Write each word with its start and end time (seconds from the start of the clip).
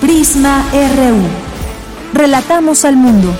Prisma 0.00 0.64
RU. 0.72 1.22
Relatamos 2.12 2.84
al 2.84 2.96
mundo. 2.96 3.34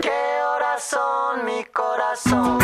¿Qué 0.00 0.10
horas 0.54 0.82
son 0.82 1.44
mi 1.46 1.64
corazón? 1.72 2.58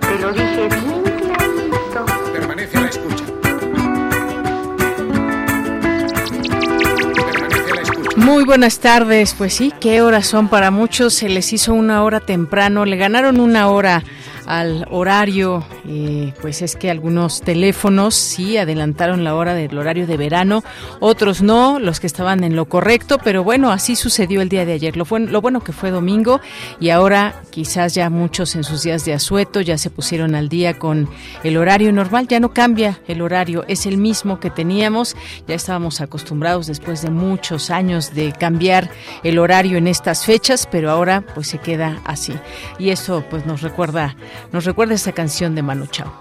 Te 0.00 0.18
lo 0.18 0.32
dije 0.32 0.68
bien 0.68 1.02
clarito. 1.02 2.04
Permanece 2.32 2.76
a 2.76 2.80
la 2.80 2.88
escucha. 2.88 3.24
Permanece 7.16 7.70
a 7.70 7.74
la 7.74 7.82
escucha. 7.82 8.16
Muy 8.16 8.44
buenas 8.44 8.78
tardes, 8.80 9.34
pues 9.38 9.54
sí, 9.54 9.72
qué 9.80 10.02
horas 10.02 10.26
son 10.26 10.48
para 10.48 10.70
muchos, 10.70 11.14
se 11.14 11.28
les 11.28 11.52
hizo 11.52 11.74
una 11.74 12.02
hora 12.02 12.20
temprano, 12.20 12.84
le 12.84 12.96
ganaron 12.96 13.40
una 13.40 13.68
hora 13.68 14.02
al 14.52 14.86
horario, 14.90 15.64
pues 16.42 16.60
es 16.60 16.76
que 16.76 16.90
algunos 16.90 17.40
teléfonos 17.40 18.14
sí 18.14 18.58
adelantaron 18.58 19.24
la 19.24 19.34
hora 19.34 19.54
del 19.54 19.78
horario 19.78 20.06
de 20.06 20.18
verano, 20.18 20.62
otros 21.00 21.40
no, 21.40 21.78
los 21.78 22.00
que 22.00 22.06
estaban 22.06 22.44
en 22.44 22.54
lo 22.54 22.66
correcto, 22.66 23.16
pero 23.24 23.44
bueno, 23.44 23.72
así 23.72 23.96
sucedió 23.96 24.42
el 24.42 24.50
día 24.50 24.66
de 24.66 24.74
ayer. 24.74 24.98
Lo, 24.98 25.06
lo 25.18 25.40
bueno 25.40 25.64
que 25.64 25.72
fue 25.72 25.90
domingo 25.90 26.42
y 26.80 26.90
ahora 26.90 27.40
quizás 27.48 27.94
ya 27.94 28.10
muchos 28.10 28.54
en 28.54 28.62
sus 28.62 28.82
días 28.82 29.06
de 29.06 29.14
asueto 29.14 29.62
ya 29.62 29.78
se 29.78 29.88
pusieron 29.88 30.34
al 30.34 30.50
día 30.50 30.78
con 30.78 31.08
el 31.44 31.56
horario 31.56 31.90
normal, 31.90 32.28
ya 32.28 32.38
no 32.38 32.52
cambia 32.52 33.00
el 33.08 33.22
horario, 33.22 33.64
es 33.68 33.86
el 33.86 33.96
mismo 33.96 34.38
que 34.38 34.50
teníamos, 34.50 35.16
ya 35.48 35.54
estábamos 35.54 36.02
acostumbrados 36.02 36.66
después 36.66 37.00
de 37.00 37.08
muchos 37.08 37.70
años 37.70 38.14
de 38.14 38.32
cambiar 38.32 38.90
el 39.22 39.38
horario 39.38 39.78
en 39.78 39.88
estas 39.88 40.26
fechas, 40.26 40.68
pero 40.70 40.90
ahora 40.90 41.24
pues 41.34 41.48
se 41.48 41.56
queda 41.56 42.02
así. 42.04 42.34
Y 42.78 42.90
eso 42.90 43.24
pues 43.30 43.46
nos 43.46 43.62
recuerda 43.62 44.14
nos 44.50 44.64
recuerda 44.64 44.94
esa 44.94 45.12
canción 45.12 45.54
de 45.54 45.62
Manu 45.62 45.86
Chao. 45.86 46.12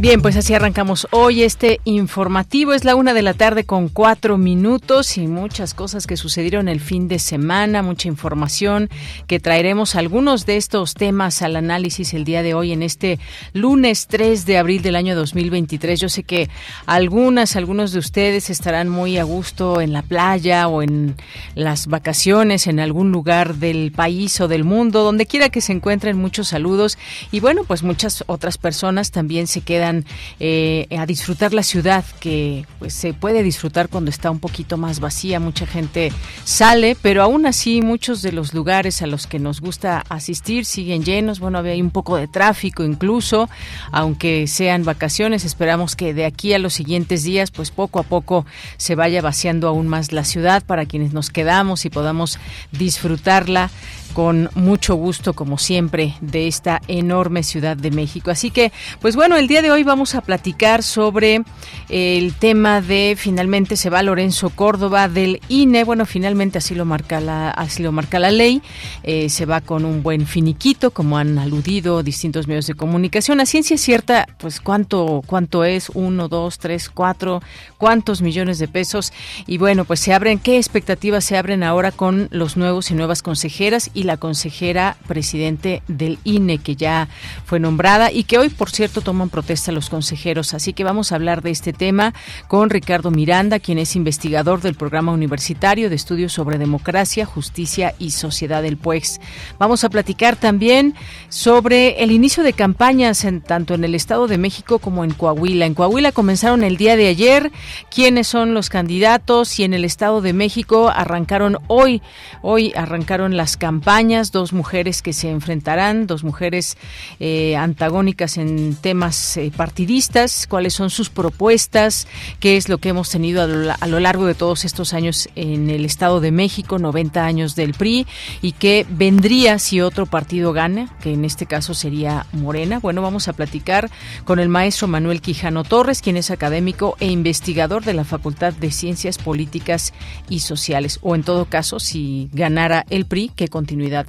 Bien, 0.00 0.22
pues 0.22 0.34
así 0.38 0.54
arrancamos 0.54 1.06
hoy 1.10 1.42
este 1.42 1.78
informativo. 1.84 2.72
Es 2.72 2.86
la 2.86 2.96
una 2.96 3.12
de 3.12 3.20
la 3.20 3.34
tarde 3.34 3.64
con 3.64 3.90
cuatro 3.90 4.38
minutos 4.38 5.18
y 5.18 5.26
muchas 5.26 5.74
cosas 5.74 6.06
que 6.06 6.16
sucedieron 6.16 6.68
el 6.68 6.80
fin 6.80 7.06
de 7.06 7.18
semana, 7.18 7.82
mucha 7.82 8.08
información 8.08 8.88
que 9.26 9.40
traeremos 9.40 9.96
algunos 9.96 10.46
de 10.46 10.56
estos 10.56 10.94
temas 10.94 11.42
al 11.42 11.54
análisis 11.54 12.14
el 12.14 12.24
día 12.24 12.42
de 12.42 12.54
hoy 12.54 12.72
en 12.72 12.82
este 12.82 13.18
lunes 13.52 14.06
3 14.06 14.46
de 14.46 14.56
abril 14.56 14.80
del 14.80 14.96
año 14.96 15.14
2023. 15.14 16.00
Yo 16.00 16.08
sé 16.08 16.22
que 16.22 16.48
algunas, 16.86 17.54
algunos 17.54 17.92
de 17.92 17.98
ustedes 17.98 18.48
estarán 18.48 18.88
muy 18.88 19.18
a 19.18 19.24
gusto 19.24 19.82
en 19.82 19.92
la 19.92 20.00
playa 20.00 20.66
o 20.68 20.80
en 20.80 21.14
las 21.54 21.88
vacaciones 21.88 22.68
en 22.68 22.80
algún 22.80 23.12
lugar 23.12 23.56
del 23.56 23.92
país 23.92 24.40
o 24.40 24.48
del 24.48 24.64
mundo, 24.64 25.04
donde 25.04 25.26
quiera 25.26 25.50
que 25.50 25.60
se 25.60 25.74
encuentren. 25.74 26.16
Muchos 26.16 26.48
saludos 26.48 26.96
y 27.30 27.40
bueno, 27.40 27.64
pues 27.64 27.82
muchas 27.82 28.24
otras 28.28 28.56
personas 28.56 29.10
también 29.10 29.46
se 29.46 29.60
quedan 29.60 29.89
eh, 30.38 30.86
a 30.96 31.06
disfrutar 31.06 31.52
la 31.52 31.62
ciudad 31.62 32.04
que 32.20 32.66
pues 32.78 32.94
se 32.94 33.12
puede 33.14 33.42
disfrutar 33.42 33.88
cuando 33.88 34.10
está 34.10 34.30
un 34.30 34.40
poquito 34.40 34.76
más 34.76 35.00
vacía 35.00 35.40
mucha 35.40 35.66
gente 35.66 36.12
sale 36.44 36.96
pero 37.00 37.22
aún 37.22 37.46
así 37.46 37.82
muchos 37.82 38.22
de 38.22 38.32
los 38.32 38.54
lugares 38.54 39.02
a 39.02 39.06
los 39.06 39.26
que 39.26 39.38
nos 39.38 39.60
gusta 39.60 40.04
asistir 40.08 40.64
siguen 40.64 41.04
llenos. 41.04 41.40
Bueno 41.40 41.58
había 41.58 41.74
un 41.82 41.90
poco 41.90 42.16
de 42.16 42.28
tráfico 42.28 42.84
incluso 42.84 43.48
aunque 43.92 44.46
sean 44.46 44.84
vacaciones 44.84 45.44
esperamos 45.44 45.96
que 45.96 46.14
de 46.14 46.24
aquí 46.24 46.52
a 46.52 46.58
los 46.58 46.74
siguientes 46.74 47.22
días 47.22 47.50
pues 47.50 47.70
poco 47.70 47.98
a 47.98 48.02
poco 48.02 48.46
se 48.76 48.94
vaya 48.94 49.22
vaciando 49.22 49.68
aún 49.68 49.88
más 49.88 50.12
la 50.12 50.24
ciudad 50.24 50.62
para 50.64 50.86
quienes 50.86 51.12
nos 51.12 51.30
quedamos 51.30 51.84
y 51.84 51.90
podamos 51.90 52.38
disfrutarla 52.72 53.70
con 54.12 54.50
mucho 54.54 54.94
gusto, 54.94 55.32
como 55.32 55.58
siempre, 55.58 56.14
de 56.20 56.48
esta 56.48 56.80
enorme 56.88 57.42
ciudad 57.42 57.76
de 57.76 57.90
México. 57.90 58.30
Así 58.30 58.50
que, 58.50 58.72
pues 59.00 59.16
bueno, 59.16 59.36
el 59.36 59.48
día 59.48 59.62
de 59.62 59.70
hoy 59.70 59.82
vamos 59.82 60.14
a 60.14 60.20
platicar 60.20 60.82
sobre 60.82 61.42
el 61.88 62.34
tema 62.34 62.80
de 62.80 63.14
finalmente 63.16 63.76
se 63.76 63.90
va 63.90 64.02
Lorenzo 64.02 64.50
Córdoba 64.50 65.08
del 65.08 65.40
INE. 65.48 65.84
Bueno, 65.84 66.06
finalmente 66.06 66.58
así 66.58 66.74
lo 66.74 66.84
marca 66.84 67.20
la, 67.20 67.50
así 67.50 67.82
lo 67.82 67.92
marca 67.92 68.18
la 68.18 68.30
ley. 68.30 68.62
Eh, 69.02 69.28
se 69.28 69.46
va 69.46 69.60
con 69.60 69.84
un 69.84 70.02
buen 70.02 70.26
finiquito, 70.26 70.90
como 70.90 71.18
han 71.18 71.38
aludido 71.38 72.02
distintos 72.02 72.46
medios 72.46 72.66
de 72.66 72.74
comunicación. 72.74 73.40
A 73.40 73.46
ciencia 73.46 73.76
cierta, 73.78 74.26
pues 74.38 74.60
cuánto, 74.60 75.22
cuánto 75.26 75.64
es, 75.64 75.90
uno, 75.94 76.28
dos, 76.28 76.58
tres, 76.58 76.90
cuatro, 76.90 77.42
cuántos 77.78 78.22
millones 78.22 78.58
de 78.58 78.68
pesos. 78.68 79.12
Y 79.46 79.58
bueno, 79.58 79.84
pues 79.84 80.00
se 80.00 80.12
abren, 80.12 80.38
¿qué 80.38 80.56
expectativas 80.56 81.24
se 81.24 81.36
abren 81.36 81.62
ahora 81.62 81.92
con 81.92 82.28
los 82.30 82.56
nuevos 82.56 82.90
y 82.90 82.94
nuevas 82.94 83.22
consejeras? 83.22 83.90
La 84.04 84.16
consejera 84.16 84.96
presidente 85.06 85.82
del 85.88 86.18
INE 86.24 86.58
que 86.58 86.76
ya 86.76 87.08
fue 87.44 87.60
nombrada 87.60 88.12
y 88.12 88.24
que 88.24 88.38
hoy, 88.38 88.48
por 88.48 88.70
cierto, 88.70 89.00
toman 89.00 89.28
protesta 89.28 89.72
los 89.72 89.90
consejeros. 89.90 90.54
Así 90.54 90.72
que 90.72 90.84
vamos 90.84 91.12
a 91.12 91.16
hablar 91.16 91.42
de 91.42 91.50
este 91.50 91.72
tema 91.72 92.14
con 92.48 92.70
Ricardo 92.70 93.10
Miranda, 93.10 93.58
quien 93.58 93.78
es 93.78 93.96
investigador 93.96 94.60
del 94.60 94.74
programa 94.74 95.12
universitario 95.12 95.90
de 95.90 95.96
estudios 95.96 96.32
sobre 96.32 96.58
democracia, 96.58 97.26
justicia 97.26 97.94
y 97.98 98.12
sociedad 98.12 98.62
del 98.62 98.76
PUEX. 98.76 99.20
Vamos 99.58 99.84
a 99.84 99.90
platicar 99.90 100.36
también 100.36 100.94
sobre 101.28 102.02
el 102.02 102.12
inicio 102.12 102.42
de 102.42 102.52
campañas 102.52 103.24
en, 103.24 103.40
tanto 103.40 103.74
en 103.74 103.84
el 103.84 103.94
Estado 103.94 104.28
de 104.28 104.38
México 104.38 104.78
como 104.78 105.04
en 105.04 105.12
Coahuila. 105.12 105.66
En 105.66 105.74
Coahuila 105.74 106.12
comenzaron 106.12 106.62
el 106.62 106.76
día 106.76 106.96
de 106.96 107.08
ayer 107.08 107.50
quiénes 107.90 108.28
son 108.28 108.54
los 108.54 108.68
candidatos 108.68 109.58
y 109.58 109.64
en 109.64 109.74
el 109.74 109.84
Estado 109.84 110.20
de 110.20 110.32
México 110.32 110.90
arrancaron 110.94 111.58
hoy. 111.66 112.02
Hoy 112.42 112.72
arrancaron 112.76 113.36
las 113.36 113.56
campañas 113.56 113.89
dos 114.30 114.52
mujeres 114.52 115.02
que 115.02 115.12
se 115.12 115.30
enfrentarán, 115.30 116.06
dos 116.06 116.22
mujeres 116.22 116.76
eh, 117.18 117.56
antagónicas 117.56 118.36
en 118.36 118.76
temas 118.76 119.36
eh, 119.36 119.50
partidistas, 119.54 120.46
cuáles 120.46 120.74
son 120.74 120.90
sus 120.90 121.10
propuestas, 121.10 122.06
qué 122.38 122.56
es 122.56 122.68
lo 122.68 122.78
que 122.78 122.90
hemos 122.90 123.10
tenido 123.10 123.42
a 123.42 123.86
lo, 123.88 123.98
largo 123.98 124.26
de 124.26 124.34
todos 124.34 124.64
estos 124.64 124.94
años 124.94 125.28
en 125.34 125.70
el 125.70 125.84
Estado 125.84 126.20
de 126.20 126.30
México, 126.30 126.78
90 126.78 127.24
años 127.24 127.56
del 127.56 127.74
PRI, 127.74 128.06
y 128.42 128.52
qué 128.52 128.86
vendría 128.88 129.58
si 129.58 129.80
otro 129.80 130.06
partido 130.06 130.52
gana, 130.52 130.96
que 131.02 131.12
en 131.12 131.24
este 131.24 131.46
caso 131.46 131.74
sería 131.74 132.26
Morena. 132.32 132.78
Bueno, 132.78 133.02
vamos 133.02 133.26
a 133.26 133.32
platicar 133.32 133.90
con 134.24 134.38
el 134.38 134.48
maestro 134.48 134.86
Manuel 134.86 135.20
Quijano 135.20 135.64
Torres, 135.64 136.00
quien 136.00 136.16
es 136.16 136.30
académico 136.30 136.96
e 137.00 137.08
investigador 137.08 137.84
de 137.84 137.94
la 137.94 138.04
Facultad 138.04 138.52
de 138.52 138.70
Ciencias 138.70 139.18
Políticas 139.18 139.92
y 140.28 140.40
Sociales, 140.40 141.00
o 141.02 141.16
en 141.16 141.24
todo 141.24 141.46
caso, 141.46 141.80
si 141.80 142.30
ganara 142.32 142.86
el 142.88 143.04
PRI, 143.04 143.32
que 143.34 143.48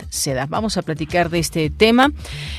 se 0.09 0.33
da. 0.33 0.45
Vamos 0.45 0.77
a 0.77 0.81
platicar 0.81 1.29
de 1.29 1.39
este 1.39 1.69
tema 1.69 2.11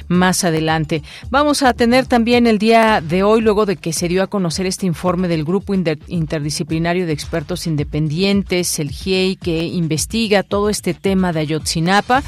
más 0.09 0.44
adelante. 0.44 1.03
Vamos 1.31 1.62
a 1.62 1.73
tener 1.75 2.06
también 2.06 2.47
el 2.47 2.59
día 2.59 3.00
de 3.00 3.23
hoy, 3.23 3.41
luego 3.41 3.67
de 3.67 3.76
que 3.76 3.93
se 3.93 4.09
dio 4.09 4.23
a 4.23 4.26
conocer 4.26 4.67
este 4.67 4.87
informe 4.87 5.29
del 5.29 5.44
Grupo 5.44 5.75
Interdisciplinario 5.75 7.06
de 7.06 7.12
Expertos 7.12 7.67
Independientes, 7.67 8.79
el 8.79 8.91
GIEI, 8.91 9.37
que 9.37 9.64
investiga 9.64 10.43
todo 10.43 10.69
este 10.69 10.94
tema 10.94 11.32
de 11.32 11.41
Ayotzinapa. 11.41 12.23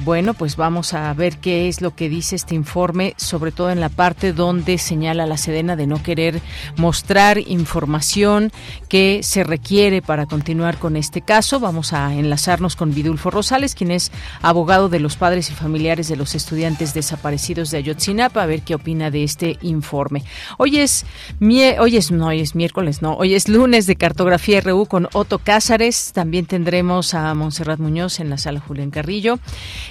Bueno, 0.00 0.34
pues 0.34 0.56
vamos 0.56 0.94
a 0.94 1.12
ver 1.14 1.38
qué 1.38 1.68
es 1.68 1.80
lo 1.80 1.94
que 1.96 2.08
dice 2.08 2.36
este 2.36 2.54
informe, 2.54 3.14
sobre 3.16 3.50
todo 3.50 3.70
en 3.70 3.80
la 3.80 3.88
parte 3.88 4.32
donde 4.32 4.78
señala 4.78 5.26
la 5.26 5.36
Sedena 5.36 5.74
de 5.74 5.86
no 5.86 6.02
querer 6.02 6.40
mostrar 6.76 7.38
información 7.38 8.52
que 8.88 9.20
se 9.22 9.44
requiere 9.44 10.02
para 10.02 10.26
continuar 10.26 10.78
con 10.78 10.96
este 10.96 11.22
caso. 11.22 11.60
Vamos 11.60 11.92
a 11.92 12.14
enlazarnos 12.14 12.76
con 12.76 12.94
Vidulfo 12.94 13.30
Rosales, 13.30 13.74
quien 13.74 13.90
es 13.90 14.12
abogado 14.42 14.88
de 14.88 15.00
los 15.00 15.16
padres 15.16 15.50
y 15.50 15.54
familiares 15.54 16.08
de 16.08 16.16
los 16.16 16.34
estudiantes 16.34 16.94
desaparecidos 16.94 17.70
de 17.70 17.78
Ayotzinapa, 17.78 18.42
a 18.42 18.46
ver 18.46 18.62
qué 18.62 18.74
opina 18.74 19.10
de 19.10 19.24
este 19.24 19.58
informe. 19.62 20.24
Hoy 20.58 20.78
es, 20.78 21.04
hoy 21.40 21.96
es, 21.96 22.10
no, 22.10 22.26
hoy 22.26 22.40
es 22.40 22.54
miércoles, 22.54 23.02
no, 23.02 23.14
hoy 23.14 23.34
es 23.34 23.48
lunes 23.48 23.86
de 23.86 23.96
Cartografía 23.96 24.60
RU 24.60 24.86
con 24.86 25.08
Otto 25.12 25.38
Cázares. 25.38 26.12
También 26.12 26.46
tendremos 26.46 27.14
a 27.14 27.32
Montserrat 27.34 27.78
Muñoz 27.78 28.20
en 28.20 28.30
la 28.30 28.38
sala 28.38 28.60
Julián 28.60 28.90
Carrillo. 28.90 29.38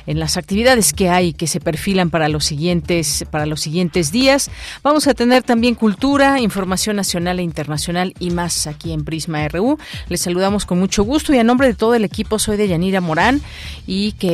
En 0.06 0.19
las 0.19 0.38
actividades 0.38 0.94
que 0.94 1.10
hay 1.10 1.34
que 1.34 1.48
se 1.48 1.60
perfilan 1.60 2.10
para 2.10 2.30
los 2.30 2.45
siguientes, 2.45 3.25
para 3.31 3.45
los 3.45 3.62
siguientes 3.62 4.12
días, 4.12 4.50
vamos 4.84 5.07
a 5.07 5.13
tener 5.13 5.44
también 5.44 5.75
cultura, 5.75 6.39
información 6.39 6.95
nacional 6.95 7.39
e 7.39 7.44
internacional 7.44 8.13
y 8.19 8.31
más 8.31 8.68
aquí 8.68 8.92
en 8.92 9.04
Prisma 9.04 9.48
RU. 9.48 9.78
Les 10.10 10.22
saludamos 10.22 10.66
con 10.66 10.80
mucho 10.80 11.04
gusto 11.04 11.34
y 11.34 11.39
a 11.39 11.44
nombre 11.44 11.68
de 11.68 11.74
todo 11.74 11.95
el 11.95 12.04
equipo 12.04 12.39
soy 12.39 12.57
de 12.57 12.68
Yanira 12.68 13.01
Morán 13.01 13.42
y 13.86 14.13
que 14.13 14.26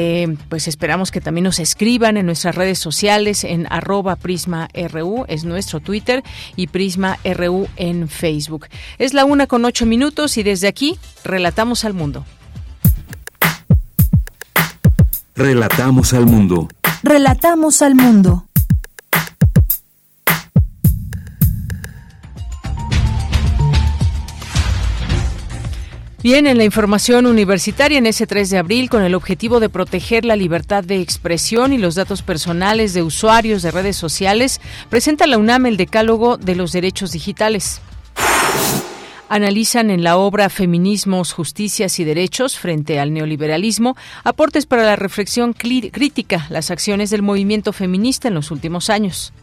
pues 0.50 0.68
esperamos 0.68 1.12
que 1.12 1.22
también 1.22 1.44
nos 1.44 1.60
escriban 1.60 2.18
en 2.18 2.26
nuestras 2.26 2.56
redes 2.56 2.80
sociales 2.80 3.44
en 3.44 3.68
arroba 3.70 4.16
Prisma 4.16 4.70
RU, 4.74 5.26
es 5.28 5.44
nuestro 5.44 5.80
Twitter 5.80 6.24
y 6.56 6.68
Prisma 6.68 7.20
RU 7.24 7.68
en 7.76 8.08
Facebook. 8.08 8.68
Es 8.98 9.14
la 9.14 9.26
una 9.26 9.48
con 9.48 9.66
ocho 9.66 9.86
minutos 9.86 10.38
y 10.38 10.44
desde 10.44 10.68
aquí 10.68 10.98
relatamos 11.24 11.86
al 11.86 11.94
mundo. 11.94 12.26
Relatamos 15.36 16.14
al 16.14 16.26
mundo. 16.26 16.68
Relatamos 17.02 17.82
al 17.82 17.96
mundo. 17.96 18.46
Bien, 26.24 26.48
en 26.48 26.58
la 26.58 26.64
información 26.64 27.26
universitaria 27.26 27.98
en 27.98 28.06
ese 28.06 28.26
3 28.26 28.50
de 28.50 28.58
abril, 28.58 28.90
con 28.90 29.04
el 29.04 29.14
objetivo 29.14 29.60
de 29.60 29.68
proteger 29.68 30.24
la 30.24 30.38
libertad 30.38 30.82
de 30.82 31.02
expresión 31.02 31.74
y 31.74 31.78
los 31.78 31.96
datos 31.96 32.22
personales 32.22 32.94
de 32.94 33.04
usuarios 33.04 33.62
de 33.62 33.72
redes 33.72 33.98
sociales, 33.98 34.62
presenta 34.90 35.28
la 35.28 35.38
UNAM 35.38 35.66
el 35.66 35.76
Decálogo 35.76 36.38
de 36.38 36.56
los 36.56 36.72
Derechos 36.72 37.12
Digitales. 37.12 37.82
Analizan 39.28 39.90
en 39.90 40.02
la 40.02 40.16
obra 40.16 40.48
Feminismos, 40.48 41.34
Justicias 41.34 42.00
y 42.00 42.06
Derechos 42.06 42.58
frente 42.58 43.02
al 43.02 43.12
neoliberalismo 43.12 43.98
aportes 44.24 44.66
para 44.66 44.84
la 44.86 44.96
reflexión 44.96 45.52
crítica, 45.52 46.48
las 46.50 46.72
acciones 46.72 47.10
del 47.10 47.22
movimiento 47.22 47.74
feminista 47.74 48.30
en 48.30 48.36
los 48.36 48.50
últimos 48.50 48.90
años. 48.90 49.34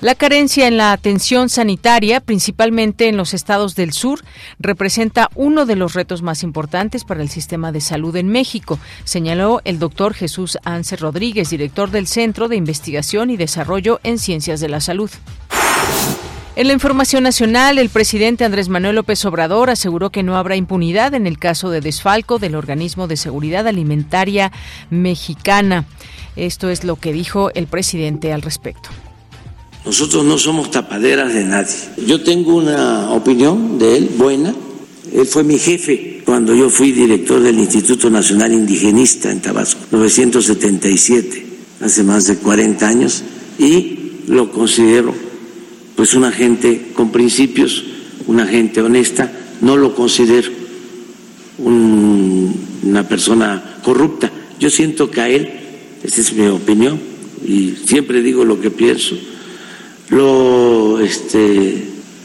La 0.00 0.14
carencia 0.14 0.66
en 0.66 0.78
la 0.78 0.92
atención 0.92 1.50
sanitaria, 1.50 2.20
principalmente 2.20 3.08
en 3.08 3.18
los 3.18 3.34
estados 3.34 3.74
del 3.74 3.92
sur, 3.92 4.20
representa 4.58 5.28
uno 5.34 5.66
de 5.66 5.76
los 5.76 5.92
retos 5.92 6.22
más 6.22 6.42
importantes 6.42 7.04
para 7.04 7.20
el 7.20 7.28
sistema 7.28 7.70
de 7.70 7.82
salud 7.82 8.16
en 8.16 8.28
México, 8.28 8.78
señaló 9.04 9.60
el 9.64 9.78
doctor 9.78 10.14
Jesús 10.14 10.56
Anse 10.64 10.96
Rodríguez, 10.96 11.50
director 11.50 11.90
del 11.90 12.06
Centro 12.06 12.48
de 12.48 12.56
Investigación 12.56 13.28
y 13.28 13.36
Desarrollo 13.36 14.00
en 14.02 14.18
Ciencias 14.18 14.60
de 14.60 14.70
la 14.70 14.80
Salud. 14.80 15.10
En 16.56 16.66
la 16.66 16.72
información 16.72 17.22
nacional, 17.22 17.76
el 17.76 17.90
presidente 17.90 18.46
Andrés 18.46 18.70
Manuel 18.70 18.96
López 18.96 19.22
Obrador 19.26 19.68
aseguró 19.68 20.08
que 20.08 20.22
no 20.22 20.38
habrá 20.38 20.56
impunidad 20.56 21.12
en 21.12 21.26
el 21.26 21.38
caso 21.38 21.68
de 21.68 21.82
desfalco 21.82 22.38
del 22.38 22.54
organismo 22.54 23.06
de 23.06 23.18
seguridad 23.18 23.66
alimentaria 23.66 24.50
mexicana. 24.88 25.84
Esto 26.36 26.70
es 26.70 26.84
lo 26.84 26.96
que 26.96 27.12
dijo 27.12 27.50
el 27.54 27.66
presidente 27.66 28.32
al 28.32 28.40
respecto. 28.40 28.88
Nosotros 29.84 30.24
no 30.24 30.38
somos 30.38 30.70
tapaderas 30.70 31.32
de 31.32 31.44
nadie. 31.44 31.74
Yo 32.06 32.22
tengo 32.22 32.54
una 32.56 33.10
opinión 33.10 33.78
de 33.78 33.96
él 33.96 34.10
buena. 34.16 34.54
Él 35.12 35.26
fue 35.26 35.42
mi 35.42 35.58
jefe 35.58 36.22
cuando 36.24 36.54
yo 36.54 36.70
fui 36.70 36.92
director 36.92 37.40
del 37.40 37.58
Instituto 37.58 38.10
Nacional 38.10 38.52
Indigenista 38.52 39.32
en 39.32 39.40
Tabasco, 39.40 39.80
977, 39.90 41.46
hace 41.80 42.04
más 42.04 42.26
de 42.26 42.36
40 42.36 42.86
años, 42.86 43.24
y 43.58 43.98
lo 44.28 44.52
considero 44.52 45.12
pues 45.96 46.14
una 46.14 46.30
gente 46.30 46.92
con 46.94 47.10
principios, 47.10 47.82
una 48.26 48.46
gente 48.46 48.80
honesta, 48.80 49.32
no 49.60 49.76
lo 49.76 49.94
considero 49.94 50.50
una 51.58 53.08
persona 53.08 53.80
corrupta. 53.82 54.30
Yo 54.60 54.70
siento 54.70 55.10
que 55.10 55.20
a 55.20 55.28
él, 55.28 55.50
esa 56.04 56.20
es 56.20 56.32
mi 56.32 56.46
opinión, 56.46 57.00
y 57.44 57.74
siempre 57.86 58.22
digo 58.22 58.44
lo 58.44 58.60
que 58.60 58.70
pienso, 58.70 59.16
lo 60.10 61.00
este, 61.00 61.84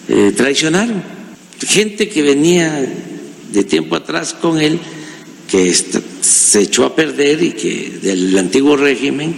eh, 0.10 0.34
traicionaron. 0.36 1.02
Gente 1.60 2.10
que 2.10 2.22
venía 2.22 2.86
de 3.52 3.64
tiempo 3.64 3.96
atrás 3.96 4.34
con 4.34 4.60
él, 4.60 4.80
que 5.50 5.74
se 5.74 6.62
echó 6.62 6.86
a 6.86 6.96
perder 6.96 7.42
y 7.42 7.52
que 7.52 8.00
del 8.02 8.38
antiguo 8.38 8.76
régimen, 8.76 9.36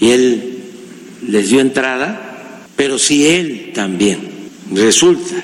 y 0.00 0.10
él 0.10 0.58
les 1.28 1.48
dio 1.48 1.60
entrada, 1.60 2.64
pero 2.76 2.98
si 2.98 3.26
él 3.26 3.70
también 3.74 4.18
resulta 4.72 5.36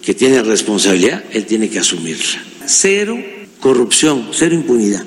que 0.00 0.14
tiene 0.14 0.42
responsabilidad, 0.42 1.22
él 1.32 1.44
tiene 1.46 1.68
que 1.68 1.78
asumirla. 1.78 2.42
Cero 2.66 3.18
corrupción, 3.60 4.28
cero 4.32 4.54
impunidad. 4.54 5.04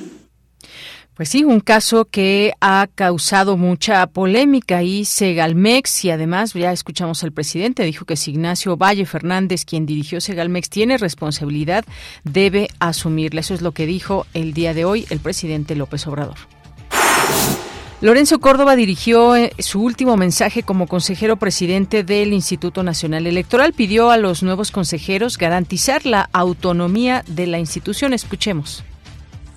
Pues 1.16 1.30
sí, 1.30 1.46
un 1.46 1.62
caso 1.62 2.04
que 2.04 2.54
ha 2.60 2.88
causado 2.94 3.56
mucha 3.56 4.06
polémica 4.08 4.84
y 4.84 5.06
Segalmex 5.06 6.04
y 6.04 6.10
además 6.12 6.54
ya 6.54 6.74
escuchamos 6.74 7.24
al 7.24 7.32
presidente 7.32 7.84
dijo 7.84 8.04
que 8.04 8.18
si 8.18 8.32
Ignacio 8.32 8.76
Valle 8.76 9.06
Fernández, 9.06 9.64
quien 9.64 9.86
dirigió 9.86 10.20
Segalmex, 10.20 10.70
tiene 10.70 10.98
responsabilidad, 10.98 11.86
debe 12.26 12.68
asumirla. 12.80 13.40
Eso 13.40 13.54
es 13.54 13.62
lo 13.62 13.72
que 13.72 13.86
dijo 13.86 14.28
el 14.34 14.54
día 14.54 14.74
de 14.74 14.84
hoy 14.84 15.06
el 15.10 15.22
presidente 15.22 15.76
López 15.76 16.06
Obrador. 16.06 16.36
Lorenzo 18.02 18.40
Córdoba 18.40 18.76
dirigió 18.76 19.38
eh, 19.38 19.54
su 19.60 19.82
último 19.82 20.18
mensaje 20.18 20.64
como 20.64 20.86
consejero 20.86 21.38
presidente 21.38 22.04
del 22.04 22.34
Instituto 22.34 22.84
Nacional 22.84 23.26
Electoral. 23.26 23.72
Pidió 23.72 24.12
a 24.12 24.18
los 24.18 24.44
nuevos 24.44 24.70
consejeros 24.70 25.38
garantizar 25.38 26.06
la 26.06 26.30
autonomía 26.34 27.24
de 27.26 27.48
la 27.48 27.58
institución. 27.58 28.12
Escuchemos. 28.12 28.84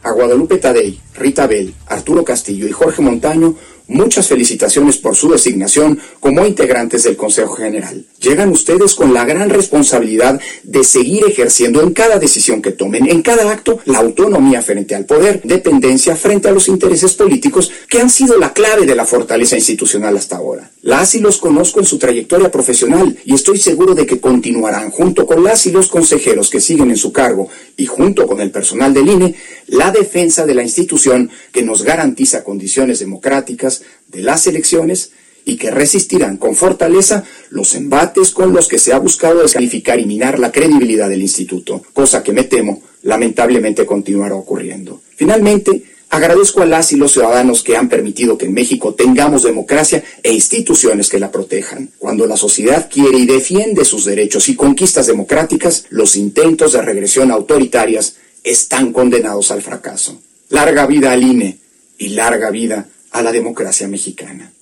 A 0.03 0.11
Guadalupe 0.12 0.59
Tadei, 0.59 0.99
Rita 1.15 1.47
Bell, 1.47 1.75
Arturo 1.87 2.25
Castillo 2.25 2.67
y 2.67 2.73
Jorge 2.73 3.03
Montaño 3.03 3.55
Muchas 3.88 4.29
felicitaciones 4.29 4.99
por 4.99 5.17
su 5.17 5.31
designación 5.31 5.99
como 6.20 6.44
integrantes 6.44 7.05
del 7.05 7.17
Consejo 7.17 7.55
General. 7.55 8.05
Llegan 8.20 8.50
ustedes 8.50 8.94
con 8.94 9.14
la 9.14 9.25
gran 9.25 9.49
responsabilidad 9.49 10.38
de 10.62 10.85
seguir 10.85 11.25
ejerciendo 11.25 11.81
en 11.81 11.94
cada 11.94 12.19
decisión 12.19 12.61
que 12.61 12.73
tomen, 12.73 13.08
en 13.08 13.23
cada 13.23 13.50
acto, 13.50 13.79
la 13.87 14.00
autonomía 14.00 14.61
frente 14.61 14.94
al 14.94 15.06
poder, 15.06 15.40
dependencia 15.43 16.17
frente 16.17 16.49
a 16.49 16.52
los 16.52 16.69
intereses 16.69 17.14
políticos 17.14 17.73
que 17.88 17.99
han 17.99 18.11
sido 18.11 18.37
la 18.37 18.52
clave 18.52 18.85
de 18.85 18.94
la 18.94 19.06
fortaleza 19.06 19.56
institucional 19.56 20.19
hasta 20.19 20.37
ahora. 20.37 20.70
Las 20.82 21.14
y 21.14 21.20
los 21.20 21.38
conozco 21.38 21.81
en 21.81 21.87
su 21.87 21.99
trayectoria 21.99 22.50
profesional 22.50 23.17
y 23.25 23.35
estoy 23.35 23.58
seguro 23.58 23.94
de 23.94 24.05
que 24.05 24.20
continuarán 24.20 24.90
junto 24.90 25.26
con 25.26 25.43
las 25.43 25.64
y 25.67 25.70
los 25.70 25.88
consejeros 25.88 26.50
que 26.50 26.61
siguen 26.61 26.90
en 26.90 26.99
su 26.99 27.11
cargo 27.11 27.49
y 27.76 27.87
junto 27.87 28.26
con 28.26 28.40
el 28.40 28.50
personal 28.50 28.93
del 28.93 29.08
INE 29.08 29.35
la 29.68 29.90
defensa 29.90 30.47
de 30.47 30.54
la 30.54 30.62
institución 30.62 31.30
que 31.52 31.62
nos 31.62 31.83
garantiza 31.83 32.45
condiciones 32.45 32.99
democráticas, 32.99 33.77
de 34.08 34.23
las 34.23 34.47
elecciones 34.47 35.12
y 35.49 35.56
que 35.56 35.70
resistirán 35.70 36.37
con 36.37 36.54
fortaleza 36.54 37.25
los 37.50 37.75
embates 37.75 38.30
con 38.30 38.52
los 38.52 38.68
que 38.68 38.78
se 38.78 38.92
ha 38.92 38.99
buscado 38.99 39.40
descalificar 39.40 39.99
y 39.99 40.04
minar 40.04 40.38
la 40.38 40.52
credibilidad 40.52 41.08
del 41.08 41.23
instituto, 41.23 41.82
cosa 41.94 42.23
que 42.23 42.32
me 42.32 42.44
temo 42.44 42.82
lamentablemente 43.02 43.87
continuará 43.87 44.35
ocurriendo. 44.35 45.00
Finalmente, 45.16 45.85
agradezco 46.11 46.61
a 46.61 46.66
las 46.66 46.92
y 46.92 46.97
los 46.97 47.12
ciudadanos 47.12 47.62
que 47.62 47.78
han 47.78 47.88
permitido 47.88 48.37
que 48.37 48.44
en 48.44 48.52
México 48.52 48.94
tengamos 48.94 49.42
democracia 49.42 50.04
e 50.23 50.32
instituciones 50.32 51.08
que 51.08 51.18
la 51.18 51.30
protejan. 51.30 51.90
Cuando 51.99 52.26
la 52.26 52.37
sociedad 52.37 52.90
quiere 52.92 53.16
y 53.16 53.25
defiende 53.25 53.87
sus 53.87 54.04
derechos 54.04 54.50
y 54.50 54.54
conquistas 54.54 55.06
democráticas, 55.06 55.87
los 55.88 56.16
intentos 56.16 56.75
de 56.75 56.82
regresión 56.82 57.30
autoritarias 57.30 58.16
están 58.44 58.92
condenados 58.92 59.50
al 59.50 59.62
fracaso. 59.62 60.20
Larga 60.50 60.87
vida 60.87 61.12
al 61.12 61.23
INE 61.23 61.58
y 61.97 62.08
larga 62.08 62.50
vida 62.50 62.88
a 63.12 63.23
la 63.23 63.33
democracia 63.33 63.88
mexicana. 63.88 64.53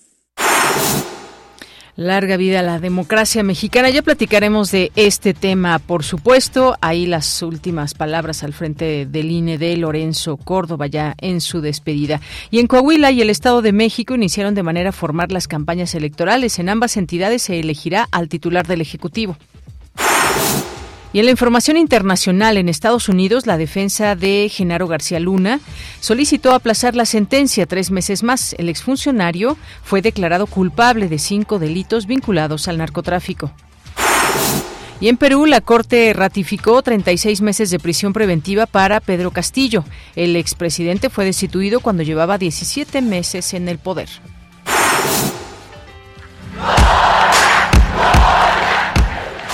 Larga 1.97 2.37
vida 2.37 2.61
a 2.61 2.63
la 2.63 2.79
democracia 2.79 3.43
mexicana. 3.43 3.89
Ya 3.89 4.03
platicaremos 4.03 4.71
de 4.71 4.93
este 4.97 5.33
tema, 5.33 5.79
por 5.79 6.05
supuesto. 6.05 6.77
Ahí 6.83 7.07
las 7.07 7.43
últimas 7.43 7.95
palabras 7.95 8.43
al 8.43 8.53
frente 8.53 9.07
del 9.07 9.31
INE 9.31 9.57
de 9.57 9.75
Lorenzo 9.79 10.37
Córdoba 10.37 10.89
ya 10.89 11.15
en 11.19 11.41
su 11.41 11.63
despedida. 11.63 12.21
Y 12.51 12.59
en 12.59 12.67
Coahuila 12.67 13.13
y 13.13 13.23
el 13.23 13.31
Estado 13.31 13.63
de 13.63 13.73
México 13.73 14.15
iniciaron 14.15 14.55
de 14.55 14.63
manera 14.63 14.93
formal 14.93 15.29
las 15.31 15.49
campañas 15.49 15.95
electorales. 15.95 16.59
En 16.59 16.69
ambas 16.69 16.99
entidades 16.99 17.41
se 17.41 17.59
elegirá 17.61 18.09
al 18.11 18.29
titular 18.29 18.67
del 18.67 18.83
Ejecutivo. 18.83 19.39
Y 21.17 21.19
en 21.19 21.25
la 21.25 21.31
información 21.31 21.79
internacional, 21.79 22.59
en 22.59 22.69
Estados 22.69 23.09
Unidos, 23.09 23.47
la 23.47 23.57
defensa 23.57 24.17
de 24.17 24.51
Genaro 24.53 24.87
García 24.87 25.19
Luna 25.19 25.61
solicitó 25.99 26.53
aplazar 26.53 26.95
la 26.95 27.07
sentencia 27.07 27.65
tres 27.65 27.91
meses 27.91 28.23
más. 28.23 28.55
El 28.59 28.69
exfuncionario 28.69 29.57
fue 29.83 30.03
declarado 30.03 30.47
culpable 30.47 31.09
de 31.09 31.19
cinco 31.19 31.59
delitos 31.59 32.05
vinculados 32.05 32.69
al 32.69 32.77
narcotráfico. 32.77 33.51
Y 35.01 35.09
en 35.09 35.17
Perú, 35.17 35.47
la 35.47 35.63
Corte 35.63 36.13
ratificó 36.13 36.83
36 36.83 37.41
meses 37.41 37.71
de 37.71 37.79
prisión 37.79 38.13
preventiva 38.13 38.67
para 38.67 39.01
Pedro 39.01 39.31
Castillo. 39.31 39.85
El 40.17 40.37
expresidente 40.37 41.09
fue 41.09 41.25
destituido 41.25 41.81
cuando 41.81 42.03
llevaba 42.03 42.37
17 42.37 43.01
meses 43.01 43.55
en 43.55 43.71
el 43.71 43.79
poder. 43.79 44.11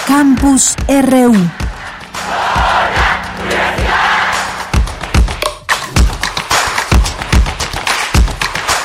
Campus 0.06 0.74
RU. 0.88 1.32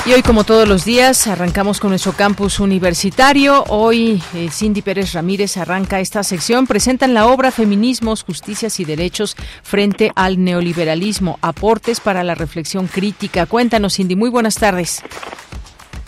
Y 0.05 0.13
hoy, 0.13 0.21
como 0.21 0.43
todos 0.43 0.67
los 0.67 0.85
días, 0.85 1.27
arrancamos 1.27 1.79
con 1.79 1.89
nuestro 1.89 2.13
campus 2.13 2.59
universitario. 2.59 3.63
Hoy, 3.67 4.21
eh, 4.35 4.49
Cindy 4.51 4.81
Pérez 4.81 5.13
Ramírez 5.13 5.57
arranca 5.57 5.99
esta 5.99 6.23
sección. 6.23 6.67
Presentan 6.67 7.13
la 7.13 7.27
obra 7.27 7.51
Feminismos, 7.51 8.23
Justicias 8.23 8.79
y 8.79 8.85
Derechos 8.85 9.35
frente 9.63 10.11
al 10.15 10.41
neoliberalismo. 10.43 11.39
Aportes 11.41 11.99
para 11.99 12.23
la 12.23 12.35
reflexión 12.35 12.87
crítica. 12.87 13.47
Cuéntanos, 13.47 13.95
Cindy. 13.95 14.15
Muy 14.15 14.29
buenas 14.29 14.55
tardes. 14.55 15.01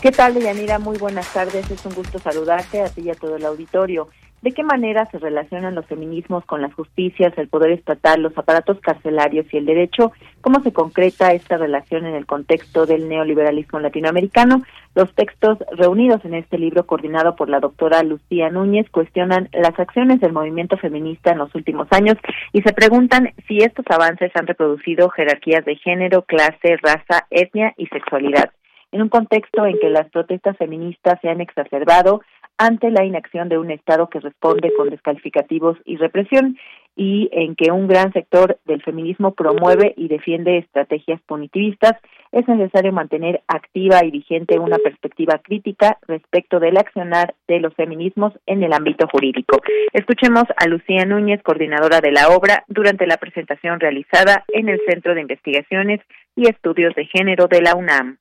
¿Qué 0.00 0.12
tal, 0.12 0.32
Deyanira? 0.32 0.78
Muy 0.78 0.96
buenas 0.96 1.30
tardes. 1.32 1.70
Es 1.70 1.84
un 1.84 1.94
gusto 1.94 2.18
saludarte 2.20 2.80
a 2.80 2.88
ti 2.88 3.02
y 3.02 3.10
a 3.10 3.14
todo 3.14 3.36
el 3.36 3.44
auditorio. 3.44 4.08
¿De 4.42 4.52
qué 4.52 4.62
manera 4.62 5.04
se 5.10 5.18
relacionan 5.18 5.74
los 5.74 5.84
feminismos 5.84 6.46
con 6.46 6.62
las 6.62 6.72
justicias, 6.72 7.36
el 7.36 7.48
poder 7.48 7.72
estatal, 7.72 8.22
los 8.22 8.36
aparatos 8.38 8.80
carcelarios 8.80 9.52
y 9.52 9.58
el 9.58 9.66
derecho? 9.66 10.12
¿Cómo 10.40 10.62
se 10.62 10.72
concreta 10.72 11.34
esta 11.34 11.58
relación 11.58 12.06
en 12.06 12.14
el 12.14 12.24
contexto 12.24 12.86
del 12.86 13.06
neoliberalismo 13.06 13.80
latinoamericano? 13.80 14.62
Los 14.94 15.14
textos 15.14 15.58
reunidos 15.72 16.24
en 16.24 16.32
este 16.32 16.56
libro 16.56 16.86
coordinado 16.86 17.36
por 17.36 17.50
la 17.50 17.60
doctora 17.60 18.02
Lucía 18.02 18.48
Núñez 18.48 18.88
cuestionan 18.90 19.50
las 19.52 19.78
acciones 19.78 20.20
del 20.20 20.32
movimiento 20.32 20.78
feminista 20.78 21.32
en 21.32 21.38
los 21.38 21.54
últimos 21.54 21.88
años 21.90 22.16
y 22.54 22.62
se 22.62 22.72
preguntan 22.72 23.34
si 23.46 23.58
estos 23.58 23.84
avances 23.90 24.32
han 24.34 24.46
reproducido 24.46 25.10
jerarquías 25.10 25.66
de 25.66 25.76
género, 25.76 26.22
clase, 26.22 26.78
raza, 26.82 27.26
etnia 27.30 27.74
y 27.76 27.88
sexualidad. 27.88 28.50
En 28.92 29.02
un 29.02 29.08
contexto 29.08 29.66
en 29.66 29.78
que 29.78 29.88
las 29.88 30.10
protestas 30.10 30.56
feministas 30.56 31.20
se 31.20 31.28
han 31.28 31.40
exacerbado, 31.40 32.22
ante 32.60 32.90
la 32.90 33.06
inacción 33.06 33.48
de 33.48 33.56
un 33.56 33.70
Estado 33.70 34.10
que 34.10 34.20
responde 34.20 34.70
con 34.76 34.90
descalificativos 34.90 35.78
y 35.86 35.96
represión 35.96 36.58
y 36.94 37.30
en 37.32 37.56
que 37.56 37.72
un 37.72 37.88
gran 37.88 38.12
sector 38.12 38.58
del 38.66 38.82
feminismo 38.82 39.32
promueve 39.32 39.94
y 39.96 40.08
defiende 40.08 40.58
estrategias 40.58 41.22
punitivistas, 41.22 41.92
es 42.32 42.46
necesario 42.46 42.92
mantener 42.92 43.40
activa 43.48 44.04
y 44.04 44.10
vigente 44.10 44.58
una 44.58 44.76
perspectiva 44.76 45.38
crítica 45.38 45.96
respecto 46.06 46.60
del 46.60 46.76
accionar 46.76 47.34
de 47.48 47.60
los 47.60 47.74
feminismos 47.74 48.34
en 48.44 48.62
el 48.62 48.74
ámbito 48.74 49.08
jurídico. 49.10 49.62
Escuchemos 49.94 50.44
a 50.58 50.66
Lucía 50.66 51.06
Núñez, 51.06 51.42
coordinadora 51.42 52.02
de 52.02 52.12
la 52.12 52.28
obra, 52.28 52.64
durante 52.68 53.06
la 53.06 53.16
presentación 53.16 53.80
realizada 53.80 54.44
en 54.48 54.68
el 54.68 54.80
Centro 54.86 55.14
de 55.14 55.22
Investigaciones 55.22 56.00
y 56.36 56.46
Estudios 56.46 56.94
de 56.94 57.06
Género 57.06 57.46
de 57.46 57.62
la 57.62 57.74
UNAM. 57.74 58.18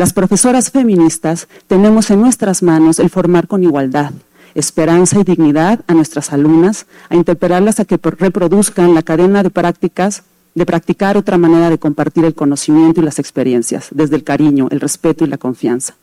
Las 0.00 0.14
profesoras 0.14 0.70
feministas 0.70 1.46
tenemos 1.66 2.10
en 2.10 2.22
nuestras 2.22 2.62
manos 2.62 2.98
el 2.98 3.10
formar 3.10 3.46
con 3.46 3.62
igualdad, 3.62 4.12
esperanza 4.54 5.20
y 5.20 5.24
dignidad 5.24 5.80
a 5.88 5.92
nuestras 5.92 6.32
alumnas, 6.32 6.86
a 7.10 7.16
interpelarlas 7.16 7.80
a 7.80 7.84
que 7.84 7.98
reproduzcan 8.02 8.94
la 8.94 9.02
cadena 9.02 9.42
de 9.42 9.50
prácticas 9.50 10.22
de 10.54 10.64
practicar 10.64 11.18
otra 11.18 11.36
manera 11.36 11.68
de 11.68 11.78
compartir 11.78 12.24
el 12.24 12.34
conocimiento 12.34 13.02
y 13.02 13.04
las 13.04 13.18
experiencias, 13.18 13.88
desde 13.90 14.16
el 14.16 14.24
cariño, 14.24 14.68
el 14.70 14.80
respeto 14.80 15.24
y 15.24 15.28
la 15.28 15.36
confianza. 15.36 15.96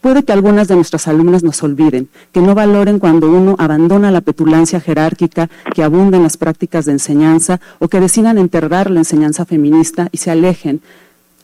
Puede 0.00 0.24
que 0.24 0.32
algunas 0.32 0.66
de 0.66 0.74
nuestras 0.74 1.06
alumnas 1.06 1.42
nos 1.42 1.62
olviden, 1.62 2.08
que 2.32 2.40
no 2.40 2.54
valoren 2.54 2.98
cuando 2.98 3.30
uno 3.30 3.54
abandona 3.58 4.10
la 4.10 4.22
petulancia 4.22 4.80
jerárquica 4.80 5.50
que 5.74 5.84
abunda 5.84 6.16
en 6.16 6.22
las 6.22 6.38
prácticas 6.38 6.86
de 6.86 6.92
enseñanza 6.92 7.60
o 7.80 7.88
que 7.88 8.00
decidan 8.00 8.38
enterrar 8.38 8.90
la 8.90 9.00
enseñanza 9.00 9.44
feminista 9.44 10.08
y 10.10 10.16
se 10.16 10.30
alejen 10.30 10.80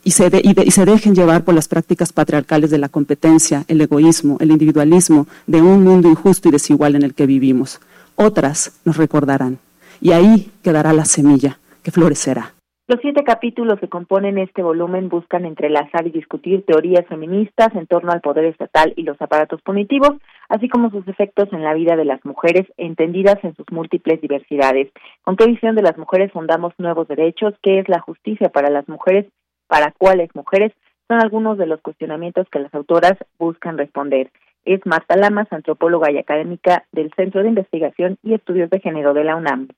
y 0.03 0.11
se, 0.11 0.29
y, 0.43 0.71
se 0.71 0.85
dejen 0.85 1.15
llevar 1.15 1.43
por 1.43 1.55
las 1.55 1.67
prácticas 1.67 2.13
patriarcales 2.13 2.69
de 2.69 2.77
la 2.77 2.89
competencia, 2.89 3.63
el 3.67 3.81
egoísmo, 3.81 4.37
el 4.39 4.51
individualismo 4.51 5.27
de 5.47 5.61
un 5.61 5.83
mundo 5.83 6.09
injusto 6.09 6.49
y 6.49 6.51
desigual 6.51 6.95
en 6.95 7.03
el 7.03 7.13
que 7.13 7.25
vivimos. 7.25 7.79
Otras 8.15 8.79
nos 8.85 8.97
recordarán 8.97 9.59
y 10.01 10.11
ahí 10.11 10.51
quedará 10.63 10.93
la 10.93 11.05
semilla 11.05 11.59
que 11.83 11.91
florecerá. 11.91 12.53
Los 12.89 13.01
siete 13.01 13.23
capítulos 13.23 13.79
que 13.79 13.87
componen 13.87 14.39
este 14.39 14.63
volumen 14.63 15.09
buscan 15.09 15.45
entrelazar 15.45 16.07
y 16.07 16.09
discutir 16.09 16.65
teorías 16.65 17.05
feministas 17.05 17.69
en 17.75 17.85
torno 17.85 18.11
al 18.11 18.19
poder 18.19 18.45
estatal 18.45 18.93
y 18.95 19.03
los 19.03 19.21
aparatos 19.21 19.61
punitivos, 19.61 20.13
así 20.49 20.67
como 20.69 20.89
sus 20.89 21.07
efectos 21.07 21.49
en 21.53 21.63
la 21.63 21.75
vida 21.75 21.95
de 21.95 22.05
las 22.05 22.25
mujeres, 22.25 22.65
entendidas 22.77 23.37
en 23.43 23.55
sus 23.55 23.67
múltiples 23.69 24.19
diversidades. 24.21 24.91
¿Con 25.21 25.35
qué 25.35 25.45
visión 25.45 25.75
de 25.75 25.83
las 25.83 25.99
mujeres 25.99 26.31
fundamos 26.31 26.73
nuevos 26.79 27.07
derechos? 27.07 27.53
¿Qué 27.61 27.77
es 27.77 27.87
la 27.89 27.99
justicia 27.99 28.49
para 28.49 28.71
las 28.71 28.89
mujeres? 28.89 29.27
Para 29.69 29.93
cuáles 29.97 30.29
mujeres 30.35 30.73
son 31.07 31.21
algunos 31.21 31.57
de 31.57 31.67
los 31.67 31.79
cuestionamientos 31.81 32.47
que 32.51 32.59
las 32.59 32.73
autoras 32.73 33.13
buscan 33.37 33.77
responder. 33.77 34.31
Es 34.65 34.81
Marta 34.85 35.15
Lamas, 35.15 35.47
antropóloga 35.51 36.11
y 36.11 36.17
académica 36.17 36.83
del 36.91 37.11
Centro 37.15 37.41
de 37.41 37.49
Investigación 37.49 38.17
y 38.23 38.33
Estudios 38.33 38.69
de 38.69 38.81
Género 38.81 39.13
de 39.13 39.23
la 39.23 39.35
UNAM. 39.35 39.69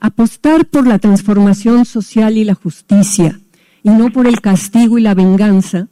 Apostar 0.00 0.66
por 0.66 0.86
la 0.88 0.98
transformación 0.98 1.84
social 1.84 2.36
y 2.36 2.44
la 2.44 2.54
justicia, 2.54 3.38
y 3.82 3.90
no 3.90 4.10
por 4.10 4.26
el 4.26 4.40
castigo 4.40 4.98
y 4.98 5.02
la 5.02 5.14
venganza, 5.14 5.88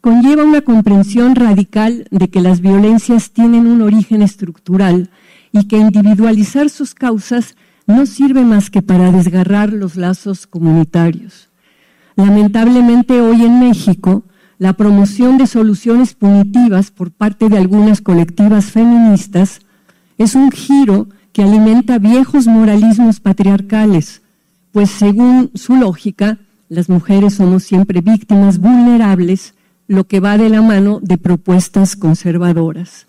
conlleva 0.00 0.44
una 0.44 0.60
comprensión 0.60 1.34
radical 1.34 2.06
de 2.10 2.28
que 2.28 2.40
las 2.40 2.60
violencias 2.60 3.32
tienen 3.32 3.66
un 3.66 3.82
origen 3.82 4.20
estructural 4.20 5.08
y 5.50 5.66
que 5.66 5.76
individualizar 5.76 6.68
sus 6.68 6.94
causas 6.94 7.56
no 7.86 8.04
sirve 8.04 8.42
más 8.42 8.70
que 8.70 8.82
para 8.82 9.10
desgarrar 9.10 9.72
los 9.72 9.96
lazos 9.96 10.46
comunitarios. 10.46 11.53
Lamentablemente 12.16 13.20
hoy 13.20 13.42
en 13.44 13.58
México, 13.58 14.24
la 14.58 14.74
promoción 14.74 15.36
de 15.36 15.46
soluciones 15.46 16.14
punitivas 16.14 16.90
por 16.90 17.10
parte 17.10 17.48
de 17.48 17.58
algunas 17.58 18.00
colectivas 18.00 18.66
feministas 18.66 19.60
es 20.16 20.34
un 20.34 20.52
giro 20.52 21.08
que 21.32 21.42
alimenta 21.42 21.98
viejos 21.98 22.46
moralismos 22.46 23.18
patriarcales, 23.18 24.22
pues 24.70 24.90
según 24.90 25.50
su 25.54 25.74
lógica, 25.74 26.38
las 26.68 26.88
mujeres 26.88 27.34
somos 27.34 27.64
siempre 27.64 28.00
víctimas 28.00 28.58
vulnerables, 28.58 29.54
lo 29.88 30.04
que 30.04 30.20
va 30.20 30.38
de 30.38 30.48
la 30.48 30.62
mano 30.62 31.00
de 31.02 31.18
propuestas 31.18 31.96
conservadoras. 31.96 33.06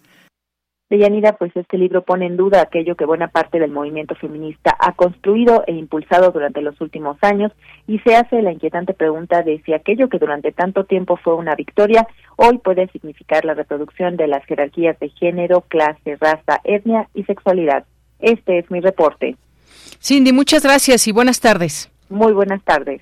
Deyanira, 0.89 1.33
pues 1.33 1.51
este 1.55 1.79
libro 1.79 2.03
pone 2.03 2.27
en 2.27 2.37
duda 2.37 2.61
aquello 2.61 2.95
que 2.95 3.05
buena 3.05 3.27
parte 3.27 3.59
del 3.59 3.71
movimiento 3.71 4.13
feminista 4.13 4.75
ha 4.79 4.93
construido 4.93 5.63
e 5.65 5.73
impulsado 5.73 6.29
durante 6.31 6.61
los 6.61 6.79
últimos 6.79 7.17
años 7.21 7.51
y 7.87 7.97
se 7.99 8.15
hace 8.15 8.43
la 8.43 8.51
inquietante 8.51 8.93
pregunta 8.93 9.41
de 9.41 9.61
si 9.65 9.73
aquello 9.73 10.09
que 10.09 10.19
durante 10.19 10.51
tanto 10.51 10.83
tiempo 10.83 11.17
fue 11.17 11.33
una 11.35 11.55
victoria 11.55 12.07
hoy 12.35 12.59
puede 12.59 12.87
significar 12.89 13.45
la 13.45 13.55
reproducción 13.55 14.15
de 14.15 14.27
las 14.27 14.45
jerarquías 14.45 14.99
de 14.99 15.09
género, 15.09 15.61
clase, 15.61 16.17
raza, 16.17 16.61
etnia 16.63 17.09
y 17.15 17.23
sexualidad. 17.23 17.85
Este 18.19 18.59
es 18.59 18.69
mi 18.69 18.79
reporte. 18.79 19.37
Cindy, 19.99 20.33
muchas 20.33 20.63
gracias 20.63 21.07
y 21.07 21.11
buenas 21.11 21.39
tardes. 21.39 21.91
Muy 22.09 22.33
buenas 22.33 22.63
tardes. 22.63 23.01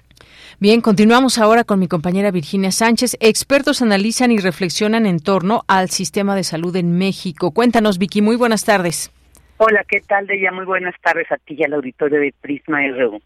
Bien, 0.63 0.79
continuamos 0.79 1.39
ahora 1.39 1.65
con 1.65 1.77
mi 1.77 1.89
compañera 1.89 2.31
Virginia 2.31 2.71
Sánchez. 2.71 3.17
Expertos 3.19 3.81
analizan 3.81 4.31
y 4.31 4.37
reflexionan 4.37 5.05
en 5.05 5.19
torno 5.19 5.63
al 5.67 5.89
sistema 5.89 6.37
de 6.37 6.45
salud 6.45 6.73
en 6.77 6.97
México. 6.97 7.51
Cuéntanos, 7.51 7.97
Vicky, 7.97 8.21
muy 8.21 8.37
buenas 8.37 8.63
tardes. 8.63 9.11
Hola, 9.57 9.83
¿qué 9.85 9.99
tal, 9.99 10.25
Deya? 10.25 10.53
Muy 10.53 10.63
buenas 10.63 10.95
tardes 11.01 11.29
a 11.33 11.35
ti 11.35 11.57
y 11.59 11.65
al 11.65 11.73
auditorio 11.73 12.21
de 12.21 12.33
Prisma 12.39 12.79
RU. 12.87 13.21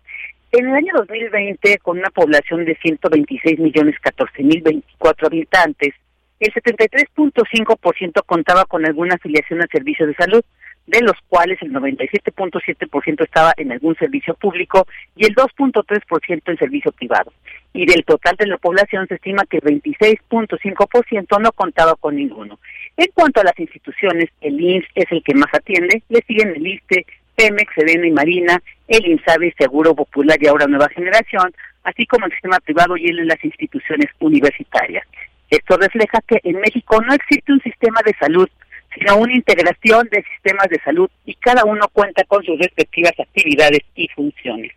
En 0.51 0.67
el 0.67 0.73
año 0.73 0.93
2020, 0.95 1.77
con 1.77 1.99
una 1.99 2.09
población 2.09 2.65
de 2.65 2.75
126 2.81 3.59
millones 3.59 3.93
14 4.01 4.41
mil 4.41 4.63
24 4.63 5.27
habitantes, 5.27 5.93
el 6.39 6.51
73.5% 6.51 8.23
contaba 8.25 8.65
con 8.65 8.83
alguna 8.83 9.13
afiliación 9.13 9.61
a 9.61 9.67
servicios 9.67 10.07
de 10.07 10.15
salud, 10.15 10.41
de 10.87 11.01
los 11.01 11.15
cuales 11.27 11.61
el 11.61 11.73
97.7% 11.73 13.23
estaba 13.23 13.53
en 13.57 13.73
algún 13.73 13.95
servicio 13.95 14.33
público 14.35 14.87
y 15.15 15.25
el 15.25 15.35
2.3% 15.35 16.41
en 16.45 16.57
servicio 16.57 16.91
privado. 16.93 17.33
Y 17.73 17.85
del 17.85 18.05
total 18.05 18.37
de 18.37 18.47
la 18.47 18.57
población 18.57 19.05
se 19.07 19.15
estima 19.15 19.43
que 19.45 19.57
el 19.57 19.63
26.5% 19.63 21.41
no 21.41 21.51
contaba 21.51 21.95
con 21.95 22.15
ninguno. 22.15 22.59
En 22.95 23.07
cuanto 23.13 23.41
a 23.41 23.43
las 23.43 23.59
instituciones, 23.59 24.29
el 24.41 24.59
INS 24.59 24.85
es 24.95 25.05
el 25.11 25.21
que 25.23 25.35
más 25.35 25.53
atiende, 25.53 26.01
le 26.09 26.21
siguen 26.21 26.55
el 26.55 26.65
ISTE, 26.65 27.05
Pemex, 27.35 27.71
Sedena 27.75 28.07
y 28.07 28.11
Marina, 28.11 28.63
el 28.87 29.05
INSABI, 29.05 29.53
Seguro 29.59 29.93
Popular 29.93 30.37
y 30.41 30.47
ahora 30.47 30.67
Nueva 30.67 30.89
Generación, 30.89 31.53
así 31.83 32.05
como 32.07 32.25
el 32.25 32.31
sistema 32.31 32.59
privado 32.61 32.97
y 32.97 33.07
en 33.07 33.27
las 33.27 33.43
instituciones 33.43 34.07
universitarias. 34.19 35.05
Esto 35.49 35.77
refleja 35.77 36.19
que 36.27 36.39
en 36.43 36.59
México 36.59 37.01
no 37.01 37.13
existe 37.13 37.51
un 37.51 37.61
sistema 37.61 37.99
de 38.05 38.15
salud 38.19 38.49
sino 38.97 39.17
una 39.17 39.33
integración 39.33 40.07
de 40.11 40.23
sistemas 40.23 40.67
de 40.69 40.79
salud 40.79 41.09
y 41.25 41.33
cada 41.35 41.63
uno 41.65 41.87
cuenta 41.91 42.23
con 42.25 42.43
sus 42.43 42.57
respectivas 42.59 43.13
actividades 43.19 43.81
y 43.95 44.07
funciones. 44.09 44.71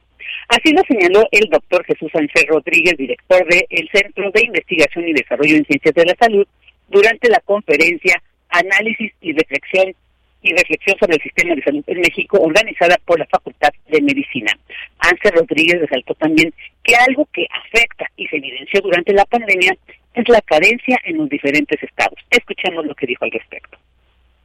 Así 0.49 0.73
lo 0.73 0.83
señaló 0.83 1.27
el 1.31 1.49
doctor 1.49 1.85
Jesús 1.85 2.11
Sánchez 2.13 2.47
Rodríguez, 2.49 2.97
director 2.97 3.47
del 3.47 3.89
Centro 3.93 4.31
de 4.33 4.45
Investigación 4.45 5.09
y 5.09 5.13
Desarrollo 5.13 5.57
en 5.57 5.65
Ciencias 5.65 5.95
de 5.95 6.05
la 6.05 6.17
Salud, 6.19 6.47
durante 6.89 7.29
la 7.29 7.41
conferencia 7.41 8.21
Análisis 8.49 9.13
y 9.21 9.33
Reflexión 9.33 9.95
y 10.43 10.53
reflexión 10.53 10.97
sobre 10.99 11.17
el 11.17 11.23
sistema 11.23 11.55
de 11.55 11.63
salud 11.63 11.85
en 11.87 12.01
México, 12.01 12.39
organizada 12.41 12.97
por 13.05 13.19
la 13.19 13.27
Facultad 13.27 13.71
de 13.89 14.01
Medicina. 14.01 14.51
Ángel 14.99 15.33
Rodríguez 15.33 15.81
resaltó 15.81 16.15
también 16.15 16.53
que 16.83 16.95
algo 16.97 17.29
que 17.33 17.47
afecta 17.51 18.07
y 18.17 18.27
se 18.29 18.37
evidenció 18.37 18.81
durante 18.81 19.13
la 19.13 19.27
pandemia 19.27 19.77
es 20.15 20.29
la 20.29 20.41
carencia 20.41 20.99
en 21.05 21.19
los 21.19 21.29
diferentes 21.29 21.83
estados. 21.83 22.19
Escuchemos 22.31 22.87
lo 22.87 22.95
que 22.95 23.07
dijo 23.07 23.25
al 23.25 23.31
respecto. 23.31 23.79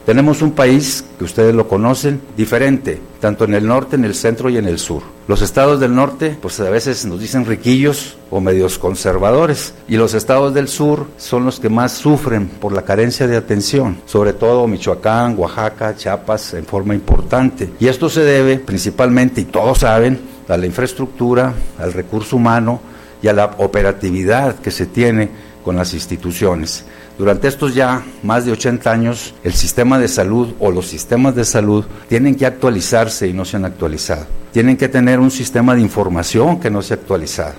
Tenemos 0.05 0.43
un 0.43 0.51
país 0.51 1.03
que 1.17 1.23
ustedes 1.23 1.55
lo 1.55 1.67
conocen, 1.67 2.21
diferente, 2.37 3.01
tanto 3.19 3.45
en 3.45 3.55
el 3.55 3.65
norte, 3.65 3.95
en 3.95 4.05
el 4.05 4.13
centro 4.13 4.51
y 4.51 4.57
en 4.57 4.67
el 4.67 4.77
sur. 4.77 5.01
Los 5.27 5.41
estados 5.41 5.79
del 5.79 5.95
norte, 5.95 6.37
pues 6.39 6.59
a 6.59 6.69
veces 6.69 7.07
nos 7.07 7.19
dicen 7.19 7.43
riquillos 7.43 8.15
o 8.29 8.39
medios 8.39 8.77
conservadores, 8.77 9.73
y 9.87 9.97
los 9.97 10.13
estados 10.13 10.53
del 10.53 10.67
sur 10.67 11.07
son 11.17 11.43
los 11.43 11.59
que 11.59 11.69
más 11.69 11.93
sufren 11.93 12.47
por 12.47 12.71
la 12.71 12.83
carencia 12.83 13.25
de 13.25 13.35
atención, 13.35 13.97
sobre 14.05 14.33
todo 14.33 14.67
Michoacán, 14.67 15.39
Oaxaca, 15.39 15.95
Chiapas, 15.95 16.53
en 16.53 16.65
forma 16.65 16.93
importante. 16.93 17.71
Y 17.79 17.87
esto 17.87 18.07
se 18.07 18.21
debe 18.21 18.59
principalmente, 18.59 19.41
y 19.41 19.45
todos 19.45 19.79
saben, 19.79 20.19
a 20.47 20.55
la 20.55 20.67
infraestructura, 20.67 21.51
al 21.79 21.93
recurso 21.93 22.35
humano 22.35 22.79
y 23.23 23.27
a 23.27 23.33
la 23.33 23.55
operatividad 23.57 24.59
que 24.59 24.69
se 24.69 24.85
tiene 24.85 25.31
con 25.63 25.75
las 25.75 25.95
instituciones. 25.95 26.85
Durante 27.17 27.47
estos 27.47 27.73
ya 27.73 28.03
más 28.23 28.45
de 28.45 28.51
80 28.51 28.91
años, 28.91 29.33
el 29.43 29.53
sistema 29.53 29.97
de 29.97 30.09
salud 30.09 30.53
o 30.59 30.69
los 30.69 30.87
sistemas 30.87 31.33
de 31.33 31.45
salud 31.45 31.85
tienen 32.09 32.35
que 32.35 32.45
actualizarse 32.45 33.27
y 33.27 33.33
no 33.33 33.45
se 33.45 33.55
han 33.55 33.63
actualizado. 33.63 34.25
Tienen 34.51 34.75
que 34.75 34.89
tener 34.89 35.19
un 35.19 35.31
sistema 35.31 35.75
de 35.75 35.81
información 35.81 36.59
que 36.59 36.69
no 36.69 36.81
se 36.81 36.93
ha 36.93 36.97
actualizado. 36.97 37.53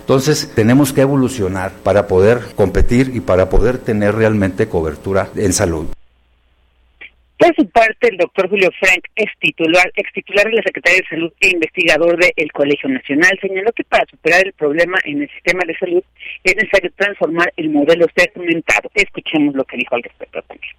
Entonces 0.00 0.50
tenemos 0.54 0.92
que 0.92 1.00
evolucionar 1.00 1.72
para 1.82 2.06
poder 2.06 2.40
competir 2.54 3.12
y 3.14 3.20
para 3.20 3.48
poder 3.48 3.78
tener 3.78 4.14
realmente 4.14 4.68
cobertura 4.68 5.28
en 5.34 5.52
salud. 5.52 5.86
Por 7.40 7.56
su 7.56 7.66
parte, 7.70 8.08
el 8.08 8.18
doctor 8.18 8.50
Julio 8.50 8.68
Frank, 8.78 9.02
ex 9.16 9.32
titular, 9.40 9.90
ex 9.96 10.12
titular 10.12 10.44
de 10.44 10.56
la 10.56 10.62
Secretaría 10.62 10.98
de 11.00 11.08
Salud 11.08 11.32
e 11.40 11.48
investigador 11.48 12.18
del 12.18 12.52
Colegio 12.52 12.90
Nacional, 12.90 13.30
señaló 13.40 13.72
que 13.72 13.82
para 13.82 14.04
superar 14.10 14.46
el 14.46 14.52
problema 14.52 14.98
en 15.04 15.22
el 15.22 15.30
sistema 15.30 15.62
de 15.66 15.74
salud 15.78 16.02
es 16.44 16.54
necesario 16.54 16.92
transformar 16.94 17.50
el 17.56 17.70
modelo 17.70 18.06
segmentado. 18.14 18.90
Escuchemos 18.94 19.54
lo 19.54 19.64
que 19.64 19.78
dijo 19.78 19.94
al 19.94 20.02
respecto 20.02 20.42
también. 20.42 20.74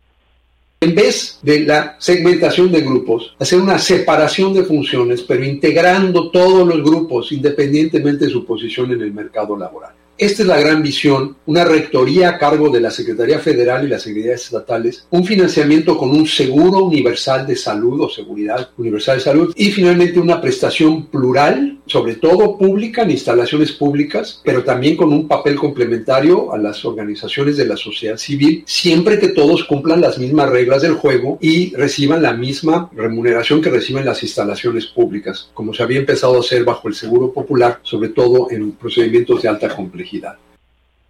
En 0.81 0.93
vez 0.93 1.39
de 1.41 1.61
la 1.61 1.95
segmentación 1.97 2.71
de 2.71 2.81
grupos, 2.81 3.35
hacer 3.39 3.59
una 3.59 3.79
separación 3.79 4.53
de 4.53 4.63
funciones, 4.63 5.23
pero 5.23 5.43
integrando 5.43 6.29
todos 6.29 6.67
los 6.67 6.83
grupos 6.83 7.31
independientemente 7.31 8.25
de 8.25 8.31
su 8.31 8.45
posición 8.45 8.91
en 8.91 9.01
el 9.01 9.11
mercado 9.11 9.57
laboral. 9.57 9.93
Esta 10.21 10.43
es 10.43 10.47
la 10.47 10.59
gran 10.59 10.83
visión, 10.83 11.35
una 11.47 11.65
rectoría 11.65 12.29
a 12.29 12.37
cargo 12.37 12.69
de 12.69 12.79
la 12.79 12.91
Secretaría 12.91 13.39
Federal 13.39 13.83
y 13.83 13.89
las 13.89 14.03
Secretarías 14.03 14.43
Estatales, 14.43 15.07
un 15.09 15.25
financiamiento 15.25 15.97
con 15.97 16.11
un 16.11 16.27
seguro 16.27 16.83
universal 16.83 17.47
de 17.47 17.55
salud 17.55 18.01
o 18.01 18.07
seguridad 18.07 18.69
universal 18.77 19.17
de 19.17 19.23
salud 19.23 19.53
y 19.57 19.71
finalmente 19.71 20.19
una 20.19 20.39
prestación 20.39 21.07
plural, 21.07 21.79
sobre 21.87 22.17
todo 22.17 22.55
pública 22.59 23.01
en 23.01 23.09
instalaciones 23.09 23.71
públicas, 23.71 24.39
pero 24.43 24.63
también 24.63 24.95
con 24.95 25.11
un 25.11 25.27
papel 25.27 25.55
complementario 25.55 26.53
a 26.53 26.57
las 26.59 26.85
organizaciones 26.85 27.57
de 27.57 27.65
la 27.65 27.75
sociedad 27.75 28.17
civil, 28.17 28.63
siempre 28.67 29.17
que 29.17 29.29
todos 29.29 29.63
cumplan 29.63 30.01
las 30.01 30.19
mismas 30.19 30.51
reglas 30.51 30.83
del 30.83 30.93
juego 30.93 31.39
y 31.41 31.75
reciban 31.75 32.21
la 32.21 32.33
misma 32.33 32.91
remuneración 32.93 33.59
que 33.59 33.71
reciben 33.71 34.05
las 34.05 34.21
instalaciones 34.21 34.85
públicas, 34.85 35.49
como 35.55 35.73
se 35.73 35.81
había 35.81 35.97
empezado 35.97 36.37
a 36.37 36.41
hacer 36.41 36.63
bajo 36.63 36.87
el 36.89 36.93
Seguro 36.93 37.33
Popular, 37.33 37.79
sobre 37.81 38.09
todo 38.09 38.51
en 38.51 38.73
procedimientos 38.73 39.41
de 39.41 39.49
alta 39.49 39.75
complejidad. 39.75 40.10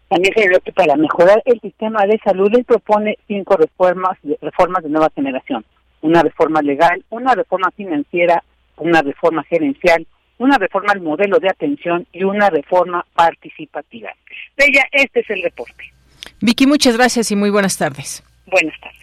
También 0.09 0.33
se 0.35 0.61
que 0.61 0.73
para 0.73 0.95
mejorar 0.95 1.41
el 1.45 1.59
sistema 1.61 2.05
de 2.05 2.19
salud 2.23 2.49
él 2.53 2.65
propone 2.65 3.17
cinco 3.27 3.55
reformas, 3.55 4.17
reformas 4.41 4.83
de 4.83 4.89
nueva 4.89 5.09
generación. 5.15 5.63
Una 6.01 6.21
reforma 6.21 6.61
legal, 6.61 7.03
una 7.09 7.33
reforma 7.33 7.71
financiera, 7.71 8.43
una 8.77 9.01
reforma 9.01 9.43
gerencial, 9.43 10.05
una 10.37 10.57
reforma 10.57 10.91
al 10.93 11.01
modelo 11.01 11.39
de 11.39 11.49
atención 11.49 12.05
y 12.11 12.23
una 12.23 12.49
reforma 12.49 13.05
participativa. 13.15 14.09
Bella, 14.57 14.83
este 14.91 15.21
es 15.21 15.29
el 15.29 15.43
reporte. 15.43 15.93
Vicky, 16.41 16.65
muchas 16.65 16.97
gracias 16.97 17.31
y 17.31 17.35
muy 17.35 17.49
buenas 17.49 17.77
tardes. 17.77 18.23
Buenas 18.47 18.79
tardes. 18.81 18.99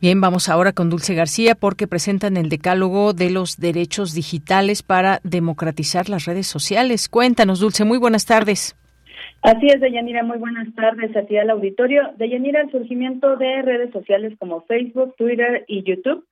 Bien, 0.00 0.20
vamos 0.20 0.48
ahora 0.48 0.72
con 0.72 0.88
Dulce 0.88 1.14
García 1.14 1.54
porque 1.54 1.86
presentan 1.86 2.36
el 2.36 2.48
decálogo 2.48 3.14
de 3.14 3.30
los 3.30 3.56
derechos 3.56 4.14
digitales 4.14 4.82
para 4.82 5.20
democratizar 5.24 6.08
las 6.08 6.26
redes 6.26 6.46
sociales. 6.46 7.08
Cuéntanos, 7.08 7.60
Dulce, 7.60 7.84
muy 7.84 7.98
buenas 7.98 8.24
tardes. 8.26 8.76
Así 9.46 9.68
es, 9.68 9.80
Deyanira, 9.80 10.24
muy 10.24 10.38
buenas 10.38 10.74
tardes 10.74 11.16
a 11.16 11.22
ti 11.22 11.36
al 11.36 11.50
auditorio. 11.50 12.10
Deyanira, 12.16 12.62
el 12.62 12.70
surgimiento 12.72 13.36
de 13.36 13.62
redes 13.62 13.92
sociales 13.92 14.32
como 14.40 14.62
Facebook, 14.62 15.14
Twitter 15.14 15.64
y 15.68 15.84
YouTube 15.84 16.26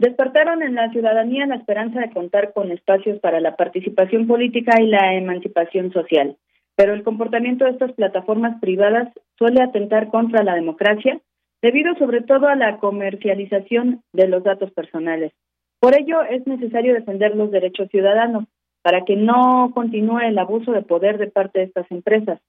despertaron 0.00 0.64
en 0.64 0.74
la 0.74 0.90
ciudadanía 0.90 1.46
la 1.46 1.54
esperanza 1.54 2.00
de 2.00 2.10
contar 2.10 2.52
con 2.52 2.72
espacios 2.72 3.20
para 3.20 3.38
la 3.38 3.54
participación 3.54 4.26
política 4.26 4.82
y 4.82 4.88
la 4.88 5.14
emancipación 5.14 5.92
social. 5.92 6.38
Pero 6.74 6.92
el 6.92 7.04
comportamiento 7.04 7.64
de 7.64 7.70
estas 7.70 7.92
plataformas 7.92 8.60
privadas 8.60 9.12
suele 9.38 9.62
atentar 9.62 10.08
contra 10.08 10.42
la 10.42 10.56
democracia, 10.56 11.20
debido 11.62 11.94
sobre 11.94 12.22
todo 12.22 12.48
a 12.48 12.56
la 12.56 12.78
comercialización 12.78 14.02
de 14.12 14.26
los 14.26 14.42
datos 14.42 14.72
personales. 14.72 15.30
Por 15.78 15.94
ello, 15.96 16.20
es 16.24 16.44
necesario 16.48 16.94
defender 16.94 17.36
los 17.36 17.52
derechos 17.52 17.88
ciudadanos, 17.92 18.46
para 18.82 19.04
que 19.04 19.14
no 19.14 19.70
continúe 19.72 20.18
el 20.20 20.38
abuso 20.38 20.72
de 20.72 20.82
poder 20.82 21.18
de 21.18 21.28
parte 21.28 21.60
de 21.60 21.64
estas 21.66 21.88
empresas. 21.92 22.40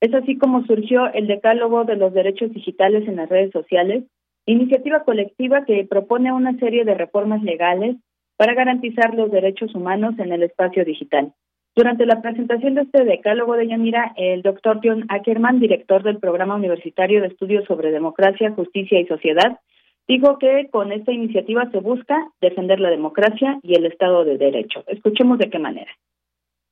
Es 0.00 0.14
así 0.14 0.38
como 0.38 0.64
surgió 0.64 1.12
el 1.12 1.26
Decálogo 1.26 1.84
de 1.84 1.96
los 1.96 2.12
Derechos 2.12 2.52
Digitales 2.52 3.06
en 3.06 3.16
las 3.16 3.28
redes 3.28 3.52
sociales, 3.52 4.04
iniciativa 4.46 5.04
colectiva 5.04 5.64
que 5.64 5.84
propone 5.84 6.32
una 6.32 6.56
serie 6.58 6.84
de 6.84 6.94
reformas 6.94 7.42
legales 7.42 7.96
para 8.36 8.54
garantizar 8.54 9.14
los 9.14 9.30
derechos 9.30 9.74
humanos 9.74 10.14
en 10.18 10.32
el 10.32 10.42
espacio 10.42 10.84
digital. 10.84 11.32
Durante 11.76 12.06
la 12.06 12.20
presentación 12.20 12.74
de 12.74 12.82
este 12.82 13.04
decálogo 13.04 13.54
de 13.54 13.68
Yanira, 13.68 14.12
el 14.16 14.42
doctor 14.42 14.80
John 14.82 15.04
Ackerman, 15.08 15.60
director 15.60 16.02
del 16.02 16.18
Programa 16.18 16.56
Universitario 16.56 17.20
de 17.20 17.28
Estudios 17.28 17.64
sobre 17.66 17.92
Democracia, 17.92 18.50
Justicia 18.50 18.98
y 18.98 19.06
Sociedad, 19.06 19.58
Digo 20.10 20.38
que 20.38 20.68
con 20.72 20.90
esta 20.90 21.12
iniciativa 21.12 21.70
se 21.70 21.78
busca 21.78 22.16
defender 22.40 22.80
la 22.80 22.90
democracia 22.90 23.60
y 23.62 23.74
el 23.74 23.86
Estado 23.86 24.24
de 24.24 24.38
Derecho. 24.38 24.82
Escuchemos 24.88 25.38
de 25.38 25.48
qué 25.50 25.60
manera. 25.60 25.92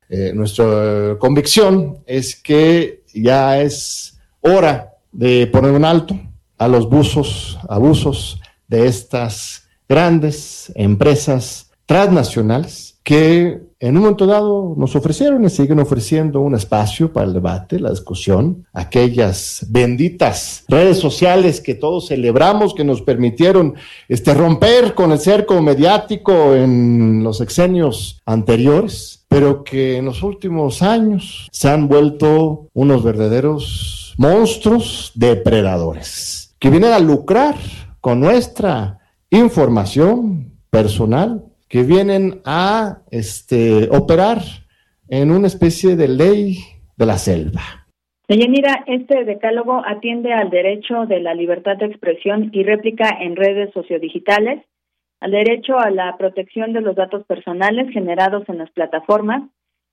Eh, 0.08 0.32
nuestra 0.34 1.16
convicción 1.18 1.98
es 2.06 2.34
que 2.36 3.02
ya 3.12 3.60
es 3.60 4.18
hora 4.40 4.94
de 5.12 5.46
poner 5.46 5.72
un 5.72 5.84
alto 5.84 6.18
a 6.56 6.68
los 6.68 6.86
abusos, 6.86 7.58
abusos 7.68 8.40
de 8.66 8.86
estas 8.86 9.68
grandes 9.88 10.72
empresas 10.74 11.70
transnacionales 11.86 12.98
que 13.02 13.62
en 13.80 13.96
un 13.96 14.02
momento 14.02 14.26
dado 14.26 14.74
nos 14.76 14.94
ofrecieron 14.96 15.44
y 15.44 15.48
siguen 15.48 15.78
ofreciendo 15.78 16.40
un 16.40 16.54
espacio 16.54 17.12
para 17.12 17.26
el 17.26 17.32
debate, 17.32 17.78
la 17.78 17.90
discusión, 17.90 18.66
aquellas 18.72 19.64
benditas 19.70 20.64
redes 20.68 20.98
sociales 20.98 21.60
que 21.60 21.74
todos 21.74 22.08
celebramos, 22.08 22.74
que 22.74 22.84
nos 22.84 23.00
permitieron 23.00 23.74
este, 24.08 24.34
romper 24.34 24.94
con 24.94 25.12
el 25.12 25.20
cerco 25.20 25.62
mediático 25.62 26.54
en 26.54 27.22
los 27.22 27.40
exenios 27.40 28.20
anteriores, 28.26 29.17
pero 29.28 29.62
que 29.62 29.96
en 29.96 30.06
los 30.06 30.22
últimos 30.22 30.82
años 30.82 31.48
se 31.52 31.68
han 31.68 31.88
vuelto 31.88 32.68
unos 32.72 33.04
verdaderos 33.04 34.14
monstruos 34.18 35.12
depredadores, 35.14 36.56
que 36.58 36.70
vienen 36.70 36.92
a 36.92 36.98
lucrar 36.98 37.54
con 38.00 38.20
nuestra 38.20 38.98
información 39.30 40.52
personal 40.70 41.44
que 41.68 41.82
vienen 41.82 42.40
a 42.44 42.98
este, 43.10 43.88
operar 43.90 44.38
en 45.08 45.30
una 45.30 45.46
especie 45.46 45.96
de 45.96 46.08
ley 46.08 46.58
de 46.96 47.06
la 47.06 47.18
selva. 47.18 47.60
Deyanira, 48.26 48.84
este 48.86 49.24
decálogo 49.24 49.82
atiende 49.86 50.32
al 50.32 50.50
derecho 50.50 51.06
de 51.06 51.20
la 51.20 51.34
libertad 51.34 51.76
de 51.76 51.86
expresión 51.86 52.50
y 52.52 52.62
réplica 52.62 53.08
en 53.20 53.36
redes 53.36 53.72
sociodigitales, 53.72 54.64
al 55.20 55.30
derecho 55.32 55.78
a 55.78 55.90
la 55.90 56.16
protección 56.16 56.72
de 56.72 56.80
los 56.80 56.96
datos 56.96 57.24
personales 57.26 57.90
generados 57.92 58.48
en 58.48 58.58
las 58.58 58.70
plataformas, 58.70 59.42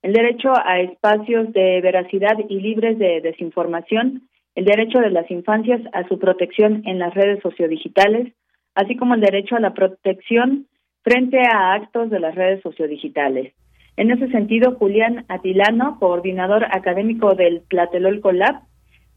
el 0.02 0.14
derecho 0.14 0.54
a 0.64 0.80
espacios 0.80 1.52
de 1.52 1.82
veracidad 1.82 2.38
y 2.48 2.60
libres 2.60 3.00
de 3.00 3.22
desinformación, 3.22 4.30
el 4.54 4.66
derecho 4.66 5.00
de 5.00 5.10
las 5.10 5.30
infancias 5.32 5.82
a 5.94 6.08
su 6.08 6.20
protección 6.20 6.84
en 6.86 7.00
las 7.00 7.14
redes 7.14 7.42
sociodigitales, 7.42 8.34
así 8.76 8.96
como 8.96 9.16
el 9.16 9.22
derecho 9.22 9.56
a 9.56 9.60
la 9.60 9.74
protección 9.74 10.68
frente 11.04 11.40
a 11.40 11.74
actos 11.74 12.10
de 12.10 12.20
las 12.20 12.36
redes 12.36 12.62
sociodigitales. 12.62 13.54
En 13.98 14.12
ese 14.12 14.28
sentido, 14.30 14.76
Julián 14.76 15.26
Atilano, 15.30 15.98
coordinador 16.00 16.66
académico 16.66 17.34
del 17.34 17.64
Tlatelolco 17.68 18.32
Lab, 18.32 18.62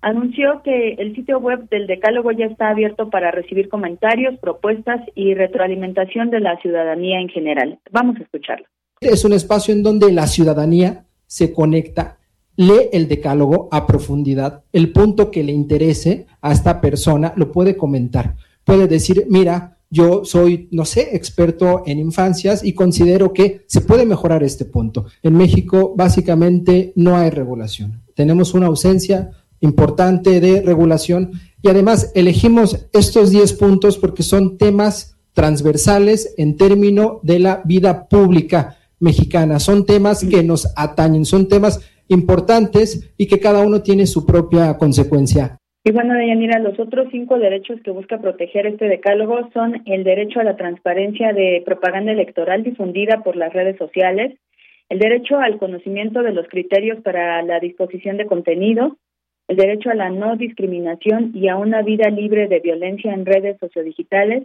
anunció 0.01 0.63
que 0.63 0.95
el 0.95 1.15
sitio 1.15 1.39
web 1.39 1.69
del 1.69 1.87
Decálogo 1.87 2.31
ya 2.33 2.47
está 2.47 2.71
abierto 2.71 3.11
para 3.11 3.31
recibir 3.31 3.69
comentarios, 3.69 4.39
propuestas 4.39 5.01
y 5.15 5.35
retroalimentación 5.35 6.31
de 6.31 6.41
la 6.41 6.57
ciudadanía 6.61 7.21
en 7.21 7.29
general. 7.29 7.79
Vamos 7.91 8.17
a 8.19 8.23
escucharlo. 8.23 8.67
Es 9.01 9.25
un 9.25 9.33
espacio 9.33 9.75
en 9.75 9.83
donde 9.83 10.13
la 10.13 10.27
ciudadanía 10.27 11.05
se 11.27 11.53
conecta, 11.53 12.19
lee 12.57 12.89
el 12.93 13.07
Decálogo 13.09 13.69
a 13.71 13.87
profundidad, 13.87 14.65
el 14.73 14.93
punto 14.93 15.31
que 15.31 15.45
le 15.45 15.53
interese 15.53 16.27
a 16.41 16.53
esta 16.53 16.81
persona 16.81 17.33
lo 17.37 17.53
puede 17.53 17.77
comentar. 17.77 18.35
Puede 18.65 18.87
decir, 18.89 19.27
mira, 19.29 19.79
Yo 19.91 20.25
soy, 20.25 20.69
no 20.71 20.85
sé, 20.85 21.17
experto 21.17 21.83
en 21.87 21.99
infancias 21.99 22.63
y 22.63 22.75
considero 22.75 23.33
que 23.33 23.63
se 23.67 23.81
puede 23.81 24.05
mejorar 24.05 24.43
este 24.43 24.67
punto. 24.67 25.07
En 25.23 25.35
México 25.35 25.95
básicamente 25.97 26.93
no 26.95 27.17
hay 27.17 27.31
regulación. 27.31 28.03
Tenemos 28.15 28.53
una 28.53 28.67
ausencia 28.67 29.31
importante 29.61 30.41
de 30.41 30.63
regulación 30.63 31.33
y 31.63 31.69
además 31.69 32.13
elegimos 32.15 32.89
estos 32.93 33.31
10 33.31 33.53
puntos 33.55 33.99
porque 33.99 34.23
son 34.23 34.59
temas 34.59 35.19
transversales 35.33 36.35
en 36.39 36.57
términos 36.57 37.19
de 37.23 37.39
la 37.39 37.63
vida 37.65 38.09
pública 38.09 38.77
mexicana. 39.01 39.59
Son 39.61 39.87
temas 39.87 40.25
que 40.25 40.43
nos 40.43 40.73
atañen, 40.77 41.25
son 41.25 41.49
temas 41.49 41.81
importantes 42.09 43.15
y 43.17 43.27
que 43.27 43.39
cada 43.39 43.65
uno 43.65 43.83
tiene 43.83 44.07
su 44.07 44.27
propia 44.27 44.77
consecuencia. 44.79 45.59
Y 45.85 45.93
bueno, 45.93 46.15
Deyanira, 46.15 46.59
los 46.59 46.79
otros 46.79 47.09
cinco 47.11 47.39
derechos 47.39 47.81
que 47.83 47.91
busca 47.91 48.19
proteger 48.19 48.67
este 48.67 48.89
decálogo 48.89 49.49
son 49.55 49.83
el 49.87 50.05
derecho 50.05 50.41
a 50.41 50.45
la 50.45 50.57
transparencia 50.57 51.33
de 51.33 51.63
propaganda 51.65 52.13
electoral 52.13 52.63
difundida 52.63 53.23
por 53.23 53.37
las 53.37 53.53
redes 53.53 53.79
sociales, 53.79 54.37
el 54.89 54.99
derecho 54.99 55.39
al 55.39 55.59
conocimiento 55.59 56.23
de 56.23 56.33
los 56.33 56.49
criterios 56.49 57.01
para 57.03 57.43
la 57.43 57.61
disposición 57.61 58.17
de 58.17 58.27
contenido, 58.27 58.97
el 59.49 59.57
derecho 59.57 59.91
a 59.91 59.95
la 59.95 60.11
no 60.11 60.37
discriminación 60.37 61.33
y 61.35 61.49
a 61.49 61.57
una 61.57 61.83
vida 61.83 62.11
libre 62.11 62.49
de 62.49 62.61
violencia 62.61 63.13
en 63.13 63.27
redes 63.27 63.59
sociodigitales, 63.59 64.45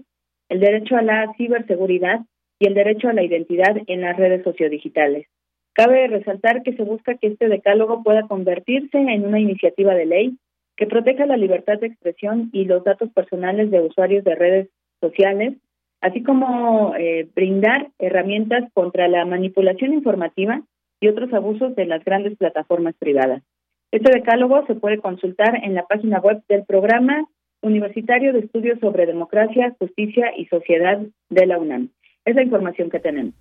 el 0.49 0.59
derecho 0.59 0.95
a 0.95 1.01
la 1.01 1.33
ciberseguridad 1.37 2.21
y 2.57 2.67
el 2.67 2.73
derecho 2.73 3.09
a 3.09 3.13
la 3.13 3.23
identidad 3.23 3.75
en 3.87 4.01
las 4.01 4.15
redes 4.15 4.43
sociodigitales. 4.43 5.27
Cabe 5.73 6.07
resaltar 6.07 6.63
que 6.63 6.73
se 6.73 6.83
busca 6.83 7.15
que 7.15 7.27
este 7.27 7.49
decálogo 7.49 8.01
pueda 8.03 8.27
convertirse 8.27 8.97
en 8.97 9.25
una 9.25 9.39
iniciativa 9.39 9.93
de 9.93 10.05
ley 10.05 10.37
que 10.77 10.87
proteja 10.87 11.25
la 11.25 11.37
libertad 11.37 11.79
de 11.79 11.87
expresión 11.87 12.49
y 12.53 12.65
los 12.65 12.83
datos 12.83 13.11
personales 13.11 13.71
de 13.71 13.81
usuarios 13.81 14.23
de 14.23 14.35
redes 14.35 14.69
sociales, 15.01 15.55
así 16.01 16.23
como 16.23 16.95
eh, 16.95 17.27
brindar 17.35 17.89
herramientas 17.99 18.71
contra 18.73 19.07
la 19.07 19.25
manipulación 19.25 19.93
informativa 19.93 20.61
y 21.01 21.09
otros 21.09 21.33
abusos 21.33 21.75
de 21.75 21.85
las 21.85 22.03
grandes 22.05 22.37
plataformas 22.37 22.95
privadas. 22.97 23.43
Este 23.93 24.11
decálogo 24.11 24.65
se 24.65 24.73
puede 24.73 24.97
consultar 24.97 25.55
en 25.63 25.75
la 25.75 25.85
página 25.85 26.19
web 26.19 26.41
del 26.49 26.65
programa 26.65 27.27
Universitario 27.61 28.33
de 28.33 28.39
Estudios 28.39 28.79
sobre 28.79 29.05
Democracia, 29.05 29.75
Justicia 29.77 30.31
y 30.35 30.47
Sociedad 30.47 30.99
de 31.29 31.45
la 31.45 31.59
UNAM. 31.59 31.89
Es 32.25 32.33
la 32.33 32.41
información 32.41 32.89
que 32.89 32.99
tenemos. 32.99 33.35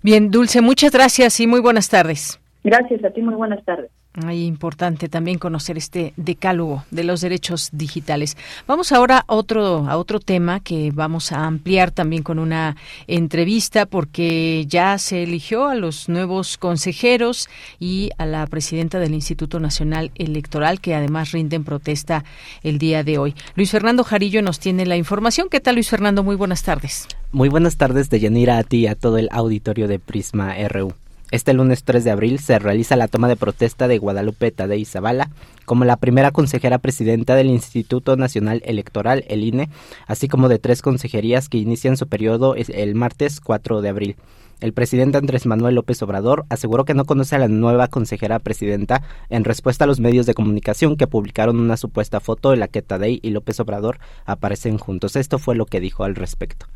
Bien, 0.00 0.30
Dulce, 0.30 0.60
muchas 0.60 0.92
gracias 0.92 1.40
y 1.40 1.48
muy 1.48 1.60
buenas 1.60 1.88
tardes. 1.88 2.40
Gracias 2.62 3.02
a 3.02 3.10
ti, 3.10 3.20
muy 3.20 3.34
buenas 3.34 3.64
tardes. 3.64 3.90
Muy 4.16 4.44
importante 4.44 5.08
también 5.08 5.38
conocer 5.38 5.78
este 5.78 6.14
decálogo 6.16 6.84
de 6.90 7.04
los 7.04 7.20
derechos 7.20 7.68
digitales. 7.70 8.36
Vamos 8.66 8.90
ahora 8.90 9.24
a 9.28 9.34
otro, 9.34 9.88
a 9.88 9.96
otro 9.96 10.18
tema 10.18 10.58
que 10.58 10.90
vamos 10.92 11.30
a 11.30 11.46
ampliar 11.46 11.92
también 11.92 12.24
con 12.24 12.40
una 12.40 12.74
entrevista 13.06 13.86
porque 13.86 14.66
ya 14.66 14.98
se 14.98 15.22
eligió 15.22 15.68
a 15.68 15.76
los 15.76 16.08
nuevos 16.08 16.58
consejeros 16.58 17.48
y 17.78 18.10
a 18.18 18.26
la 18.26 18.44
presidenta 18.48 18.98
del 18.98 19.14
Instituto 19.14 19.60
Nacional 19.60 20.10
Electoral 20.16 20.80
que 20.80 20.96
además 20.96 21.30
rinden 21.30 21.62
protesta 21.62 22.24
el 22.64 22.78
día 22.78 23.04
de 23.04 23.18
hoy. 23.18 23.36
Luis 23.54 23.70
Fernando 23.70 24.02
Jarillo 24.02 24.42
nos 24.42 24.58
tiene 24.58 24.86
la 24.86 24.96
información. 24.96 25.48
¿Qué 25.48 25.60
tal 25.60 25.76
Luis 25.76 25.88
Fernando? 25.88 26.24
Muy 26.24 26.34
buenas 26.34 26.64
tardes. 26.64 27.06
Muy 27.30 27.48
buenas 27.48 27.76
tardes 27.76 28.10
de 28.10 28.18
Yanira 28.18 28.58
a 28.58 28.64
ti 28.64 28.78
y 28.78 28.86
a 28.88 28.96
todo 28.96 29.18
el 29.18 29.28
auditorio 29.30 29.86
de 29.86 30.00
Prisma 30.00 30.56
RU. 30.68 30.94
Este 31.30 31.52
lunes 31.52 31.84
3 31.84 32.02
de 32.02 32.10
abril 32.10 32.40
se 32.40 32.58
realiza 32.58 32.96
la 32.96 33.06
toma 33.06 33.28
de 33.28 33.36
protesta 33.36 33.86
de 33.86 33.98
Guadalupe 33.98 34.50
Tadei 34.50 34.84
Zavala 34.84 35.30
como 35.64 35.84
la 35.84 35.96
primera 35.96 36.32
consejera 36.32 36.78
presidenta 36.78 37.36
del 37.36 37.46
Instituto 37.46 38.16
Nacional 38.16 38.62
Electoral, 38.64 39.24
el 39.28 39.44
INE, 39.44 39.68
así 40.08 40.26
como 40.26 40.48
de 40.48 40.58
tres 40.58 40.82
consejerías 40.82 41.48
que 41.48 41.58
inician 41.58 41.96
su 41.96 42.08
periodo 42.08 42.56
el 42.56 42.94
martes 42.96 43.40
4 43.40 43.80
de 43.80 43.88
abril. 43.88 44.16
El 44.60 44.72
presidente 44.72 45.18
Andrés 45.18 45.46
Manuel 45.46 45.76
López 45.76 46.02
Obrador 46.02 46.44
aseguró 46.48 46.84
que 46.84 46.94
no 46.94 47.04
conoce 47.04 47.36
a 47.36 47.38
la 47.38 47.48
nueva 47.48 47.86
consejera 47.86 48.40
presidenta 48.40 49.02
en 49.30 49.44
respuesta 49.44 49.84
a 49.84 49.86
los 49.86 50.00
medios 50.00 50.26
de 50.26 50.34
comunicación 50.34 50.96
que 50.96 51.06
publicaron 51.06 51.60
una 51.60 51.76
supuesta 51.76 52.18
foto 52.18 52.52
en 52.52 52.58
la 52.58 52.66
que 52.66 52.82
Tadei 52.82 53.20
y 53.22 53.30
López 53.30 53.60
Obrador 53.60 54.00
aparecen 54.26 54.78
juntos. 54.78 55.14
Esto 55.14 55.38
fue 55.38 55.54
lo 55.54 55.64
que 55.64 55.78
dijo 55.78 56.02
al 56.02 56.16
respecto. 56.16 56.66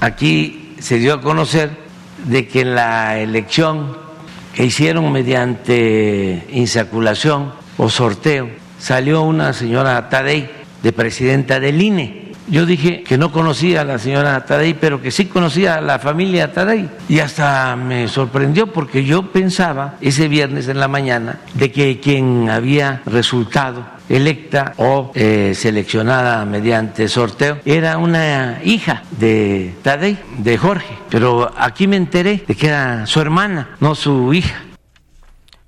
Aquí 0.00 0.74
se 0.78 0.98
dio 0.98 1.14
a 1.14 1.20
conocer 1.22 1.91
de 2.24 2.46
que 2.46 2.64
la 2.64 3.18
elección 3.18 3.96
que 4.54 4.64
hicieron 4.64 5.10
mediante 5.10 6.46
insaculación 6.52 7.52
o 7.78 7.88
sorteo 7.88 8.48
salió 8.78 9.22
una 9.22 9.52
señora 9.52 10.08
Tadei 10.08 10.48
de 10.82 10.92
presidenta 10.92 11.60
del 11.60 11.80
INE. 11.80 12.32
Yo 12.48 12.66
dije 12.66 13.02
que 13.04 13.16
no 13.16 13.30
conocía 13.30 13.82
a 13.82 13.84
la 13.84 13.98
señora 13.98 14.44
Tadei, 14.44 14.74
pero 14.74 15.00
que 15.00 15.10
sí 15.10 15.26
conocía 15.26 15.76
a 15.76 15.80
la 15.80 15.98
familia 16.00 16.52
Tadei. 16.52 16.90
Y 17.08 17.20
hasta 17.20 17.76
me 17.76 18.08
sorprendió 18.08 18.66
porque 18.66 19.04
yo 19.04 19.30
pensaba 19.30 19.94
ese 20.00 20.28
viernes 20.28 20.68
en 20.68 20.80
la 20.80 20.88
mañana 20.88 21.38
de 21.54 21.70
que 21.70 22.00
quien 22.00 22.50
había 22.50 23.00
resultado 23.06 23.86
electa 24.12 24.74
o 24.76 25.10
eh, 25.14 25.54
seleccionada 25.54 26.44
mediante 26.44 27.08
sorteo 27.08 27.58
era 27.64 27.96
una 27.96 28.60
hija 28.62 29.04
de 29.18 29.72
Tadei, 29.82 30.18
de 30.38 30.58
Jorge. 30.58 30.94
Pero 31.10 31.50
aquí 31.56 31.86
me 31.86 31.96
enteré 31.96 32.44
de 32.46 32.54
que 32.54 32.68
era 32.68 33.06
su 33.06 33.20
hermana, 33.20 33.70
no 33.80 33.94
su 33.94 34.34
hija. 34.34 34.62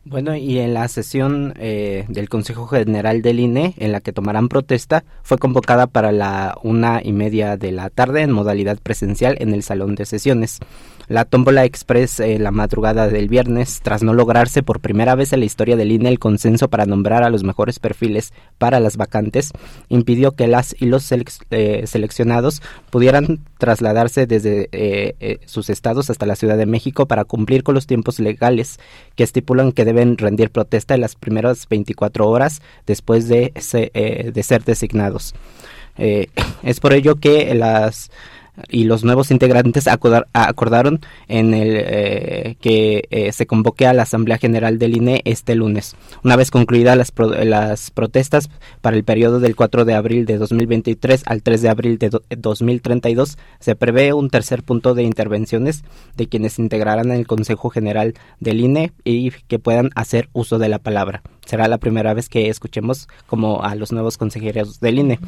Bueno, 0.07 0.37
y 0.37 0.59
en 0.59 0.75
la 0.75 0.87
sesión 0.89 1.55
eh, 1.57 2.05
del 2.09 2.29
Consejo 2.29 2.67
General 2.67 3.23
del 3.23 3.41
INE, 3.41 3.75
en 3.79 3.91
la 3.91 4.03
que 4.03 4.13
tomarán 4.13 4.49
protesta, 4.49 5.03
fue 5.23 5.39
convocada 5.39 5.87
para 5.87 6.13
la 6.13 6.59
una 6.63 7.01
y 7.03 7.15
media 7.15 7.57
de 7.57 7.73
la 7.73 7.89
tarde 7.89 8.21
en 8.21 8.31
modalidad 8.31 8.79
presencial 8.83 9.37
en 9.41 9.55
el 9.55 9.63
Salón 9.63 9.95
de 9.95 10.05
Sesiones. 10.05 10.61
La 11.09 11.25
tómbola 11.25 11.65
express 11.65 12.21
eh, 12.21 12.39
la 12.39 12.51
madrugada 12.51 13.09
del 13.09 13.29
viernes, 13.29 13.81
tras 13.83 14.03
no 14.03 14.15
lograrse 14.15 14.63
por 14.63 14.81
primera 14.81 15.15
vez 15.15 15.33
en 15.33 15.41
la 15.41 15.47
historia 15.47 15.77
del 15.77 15.93
INE 15.93 16.09
el 16.09 16.19
consenso 16.19 16.69
para 16.69 16.87
nombrar 16.87 17.23
a 17.23 17.31
los 17.31 17.45
mejores 17.45 17.79
perfiles 17.79 18.33
para 18.59 18.81
las 18.81 18.97
vacantes, 18.97 19.53
impidió 19.89 20.33
que 20.33 20.47
las 20.47 20.75
y 20.79 20.87
los 20.87 21.11
eh, 21.13 21.83
seleccionados 21.87 22.63
pudieran 22.91 23.41
trasladarse 23.59 24.27
desde 24.27 24.69
eh, 24.73 25.41
sus 25.47 25.69
estados 25.69 26.09
hasta 26.09 26.27
la 26.27 26.37
Ciudad 26.37 26.57
de 26.57 26.67
México 26.67 27.07
para 27.07 27.25
cumplir 27.25 27.63
con 27.63 27.75
los 27.75 27.87
tiempos 27.87 28.19
legales 28.19 28.79
que 29.15 29.25
estipulan 29.25 29.73
que 29.73 29.85
deben 29.85 30.17
rendir 30.17 30.51
protesta 30.51 30.95
en 30.95 31.03
las 31.03 31.17
primeras 31.17 31.69
24 31.69 32.29
horas 32.29 32.63
después 32.87 33.29
de, 33.29 33.53
de 34.35 34.43
ser 34.43 34.65
designados. 34.65 35.35
es 35.97 36.81
por 36.81 36.93
ello 36.93 37.17
que 37.17 37.55
las 37.55 38.11
y 38.69 38.85
los 38.85 39.05
nuevos 39.05 39.31
integrantes 39.31 39.89
acordaron 39.89 41.01
en 41.29 41.55
el 41.55 41.77
eh, 41.77 42.57
que 42.61 43.05
eh, 43.11 43.33
se 43.33 43.47
convoque 43.47 43.87
a 43.87 43.93
la 43.93 44.03
Asamblea 44.03 44.39
General 44.39 44.79
del 44.79 44.97
INE 44.97 45.23
este 45.25 45.55
lunes. 45.55 45.97
Una 46.23 46.37
vez 46.37 46.51
concluidas 46.51 46.97
las, 46.97 47.13
las 47.45 47.91
protestas 47.91 48.51
para 48.81 48.97
el 48.97 49.05
periodo 49.05 49.41
del 49.41 49.57
4 49.57 49.85
de 49.85 49.95
abril 49.95 50.27
de 50.27 50.39
2023 50.39 51.23
al 51.27 51.43
3 51.43 51.63
de 51.63 51.69
abril 51.69 51.99
de 51.99 52.11
2032, 52.37 53.39
se 53.61 53.75
prevé 53.75 54.13
un 54.13 54.31
tercer 54.31 54.63
punto 54.63 54.95
de 54.95 55.03
intervenciones 55.03 55.83
de 56.17 56.29
quienes 56.29 56.59
integrarán 56.59 57.11
el 57.11 57.27
Consejo 57.27 57.71
General 57.71 58.15
del 58.41 58.61
INE 58.61 58.93
y 59.05 59.31
que 59.31 59.59
puedan 59.59 59.91
hacer 59.95 60.29
uso 60.33 60.59
de 60.59 60.69
la 60.69 60.79
palabra. 60.79 61.23
Será 61.45 61.69
la 61.69 61.79
primera 61.79 62.15
vez 62.15 62.29
que 62.29 62.49
escuchemos 62.49 63.09
como 63.27 63.63
a 63.63 63.75
los 63.75 63.93
nuevos 63.93 64.17
consejeros 64.17 64.81
del 64.81 64.99
INE. 64.99 65.19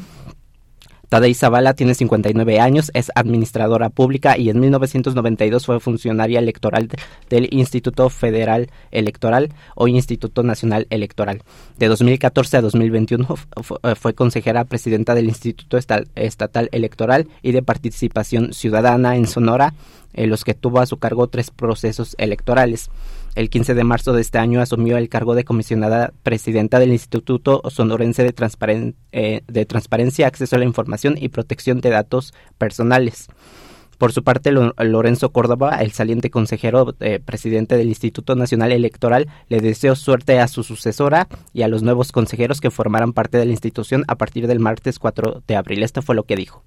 Tadei 1.09 1.33
Zavala 1.33 1.73
tiene 1.73 1.93
59 1.93 2.59
años, 2.59 2.91
es 2.93 3.11
administradora 3.15 3.89
pública 3.89 4.37
y 4.37 4.49
en 4.49 4.59
1992 4.59 5.65
fue 5.65 5.79
funcionaria 5.79 6.39
electoral 6.39 6.89
del 7.29 7.47
Instituto 7.51 8.09
Federal 8.09 8.69
Electoral 8.91 9.53
o 9.75 9.87
Instituto 9.87 10.43
Nacional 10.43 10.85
Electoral. 10.89 11.43
De 11.77 11.87
2014 11.87 12.57
a 12.57 12.61
2021 12.61 13.25
fue 13.95 14.13
consejera 14.15 14.65
presidenta 14.65 15.15
del 15.15 15.27
Instituto 15.27 15.77
Estatal 15.77 16.69
Electoral 16.73 17.27
y 17.41 17.53
de 17.53 17.63
Participación 17.63 18.53
Ciudadana 18.53 19.15
en 19.15 19.27
Sonora, 19.27 19.73
en 20.13 20.29
los 20.29 20.43
que 20.43 20.55
tuvo 20.55 20.81
a 20.81 20.85
su 20.87 20.97
cargo 20.97 21.27
tres 21.27 21.51
procesos 21.51 22.15
electorales. 22.17 22.89
El 23.37 23.51
15 23.51 23.75
de 23.75 23.83
marzo 23.83 24.13
de 24.13 24.21
este 24.21 24.39
año 24.39 24.61
asumió 24.61 24.97
el 24.97 25.09
cargo 25.09 25.35
de 25.35 25.43
comisionada 25.43 26.11
presidenta 26.23 26.79
del 26.79 26.91
Instituto 26.91 27.61
Sonorense 27.69 28.23
de, 28.23 28.33
eh, 29.11 29.65
Transparencia, 29.67 30.25
Acceso 30.25 30.55
a 30.55 30.59
la 30.59 30.65
Información 30.65 31.15
y 31.19 31.29
Protección 31.29 31.79
de 31.79 31.91
Datos 31.91 32.33
Personales. 32.57 33.27
Por 33.99 34.11
su 34.11 34.23
parte, 34.23 34.51
Lorenzo 34.51 35.31
Córdoba, 35.31 35.77
el 35.81 35.91
saliente 35.91 36.31
consejero 36.31 36.95
eh, 36.99 37.19
presidente 37.23 37.77
del 37.77 37.89
Instituto 37.89 38.33
Nacional 38.33 38.71
Electoral, 38.71 39.27
le 39.49 39.61
deseó 39.61 39.95
suerte 39.95 40.39
a 40.39 40.47
su 40.47 40.63
sucesora 40.63 41.27
y 41.53 41.61
a 41.61 41.67
los 41.67 41.83
nuevos 41.83 42.11
consejeros 42.11 42.59
que 42.59 42.71
formarán 42.71 43.13
parte 43.13 43.37
de 43.37 43.45
la 43.45 43.51
institución 43.51 44.03
a 44.07 44.15
partir 44.15 44.47
del 44.47 44.59
martes 44.59 44.97
4 44.97 45.43
de 45.45 45.55
abril. 45.55 45.83
Esto 45.83 46.01
fue 46.01 46.15
lo 46.15 46.23
que 46.23 46.37
dijo. 46.37 46.63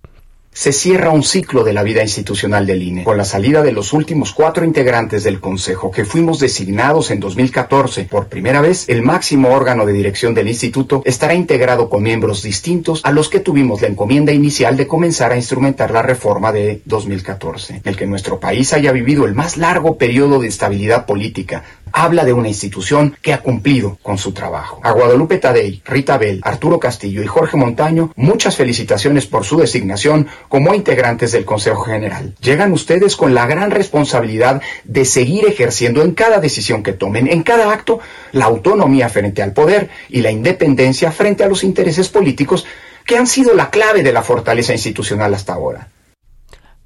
Se 0.52 0.72
cierra 0.72 1.10
un 1.10 1.22
ciclo 1.22 1.62
de 1.62 1.72
la 1.72 1.82
vida 1.82 2.02
institucional 2.02 2.66
del 2.66 2.82
INE. 2.82 3.04
Con 3.04 3.16
la 3.16 3.24
salida 3.24 3.62
de 3.62 3.72
los 3.72 3.92
últimos 3.92 4.32
cuatro 4.32 4.64
integrantes 4.64 5.22
del 5.22 5.40
Consejo 5.40 5.90
que 5.90 6.04
fuimos 6.04 6.40
designados 6.40 7.10
en 7.10 7.20
2014 7.20 8.04
por 8.04 8.26
primera 8.26 8.60
vez, 8.60 8.88
el 8.88 9.02
máximo 9.02 9.50
órgano 9.50 9.86
de 9.86 9.92
dirección 9.92 10.34
del 10.34 10.48
instituto 10.48 11.02
estará 11.04 11.34
integrado 11.34 11.88
con 11.88 12.02
miembros 12.02 12.42
distintos 12.42 13.00
a 13.04 13.12
los 13.12 13.28
que 13.28 13.40
tuvimos 13.40 13.80
la 13.80 13.88
encomienda 13.88 14.32
inicial 14.32 14.76
de 14.76 14.88
comenzar 14.88 15.32
a 15.32 15.36
instrumentar 15.36 15.92
la 15.92 16.02
reforma 16.02 16.52
de 16.52 16.82
2014. 16.84 17.82
El 17.84 17.96
que 17.96 18.06
nuestro 18.06 18.40
país 18.40 18.72
haya 18.72 18.92
vivido 18.92 19.26
el 19.26 19.34
más 19.34 19.56
largo 19.56 19.96
periodo 19.96 20.40
de 20.40 20.48
estabilidad 20.48 21.06
política 21.06 21.62
habla 21.92 22.24
de 22.24 22.32
una 22.32 22.48
institución 22.48 23.16
que 23.22 23.32
ha 23.32 23.42
cumplido 23.42 23.98
con 24.02 24.18
su 24.18 24.32
trabajo. 24.32 24.80
A 24.82 24.92
Guadalupe 24.92 25.38
Tadei, 25.38 25.82
Rita 25.84 26.18
Bell, 26.18 26.40
Arturo 26.42 26.78
Castillo 26.78 27.22
y 27.22 27.26
Jorge 27.26 27.56
Montaño, 27.56 28.12
muchas 28.16 28.56
felicitaciones 28.56 29.26
por 29.26 29.44
su 29.44 29.58
designación 29.58 30.28
como 30.48 30.74
integrantes 30.74 31.32
del 31.32 31.44
Consejo 31.44 31.82
General. 31.82 32.34
Llegan 32.40 32.72
ustedes 32.72 33.16
con 33.16 33.34
la 33.34 33.46
gran 33.46 33.70
responsabilidad 33.70 34.62
de 34.84 35.04
seguir 35.04 35.46
ejerciendo 35.46 36.02
en 36.02 36.12
cada 36.12 36.40
decisión 36.40 36.82
que 36.82 36.92
tomen, 36.92 37.28
en 37.28 37.42
cada 37.42 37.72
acto, 37.72 38.00
la 38.32 38.46
autonomía 38.46 39.08
frente 39.08 39.42
al 39.42 39.52
poder 39.52 39.90
y 40.08 40.22
la 40.22 40.30
independencia 40.30 41.12
frente 41.12 41.44
a 41.44 41.48
los 41.48 41.64
intereses 41.64 42.08
políticos 42.08 42.66
que 43.06 43.16
han 43.16 43.26
sido 43.26 43.54
la 43.54 43.70
clave 43.70 44.02
de 44.02 44.12
la 44.12 44.22
fortaleza 44.22 44.72
institucional 44.72 45.34
hasta 45.34 45.54
ahora. 45.54 45.88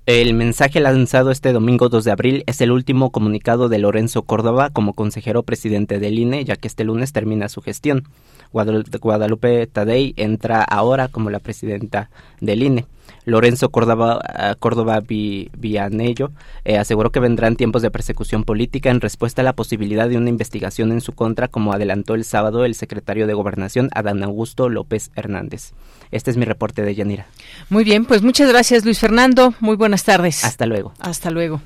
El 0.06 0.34
mensaje 0.34 0.80
lanzado 0.80 1.30
este 1.30 1.52
domingo 1.52 1.88
2 1.88 2.04
de 2.04 2.10
abril 2.10 2.44
es 2.46 2.60
el 2.60 2.72
último 2.72 3.10
comunicado 3.10 3.70
de 3.70 3.78
Lorenzo 3.78 4.24
Córdoba 4.24 4.68
como 4.68 4.92
consejero 4.92 5.44
presidente 5.44 5.98
del 5.98 6.18
INE, 6.18 6.44
ya 6.44 6.56
que 6.56 6.68
este 6.68 6.84
lunes 6.84 7.12
termina 7.12 7.48
su 7.48 7.62
gestión. 7.62 8.04
Guadalupe 8.52 9.66
Tadei 9.66 10.12
entra 10.18 10.62
ahora 10.62 11.08
como 11.08 11.30
la 11.30 11.38
presidenta 11.38 12.10
del 12.42 12.62
INE. 12.62 12.84
Lorenzo 13.24 13.70
Córdoba, 13.70 14.20
eh, 14.38 14.54
Córdoba 14.58 15.00
Villanello 15.00 16.32
eh, 16.64 16.78
aseguró 16.78 17.10
que 17.10 17.20
vendrán 17.20 17.56
tiempos 17.56 17.82
de 17.82 17.90
persecución 17.90 18.44
política 18.44 18.90
en 18.90 19.00
respuesta 19.00 19.42
a 19.42 19.44
la 19.44 19.54
posibilidad 19.54 20.08
de 20.08 20.16
una 20.16 20.28
investigación 20.28 20.92
en 20.92 21.00
su 21.00 21.12
contra, 21.12 21.48
como 21.48 21.72
adelantó 21.72 22.14
el 22.14 22.24
sábado 22.24 22.64
el 22.64 22.74
secretario 22.74 23.26
de 23.26 23.34
Gobernación, 23.34 23.90
Adán 23.94 24.22
Augusto 24.22 24.68
López 24.68 25.10
Hernández. 25.14 25.72
Este 26.10 26.30
es 26.30 26.36
mi 26.36 26.44
reporte 26.44 26.82
de 26.82 26.94
Yanira. 26.94 27.26
Muy 27.70 27.84
bien, 27.84 28.04
pues 28.04 28.22
muchas 28.22 28.48
gracias 28.48 28.84
Luis 28.84 28.98
Fernando. 28.98 29.54
Muy 29.60 29.76
buenas 29.76 30.04
tardes. 30.04 30.44
Hasta 30.44 30.66
luego. 30.66 30.92
Hasta 31.00 31.30
luego. 31.30 31.60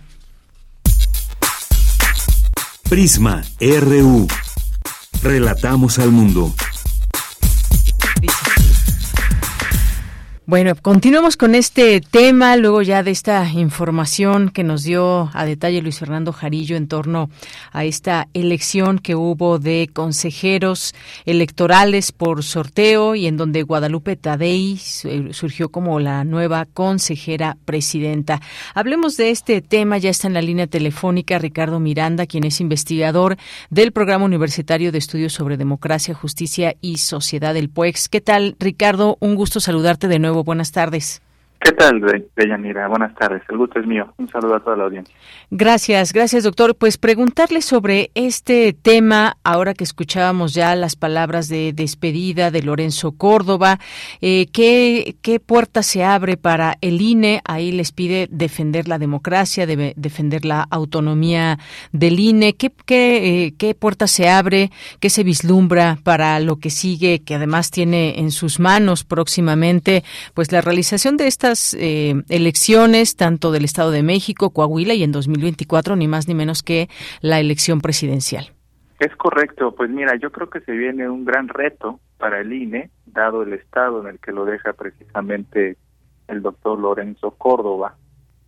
Prisma 2.89 3.43
RU. 3.61 4.27
Relatamos 5.23 5.99
al 5.99 6.11
mundo. 6.11 6.55
Bueno, 10.49 10.75
continuamos 10.81 11.37
con 11.37 11.55
este 11.55 12.01
tema, 12.01 12.57
luego 12.57 12.81
ya 12.81 13.03
de 13.03 13.11
esta 13.11 13.47
información 13.53 14.49
que 14.49 14.65
nos 14.65 14.83
dio 14.83 15.29
a 15.35 15.45
detalle 15.45 15.83
Luis 15.83 15.99
Fernando 15.99 16.33
Jarillo 16.33 16.75
en 16.77 16.89
torno 16.89 17.29
a 17.71 17.85
esta 17.85 18.29
elección 18.33 18.99
que 18.99 19.15
hubo 19.15 19.59
de 19.59 19.91
consejeros 19.93 20.95
electorales 21.27 22.13
por 22.13 22.43
sorteo 22.43 23.15
y 23.15 23.27
en 23.27 23.37
donde 23.37 23.63
Guadalupe 23.63 24.17
Tadei 24.17 24.79
surgió 24.79 25.69
como 25.69 26.01
la 26.01 26.25
nueva 26.25 26.65
consejera 26.65 27.59
presidenta. 27.67 28.41
Hablemos 28.73 29.19
de 29.19 29.29
este 29.29 29.61
tema, 29.61 29.99
ya 29.99 30.09
está 30.09 30.29
en 30.29 30.35
la 30.35 30.41
línea 30.41 30.67
telefónica 30.67 31.39
Ricardo 31.39 31.79
Miranda, 31.79 32.25
quien 32.25 32.45
es 32.45 32.63
investigador 32.63 33.37
del 33.69 33.93
Programa 33.93 34.25
Universitario 34.25 34.93
de 34.93 34.99
Estudios 34.99 35.35
sobre 35.35 35.59
Democracia, 35.59 36.15
Justicia 36.15 36.75
y 36.81 36.97
Sociedad 36.97 37.53
del 37.53 37.69
PUEX. 37.69 38.09
¿Qué 38.09 38.23
tal, 38.23 38.57
Ricardo? 38.59 39.19
Un 39.21 39.35
gusto 39.35 39.61
saludarte 39.61 40.09
de 40.09 40.19
nuevo 40.19 40.38
Buenas 40.45 40.73
tardes. 40.73 41.23
¿Qué 41.61 41.73
tal, 41.73 42.01
Deyanira? 42.37 42.87
Buenas 42.87 43.15
tardes. 43.17 43.43
El 43.49 43.57
gusto 43.57 43.81
es 43.81 43.87
mío. 43.87 44.15
Un 44.17 44.29
saludo 44.29 44.55
a 44.55 44.61
toda 44.61 44.77
la 44.77 44.85
audiencia. 44.85 45.13
Gracias, 45.51 46.13
gracias, 46.13 46.45
doctor. 46.45 46.77
Pues 46.77 46.99
preguntarle 46.99 47.63
sobre 47.63 48.13
este 48.15 48.73
tema, 48.73 49.39
ahora 49.43 49.75
que 49.75 49.83
escuchábamos 49.83 50.55
ya 50.55 50.77
las 50.77 50.95
palabras 50.95 51.49
de 51.49 51.73
despedida 51.73 52.53
de 52.53 52.63
Lorenzo 52.63 53.13
Córdoba, 53.13 53.81
eh, 54.21 54.47
¿qué, 54.53 55.17
¿qué 55.21 55.41
puerta 55.41 55.83
se 55.83 56.05
abre 56.05 56.37
para 56.37 56.77
el 56.81 57.01
INE? 57.01 57.41
Ahí 57.45 57.73
les 57.73 57.91
pide 57.91 58.29
defender 58.31 58.87
la 58.87 58.99
democracia, 58.99 59.67
debe 59.67 59.95
defender 59.97 60.45
la 60.45 60.65
autonomía 60.71 61.59
del 61.91 62.21
INE. 62.21 62.55
¿Qué, 62.55 62.71
qué, 62.87 63.47
eh, 63.47 63.55
qué 63.59 63.75
puerta 63.75 64.07
se 64.07 64.29
abre? 64.29 64.71
¿Qué 65.01 65.11
se 65.11 65.25
vislumbra 65.25 65.99
para 66.05 66.39
lo 66.39 66.57
que 66.57 66.71
sigue, 66.71 67.25
que 67.25 67.35
además 67.35 67.73
tiene 67.73 68.21
en 68.21 68.31
sus 68.31 68.61
manos 68.61 69.03
próximamente, 69.03 70.05
pues 70.35 70.53
la 70.53 70.61
realización 70.61 71.17
de 71.17 71.27
esta 71.27 71.48
eh, 71.79 72.15
elecciones, 72.29 73.17
tanto 73.17 73.53
del 73.53 73.65
Estado 73.65 73.91
de 73.91 74.03
México, 74.03 74.51
Coahuila 74.51 74.95
y 74.95 75.03
en 75.03 75.13
2024, 75.13 75.97
ni 75.97 76.09
más 76.09 76.29
ni 76.29 76.35
menos 76.35 76.63
que 76.63 76.89
la 77.21 77.41
elección 77.41 77.81
presidencial. 77.81 78.53
Es 78.99 79.15
correcto, 79.17 79.75
pues 79.75 79.91
mira, 79.91 80.17
yo 80.17 80.31
creo 80.33 80.51
que 80.51 80.61
se 80.61 80.73
viene 80.73 81.09
un 81.09 81.25
gran 81.25 81.49
reto 81.49 82.01
para 82.19 82.41
el 82.41 82.53
INE, 82.53 82.91
dado 83.07 83.43
el 83.43 83.53
estado 83.53 84.03
en 84.03 84.09
el 84.09 84.19
que 84.19 84.33
lo 84.33 84.45
deja 84.45 84.73
precisamente 84.73 85.77
el 86.27 86.43
doctor 86.43 86.79
Lorenzo 86.79 87.31
Córdoba. 87.31 87.97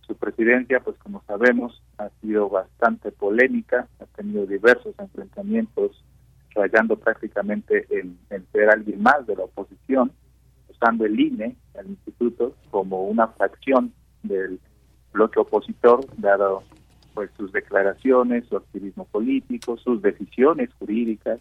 Su 0.05 0.15
presidencia, 0.17 0.81
pues 0.81 0.97
como 0.97 1.23
sabemos, 1.25 1.81
ha 1.97 2.09
sido 2.21 2.49
bastante 2.49 3.11
polémica, 3.11 3.87
ha 3.99 4.05
tenido 4.17 4.45
diversos 4.45 4.93
enfrentamientos, 4.99 6.03
rayando 6.53 6.97
prácticamente 6.97 7.87
en, 7.89 8.17
en 8.29 8.45
ser 8.51 8.69
alguien 8.69 9.01
más 9.01 9.25
de 9.25 9.37
la 9.37 9.43
oposición 9.43 10.11
el 10.99 11.19
INE, 11.19 11.55
el 11.75 11.87
instituto, 11.87 12.55
como 12.69 13.05
una 13.05 13.27
fracción 13.27 13.93
del 14.23 14.59
bloque 15.13 15.39
opositor, 15.39 16.05
dado 16.17 16.63
pues 17.13 17.29
sus 17.37 17.51
declaraciones, 17.51 18.45
su 18.47 18.57
activismo 18.57 19.05
político, 19.05 19.77
sus 19.77 20.01
decisiones 20.01 20.69
jurídicas, 20.79 21.39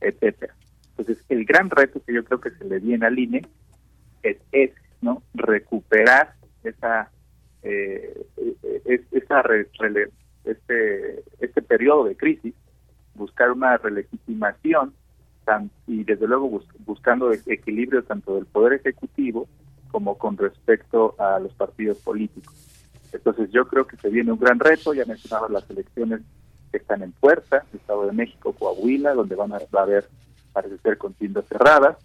etcétera. 0.00 0.54
Entonces, 0.90 1.24
el 1.28 1.44
gran 1.44 1.70
reto 1.70 2.00
que 2.04 2.14
yo 2.14 2.24
creo 2.24 2.40
que 2.40 2.50
se 2.50 2.64
le 2.64 2.78
viene 2.78 3.06
al 3.06 3.18
INE 3.18 3.42
es, 4.22 4.36
es 4.52 4.70
¿no? 5.00 5.22
recuperar 5.34 6.34
esa, 6.62 7.10
eh, 7.62 8.26
esa 9.12 9.42
este, 10.44 11.24
este 11.40 11.62
periodo 11.62 12.04
de 12.04 12.16
crisis, 12.16 12.54
buscar 13.14 13.50
una 13.50 13.76
relegitimación 13.76 14.94
y 15.86 16.04
desde 16.04 16.26
luego 16.26 16.60
buscando 16.84 17.32
equilibrio 17.32 18.02
tanto 18.04 18.34
del 18.34 18.46
poder 18.46 18.74
ejecutivo 18.74 19.48
como 19.90 20.18
con 20.18 20.36
respecto 20.36 21.14
a 21.18 21.38
los 21.38 21.52
partidos 21.54 21.98
políticos. 21.98 22.54
Entonces 23.12 23.50
yo 23.50 23.66
creo 23.66 23.86
que 23.86 23.96
se 23.96 24.10
viene 24.10 24.32
un 24.32 24.38
gran 24.38 24.58
reto, 24.58 24.92
ya 24.92 25.04
mencionaba 25.06 25.48
las 25.48 25.68
elecciones 25.70 26.20
que 26.70 26.76
están 26.76 27.02
en 27.02 27.12
puerta, 27.12 27.64
Estado 27.72 28.06
de 28.06 28.12
México, 28.12 28.52
Coahuila, 28.52 29.14
donde 29.14 29.34
van 29.34 29.52
a, 29.54 29.58
va 29.74 29.80
a 29.80 29.82
haber, 29.84 30.08
parece 30.52 30.76
ser, 30.78 30.98
contiendas 30.98 31.46
cerradas, 31.46 31.96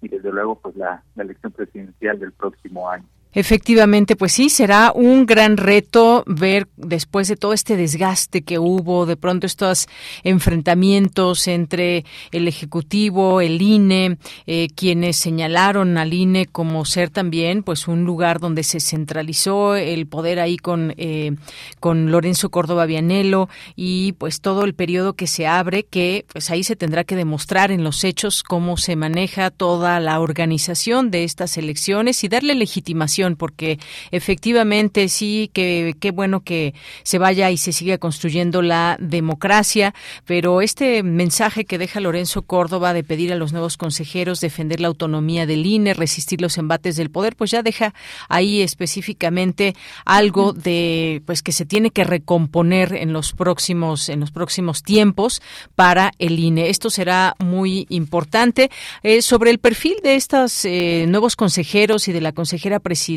y 0.00 0.08
desde 0.08 0.32
luego 0.32 0.56
pues 0.56 0.74
la 0.76 1.02
elección 1.16 1.52
presidencial 1.52 2.18
del 2.18 2.32
próximo 2.32 2.90
año. 2.90 3.06
Efectivamente, 3.34 4.14
pues 4.14 4.32
sí, 4.32 4.48
será 4.48 4.92
un 4.94 5.26
gran 5.26 5.56
reto 5.56 6.22
ver 6.26 6.68
después 6.76 7.26
de 7.26 7.36
todo 7.36 7.52
este 7.52 7.76
desgaste 7.76 8.42
que 8.42 8.60
hubo, 8.60 9.06
de 9.06 9.16
pronto 9.16 9.46
estos 9.46 9.88
enfrentamientos 10.22 11.48
entre 11.48 12.04
el 12.30 12.46
Ejecutivo, 12.46 13.40
el 13.40 13.60
INE, 13.60 14.18
eh, 14.46 14.68
quienes 14.76 15.16
señalaron 15.16 15.98
al 15.98 16.14
INE 16.14 16.46
como 16.46 16.84
ser 16.84 17.10
también 17.10 17.64
pues 17.64 17.88
un 17.88 18.04
lugar 18.04 18.38
donde 18.38 18.62
se 18.62 18.78
centralizó 18.78 19.74
el 19.74 20.06
poder 20.06 20.38
ahí 20.38 20.56
con, 20.56 20.94
eh, 20.96 21.32
con 21.80 22.12
Lorenzo 22.12 22.50
Córdoba 22.50 22.86
Vianelo 22.86 23.48
y 23.74 24.12
pues 24.12 24.40
todo 24.40 24.64
el 24.64 24.74
periodo 24.74 25.14
que 25.14 25.26
se 25.26 25.46
abre, 25.48 25.84
que 25.84 26.24
pues 26.32 26.50
ahí 26.50 26.62
se 26.62 26.76
tendrá 26.76 27.02
que 27.02 27.16
demostrar 27.16 27.72
en 27.72 27.82
los 27.82 28.04
hechos 28.04 28.42
cómo 28.42 28.76
se 28.76 28.94
maneja 28.94 29.50
toda 29.50 29.98
la 29.98 30.20
organización 30.20 31.10
de 31.10 31.24
estas 31.24 31.56
elecciones 31.56 32.22
y 32.22 32.28
darle 32.28 32.54
legitimación 32.54 33.23
porque 33.32 33.78
efectivamente 34.10 35.08
sí 35.08 35.50
que 35.52 35.94
qué 35.98 36.10
bueno 36.10 36.40
que 36.40 36.74
se 37.02 37.18
vaya 37.18 37.50
y 37.50 37.56
se 37.56 37.72
siga 37.72 37.96
construyendo 37.98 38.60
la 38.60 38.96
democracia, 39.00 39.94
pero 40.26 40.60
este 40.60 41.02
mensaje 41.02 41.64
que 41.64 41.78
deja 41.78 42.00
Lorenzo 42.00 42.42
Córdoba 42.42 42.92
de 42.92 43.02
pedir 43.02 43.32
a 43.32 43.36
los 43.36 43.52
nuevos 43.52 43.76
consejeros 43.78 44.40
defender 44.40 44.80
la 44.80 44.88
autonomía 44.88 45.46
del 45.46 45.64
INE, 45.64 45.94
resistir 45.94 46.40
los 46.40 46.58
embates 46.58 46.96
del 46.96 47.10
poder, 47.10 47.36
pues 47.36 47.50
ya 47.50 47.62
deja 47.62 47.94
ahí 48.28 48.60
específicamente 48.60 49.74
algo 50.04 50.52
de 50.52 51.22
pues 51.26 51.42
que 51.42 51.52
se 51.52 51.64
tiene 51.64 51.90
que 51.90 52.04
recomponer 52.04 52.94
en 52.94 53.12
los 53.12 53.32
próximos 53.32 54.08
en 54.08 54.20
los 54.20 54.30
próximos 54.30 54.82
tiempos 54.82 55.40
para 55.74 56.12
el 56.18 56.38
INE. 56.38 56.68
Esto 56.68 56.90
será 56.90 57.34
muy 57.38 57.86
importante 57.88 58.70
eh, 59.02 59.22
sobre 59.22 59.50
el 59.50 59.58
perfil 59.58 59.96
de 60.02 60.16
estos 60.16 60.64
eh, 60.64 61.06
nuevos 61.08 61.36
consejeros 61.36 62.08
y 62.08 62.12
de 62.12 62.20
la 62.20 62.32
consejera 62.32 62.80
presidenta 62.80 63.13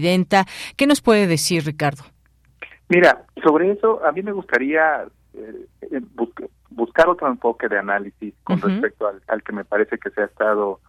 ¿Qué 0.76 0.88
nos 0.88 1.02
puede 1.02 1.28
decir, 1.28 1.64
Ricardo? 1.66 2.04
Mira, 2.90 3.26
sobre 3.44 3.72
eso 3.72 4.04
a 4.06 4.12
mí 4.12 4.22
me 4.22 4.32
gustaría 4.32 5.04
eh, 5.34 5.66
eh, 5.82 6.02
buscar 6.70 7.10
otro 7.10 7.28
enfoque 7.28 7.68
de 7.68 7.78
análisis 7.80 8.34
con 8.44 8.62
respecto 8.62 9.08
al, 9.28 9.44
que 9.44 9.52
me 9.52 9.66
parece 9.66 9.98
que 9.98 10.10
se 10.12 10.22
ha 10.22 10.26
estado 10.26 10.80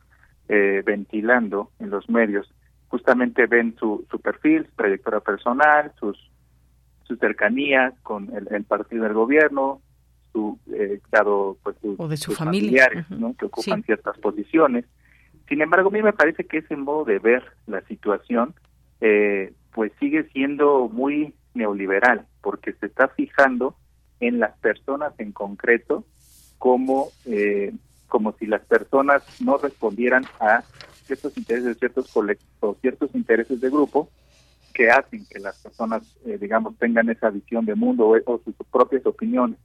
eh, 0.49 0.83
ventilando 0.87 1.71
en 1.81 1.91
los 1.91 2.09
medios. 2.09 2.51
justamente 2.89 3.47
ven 3.47 3.77
su, 3.79 4.05
su 4.11 4.19
perfil, 4.21 4.65
su 4.67 4.73
trayectoria 4.77 5.21
personal, 5.21 5.93
sus, 5.99 6.17
sus 7.05 7.19
cercanías 7.19 7.95
con 8.03 8.35
el, 8.35 8.49
el 8.51 8.65
partido 8.65 9.05
del 9.05 9.15
gobierno, 9.15 9.81
su, 10.33 10.59
eh, 10.73 11.01
pues 11.63 11.77
sus, 11.83 11.99
O 11.99 12.09
de 12.09 12.17
su 12.17 12.31
sus 12.31 12.39
familia. 12.39 12.85
familiares, 12.85 13.11
¿no? 13.11 13.35
Que 13.35 13.47
ocupan 13.47 13.83
ciertas 13.83 14.17
posiciones. 14.19 14.85
Sin 15.49 15.61
embargo, 15.63 15.89
a 15.89 15.93
mí 15.93 16.03
me 16.03 16.13
parece 16.13 16.45
que 16.45 16.59
ese 16.59 16.77
modo 16.77 17.05
de 17.05 17.19
ver 17.19 17.43
la 17.67 17.81
situación, 17.83 18.55
eh, 19.01 19.53
pues 19.73 19.93
sigue 20.01 20.25
siendo 20.31 20.89
muy 20.89 21.35
neoliberal, 21.55 22.27
porque 22.41 22.73
se 22.75 22.87
está 22.87 23.09
fijando 23.09 23.77
en 24.21 24.41
las 24.41 24.57
personas 24.59 25.13
en 25.19 25.33
concreto 25.33 26.05
como 26.59 27.09
eh, 27.25 27.73
como 28.09 28.33
si 28.33 28.47
las 28.47 28.63
personas 28.63 29.23
no 29.41 29.59
respondieran 29.59 30.25
a 30.41 30.63
ciertos 31.05 31.37
intereses 31.37 31.67
de 31.67 31.75
ciertos 31.75 32.11
colectivos, 32.11 32.77
ciertos 32.81 33.15
intereses 33.15 33.61
de 33.61 33.71
grupo 33.71 34.11
que 34.73 34.91
hacen 34.91 35.27
que 35.29 35.39
las 35.39 35.59
personas, 35.59 36.03
eh, 36.25 36.39
digamos, 36.41 36.77
tengan 36.79 37.11
esa 37.11 37.31
visión 37.31 37.65
de 37.65 37.75
mundo 37.75 38.09
o, 38.09 38.17
o 38.33 38.41
sus 38.45 38.55
propias 38.71 39.05
opiniones. 39.07 39.59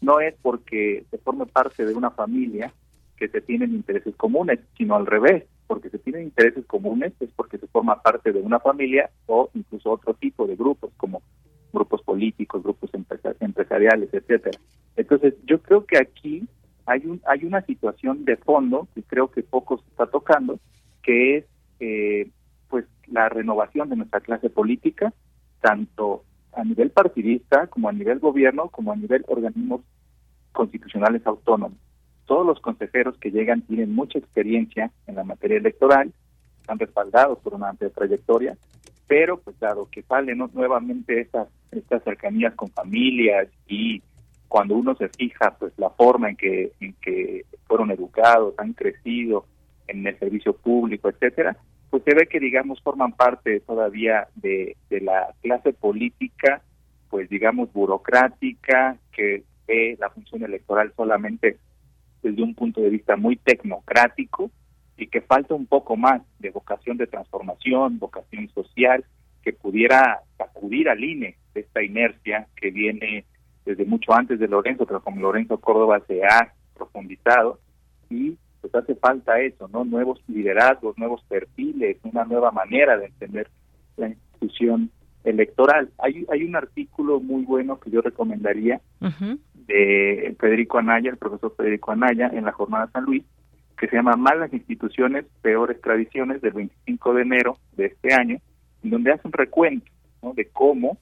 No 0.00 0.20
es 0.20 0.34
porque 0.42 1.04
se 1.10 1.18
forme 1.18 1.46
parte 1.46 1.84
de 1.84 1.94
una 1.94 2.10
familia 2.10 2.72
que 3.18 3.28
se 3.28 3.40
tienen 3.40 3.74
intereses 3.74 4.14
comunes, 4.16 4.60
sino 4.76 4.94
al 4.94 5.06
revés, 5.06 5.44
porque 5.66 5.90
se 5.90 5.98
tienen 5.98 6.22
intereses 6.22 6.64
comunes 6.66 7.12
es 7.20 7.30
porque 7.34 7.58
se 7.58 7.66
forma 7.66 8.00
parte 8.00 8.32
de 8.32 8.40
una 8.40 8.60
familia 8.60 9.10
o 9.26 9.50
incluso 9.54 9.90
otro 9.90 10.14
tipo 10.14 10.46
de 10.46 10.56
grupos, 10.56 10.90
como 10.96 11.22
grupos 11.72 12.02
políticos, 12.02 12.62
grupos 12.62 12.94
empresa- 12.94 13.34
empresariales, 13.40 14.08
etcétera. 14.12 14.58
Entonces, 14.96 15.34
yo 15.44 15.60
creo 15.60 15.84
que 15.84 15.98
aquí 15.98 16.48
hay 16.86 17.04
un 17.06 17.20
hay 17.26 17.44
una 17.44 17.60
situación 17.62 18.24
de 18.24 18.36
fondo 18.36 18.88
que 18.94 19.02
creo 19.02 19.30
que 19.30 19.42
poco 19.42 19.78
se 19.78 19.88
está 19.90 20.06
tocando, 20.06 20.58
que 21.02 21.38
es 21.38 21.44
eh, 21.80 22.30
pues 22.68 22.86
la 23.06 23.28
renovación 23.28 23.88
de 23.90 23.96
nuestra 23.96 24.20
clase 24.20 24.48
política, 24.48 25.12
tanto 25.60 26.24
a 26.52 26.64
nivel 26.64 26.90
partidista 26.90 27.66
como 27.66 27.88
a 27.88 27.92
nivel 27.92 28.20
gobierno, 28.20 28.68
como 28.68 28.92
a 28.92 28.96
nivel 28.96 29.24
organismos 29.28 29.82
constitucionales 30.52 31.26
autónomos. 31.26 31.78
Todos 32.28 32.46
los 32.46 32.60
consejeros 32.60 33.16
que 33.16 33.30
llegan 33.30 33.62
tienen 33.62 33.94
mucha 33.94 34.18
experiencia 34.18 34.92
en 35.06 35.14
la 35.14 35.24
materia 35.24 35.56
electoral, 35.56 36.12
están 36.60 36.78
respaldados 36.78 37.38
por 37.38 37.54
una 37.54 37.70
amplia 37.70 37.88
trayectoria, 37.88 38.54
pero 39.06 39.38
pues 39.38 39.58
dado 39.58 39.88
que 39.90 40.02
salen 40.02 40.46
nuevamente 40.52 41.22
estas 41.22 41.48
estas 41.72 42.04
cercanías 42.04 42.54
con 42.54 42.68
familias 42.68 43.48
y 43.66 44.02
cuando 44.46 44.74
uno 44.74 44.94
se 44.96 45.08
fija 45.08 45.56
pues 45.58 45.72
la 45.78 45.88
forma 45.88 46.28
en 46.28 46.36
que 46.36 46.72
en 46.80 46.92
que 47.00 47.46
fueron 47.66 47.90
educados, 47.90 48.52
han 48.58 48.74
crecido 48.74 49.46
en 49.86 50.06
el 50.06 50.18
servicio 50.18 50.52
público, 50.52 51.08
etcétera, 51.08 51.56
pues 51.88 52.02
se 52.02 52.14
ve 52.14 52.26
que 52.26 52.40
digamos 52.40 52.82
forman 52.82 53.12
parte 53.12 53.60
todavía 53.60 54.28
de, 54.34 54.76
de 54.90 55.00
la 55.00 55.34
clase 55.40 55.72
política, 55.72 56.60
pues 57.08 57.30
digamos 57.30 57.72
burocrática, 57.72 58.98
que 59.12 59.44
ve 59.66 59.96
la 59.98 60.10
función 60.10 60.42
electoral 60.42 60.92
solamente 60.94 61.56
desde 62.28 62.42
un 62.42 62.54
punto 62.54 62.80
de 62.80 62.90
vista 62.90 63.16
muy 63.16 63.36
tecnocrático 63.36 64.50
y 64.96 65.06
que 65.06 65.20
falta 65.20 65.54
un 65.54 65.66
poco 65.66 65.96
más 65.96 66.22
de 66.38 66.50
vocación 66.50 66.96
de 66.96 67.06
transformación, 67.06 67.98
vocación 67.98 68.48
social, 68.50 69.04
que 69.42 69.52
pudiera 69.52 70.20
sacudir 70.36 70.88
al 70.88 71.02
INE 71.02 71.36
de 71.54 71.60
esta 71.60 71.82
inercia 71.82 72.46
que 72.56 72.70
viene 72.70 73.24
desde 73.64 73.84
mucho 73.84 74.12
antes 74.12 74.38
de 74.38 74.48
Lorenzo, 74.48 74.86
pero 74.86 75.00
como 75.00 75.20
Lorenzo 75.20 75.58
Córdoba 75.58 76.02
se 76.06 76.24
ha 76.24 76.52
profundizado 76.74 77.60
y 78.10 78.36
pues 78.60 78.74
hace 78.74 78.94
falta 78.96 79.40
eso, 79.40 79.68
¿no? 79.68 79.84
Nuevos 79.84 80.20
liderazgos, 80.26 80.98
nuevos 80.98 81.22
perfiles, 81.28 81.96
una 82.02 82.24
nueva 82.24 82.50
manera 82.50 82.98
de 82.98 83.06
entender 83.06 83.48
la 83.96 84.08
institución 84.08 84.90
electoral. 85.28 85.90
Hay, 85.98 86.24
hay 86.30 86.44
un 86.44 86.56
artículo 86.56 87.20
muy 87.20 87.44
bueno 87.44 87.78
que 87.78 87.90
yo 87.90 88.00
recomendaría 88.00 88.80
de 89.66 90.36
Federico 90.38 90.78
Anaya, 90.78 91.10
el 91.10 91.18
profesor 91.18 91.54
Federico 91.56 91.92
Anaya, 91.92 92.30
en 92.32 92.44
la 92.44 92.52
Jornada 92.52 92.90
San 92.92 93.04
Luis, 93.04 93.24
que 93.78 93.86
se 93.86 93.96
llama 93.96 94.16
Malas 94.16 94.52
instituciones, 94.52 95.26
peores 95.42 95.80
tradiciones, 95.80 96.40
del 96.40 96.52
25 96.52 97.14
de 97.14 97.22
enero 97.22 97.58
de 97.76 97.86
este 97.86 98.14
año, 98.14 98.38
en 98.82 98.90
donde 98.90 99.12
hace 99.12 99.26
un 99.26 99.32
recuento 99.32 99.90
¿no? 100.22 100.32
de 100.34 100.48
cómo, 100.48 100.98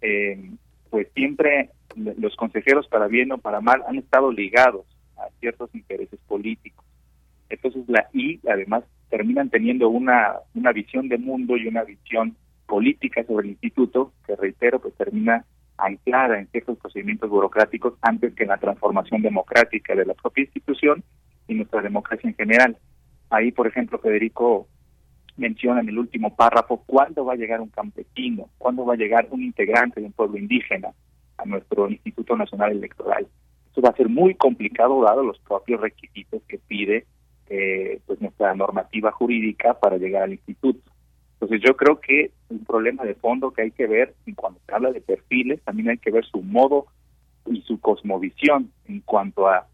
eh, 0.00 0.50
pues 0.90 1.08
siempre 1.14 1.70
los 1.96 2.36
consejeros, 2.36 2.86
para 2.88 3.08
bien 3.08 3.32
o 3.32 3.38
para 3.38 3.60
mal, 3.60 3.82
han 3.88 3.96
estado 3.96 4.30
ligados 4.30 4.84
a 5.16 5.28
ciertos 5.40 5.74
intereses 5.74 6.20
políticos. 6.26 6.84
Entonces, 7.48 7.84
la 7.88 8.08
y 8.12 8.40
además 8.48 8.84
terminan 9.10 9.48
teniendo 9.48 9.88
una, 9.88 10.34
una 10.54 10.72
visión 10.72 11.08
de 11.08 11.18
mundo 11.18 11.56
y 11.56 11.66
una 11.66 11.84
visión 11.84 12.36
política 12.66 13.24
sobre 13.24 13.46
el 13.46 13.52
instituto, 13.52 14.12
que 14.26 14.36
reitero, 14.36 14.80
pues 14.80 14.94
termina 14.94 15.44
anclada 15.76 16.38
en 16.38 16.46
ciertos 16.48 16.78
procedimientos 16.78 17.28
burocráticos 17.28 17.94
antes 18.00 18.34
que 18.34 18.46
la 18.46 18.58
transformación 18.58 19.22
democrática 19.22 19.94
de 19.94 20.06
la 20.06 20.14
propia 20.14 20.44
institución 20.44 21.02
y 21.48 21.54
nuestra 21.54 21.82
democracia 21.82 22.28
en 22.28 22.36
general. 22.36 22.76
Ahí, 23.30 23.52
por 23.52 23.66
ejemplo, 23.66 23.98
Federico 23.98 24.68
menciona 25.36 25.80
en 25.80 25.88
el 25.88 25.98
último 25.98 26.34
párrafo 26.36 26.82
cuándo 26.86 27.24
va 27.24 27.32
a 27.32 27.36
llegar 27.36 27.60
un 27.60 27.68
campesino, 27.68 28.48
cuándo 28.58 28.84
va 28.84 28.94
a 28.94 28.96
llegar 28.96 29.26
un 29.30 29.42
integrante 29.42 30.00
de 30.00 30.06
un 30.06 30.12
pueblo 30.12 30.38
indígena 30.38 30.90
a 31.38 31.44
nuestro 31.44 31.90
Instituto 31.90 32.36
Nacional 32.36 32.72
Electoral. 32.72 33.26
Esto 33.66 33.82
va 33.82 33.88
a 33.88 33.96
ser 33.96 34.08
muy 34.08 34.36
complicado 34.36 35.02
dado 35.02 35.24
los 35.24 35.38
propios 35.40 35.80
requisitos 35.80 36.42
que 36.46 36.58
pide 36.58 37.06
eh, 37.48 38.00
pues 38.06 38.20
nuestra 38.20 38.54
normativa 38.54 39.10
jurídica 39.10 39.74
para 39.74 39.96
llegar 39.96 40.22
al 40.22 40.32
instituto. 40.32 40.93
Entonces 41.44 41.68
yo 41.68 41.76
creo 41.76 42.00
que 42.00 42.30
un 42.48 42.64
problema 42.64 43.04
de 43.04 43.14
fondo 43.16 43.50
que 43.50 43.60
hay 43.60 43.70
que 43.70 43.86
ver, 43.86 44.14
y 44.24 44.32
cuando 44.32 44.60
se 44.64 44.74
habla 44.74 44.92
de 44.92 45.02
perfiles, 45.02 45.60
también 45.62 45.90
hay 45.90 45.98
que 45.98 46.10
ver 46.10 46.24
su 46.24 46.40
modo 46.40 46.86
y 47.44 47.60
su 47.60 47.78
cosmovisión 47.80 48.72
en 48.88 49.00
cuanto 49.00 49.46
a 49.46 49.66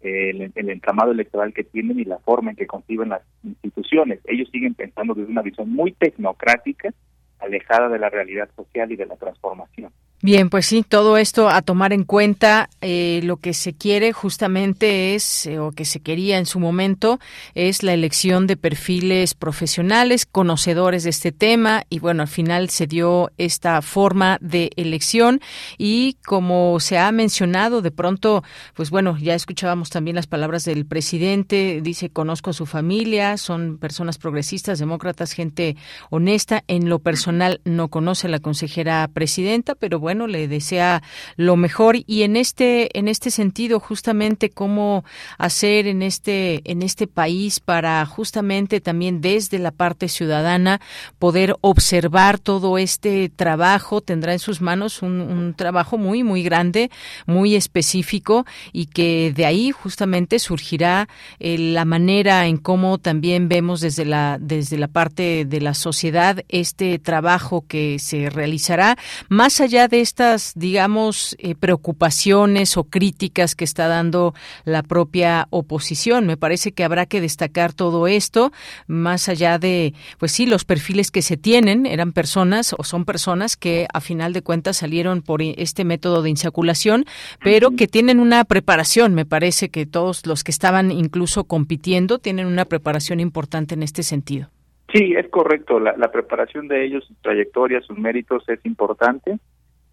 eh, 0.00 0.30
el, 0.30 0.50
el 0.52 0.70
entramado 0.70 1.12
electoral 1.12 1.54
que 1.54 1.62
tienen 1.62 2.00
y 2.00 2.04
la 2.04 2.18
forma 2.18 2.50
en 2.50 2.56
que 2.56 2.66
conciben 2.66 3.10
las 3.10 3.22
instituciones. 3.44 4.18
Ellos 4.24 4.48
siguen 4.50 4.74
pensando 4.74 5.14
desde 5.14 5.30
una 5.30 5.42
visión 5.42 5.70
muy 5.70 5.92
tecnocrática, 5.92 6.92
alejada 7.38 7.88
de 7.88 8.00
la 8.00 8.10
realidad 8.10 8.50
social 8.56 8.90
y 8.90 8.96
de 8.96 9.06
la 9.06 9.14
transformación. 9.14 9.92
Bien, 10.24 10.48
pues 10.48 10.64
sí, 10.64 10.82
todo 10.88 11.18
esto 11.18 11.50
a 11.50 11.60
tomar 11.60 11.92
en 11.92 12.04
cuenta. 12.04 12.70
Eh, 12.80 13.20
lo 13.24 13.36
que 13.36 13.52
se 13.52 13.74
quiere 13.74 14.14
justamente 14.14 15.14
es, 15.14 15.44
eh, 15.44 15.58
o 15.58 15.70
que 15.70 15.84
se 15.84 16.00
quería 16.00 16.38
en 16.38 16.46
su 16.46 16.60
momento, 16.60 17.20
es 17.54 17.82
la 17.82 17.92
elección 17.92 18.46
de 18.46 18.56
perfiles 18.56 19.34
profesionales, 19.34 20.24
conocedores 20.24 21.04
de 21.04 21.10
este 21.10 21.30
tema, 21.30 21.84
y 21.90 21.98
bueno, 21.98 22.22
al 22.22 22.28
final 22.28 22.70
se 22.70 22.86
dio 22.86 23.32
esta 23.36 23.82
forma 23.82 24.38
de 24.40 24.70
elección 24.76 25.42
y 25.76 26.16
como 26.24 26.80
se 26.80 26.96
ha 26.96 27.12
mencionado, 27.12 27.82
de 27.82 27.90
pronto, 27.90 28.42
pues 28.72 28.88
bueno, 28.88 29.18
ya 29.18 29.34
escuchábamos 29.34 29.90
también 29.90 30.14
las 30.14 30.26
palabras 30.26 30.64
del 30.64 30.86
presidente, 30.86 31.80
dice, 31.82 32.08
conozco 32.08 32.48
a 32.48 32.54
su 32.54 32.64
familia, 32.64 33.36
son 33.36 33.76
personas 33.76 34.16
progresistas, 34.16 34.78
demócratas, 34.78 35.32
gente 35.32 35.76
honesta. 36.08 36.64
En 36.66 36.88
lo 36.88 37.00
personal 37.00 37.60
no 37.66 37.88
conoce 37.88 38.28
a 38.28 38.30
la 38.30 38.38
consejera 38.38 39.06
presidenta, 39.12 39.74
pero 39.74 40.00
bueno, 40.00 40.13
le 40.14 40.48
desea 40.48 41.02
lo 41.36 41.56
mejor. 41.56 41.96
Y 42.06 42.22
en 42.22 42.36
este 42.36 42.98
en 42.98 43.08
este 43.08 43.30
sentido 43.30 43.80
justamente 43.80 44.50
cómo 44.50 45.04
hacer 45.38 45.86
en 45.86 46.02
este 46.02 46.62
en 46.70 46.82
este 46.82 47.06
país 47.06 47.60
para 47.60 48.04
justamente 48.06 48.80
también 48.80 49.20
desde 49.20 49.58
la 49.58 49.70
parte 49.70 50.08
ciudadana 50.08 50.80
poder 51.18 51.56
observar 51.60 52.38
todo 52.38 52.78
este 52.78 53.28
trabajo 53.28 54.00
tendrá 54.00 54.32
en 54.32 54.38
sus 54.38 54.60
manos 54.60 55.02
un, 55.02 55.20
un 55.20 55.54
trabajo 55.54 55.98
muy 55.98 56.22
muy 56.22 56.42
grande 56.42 56.90
muy 57.26 57.54
específico 57.54 58.44
y 58.72 58.86
que 58.86 59.32
de 59.34 59.46
ahí 59.46 59.70
justamente 59.70 60.38
surgirá 60.38 61.08
eh, 61.38 61.58
la 61.58 61.84
manera 61.84 62.46
en 62.46 62.56
cómo 62.56 62.98
también 62.98 63.48
vemos 63.48 63.80
desde 63.80 64.04
la 64.04 64.38
desde 64.40 64.78
la 64.78 64.88
parte 64.88 65.44
de 65.44 65.60
la 65.60 65.74
sociedad 65.74 66.42
este 66.48 66.98
trabajo 66.98 67.64
que 67.66 67.98
se 67.98 68.30
realizará. 68.30 68.96
Más 69.28 69.60
allá 69.60 69.88
de 69.88 69.93
estas, 70.00 70.52
digamos, 70.54 71.36
eh, 71.38 71.54
preocupaciones 71.54 72.76
o 72.76 72.84
críticas 72.84 73.54
que 73.54 73.64
está 73.64 73.88
dando 73.88 74.34
la 74.64 74.82
propia 74.82 75.46
oposición. 75.50 76.26
Me 76.26 76.36
parece 76.36 76.72
que 76.72 76.84
habrá 76.84 77.06
que 77.06 77.20
destacar 77.20 77.72
todo 77.72 78.06
esto, 78.06 78.52
más 78.86 79.28
allá 79.28 79.58
de, 79.58 79.94
pues 80.18 80.32
sí, 80.32 80.46
los 80.46 80.64
perfiles 80.64 81.10
que 81.10 81.22
se 81.22 81.36
tienen, 81.36 81.86
eran 81.86 82.12
personas 82.12 82.74
o 82.76 82.84
son 82.84 83.04
personas 83.04 83.56
que 83.56 83.86
a 83.92 84.00
final 84.00 84.32
de 84.32 84.42
cuentas 84.42 84.76
salieron 84.76 85.22
por 85.22 85.42
este 85.42 85.84
método 85.84 86.22
de 86.22 86.30
insaculación, 86.30 87.04
pero 87.42 87.70
que 87.72 87.88
tienen 87.88 88.20
una 88.20 88.44
preparación. 88.44 89.14
Me 89.14 89.26
parece 89.26 89.68
que 89.68 89.86
todos 89.86 90.26
los 90.26 90.44
que 90.44 90.50
estaban 90.50 90.90
incluso 90.90 91.44
compitiendo 91.44 92.18
tienen 92.18 92.46
una 92.46 92.64
preparación 92.64 93.20
importante 93.20 93.74
en 93.74 93.82
este 93.82 94.02
sentido. 94.02 94.48
Sí, 94.92 95.14
es 95.16 95.28
correcto. 95.28 95.80
La, 95.80 95.96
la 95.96 96.12
preparación 96.12 96.68
de 96.68 96.84
ellos, 96.84 97.04
su 97.06 97.14
trayectoria, 97.14 97.80
sus 97.80 97.98
méritos 97.98 98.48
es 98.48 98.64
importante. 98.64 99.38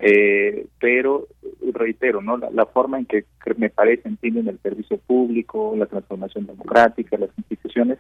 Eh, 0.04 0.66
pero 0.80 1.28
reitero, 1.74 2.22
¿no? 2.22 2.36
La, 2.36 2.49
la, 2.49 2.66
forma 2.66 2.97
en 2.97 3.06
que 3.06 3.26
me 3.56 3.70
parece 3.70 4.08
entienden 4.08 4.47
el 4.47 4.58
servicio 4.60 4.97
público, 4.97 5.76
la 5.78 5.86
transformación 5.86 6.47
democrática, 6.47 7.18
las 7.18 7.30
instituciones, 7.38 7.99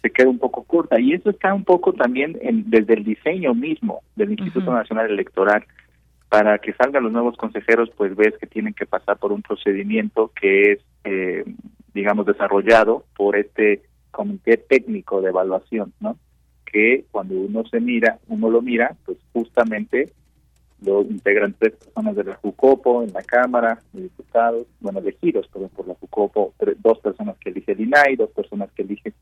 se 0.00 0.10
queda 0.10 0.28
un 0.28 0.38
poco 0.38 0.64
corta. 0.64 0.98
Y 0.98 1.12
eso 1.12 1.28
está 1.28 1.52
un 1.52 1.64
poco 1.64 1.92
también 1.92 2.38
en, 2.40 2.70
desde 2.70 2.94
el 2.94 3.04
diseño 3.04 3.54
mismo 3.54 4.02
del 4.16 4.30
Instituto 4.30 4.72
Nacional 4.72 5.10
Electoral. 5.10 5.64
Para 6.30 6.58
que 6.58 6.72
salgan 6.72 7.04
los 7.04 7.12
nuevos 7.12 7.36
consejeros, 7.36 7.90
pues 7.96 8.16
ves 8.16 8.34
que 8.40 8.46
tienen 8.46 8.72
que 8.72 8.86
pasar 8.86 9.18
por 9.18 9.32
un 9.32 9.42
procedimiento 9.42 10.32
que 10.34 10.72
es, 10.72 10.78
eh, 11.04 11.44
digamos, 11.92 12.24
desarrollado 12.24 13.04
por 13.14 13.36
este 13.36 13.82
comité 14.10 14.56
técnico 14.56 15.20
de 15.20 15.28
evaluación, 15.28 15.92
¿no? 16.00 16.16
Que 16.64 17.04
cuando 17.10 17.34
uno 17.34 17.64
se 17.66 17.80
mira, 17.80 18.18
uno 18.28 18.48
lo 18.48 18.62
mira, 18.62 18.96
pues 19.04 19.18
justamente 19.34 20.10
lo 20.84 21.02
integran 21.02 21.54
tres 21.58 21.74
personas 21.74 22.16
de 22.16 22.24
la 22.24 22.36
FUCOPO 22.36 23.02
en 23.04 23.12
la 23.12 23.22
Cámara 23.22 23.80
de 23.92 24.02
Diputados, 24.02 24.66
bueno, 24.80 24.98
elegidos 24.98 25.46
por, 25.48 25.68
por 25.70 25.86
la 25.86 25.94
FUCOPO, 25.94 26.54
dos 26.78 26.98
personas 27.00 27.36
que 27.38 27.50
elige 27.50 27.72
el 27.72 27.80
INAI, 27.80 28.16
dos 28.16 28.30
personas 28.30 28.70
que 28.72 28.82
elige 28.82 29.12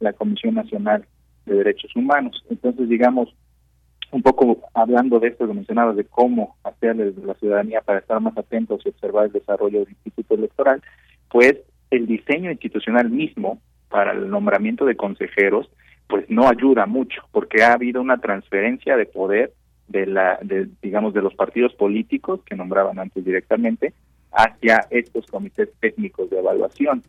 la 0.00 0.12
Comisión 0.12 0.54
Nacional 0.54 1.06
de 1.46 1.56
Derechos 1.56 1.94
Humanos. 1.96 2.44
Entonces, 2.50 2.88
digamos, 2.88 3.34
un 4.10 4.22
poco 4.22 4.60
hablando 4.74 5.20
de 5.20 5.28
esto 5.28 5.46
que 5.46 5.54
mencionaba, 5.54 5.92
de 5.92 6.04
cómo 6.04 6.56
hacerle 6.64 7.12
la 7.24 7.34
ciudadanía 7.34 7.80
para 7.82 7.98
estar 7.98 8.20
más 8.20 8.36
atentos 8.36 8.80
y 8.84 8.88
observar 8.88 9.26
el 9.26 9.32
desarrollo 9.32 9.80
del 9.80 9.90
Instituto 9.90 10.34
Electoral, 10.34 10.82
pues 11.30 11.56
el 11.90 12.06
diseño 12.06 12.50
institucional 12.50 13.10
mismo 13.10 13.60
para 13.88 14.12
el 14.12 14.28
nombramiento 14.28 14.84
de 14.84 14.96
consejeros, 14.96 15.70
pues 16.06 16.28
no 16.28 16.48
ayuda 16.48 16.86
mucho, 16.86 17.22
porque 17.32 17.62
ha 17.62 17.74
habido 17.74 18.00
una 18.00 18.18
transferencia 18.18 18.96
de 18.96 19.06
poder 19.06 19.52
de 19.88 20.06
la, 20.06 20.38
de, 20.42 20.68
digamos, 20.82 21.14
de 21.14 21.22
los 21.22 21.34
partidos 21.34 21.74
políticos 21.74 22.40
que 22.44 22.56
nombraban 22.56 22.98
antes 22.98 23.24
directamente 23.24 23.94
hacia 24.32 24.86
estos 24.90 25.26
comités 25.26 25.70
técnicos 25.80 26.30
de 26.30 26.38
evaluación. 26.38 27.02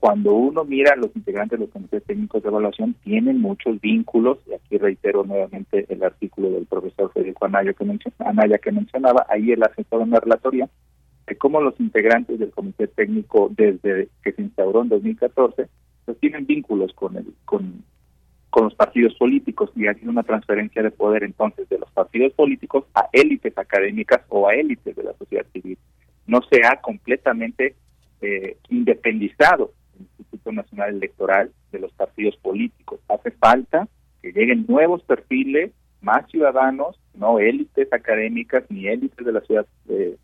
Cuando 0.00 0.34
uno 0.34 0.64
mira 0.64 0.96
los 0.96 1.14
integrantes 1.16 1.58
de 1.58 1.64
los 1.64 1.72
comités 1.72 2.04
técnicos 2.04 2.42
de 2.42 2.48
evaluación, 2.48 2.94
tienen 3.04 3.40
muchos 3.40 3.80
vínculos, 3.80 4.38
y 4.46 4.52
aquí 4.52 4.76
reitero 4.76 5.24
nuevamente 5.24 5.86
el 5.88 6.02
artículo 6.02 6.50
del 6.50 6.66
profesor 6.66 7.10
Federico 7.12 7.46
Anaya 7.46 7.72
que, 7.72 7.86
Anaya 8.18 8.58
que 8.58 8.72
mencionaba, 8.72 9.26
ahí 9.30 9.52
él 9.52 9.62
hace 9.62 9.84
toda 9.84 10.04
una 10.04 10.20
relatoría 10.20 10.68
de 11.26 11.36
cómo 11.36 11.60
los 11.60 11.78
integrantes 11.80 12.38
del 12.38 12.50
comité 12.50 12.86
técnico 12.86 13.50
desde 13.56 14.08
que 14.22 14.32
se 14.32 14.42
instauró 14.42 14.82
en 14.82 14.90
2014 14.90 15.68
pues 16.04 16.18
tienen 16.20 16.46
vínculos 16.46 16.92
con 16.92 17.16
el 17.16 17.26
con 17.44 17.82
con 18.54 18.66
los 18.66 18.74
partidos 18.76 19.12
políticos 19.14 19.68
y 19.74 19.88
hay 19.88 19.96
una 20.04 20.22
transferencia 20.22 20.80
de 20.80 20.92
poder 20.92 21.24
entonces 21.24 21.68
de 21.68 21.76
los 21.76 21.90
partidos 21.90 22.32
políticos 22.34 22.84
a 22.94 23.08
élites 23.12 23.58
académicas 23.58 24.20
o 24.28 24.46
a 24.46 24.54
élites 24.54 24.94
de 24.94 25.02
la 25.02 25.12
sociedad 25.14 25.44
civil. 25.52 25.76
No 26.28 26.38
se 26.48 26.64
ha 26.64 26.80
completamente 26.80 27.74
eh, 28.20 28.56
independizado 28.68 29.72
el 29.96 30.02
Instituto 30.02 30.52
Nacional 30.52 30.90
Electoral 30.90 31.50
de 31.72 31.80
los 31.80 31.92
partidos 31.94 32.36
políticos. 32.36 33.00
Hace 33.08 33.32
falta 33.32 33.88
que 34.22 34.30
lleguen 34.30 34.66
nuevos 34.68 35.02
perfiles, 35.02 35.72
más 36.00 36.24
ciudadanos, 36.30 36.96
no 37.12 37.40
élites 37.40 37.92
académicas 37.92 38.62
ni 38.68 38.86
élites 38.86 39.26
de 39.26 39.32
la 39.32 39.40
sociedad 39.40 39.66
eh, 39.88 40.16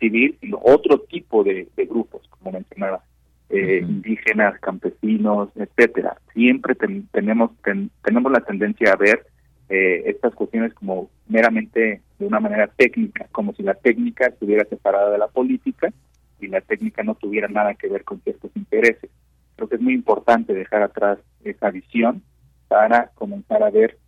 civil, 0.00 0.36
sino 0.40 0.58
otro 0.64 0.98
tipo 1.02 1.44
de 1.44 1.68
grupos, 1.76 2.26
como 2.28 2.50
mencionaba 2.50 3.04
eh, 3.50 3.80
indígenas, 3.82 4.58
campesinos, 4.60 5.50
etcétera. 5.54 6.16
Siempre 6.32 6.74
tenemos 6.74 7.50
tenemos 7.62 8.32
la 8.32 8.40
tendencia 8.40 8.92
a 8.92 8.96
ver 8.96 9.26
eh, 9.68 10.02
estas 10.06 10.34
cuestiones 10.34 10.74
como 10.74 11.10
meramente 11.28 12.02
de 12.18 12.26
una 12.26 12.40
manera 12.40 12.68
técnica, 12.68 13.26
como 13.32 13.52
si 13.54 13.62
la 13.62 13.74
técnica 13.74 14.26
estuviera 14.26 14.64
separada 14.68 15.10
de 15.10 15.18
la 15.18 15.28
política 15.28 15.92
y 16.40 16.48
la 16.48 16.60
técnica 16.60 17.02
no 17.02 17.14
tuviera 17.14 17.48
nada 17.48 17.74
que 17.74 17.88
ver 17.88 18.04
con 18.04 18.20
ciertos 18.20 18.50
intereses. 18.54 19.10
Creo 19.56 19.68
que 19.68 19.76
es 19.76 19.80
muy 19.80 19.94
importante 19.94 20.52
dejar 20.52 20.82
atrás 20.82 21.18
esa 21.44 21.70
visión 21.70 22.22
para 22.68 23.10
comenzar 23.14 23.62
a 23.62 23.70
ver 23.70 23.98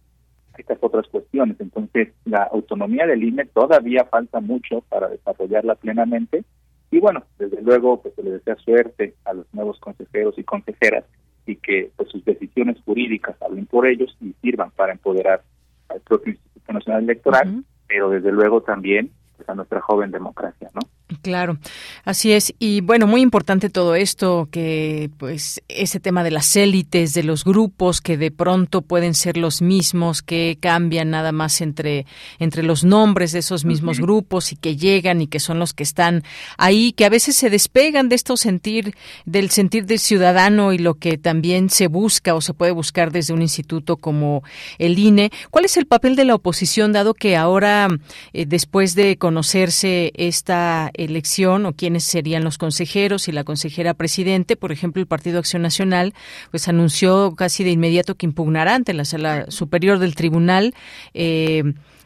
estas 0.57 0.79
otras 0.81 1.07
cuestiones. 1.09 1.57
Entonces, 1.61 2.09
la 2.25 2.43
autonomía 2.43 3.07
del 3.07 3.23
INE 3.23 3.47
todavía 3.47 4.05
falta 4.05 4.41
mucho 4.41 4.83
para 4.89 5.09
desarrollarla 5.09 5.77
plenamente 5.77 6.45
y 6.91 7.01
bueno, 7.01 7.23
desde 7.39 7.61
luego, 7.63 8.01
pues 8.01 8.15
se 8.15 8.23
le 8.23 8.33
desea 8.33 8.57
suerte 8.57 9.15
a 9.25 9.35
los 9.35 9.47
nuevos 9.53 9.79
consejeros 9.79 10.39
y 10.39 10.45
consejeras 10.45 11.05
y 11.47 11.57
que 11.57 11.91
pues 11.97 12.09
sus 12.11 12.25
decisiones 12.25 12.79
jurídicas 12.85 13.37
hablen 13.43 13.67
por 13.67 13.87
ellos 13.87 14.17
y 14.21 14.35
sirvan 14.43 14.71
para 14.71 14.93
empoderar 14.93 15.43
al 15.89 16.01
propio 16.01 16.33
Instituto 16.33 16.73
Nacional 16.73 17.03
Electoral, 17.05 17.65
pero 17.87 18.11
desde 18.11 18.33
luego 18.33 18.63
también 18.63 19.11
pues, 19.37 19.49
a 19.49 19.55
nuestra 19.55 19.81
joven 19.81 20.11
democracia, 20.11 20.71
¿no? 20.75 20.81
Claro, 21.23 21.59
así 22.05 22.33
es. 22.33 22.53
Y 22.59 22.83
bueno, 22.83 23.07
muy 23.07 23.23
importante 23.23 23.71
todo 23.71 23.95
esto, 23.95 24.47
que 24.51 25.09
pues 25.17 25.63
ese 25.69 26.01
tema 26.01 26.23
de 26.23 26.31
las 26.31 26.55
élites, 26.55 27.15
de 27.15 27.23
los 27.23 27.45
grupos 27.45 28.03
que 28.03 28.19
de 28.19 28.31
pronto 28.31 28.83
pueden 28.83 29.15
ser 29.15 29.39
los 29.39 29.63
mismos, 29.63 30.21
que 30.21 30.59
cambian 30.61 31.09
nada 31.09 31.33
más 31.33 31.63
entre, 31.63 32.05
entre 32.39 32.63
los 32.63 32.85
nombres 32.85 33.33
de 33.33 33.39
esos 33.39 33.65
mismos 33.65 34.01
grupos 34.01 34.53
y 34.53 34.57
que 34.57 34.77
llegan 34.77 35.23
y 35.23 35.29
que 35.29 35.41
son 35.41 35.59
los 35.59 35.73
que 35.73 35.83
están 35.83 36.25
ahí, 36.59 36.93
que 36.93 37.07
a 37.07 37.09
veces 37.09 37.37
se 37.37 37.49
despegan 37.49 38.11
de 38.11 38.15
esto 38.15 38.37
sentir, 38.37 38.95
del 39.25 39.49
sentir 39.49 39.87
del 39.87 40.01
ciudadano 40.01 40.75
y 40.75 40.79
lo 40.79 40.95
que 40.95 41.17
también 41.17 41.71
se 41.71 41.87
busca 41.87 42.35
o 42.35 42.43
se 42.43 42.53
puede 42.53 42.73
buscar 42.73 43.13
desde 43.13 43.33
un 43.33 43.41
instituto 43.41 43.97
como 43.97 44.43
el 44.77 44.99
INE. 44.99 45.31
¿Cuál 45.51 45.65
es 45.65 45.79
el 45.79 45.87
papel 45.87 46.17
de 46.17 46.27
la 46.27 46.35
oposición, 46.35 46.93
dado 46.93 47.15
que 47.15 47.35
ahora, 47.35 47.89
eh, 48.35 48.45
después 48.45 48.95
de 48.95 49.17
conocerse 49.17 50.13
esta 50.15 50.91
elección 50.99 51.67
o 51.67 51.73
quiénes 51.73 52.05
serían 52.05 52.45
los 52.45 52.59
consejeros 52.59 53.29
y 53.29 53.33
la 53.33 53.45
consejera 53.45 53.95
presidente. 53.95 54.57
Por 54.57 54.73
ejemplo, 54.73 55.01
el 55.01 55.07
Partido 55.07 55.39
Acción 55.39 55.63
Nacional 55.63 56.15
pues 56.51 56.69
anunció 56.69 57.35
casi 57.37 57.65
de 57.65 57.71
inmediato 57.71 58.15
que 58.15 58.27
impugnará 58.27 58.75
ante 58.75 58.95
la 58.95 59.05
Sala 59.05 59.51
Superior 59.51 59.99
del 59.99 60.15
Tribunal 60.15 60.75
eh, 61.15 61.63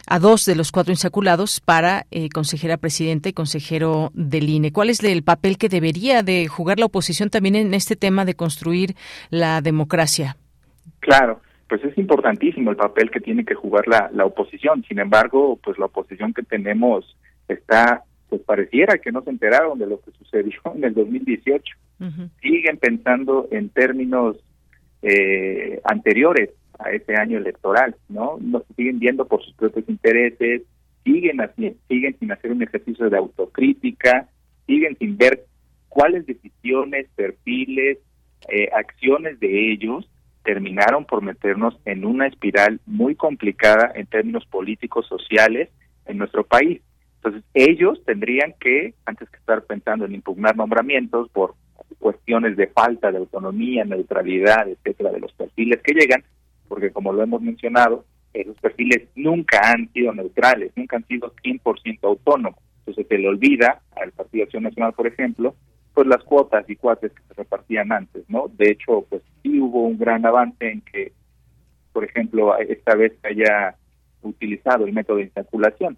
a 0.07 0.19
dos 0.19 0.45
de 0.45 0.57
los 0.57 0.73
cuatro 0.73 0.93
insaculados 0.93 1.61
para 1.61 2.07
eh, 2.11 2.29
consejera 2.29 2.77
presidente 2.77 3.31
y 3.31 3.33
consejero 3.33 4.11
del 4.15 4.49
INE. 4.49 4.73
¿Cuál 4.73 4.91
es 4.91 5.03
el 5.03 5.23
papel 5.23 5.59
que 5.59 5.69
debería 5.69 6.23
de 6.23 6.49
jugar 6.49 6.79
la 6.79 6.87
oposición 6.87 7.31
también 7.31 7.57
en 7.57 7.75
este 7.75 7.97
tema 7.97 8.25
de 8.25 8.35
construir 8.35 8.95
la 9.31 9.61
democracia? 9.61 10.37
Claro, 11.01 11.41
pues 11.69 11.83
es 11.85 11.97
importantísimo 11.97 12.71
el 12.71 12.77
papel 12.77 13.11
que 13.11 13.21
tiene 13.21 13.45
que 13.45 13.55
jugar 13.55 13.87
la, 13.87 14.11
la 14.13 14.25
oposición. 14.25 14.85
Sin 14.89 14.99
embargo, 14.99 15.59
pues 15.63 15.79
la 15.79 15.87
oposición 15.87 16.35
que 16.35 16.43
tenemos 16.43 17.17
está 17.49 18.05
pues 18.33 18.45
pareciera 18.45 18.97
que 18.97 19.13
no 19.13 19.21
se 19.21 19.29
enteraron 19.29 19.79
de 19.79 19.87
lo 19.87 20.01
que 20.01 20.11
sucedió 20.13 20.59
en 20.75 20.85
el 20.85 20.95
2018. 20.95 21.77
Siguen 22.41 22.79
pensando 22.79 23.47
en 23.51 23.69
términos 23.69 24.39
eh, 25.03 25.79
anteriores 25.85 26.49
a 26.79 26.91
ese 26.93 27.15
año 27.15 27.37
electoral, 27.37 27.95
¿no? 28.09 28.39
no 28.41 28.65
siguen 28.75 28.99
viendo 28.99 29.29
por 29.29 29.45
sus 29.45 29.53
propios 29.55 29.87
intereses, 29.87 30.63
siguen 31.05 31.43
así, 31.43 31.77
siguen 31.89 32.17
sin 32.19 32.33
hacer 32.33 32.53
un 32.53 32.63
ejercicio 32.63 33.11
de 33.11 33.19
autocrítica, 33.19 34.31
siguen 34.67 34.97
sin 34.99 35.19
ver 35.19 35.45
cuáles 35.91 36.25
decisiones, 36.25 37.09
perfiles, 37.15 37.99
eh, 38.49 38.71
acciones 38.75 39.39
de 39.41 39.73
ellos 39.73 40.09
terminaron 40.43 41.05
por 41.05 41.23
meternos 41.23 41.79
en 41.85 42.07
una 42.07 42.29
espiral 42.29 42.81
muy 42.87 43.15
complicada 43.15 43.93
en 43.95 44.07
términos 44.07 44.47
políticos, 44.47 45.07
sociales 45.07 45.69
en 46.07 46.17
nuestro 46.17 46.45
país. 46.45 46.81
Entonces, 47.25 47.45
ellos 47.55 48.03
tendrían 48.05 48.55
que, 48.59 48.95
antes 49.05 49.31
que 49.31 49.37
estar 49.37 49.63
pensando 49.63 50.05
en 50.05 50.15
impugnar 50.15 50.57
nombramientos 50.57 51.31
por 51.31 51.55
cuestiones 52.01 52.57
de 52.57 52.67
falta 52.67 53.13
de 53.13 53.19
autonomía, 53.19 53.85
neutralidad, 53.85 54.69
etcétera, 54.69 55.13
de 55.13 55.21
los 55.21 55.33
perfiles 55.33 55.81
que 55.83 55.95
llegan, 55.95 56.25
porque 56.67 56.91
como 56.91 57.13
lo 57.13 57.23
hemos 57.23 57.41
mencionado, 57.41 58.05
esos 58.35 58.59
perfiles 58.59 59.09
nunca 59.15 59.61
han 59.63 59.89
sido 59.93 60.13
neutrales, 60.13 60.73
nunca 60.75 60.97
han 60.97 61.07
sido 61.07 61.33
100% 61.45 61.99
autónomos. 62.03 62.59
Entonces 62.79 63.07
se 63.07 63.19
le 63.19 63.29
olvida 63.29 63.81
al 63.95 64.11
Partido 64.11 64.45
Acción 64.45 64.65
Nacional, 64.65 64.93
por 64.93 65.07
ejemplo, 65.07 65.55
pues 65.95 66.09
las 66.09 66.25
cuotas 66.25 66.69
y 66.69 66.75
cuates 66.75 67.13
que 67.13 67.23
se 67.29 67.35
repartían 67.35 67.93
antes, 67.93 68.25
¿no? 68.29 68.49
De 68.49 68.71
hecho, 68.71 69.07
pues 69.09 69.23
sí 69.43 69.61
hubo 69.61 69.85
un 69.85 69.97
gran 69.97 70.27
avance 70.27 70.69
en 70.69 70.81
que, 70.81 71.13
por 71.93 72.05
ejemplo, 72.05 72.59
esta 72.59 72.97
vez 72.97 73.13
haya 73.23 73.77
utilizado 74.23 74.87
el 74.87 74.93
método 74.93 75.19
de 75.19 75.25
insaculación, 75.25 75.97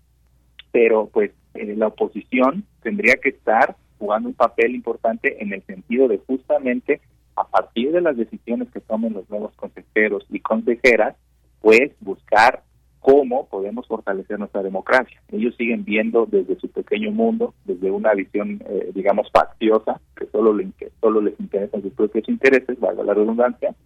pero 0.75 1.07
pues 1.07 1.31
eh, 1.55 1.77
la 1.77 1.87
oposición 1.87 2.65
tendría 2.83 3.15
que 3.23 3.29
estar 3.29 3.77
jugando 3.97 4.29
un 4.29 4.35
papel 4.35 4.75
importante 4.75 5.41
en 5.41 5.53
el 5.53 5.63
sentido 5.63 6.09
de 6.09 6.19
justamente 6.27 7.01
a 7.37 7.47
partir 7.47 7.93
de 7.93 8.01
las 8.01 8.17
decisiones 8.17 8.69
que 8.73 8.81
tomen 8.81 9.13
los 9.13 9.31
nuevos 9.31 9.55
consejeros 9.55 10.27
y 10.31 10.41
consejeras, 10.41 11.15
pues 11.61 11.93
buscar 12.01 12.65
cómo 12.99 13.47
podemos 13.47 13.87
fortalecer 13.87 14.41
nuestra 14.41 14.65
democracia. 14.65 15.23
Ellos 15.31 15.55
siguen 15.57 15.85
viendo 15.85 16.27
desde 16.27 16.59
su 16.59 16.69
pequeño 16.69 17.13
mundo, 17.13 17.55
desde 17.65 17.93
una 17.93 18.13
visión, 18.13 18.61
eh, 18.67 18.91
digamos, 18.93 19.31
facciosa, 19.31 20.01
que 20.17 20.27
solo, 20.27 20.53
le, 20.53 20.69
solo 21.01 21.21
les 21.21 21.39
interesan 21.39 21.83
sus 21.83 21.93
propios 21.93 22.29
intereses, 22.29 22.81
valga 22.81 23.05
la 23.05 23.15
redundancia, 23.15 23.77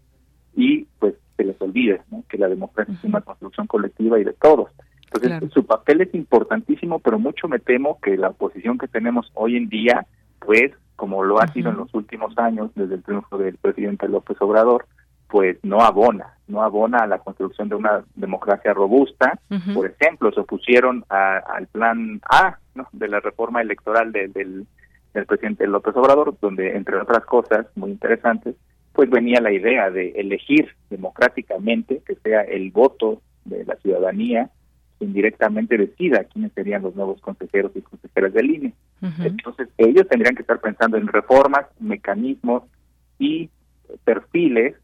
y 0.57 0.86
pues 0.99 1.16
se 1.36 1.45
les 1.45 1.61
olvide 1.61 2.01
que 2.30 2.39
la 2.39 2.49
democracia 2.49 2.95
es 2.95 3.05
una 3.05 3.20
construcción 3.20 3.66
colectiva 3.66 4.18
y 4.18 4.24
de 4.24 4.32
todos. 4.32 4.70
Entonces, 5.12 5.52
su 5.52 5.64
papel 5.64 6.02
es 6.02 6.14
importantísimo, 6.14 6.98
pero 6.98 7.18
mucho 7.18 7.48
me 7.48 7.59
temo 7.59 7.98
que 8.00 8.16
la 8.16 8.28
oposición 8.28 8.78
que 8.78 8.88
tenemos 8.88 9.30
hoy 9.34 9.56
en 9.56 9.68
día, 9.68 10.06
pues, 10.38 10.72
como 10.96 11.22
lo 11.24 11.40
ha 11.40 11.48
sido 11.48 11.70
en 11.70 11.76
los 11.76 11.92
últimos 11.94 12.36
años, 12.38 12.70
desde 12.74 12.96
el 12.96 13.02
triunfo 13.02 13.38
del 13.38 13.56
presidente 13.56 14.09
López 14.09 14.36
Obrador, 14.40 14.86
pues 15.28 15.59
no 15.62 15.82
abona, 15.82 16.34
no 16.46 16.62
abona 16.62 16.98
a 16.98 17.06
la 17.06 17.18
construcción 17.18 17.68
de 17.68 17.74
una 17.74 18.02
democracia 18.16 18.72
robusta. 18.72 19.38
Por 19.74 19.86
ejemplo, 19.86 20.32
se 20.32 20.40
opusieron 20.40 21.04
al 21.09 21.66
plan 21.68 22.20
A 22.30 22.59
de 22.92 23.09
la 23.09 23.20
reforma 23.20 23.61
electoral 23.61 24.11
del, 24.11 24.32
del 24.32 25.26
presidente 25.26 25.66
López 25.66 25.94
Obrador, 25.96 26.34
donde, 26.40 26.76
entre 26.76 26.96
otras 26.96 27.24
cosas 27.26 27.66
muy 27.76 27.90
interesantes, 27.90 28.56
pues 28.92 29.11
venía 29.11 29.40
la 29.40 29.52
idea 29.52 29.90
de 29.90 30.11
elegir 30.16 30.74
democráticamente, 30.90 32.02
que 32.06 32.16
sea 32.16 32.40
el 32.40 32.70
voto 32.70 33.20
de 33.44 33.64
la 33.64 33.76
ciudadanía 33.76 34.50
quien 34.99 35.12
directamente 35.12 35.76
decida 35.76 36.24
quiénes 36.24 36.53
serían 36.53 36.82
los 36.82 36.94
nuevos 36.94 37.20
consejeros 37.20 37.72
y 37.74 37.80
consejeras 37.80 38.32
del 38.32 38.51
INE. 38.51 38.72
Entonces, 39.20 39.68
ellos 39.78 40.09
tendrían 40.09 40.34
que 40.34 40.42
estar 40.42 40.61
pensando 40.61 40.96
en 40.96 41.07
reformas, 41.07 41.66
mecanismos 41.78 42.64
y 43.18 43.49
perfiles 44.05 44.74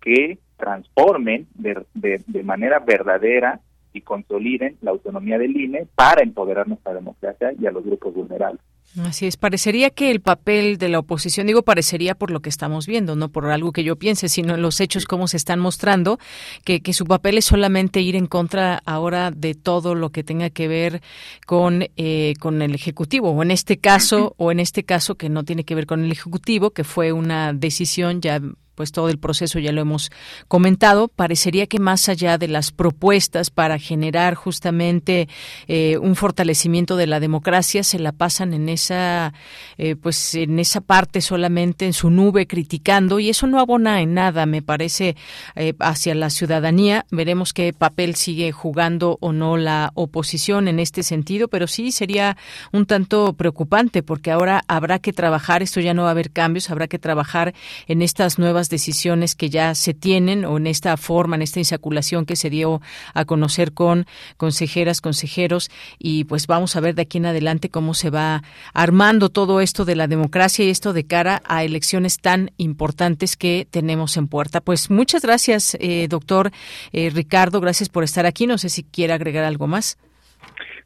que 0.00 0.38
transformen 0.56 1.46
de, 1.54 1.84
de, 1.94 2.22
de 2.26 2.42
manera 2.42 2.78
verdadera 2.78 3.60
y 3.94 4.02
consoliden 4.02 4.76
la 4.82 4.90
autonomía 4.90 5.38
del 5.38 5.56
INE 5.56 5.86
para 5.94 6.22
empoderar 6.22 6.68
nuestra 6.68 6.92
democracia 6.92 7.54
y 7.58 7.66
a 7.66 7.70
los 7.70 7.84
grupos 7.84 8.12
vulnerables. 8.12 8.60
Así 9.02 9.26
es, 9.26 9.36
parecería 9.36 9.90
que 9.90 10.12
el 10.12 10.20
papel 10.20 10.78
de 10.78 10.88
la 10.88 11.00
oposición, 11.00 11.48
digo 11.48 11.62
parecería 11.62 12.14
por 12.14 12.30
lo 12.30 12.40
que 12.40 12.48
estamos 12.48 12.86
viendo, 12.86 13.16
no 13.16 13.28
por 13.28 13.46
algo 13.46 13.72
que 13.72 13.82
yo 13.82 13.96
piense, 13.96 14.28
sino 14.28 14.54
en 14.54 14.62
los 14.62 14.80
hechos 14.80 15.06
como 15.06 15.26
se 15.26 15.36
están 15.36 15.58
mostrando, 15.58 16.18
que, 16.64 16.80
que 16.80 16.92
su 16.92 17.04
papel 17.04 17.38
es 17.38 17.46
solamente 17.46 18.00
ir 18.00 18.14
en 18.14 18.26
contra 18.26 18.82
ahora 18.84 19.32
de 19.32 19.54
todo 19.54 19.96
lo 19.96 20.10
que 20.10 20.22
tenga 20.22 20.48
que 20.50 20.68
ver 20.68 21.02
con, 21.44 21.86
eh, 21.96 22.34
con 22.38 22.62
el 22.62 22.72
Ejecutivo, 22.72 23.30
o 23.30 23.42
en 23.42 23.50
este 23.50 23.78
caso, 23.78 24.34
o 24.36 24.52
en 24.52 24.60
este 24.60 24.84
caso 24.84 25.16
que 25.16 25.28
no 25.28 25.42
tiene 25.42 25.64
que 25.64 25.74
ver 25.74 25.86
con 25.86 26.04
el 26.04 26.12
Ejecutivo, 26.12 26.70
que 26.70 26.84
fue 26.84 27.10
una 27.12 27.52
decisión 27.52 28.20
ya 28.20 28.40
pues 28.74 28.92
todo 28.92 29.08
el 29.08 29.18
proceso 29.18 29.58
ya 29.58 29.72
lo 29.72 29.80
hemos 29.80 30.10
comentado. 30.48 31.08
Parecería 31.08 31.66
que 31.66 31.78
más 31.78 32.08
allá 32.08 32.38
de 32.38 32.48
las 32.48 32.72
propuestas 32.72 33.50
para 33.50 33.78
generar 33.78 34.34
justamente 34.34 35.28
eh, 35.66 35.98
un 35.98 36.16
fortalecimiento 36.16 36.96
de 36.96 37.06
la 37.06 37.20
democracia, 37.20 37.82
se 37.84 37.98
la 37.98 38.12
pasan 38.12 38.54
en 38.54 38.68
esa, 38.68 39.32
eh, 39.78 39.96
pues 39.96 40.34
en 40.34 40.58
esa 40.58 40.80
parte 40.80 41.20
solamente 41.20 41.86
en 41.86 41.92
su 41.92 42.10
nube 42.10 42.46
criticando 42.46 43.18
y 43.18 43.30
eso 43.30 43.46
no 43.46 43.60
abona 43.60 44.00
en 44.00 44.14
nada, 44.14 44.46
me 44.46 44.62
parece, 44.62 45.16
eh, 45.54 45.74
hacia 45.80 46.14
la 46.14 46.30
ciudadanía. 46.30 47.06
Veremos 47.10 47.52
qué 47.52 47.72
papel 47.72 48.14
sigue 48.14 48.52
jugando 48.52 49.18
o 49.20 49.32
no 49.32 49.56
la 49.56 49.90
oposición 49.94 50.68
en 50.68 50.78
este 50.80 51.02
sentido, 51.02 51.48
pero 51.48 51.66
sí 51.66 51.92
sería 51.92 52.36
un 52.72 52.86
tanto 52.86 53.32
preocupante 53.34 54.02
porque 54.02 54.30
ahora 54.30 54.62
habrá 54.68 54.98
que 54.98 55.12
trabajar. 55.12 55.62
Esto 55.62 55.80
ya 55.80 55.94
no 55.94 56.02
va 56.02 56.08
a 56.08 56.12
haber 56.12 56.30
cambios, 56.30 56.70
habrá 56.70 56.88
que 56.88 56.98
trabajar 56.98 57.54
en 57.86 58.02
estas 58.02 58.38
nuevas 58.38 58.63
decisiones 58.68 59.34
que 59.34 59.50
ya 59.50 59.74
se 59.74 59.94
tienen 59.94 60.44
o 60.44 60.56
en 60.56 60.66
esta 60.66 60.96
forma, 60.96 61.36
en 61.36 61.42
esta 61.42 61.58
insaculación 61.58 62.26
que 62.26 62.36
se 62.36 62.50
dio 62.50 62.80
a 63.14 63.24
conocer 63.24 63.72
con 63.72 64.06
consejeras, 64.36 65.00
consejeros 65.00 65.70
y 65.98 66.24
pues 66.24 66.46
vamos 66.46 66.76
a 66.76 66.80
ver 66.80 66.94
de 66.94 67.02
aquí 67.02 67.18
en 67.18 67.26
adelante 67.26 67.70
cómo 67.70 67.94
se 67.94 68.10
va 68.10 68.42
armando 68.72 69.28
todo 69.28 69.60
esto 69.60 69.84
de 69.84 69.96
la 69.96 70.06
democracia 70.06 70.64
y 70.64 70.70
esto 70.70 70.92
de 70.92 71.06
cara 71.06 71.42
a 71.46 71.64
elecciones 71.64 72.18
tan 72.18 72.50
importantes 72.56 73.36
que 73.36 73.66
tenemos 73.70 74.16
en 74.16 74.28
puerta. 74.28 74.60
Pues 74.60 74.90
muchas 74.90 75.22
gracias, 75.22 75.76
eh, 75.80 76.06
doctor 76.08 76.52
eh, 76.92 77.10
Ricardo, 77.10 77.60
gracias 77.60 77.88
por 77.88 78.04
estar 78.04 78.26
aquí. 78.26 78.46
No 78.46 78.58
sé 78.58 78.68
si 78.68 78.84
quiere 78.84 79.12
agregar 79.12 79.44
algo 79.44 79.66
más. 79.66 79.98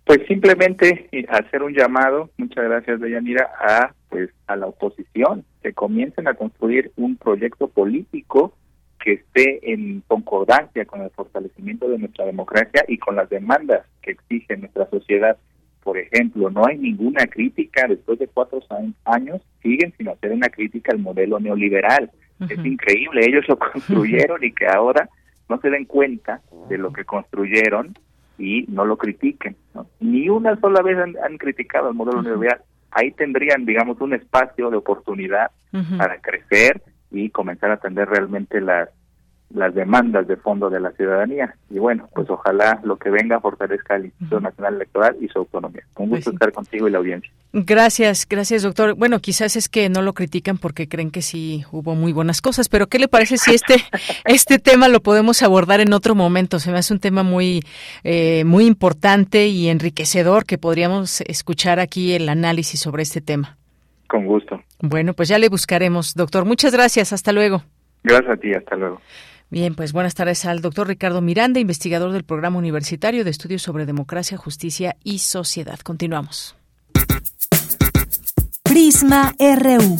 Pues 0.08 0.22
simplemente 0.26 1.06
eh, 1.12 1.26
hacer 1.28 1.62
un 1.62 1.74
llamado, 1.74 2.30
muchas 2.38 2.64
gracias 2.64 2.98
Deyanira, 2.98 3.50
a 3.60 3.92
pues 4.08 4.30
a 4.46 4.56
la 4.56 4.64
oposición, 4.64 5.44
que 5.62 5.74
comiencen 5.74 6.26
a 6.26 6.32
construir 6.32 6.92
un 6.96 7.18
proyecto 7.18 7.68
político 7.68 8.54
que 9.04 9.12
esté 9.12 9.70
en 9.70 10.02
concordancia 10.08 10.86
con 10.86 11.02
el 11.02 11.10
fortalecimiento 11.10 11.90
de 11.90 11.98
nuestra 11.98 12.24
democracia 12.24 12.86
y 12.88 12.96
con 12.96 13.16
las 13.16 13.28
demandas 13.28 13.84
que 14.00 14.12
exige 14.12 14.56
nuestra 14.56 14.88
sociedad. 14.88 15.36
Por 15.84 15.98
ejemplo, 15.98 16.48
no 16.48 16.66
hay 16.66 16.78
ninguna 16.78 17.26
crítica, 17.26 17.86
después 17.86 18.18
de 18.18 18.28
cuatro 18.28 18.60
años, 19.04 19.42
siguen 19.60 19.92
sin 19.98 20.08
hacer 20.08 20.32
una 20.32 20.48
crítica 20.48 20.90
al 20.92 21.00
modelo 21.00 21.38
neoliberal. 21.38 22.10
Es 22.48 22.64
increíble, 22.64 23.26
ellos 23.26 23.46
lo 23.46 23.58
construyeron 23.72 24.42
y 24.42 24.52
que 24.52 24.68
ahora 24.68 25.06
no 25.50 25.60
se 25.60 25.68
den 25.68 25.84
cuenta 25.84 26.40
de 26.70 26.78
lo 26.78 26.94
que 26.94 27.04
construyeron 27.04 27.92
y 28.38 28.64
no 28.68 28.84
lo 28.84 28.96
critiquen. 28.96 29.56
Ni 30.00 30.28
una 30.28 30.58
sola 30.60 30.82
vez 30.82 30.96
han, 30.98 31.38
criticado 31.38 31.90
el 31.90 31.94
modelo 31.94 32.22
neoliberal. 32.22 32.62
Ahí 32.90 33.10
tendrían, 33.12 33.66
digamos, 33.66 34.00
un 34.00 34.14
espacio 34.14 34.70
de 34.70 34.76
oportunidad 34.76 35.50
para 35.98 36.20
crecer 36.20 36.82
y 37.10 37.30
comenzar 37.30 37.70
a 37.70 37.74
atender 37.74 38.08
realmente 38.08 38.60
las 38.60 38.88
las 39.54 39.74
demandas 39.74 40.26
de 40.26 40.36
fondo 40.36 40.68
de 40.68 40.80
la 40.80 40.90
ciudadanía. 40.92 41.54
Y 41.70 41.78
bueno, 41.78 42.08
pues 42.14 42.28
ojalá 42.28 42.80
lo 42.84 42.96
que 42.96 43.10
venga 43.10 43.40
fortalezca 43.40 43.96
el 43.96 44.06
Instituto 44.06 44.40
Nacional 44.40 44.74
Electoral 44.74 45.16
y 45.20 45.28
su 45.28 45.38
autonomía. 45.38 45.82
Un 45.96 46.10
gusto 46.10 46.24
pues 46.24 46.34
estar 46.34 46.52
contigo 46.52 46.86
y 46.86 46.90
la 46.90 46.98
audiencia. 46.98 47.30
Gracias, 47.52 48.26
gracias 48.28 48.62
doctor. 48.62 48.94
Bueno, 48.94 49.20
quizás 49.20 49.56
es 49.56 49.70
que 49.70 49.88
no 49.88 50.02
lo 50.02 50.12
critican 50.12 50.58
porque 50.58 50.86
creen 50.86 51.10
que 51.10 51.22
sí 51.22 51.64
hubo 51.72 51.94
muy 51.94 52.12
buenas 52.12 52.42
cosas, 52.42 52.68
pero 52.68 52.88
¿qué 52.88 52.98
le 52.98 53.08
parece 53.08 53.38
si 53.38 53.54
este 53.54 53.76
este 54.26 54.58
tema 54.58 54.88
lo 54.88 55.00
podemos 55.00 55.42
abordar 55.42 55.80
en 55.80 55.94
otro 55.94 56.14
momento? 56.14 56.58
Se 56.58 56.70
me 56.70 56.78
hace 56.78 56.92
un 56.92 57.00
tema 57.00 57.22
muy 57.22 57.62
eh, 58.04 58.44
muy 58.44 58.66
importante 58.66 59.46
y 59.46 59.68
enriquecedor 59.68 60.44
que 60.44 60.58
podríamos 60.58 61.22
escuchar 61.22 61.80
aquí 61.80 62.12
el 62.12 62.28
análisis 62.28 62.80
sobre 62.80 63.02
este 63.02 63.22
tema. 63.22 63.56
Con 64.08 64.26
gusto. 64.26 64.62
Bueno, 64.80 65.14
pues 65.14 65.28
ya 65.28 65.38
le 65.38 65.48
buscaremos, 65.48 66.14
doctor. 66.14 66.44
Muchas 66.44 66.72
gracias. 66.72 67.12
Hasta 67.12 67.32
luego. 67.32 67.62
Gracias 68.02 68.30
a 68.30 68.36
ti. 68.36 68.52
Hasta 68.54 68.76
luego. 68.76 69.00
Bien, 69.50 69.74
pues 69.74 69.92
buenas 69.92 70.14
tardes 70.14 70.44
al 70.44 70.60
doctor 70.60 70.88
Ricardo 70.88 71.22
Miranda, 71.22 71.58
investigador 71.58 72.12
del 72.12 72.24
Programa 72.24 72.58
Universitario 72.58 73.24
de 73.24 73.30
Estudios 73.30 73.62
sobre 73.62 73.86
Democracia, 73.86 74.36
Justicia 74.36 74.96
y 75.02 75.20
Sociedad. 75.20 75.78
Continuamos. 75.78 76.54
Prisma 78.62 79.34
RU. 79.38 79.96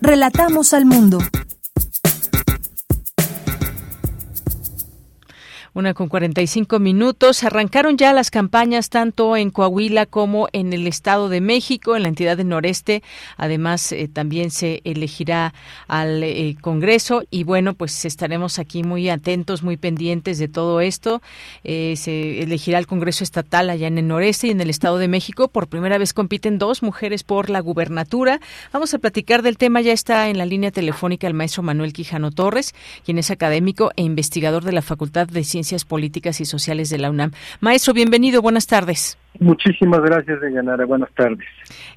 Relatamos 0.00 0.72
al 0.72 0.86
mundo. 0.86 1.18
Una 5.74 5.94
con 5.94 6.08
45 6.08 6.78
minutos. 6.80 7.44
Arrancaron 7.44 7.96
ya 7.96 8.12
las 8.12 8.30
campañas 8.30 8.90
tanto 8.90 9.38
en 9.38 9.48
Coahuila 9.48 10.04
como 10.04 10.48
en 10.52 10.74
el 10.74 10.86
Estado 10.86 11.30
de 11.30 11.40
México, 11.40 11.96
en 11.96 12.02
la 12.02 12.10
entidad 12.10 12.36
del 12.36 12.48
noreste. 12.48 13.02
Además, 13.38 13.90
eh, 13.92 14.06
también 14.06 14.50
se 14.50 14.82
elegirá 14.84 15.54
al 15.88 16.22
eh, 16.24 16.56
Congreso 16.60 17.22
y 17.30 17.44
bueno, 17.44 17.72
pues 17.72 18.04
estaremos 18.04 18.58
aquí 18.58 18.82
muy 18.82 19.08
atentos, 19.08 19.62
muy 19.62 19.78
pendientes 19.78 20.38
de 20.38 20.46
todo 20.46 20.82
esto. 20.82 21.22
Eh, 21.64 21.94
se 21.96 22.42
elegirá 22.42 22.78
el 22.78 22.86
Congreso 22.86 23.24
Estatal 23.24 23.70
allá 23.70 23.86
en 23.86 23.96
el 23.96 24.06
noreste 24.06 24.48
y 24.48 24.50
en 24.50 24.60
el 24.60 24.68
Estado 24.68 24.98
de 24.98 25.08
México. 25.08 25.48
Por 25.48 25.68
primera 25.68 25.96
vez 25.96 26.12
compiten 26.12 26.58
dos 26.58 26.82
mujeres 26.82 27.24
por 27.24 27.48
la 27.48 27.60
gubernatura. 27.60 28.42
Vamos 28.74 28.92
a 28.92 28.98
platicar 28.98 29.40
del 29.40 29.56
tema. 29.56 29.80
Ya 29.80 29.94
está 29.94 30.28
en 30.28 30.36
la 30.36 30.44
línea 30.44 30.70
telefónica 30.70 31.26
el 31.26 31.32
maestro 31.32 31.62
Manuel 31.62 31.94
Quijano 31.94 32.30
Torres, 32.30 32.74
quien 33.06 33.16
es 33.16 33.30
académico 33.30 33.90
e 33.96 34.02
investigador 34.02 34.64
de 34.64 34.72
la 34.72 34.82
Facultad 34.82 35.28
de 35.28 35.44
Ciencias 35.44 35.61
Políticas 35.84 36.40
y 36.40 36.44
Sociales 36.44 36.90
de 36.90 36.98
la 36.98 37.10
UNAM. 37.10 37.32
Maestro, 37.60 37.94
bienvenido, 37.94 38.42
buenas 38.42 38.66
tardes. 38.66 39.16
Muchísimas 39.40 40.02
gracias, 40.02 40.40
Deyanara. 40.40 40.84
Buenas 40.84 41.10
tardes. 41.14 41.46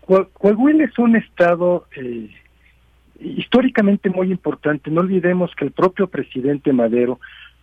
Coahuila 0.07 0.85
es 0.85 0.97
un 1.01 1.17
estado 1.17 1.89
eh, 1.97 2.31
históricamente 3.19 4.09
muy 4.09 4.31
importante. 4.31 4.89
No 4.89 5.01
olvidemos 5.01 5.51
que 5.57 5.65
el 5.65 5.73
propio 5.73 6.07
presidente 6.07 6.73
Madero 6.73 7.19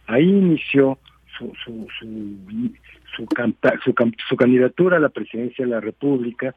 ahí 0.07 0.27
inició 0.27 0.99
su, 1.37 1.53
su, 1.63 1.87
su, 1.97 2.05
su, 3.15 3.27
su 4.27 4.35
candidatura 4.35 4.97
a 4.97 4.99
la 4.99 5.07
presidencia 5.07 5.63
de 5.63 5.71
la 5.71 5.79
República. 5.79 6.53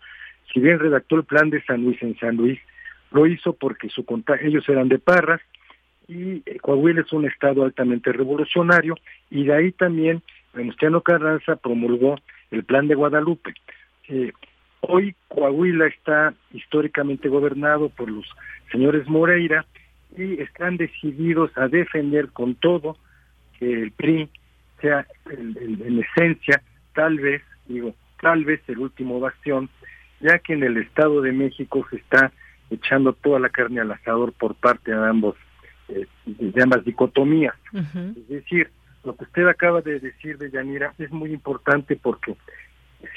Si 0.53 0.59
bien 0.59 0.81
redactó 0.81 1.15
el 1.15 1.25
plan 1.25 1.51
de 1.51 1.63
San 1.63 1.85
Luis 1.85 2.03
en 2.03 2.19
San 2.19 2.35
Luis, 2.35 2.59
lo 3.13 3.29
hizo 3.29 3.53
porque 3.53 3.89
su 3.91 4.05
ellos 4.43 4.69
eran 4.69 4.89
de 4.89 4.99
Parras, 4.99 5.41
y 6.09 6.43
eh, 6.47 6.59
Coahuila 6.61 7.03
es 7.03 7.13
un 7.13 7.27
estado 7.27 7.65
altamente 7.65 8.13
revolucionario 8.13 8.97
y 9.31 9.45
de 9.45 9.55
ahí 9.55 9.73
también 9.73 10.23
Venustiano 10.53 11.01
Carranza 11.01 11.57
promulgó 11.57 12.19
el 12.51 12.65
plan 12.65 12.89
de 12.89 12.95
Guadalupe. 12.95 13.55
Eh, 14.09 14.33
Hoy 14.87 15.15
Coahuila 15.29 15.87
está 15.87 16.35
históricamente 16.53 17.29
gobernado 17.29 17.89
por 17.89 18.11
los 18.11 18.27
señores 18.71 19.09
Moreira 19.09 19.65
y 20.17 20.41
están 20.43 20.77
decididos 20.77 21.51
a 21.57 21.69
defender 21.69 22.29
con 22.29 22.55
todo 22.55 22.99
que 23.59 23.73
el 23.73 23.93
PRI 23.93 24.29
sea 24.81 25.07
en 25.31 26.05
esencia 26.05 26.63
tal 26.95 27.19
vez, 27.19 27.43
digo, 27.67 27.95
tal 28.21 28.45
vez 28.45 28.61
el 28.69 28.79
último 28.79 29.21
bastión, 29.21 29.71
ya 30.21 30.39
que 30.39 30.53
en 30.53 30.63
el 30.63 30.77
Estado 30.77 31.23
de 31.23 31.33
México 31.33 31.87
se 31.91 31.97
está 31.97 32.33
echando 32.71 33.13
toda 33.15 33.39
la 33.39 33.49
carne 33.49 33.81
al 33.81 33.93
asador 33.93 34.33
por 34.33 34.55
parte 34.55 34.91
de 34.91 35.09
ambos, 35.09 35.37
eh, 35.89 36.07
de 36.27 36.63
ambas 36.63 36.85
dicotomías. 36.85 37.55
Es 37.73 38.29
decir, 38.29 38.71
lo 39.05 39.15
que 39.17 39.25
usted 39.25 39.47
acaba 39.47 39.83
de 39.83 40.01
decir 40.01 40.39
de 40.39 40.51
Yanira 40.51 40.95
es 40.99 41.11
muy 41.11 41.33
importante 41.33 41.97
porque 41.97 42.37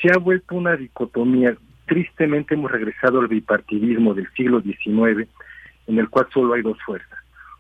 se 0.02 0.12
ha 0.12 0.18
vuelto 0.18 0.56
una 0.56 0.76
dicotomía. 0.76 1.56
Tristemente 1.86 2.56
hemos 2.56 2.72
regresado 2.72 3.22
al 3.22 3.28
bipartidismo 3.28 4.14
del 4.14 4.30
siglo 4.34 4.62
XIX, 4.62 5.28
en 5.88 6.00
el 6.00 6.10
cual 6.10 6.28
solo 6.34 6.54
hay 6.54 6.62
dos 6.62 6.78
fuerzas. 6.86 7.20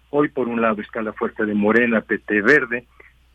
Hoy 0.09 0.27
por 0.29 0.47
un 0.47 0.61
lado 0.61 0.81
está 0.81 1.01
la 1.01 1.13
fuerza 1.13 1.45
de 1.45 1.53
Morena, 1.53 2.01
PT 2.01 2.41
Verde, 2.41 2.85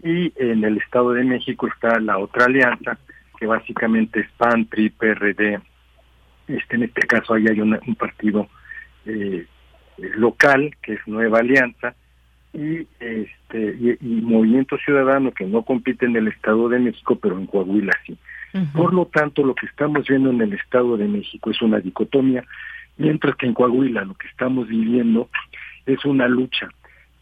y 0.03 0.33
en 0.37 0.65
el 0.65 0.79
Estado 0.79 1.13
de 1.13 1.25
México 1.25 1.69
está 1.69 1.99
la 2.01 2.19
otra 2.19 2.47
alianza, 2.47 2.99
que 3.39 3.47
básicamente 3.47 4.21
es 4.21 4.29
PAN, 4.37 4.67
PRI, 4.67 4.91
PRD. 4.91 5.61
Este, 6.49 6.77
en 6.77 6.83
este 6.83 7.07
caso 7.07 7.35
ahí 7.35 7.47
hay 7.49 7.61
un 7.61 7.79
partido 7.95 8.49
eh, 9.07 9.47
local, 10.17 10.75
que 10.83 10.95
es 10.95 11.01
Nueva 11.07 11.39
Alianza, 11.39 11.95
y 12.55 12.87
este 13.01 13.97
y, 14.01 14.21
Movimiento 14.23 14.77
Ciudadano, 14.79 15.33
que 15.33 15.47
no 15.47 15.63
compite 15.63 16.07
en 16.07 16.17
el 16.17 16.29
Estado 16.29 16.69
de 16.69 16.79
México, 16.79 17.17
pero 17.17 17.39
en 17.39 17.47
Coahuila 17.47 17.93
sí. 18.07 18.17
Por 18.75 18.93
lo 18.93 19.07
tanto, 19.07 19.43
lo 19.43 19.55
que 19.55 19.65
estamos 19.65 20.07
viendo 20.07 20.29
en 20.29 20.43
el 20.43 20.53
Estado 20.53 20.99
de 20.99 21.09
México 21.09 21.51
es 21.51 21.63
una 21.63 21.81
dicotomía, 21.81 22.45
mientras 22.99 23.35
que 23.37 23.47
en 23.47 23.55
Coahuila 23.55 24.05
lo 24.05 24.15
que 24.15 24.29
estamos 24.29 24.69
viviendo 24.69 25.31
es 25.87 26.05
una 26.05 26.29
lucha 26.29 26.69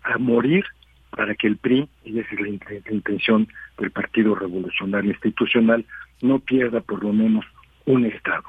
a 0.03 0.19
morir 0.19 0.65
para 1.11 1.37
que 1.37 1.47
el 1.47 1.57
PRI, 1.57 1.89
y 2.05 2.19
esa 2.19 2.35
es 2.35 2.41
la, 2.41 2.49
intención 2.93 3.47
del 3.79 3.93
Partido 3.93 4.35
Revolucionario 4.35 5.11
Institucional, 5.13 5.85
no 6.21 6.41
pierda 6.41 6.81
por 6.81 7.05
lo 7.05 7.13
menos 7.13 7.45
un 7.87 8.07
Estado. 8.07 8.45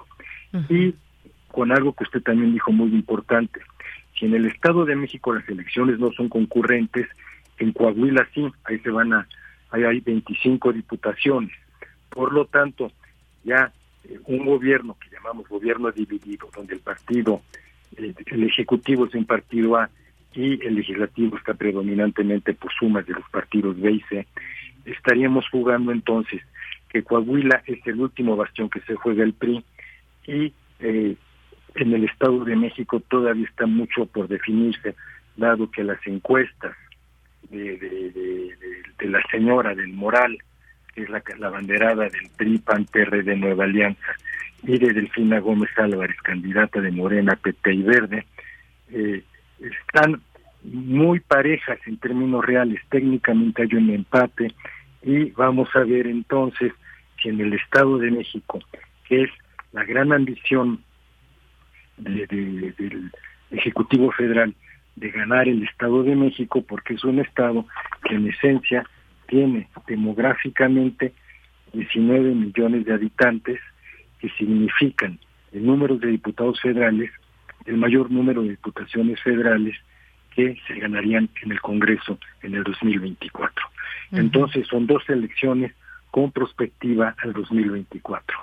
Y 0.69 0.95
con 1.47 1.71
algo 1.71 1.93
que 1.93 2.03
usted 2.03 2.21
también 2.21 2.53
dijo 2.53 2.71
muy 2.71 2.89
importante, 2.89 3.61
en 4.25 4.33
el 4.33 4.45
Estado 4.45 4.85
de 4.85 4.95
México 4.95 5.33
las 5.33 5.47
elecciones 5.49 5.99
no 5.99 6.11
son 6.11 6.29
concurrentes, 6.29 7.07
en 7.57 7.71
Coahuila 7.71 8.27
sí, 8.33 8.47
ahí 8.65 8.79
se 8.79 8.89
van 8.89 9.13
a, 9.13 9.27
ahí 9.71 9.83
hay 9.83 9.99
25 9.99 10.73
diputaciones. 10.73 11.51
Por 12.09 12.33
lo 12.33 12.45
tanto, 12.45 12.91
ya 13.43 13.71
eh, 14.03 14.19
un 14.25 14.45
gobierno 14.45 14.97
que 14.99 15.15
llamamos 15.15 15.47
gobierno 15.47 15.91
dividido, 15.91 16.49
donde 16.55 16.75
el 16.75 16.81
partido, 16.81 17.41
eh, 17.97 18.13
el 18.25 18.43
ejecutivo 18.43 19.05
es 19.05 19.13
un 19.13 19.25
partido 19.25 19.75
A 19.77 19.89
y 20.33 20.65
el 20.65 20.75
legislativo 20.75 21.37
está 21.37 21.53
predominantemente 21.53 22.53
por 22.53 22.71
sumas 22.73 23.05
de 23.05 23.13
los 23.13 23.29
partidos 23.29 23.79
B 23.79 23.91
y 23.91 24.01
C, 24.01 24.27
estaríamos 24.85 25.47
jugando 25.49 25.91
entonces 25.91 26.41
que 26.89 27.03
Coahuila 27.03 27.63
es 27.65 27.85
el 27.85 28.01
último 28.01 28.35
bastión 28.35 28.69
que 28.69 28.81
se 28.81 28.95
juega 28.95 29.23
el 29.23 29.33
PRI 29.33 29.63
y 30.27 30.53
eh, 30.79 31.15
en 31.75 31.93
el 31.93 32.05
Estado 32.05 32.43
de 32.43 32.55
México 32.55 32.99
todavía 32.99 33.45
está 33.45 33.65
mucho 33.65 34.05
por 34.05 34.27
definirse, 34.27 34.95
dado 35.35 35.69
que 35.71 35.83
las 35.83 36.05
encuestas 36.05 36.75
de, 37.49 38.55
la 39.01 39.21
señora 39.31 39.73
del 39.75 39.93
Moral, 39.93 40.37
que 40.93 41.03
es 41.03 41.09
la, 41.09 41.49
banderada 41.49 42.03
del 42.03 42.29
PRI, 42.37 42.57
PAN, 42.59 42.85
de 42.93 43.35
Nueva 43.35 43.63
Alianza, 43.63 44.15
y 44.63 44.77
de 44.77 44.93
Delfina 44.93 45.39
Gómez 45.39 45.71
Álvarez, 45.77 46.17
candidata 46.21 46.81
de 46.81 46.91
Morena, 46.91 47.35
PT 47.35 47.73
y 47.73 47.81
Verde, 47.81 48.25
eh, 48.91 49.23
están 49.59 50.21
muy 50.63 51.19
parejas 51.19 51.79
en 51.87 51.97
términos 51.97 52.45
reales. 52.45 52.79
Técnicamente 52.89 53.63
hay 53.63 53.75
un 53.75 53.89
empate 53.89 54.53
y 55.01 55.31
vamos 55.31 55.69
a 55.75 55.79
ver 55.79 56.05
entonces 56.07 56.73
que 57.17 57.29
en 57.29 57.41
el 57.41 57.53
Estado 57.53 57.97
de 57.97 58.11
México, 58.11 58.59
que 59.07 59.23
es 59.23 59.31
la 59.71 59.83
gran 59.83 60.13
ambición 60.13 60.83
del 62.03 63.11
Ejecutivo 63.51 64.11
Federal 64.11 64.53
de 64.95 65.09
ganar 65.09 65.47
el 65.47 65.63
Estado 65.63 66.03
de 66.03 66.15
México, 66.15 66.63
porque 66.67 66.95
es 66.95 67.03
un 67.03 67.19
Estado 67.19 67.65
que 68.03 68.15
en 68.15 68.27
esencia 68.27 68.85
tiene 69.27 69.67
demográficamente 69.87 71.13
19 71.73 72.35
millones 72.35 72.85
de 72.85 72.93
habitantes, 72.93 73.59
que 74.19 74.29
significan 74.31 75.17
el 75.53 75.65
número 75.65 75.97
de 75.97 76.07
diputados 76.07 76.59
federales 76.61 77.11
el 77.65 77.77
mayor 77.77 78.11
número 78.11 78.41
de 78.41 78.49
diputaciones 78.49 79.21
federales 79.21 79.75
que 80.35 80.57
se 80.67 80.75
ganarían 80.75 81.29
en 81.43 81.51
el 81.51 81.61
Congreso 81.61 82.17
en 82.41 82.55
el 82.55 82.63
2024. 82.63 83.65
Entonces 84.11 84.67
son 84.67 84.87
dos 84.87 85.03
elecciones 85.09 85.73
con 86.09 86.31
perspectiva 86.31 87.15
al 87.23 87.33
2024. 87.33 88.37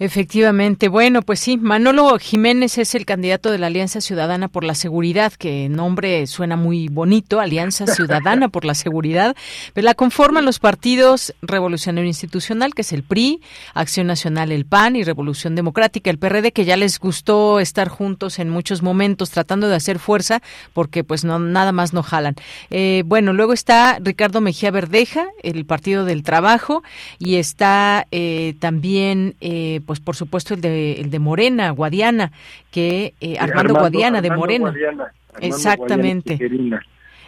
Efectivamente. 0.00 0.88
Bueno, 0.88 1.20
pues 1.20 1.40
sí, 1.40 1.58
Manolo 1.58 2.18
Jiménez 2.18 2.78
es 2.78 2.94
el 2.94 3.04
candidato 3.04 3.50
de 3.50 3.58
la 3.58 3.66
Alianza 3.66 4.00
Ciudadana 4.00 4.48
por 4.48 4.64
la 4.64 4.74
Seguridad, 4.74 5.30
que 5.34 5.68
nombre 5.68 6.26
suena 6.26 6.56
muy 6.56 6.88
bonito, 6.88 7.38
Alianza 7.38 7.86
Ciudadana 7.86 8.48
por 8.48 8.64
la 8.64 8.72
Seguridad, 8.72 9.36
pero 9.74 9.84
la 9.84 9.92
conforman 9.92 10.46
los 10.46 10.58
partidos 10.58 11.34
Revolucionario 11.42 12.08
Institucional, 12.08 12.72
que 12.72 12.80
es 12.80 12.94
el 12.94 13.02
PRI, 13.02 13.42
Acción 13.74 14.06
Nacional, 14.06 14.52
el 14.52 14.64
PAN 14.64 14.96
y 14.96 15.04
Revolución 15.04 15.54
Democrática, 15.54 16.08
el 16.08 16.18
PRD, 16.18 16.52
que 16.52 16.64
ya 16.64 16.78
les 16.78 16.98
gustó 16.98 17.60
estar 17.60 17.88
juntos 17.88 18.38
en 18.38 18.48
muchos 18.48 18.80
momentos 18.80 19.28
tratando 19.28 19.68
de 19.68 19.76
hacer 19.76 19.98
fuerza, 19.98 20.40
porque 20.72 21.04
pues 21.04 21.26
no 21.26 21.38
nada 21.38 21.72
más 21.72 21.92
no 21.92 22.02
jalan. 22.02 22.36
Eh, 22.70 23.02
bueno, 23.04 23.34
luego 23.34 23.52
está 23.52 23.98
Ricardo 24.00 24.40
Mejía 24.40 24.70
Verdeja, 24.70 25.26
el 25.42 25.66
Partido 25.66 26.06
del 26.06 26.22
Trabajo, 26.22 26.82
y 27.18 27.34
está 27.34 28.06
eh, 28.12 28.54
también... 28.60 29.34
Eh, 29.42 29.82
pues 29.90 29.98
por 29.98 30.14
supuesto 30.14 30.54
el 30.54 30.60
de, 30.60 31.00
el 31.00 31.10
de 31.10 31.18
Morena, 31.18 31.70
Guadiana, 31.70 32.30
que 32.70 33.12
eh, 33.20 33.36
Armando, 33.40 33.74
Guadiana 33.74 34.22
de 34.22 34.30
Morena. 34.30 34.72
Exactamente. 35.40 36.38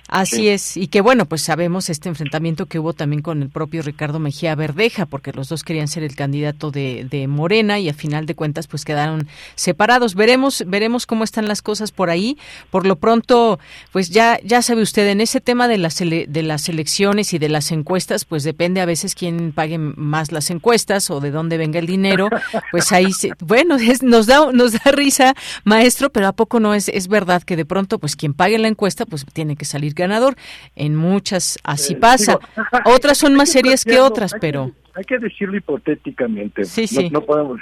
Así 0.09 0.48
es, 0.48 0.76
y 0.76 0.88
que 0.88 1.00
bueno, 1.00 1.24
pues 1.24 1.40
sabemos 1.40 1.88
este 1.88 2.09
enfrentamiento 2.09 2.66
que 2.66 2.78
hubo 2.78 2.92
también 2.92 3.22
con 3.22 3.40
el 3.40 3.48
propio 3.48 3.82
Ricardo 3.82 4.18
Mejía 4.18 4.55
Verdeja, 4.55 5.07
porque 5.07 5.32
los 5.32 5.48
dos 5.48 5.62
querían 5.64 5.88
ser 5.88 6.03
el 6.03 6.14
candidato 6.14 6.70
de, 6.70 7.07
de 7.09 7.28
Morena 7.28 7.78
y 7.78 7.88
a 7.88 7.94
final 7.94 8.26
de 8.26 8.34
cuentas 8.34 8.66
pues 8.66 8.84
quedaron 8.84 9.28
separados. 9.55 10.14
Veremos, 10.14 10.64
veremos 10.66 11.07
cómo 11.07 11.24
están 11.24 11.48
las 11.48 11.62
cosas 11.62 11.92
por 11.92 12.11
ahí. 12.11 12.36
Por 12.70 12.86
lo 12.86 12.96
pronto, 12.96 13.59
pues 13.90 14.11
ya, 14.11 14.38
ya 14.44 14.61
sabe 14.61 14.82
usted, 14.82 15.09
en 15.09 15.20
ese 15.20 15.40
tema 15.40 15.66
de 15.66 15.78
las, 15.78 15.98
de 15.98 16.42
las 16.42 16.68
elecciones 16.68 17.32
y 17.32 17.38
de 17.38 17.48
las 17.48 17.72
encuestas, 17.72 18.24
pues 18.24 18.44
depende 18.44 18.80
a 18.80 18.86
veces 18.86 19.14
quién 19.14 19.53
pague 19.53 19.78
más 19.78 20.30
las 20.32 20.50
encuestas 20.50 21.11
o 21.11 21.20
de 21.20 21.30
dónde 21.30 21.57
venga 21.57 21.78
el 21.78 21.86
dinero. 21.86 22.28
Pues 22.70 22.92
ahí, 22.92 23.09
bueno, 23.40 23.76
es, 23.76 24.03
nos 24.03 24.26
da, 24.26 24.53
nos 24.53 24.72
da 24.72 24.90
risa, 24.92 25.34
maestro, 25.64 26.11
pero 26.11 26.26
a 26.26 26.32
poco 26.32 26.61
no 26.61 26.74
es, 26.74 26.88
es 26.88 27.09
verdad 27.09 27.42
que 27.42 27.57
de 27.57 27.64
pronto, 27.64 27.98
pues 27.98 28.16
quien 28.16 28.34
pague 28.34 28.59
la 28.59 28.68
encuesta, 28.68 29.07
pues 29.07 29.24
tiene 29.32 29.57
que 29.57 29.64
salir 29.64 29.94
ganador. 30.03 30.34
En 30.76 30.94
muchas 30.94 31.59
así 31.64 31.94
eh, 31.94 31.96
pasa. 31.96 32.38
otras 32.84 33.18
son 33.18 33.34
más 33.34 33.50
serias 33.50 33.84
que 33.84 33.98
otras, 33.98 34.34
pero... 34.40 34.72
hay 34.94 35.05
que 35.05 35.18
decirlo 35.18 35.57
hipotéticamente. 35.57 36.64
Sí, 36.64 36.86
sí. 36.86 37.11
No, 37.11 37.22
podemos... 37.22 37.61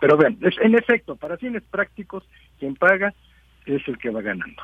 Pero 0.00 0.16
vean, 0.16 0.36
en 0.62 0.74
efecto, 0.74 1.14
para 1.14 1.36
fines 1.36 1.62
prácticos, 1.70 2.24
quien 2.58 2.74
paga 2.74 3.14
es 3.66 3.86
el 3.86 3.96
que 3.98 4.10
va 4.10 4.20
ganando 4.20 4.62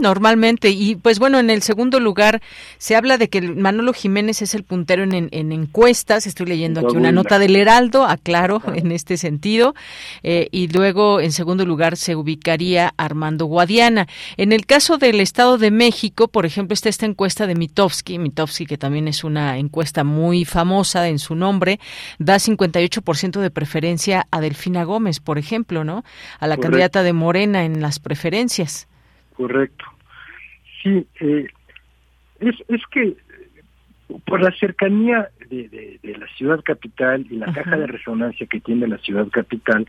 normalmente. 0.00 0.70
Y 0.70 0.96
pues 0.96 1.18
bueno, 1.18 1.38
en 1.38 1.50
el 1.50 1.62
segundo 1.62 2.00
lugar 2.00 2.42
se 2.78 2.96
habla 2.96 3.18
de 3.18 3.28
que 3.28 3.40
Manolo 3.40 3.92
Jiménez 3.92 4.42
es 4.42 4.54
el 4.54 4.64
puntero 4.64 5.02
en, 5.04 5.30
encuestas. 5.52 6.26
Estoy 6.26 6.46
leyendo 6.46 6.80
aquí 6.80 6.96
una 6.96 7.12
nota 7.12 7.38
del 7.38 7.56
Heraldo, 7.56 8.04
aclaro 8.04 8.62
en 8.74 8.92
este 8.92 9.16
sentido. 9.16 9.74
Eh, 10.22 10.48
y 10.50 10.68
luego 10.68 11.20
en 11.20 11.32
segundo 11.32 11.64
lugar 11.64 11.96
se 11.96 12.16
ubicaría 12.16 12.94
Armando 12.96 13.46
Guadiana. 13.46 14.08
En 14.36 14.52
el 14.52 14.66
caso 14.66 14.98
del 14.98 15.20
Estado 15.20 15.58
de 15.58 15.70
México, 15.70 16.28
por 16.28 16.46
ejemplo, 16.46 16.74
está 16.74 16.88
esta 16.88 17.06
encuesta 17.06 17.46
de 17.46 17.54
Mitofsky. 17.54 18.18
Mitofsky, 18.18 18.66
que 18.66 18.78
también 18.78 19.08
es 19.08 19.24
una 19.24 19.58
encuesta 19.58 20.04
muy 20.04 20.44
famosa 20.44 21.08
en 21.08 21.18
su 21.18 21.34
nombre, 21.34 21.80
da 22.18 22.36
58% 22.36 23.40
de 23.40 23.50
preferencia 23.50 24.26
a 24.30 24.40
Delfina 24.40 24.84
Gómez, 24.84 25.20
por 25.20 25.38
ejemplo, 25.38 25.84
¿no? 25.84 26.04
A 26.38 26.46
la 26.46 26.56
candidata 26.56 27.02
de 27.02 27.12
Morena 27.12 27.64
en 27.64 27.80
las 27.80 27.98
preferencias. 27.98 28.88
Correcto. 29.36 29.84
Sí, 30.82 31.06
eh, 31.20 31.46
es, 32.40 32.56
es 32.68 32.82
que 32.90 33.16
por 34.26 34.42
la 34.42 34.50
cercanía 34.52 35.28
de, 35.48 35.68
de, 36.02 36.18
la 36.18 36.26
ciudad 36.36 36.60
capital 36.62 37.26
y 37.30 37.36
la 37.36 37.52
caja 37.52 37.76
de 37.76 37.86
resonancia 37.86 38.46
que 38.46 38.60
tiene 38.60 38.86
la 38.86 38.98
ciudad 38.98 39.28
capital, 39.28 39.86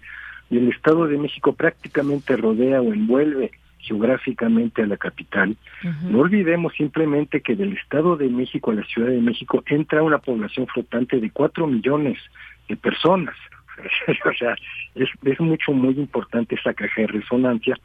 y 0.49 0.57
el 0.57 0.69
Estado 0.69 1.07
de 1.07 1.17
México 1.17 1.53
prácticamente 1.53 2.37
rodea 2.37 2.81
o 2.81 2.93
envuelve 2.93 3.51
geográficamente 3.79 4.83
a 4.83 4.87
la 4.87 4.97
capital. 4.97 5.57
No 6.03 6.19
olvidemos 6.19 6.73
simplemente 6.73 7.41
que 7.41 7.55
del 7.55 7.73
Estado 7.73 8.15
de 8.15 8.29
México 8.29 8.71
a 8.71 8.75
la 8.75 8.85
Ciudad 8.85 9.09
de 9.09 9.19
México 9.19 9.63
entra 9.65 10.03
una 10.03 10.19
población 10.19 10.67
flotante 10.67 11.19
de 11.19 11.31
cuatro 11.31 11.67
millones 11.67 12.17
de 12.69 12.77
personas 12.77 13.35
o 14.25 14.33
sea, 14.33 14.55
es, 14.95 15.09
es 15.23 15.39
mucho, 15.39 15.71
muy 15.71 15.93
importante 15.95 16.55
esa 16.55 16.73
caja 16.73 17.01
de 17.01 17.07
resonancia 17.07 17.77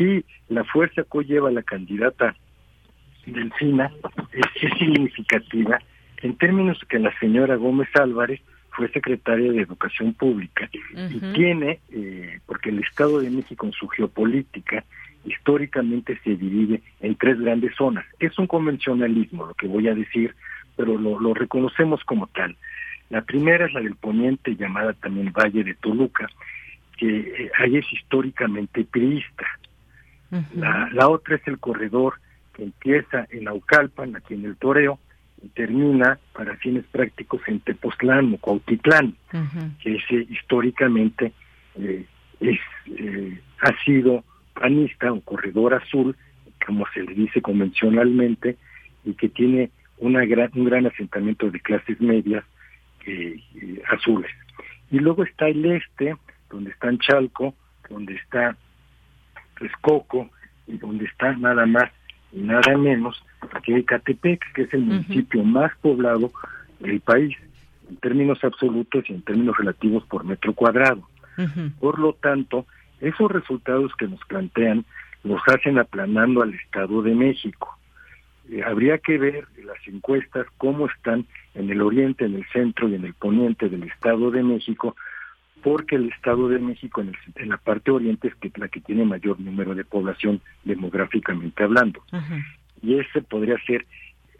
y 0.00 0.24
la 0.48 0.64
fuerza 0.64 1.02
que 1.02 1.18
hoy 1.18 1.24
lleva 1.26 1.50
la 1.50 1.62
candidata 1.62 2.34
Delfina 3.26 3.92
es, 4.32 4.62
es 4.62 4.78
significativa 4.78 5.78
en 6.22 6.36
términos 6.36 6.78
que 6.88 6.98
la 6.98 7.16
señora 7.18 7.56
Gómez 7.56 7.88
Álvarez 7.94 8.40
fue 8.70 8.88
secretaria 8.90 9.52
de 9.52 9.62
Educación 9.62 10.14
Pública 10.14 10.68
y 11.10 11.20
tiene, 11.34 11.80
eh, 11.92 12.40
porque 12.46 12.70
el 12.70 12.78
Estado 12.80 13.20
de 13.20 13.30
México 13.30 13.66
en 13.66 13.72
su 13.72 13.88
geopolítica 13.88 14.84
históricamente 15.24 16.18
se 16.24 16.36
divide 16.36 16.80
en 17.00 17.14
tres 17.16 17.38
grandes 17.38 17.74
zonas. 17.76 18.06
Es 18.18 18.38
un 18.38 18.46
convencionalismo 18.46 19.46
lo 19.46 19.54
que 19.54 19.66
voy 19.66 19.88
a 19.88 19.94
decir, 19.94 20.34
pero 20.76 20.96
lo, 20.96 21.20
lo 21.20 21.34
reconocemos 21.34 22.02
como 22.04 22.26
tal. 22.28 22.56
La 23.10 23.22
primera 23.22 23.66
es 23.66 23.72
la 23.74 23.80
del 23.80 23.96
poniente, 23.96 24.56
llamada 24.56 24.92
también 24.94 25.32
Valle 25.32 25.64
de 25.64 25.74
Toluca, 25.74 26.28
que 26.96 27.18
eh, 27.18 27.50
ahí 27.58 27.76
es 27.76 27.92
históricamente 27.92 28.84
priista. 28.84 29.46
La, 30.54 30.88
la 30.92 31.08
otra 31.08 31.36
es 31.36 31.46
el 31.46 31.58
corredor 31.58 32.14
que 32.54 32.64
empieza 32.64 33.26
en 33.30 33.48
Aucalpan, 33.48 34.16
aquí 34.16 34.34
en 34.34 34.44
el 34.44 34.56
Toreo, 34.56 34.98
y 35.42 35.48
termina 35.48 36.18
para 36.32 36.56
fines 36.56 36.84
prácticos 36.86 37.40
en 37.46 37.60
Tepoztlán 37.60 38.34
o 38.34 38.38
Cuautitlán, 38.38 39.16
que 39.82 39.96
ese 39.96 40.26
históricamente 40.28 41.32
eh, 41.76 42.04
es, 42.40 42.58
eh, 42.86 43.40
ha 43.60 43.84
sido 43.84 44.24
panista, 44.54 45.12
un 45.12 45.20
corredor 45.20 45.74
azul, 45.74 46.16
como 46.66 46.84
se 46.92 47.02
le 47.02 47.14
dice 47.14 47.40
convencionalmente, 47.40 48.56
y 49.04 49.14
que 49.14 49.28
tiene 49.28 49.70
una 49.98 50.24
gran, 50.24 50.50
un 50.54 50.64
gran 50.64 50.86
asentamiento 50.86 51.50
de 51.50 51.60
clases 51.60 52.00
medias 52.00 52.44
eh, 53.06 53.40
eh, 53.54 53.82
azules. 53.88 54.30
Y 54.90 54.98
luego 54.98 55.24
está 55.24 55.48
el 55.48 55.64
este, 55.64 56.16
donde 56.50 56.70
está 56.70 56.90
Chalco, 56.98 57.54
donde 57.88 58.14
está 58.14 58.56
Texcoco, 59.60 60.28
y 60.66 60.78
donde 60.78 61.04
está 61.04 61.32
nada 61.36 61.66
más 61.66 61.90
y 62.32 62.40
nada 62.40 62.76
menos 62.76 63.22
que 63.64 63.76
Ecatepec, 63.76 64.52
que 64.54 64.62
es 64.62 64.74
el 64.74 64.82
municipio 64.82 65.42
más 65.44 65.72
poblado 65.80 66.32
del 66.78 67.00
país, 67.00 67.36
en 67.88 67.96
términos 67.96 68.42
absolutos 68.44 69.04
y 69.08 69.14
en 69.14 69.22
términos 69.22 69.56
relativos 69.56 70.04
por 70.04 70.24
metro 70.24 70.52
cuadrado. 70.54 71.08
Por 71.78 71.98
lo 71.98 72.12
tanto, 72.12 72.66
esos 73.00 73.30
resultados 73.30 73.92
que 73.96 74.06
nos 74.06 74.20
plantean 74.26 74.84
los 75.24 75.40
hacen 75.48 75.78
aplanando 75.78 76.42
al 76.42 76.54
Estado 76.54 77.02
de 77.02 77.14
México. 77.14 77.78
Eh, 78.50 78.62
habría 78.62 78.98
que 78.98 79.16
ver 79.16 79.46
las 79.64 79.78
encuestas 79.86 80.46
cómo 80.58 80.86
están 80.86 81.26
en 81.54 81.70
el 81.70 81.80
oriente, 81.80 82.24
en 82.24 82.34
el 82.34 82.46
centro 82.52 82.88
y 82.88 82.94
en 82.94 83.04
el 83.04 83.14
poniente 83.14 83.68
del 83.68 83.84
Estado 83.84 84.30
de 84.30 84.42
México, 84.42 84.96
porque 85.62 85.96
el 85.96 86.08
Estado 86.10 86.48
de 86.48 86.58
México 86.58 87.00
en, 87.00 87.08
el- 87.08 87.42
en 87.42 87.48
la 87.50 87.56
parte 87.58 87.90
oriente 87.90 88.28
es 88.28 88.34
que, 88.36 88.50
la 88.56 88.68
que 88.68 88.80
tiene 88.80 89.04
mayor 89.04 89.38
número 89.40 89.74
de 89.74 89.84
población 89.84 90.40
demográficamente 90.64 91.62
hablando. 91.62 92.02
Y 92.82 92.98
ese 92.98 93.22
podría 93.22 93.56
ser 93.66 93.86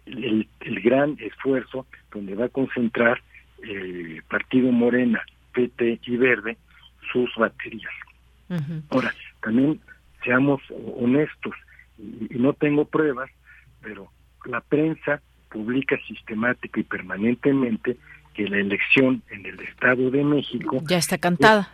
el, 0.06 0.48
el 0.60 0.80
gran 0.80 1.16
esfuerzo 1.20 1.86
donde 2.12 2.34
va 2.34 2.46
a 2.46 2.48
concentrar 2.48 3.20
eh, 3.62 4.22
Partido 4.28 4.72
Morena, 4.72 5.20
PT 5.52 6.00
y 6.06 6.16
Verde 6.16 6.56
sus 7.12 7.28
baterías. 7.36 7.92
Ahora, 8.90 9.14
también 9.42 9.80
seamos 10.24 10.60
honestos, 10.96 11.54
y, 11.98 12.34
y 12.34 12.38
no 12.38 12.52
tengo 12.54 12.84
pruebas, 12.84 13.30
pero 13.82 14.08
la 14.46 14.60
prensa 14.60 15.20
publica 15.50 15.96
sistemática 16.06 16.80
y 16.80 16.84
permanentemente 16.84 17.96
que 18.34 18.48
la 18.48 18.58
elección 18.58 19.22
en 19.30 19.46
el 19.46 19.60
Estado 19.60 20.10
de 20.10 20.24
México 20.24 20.82
Ya 20.88 20.98
está 20.98 21.18
cantada. 21.18 21.70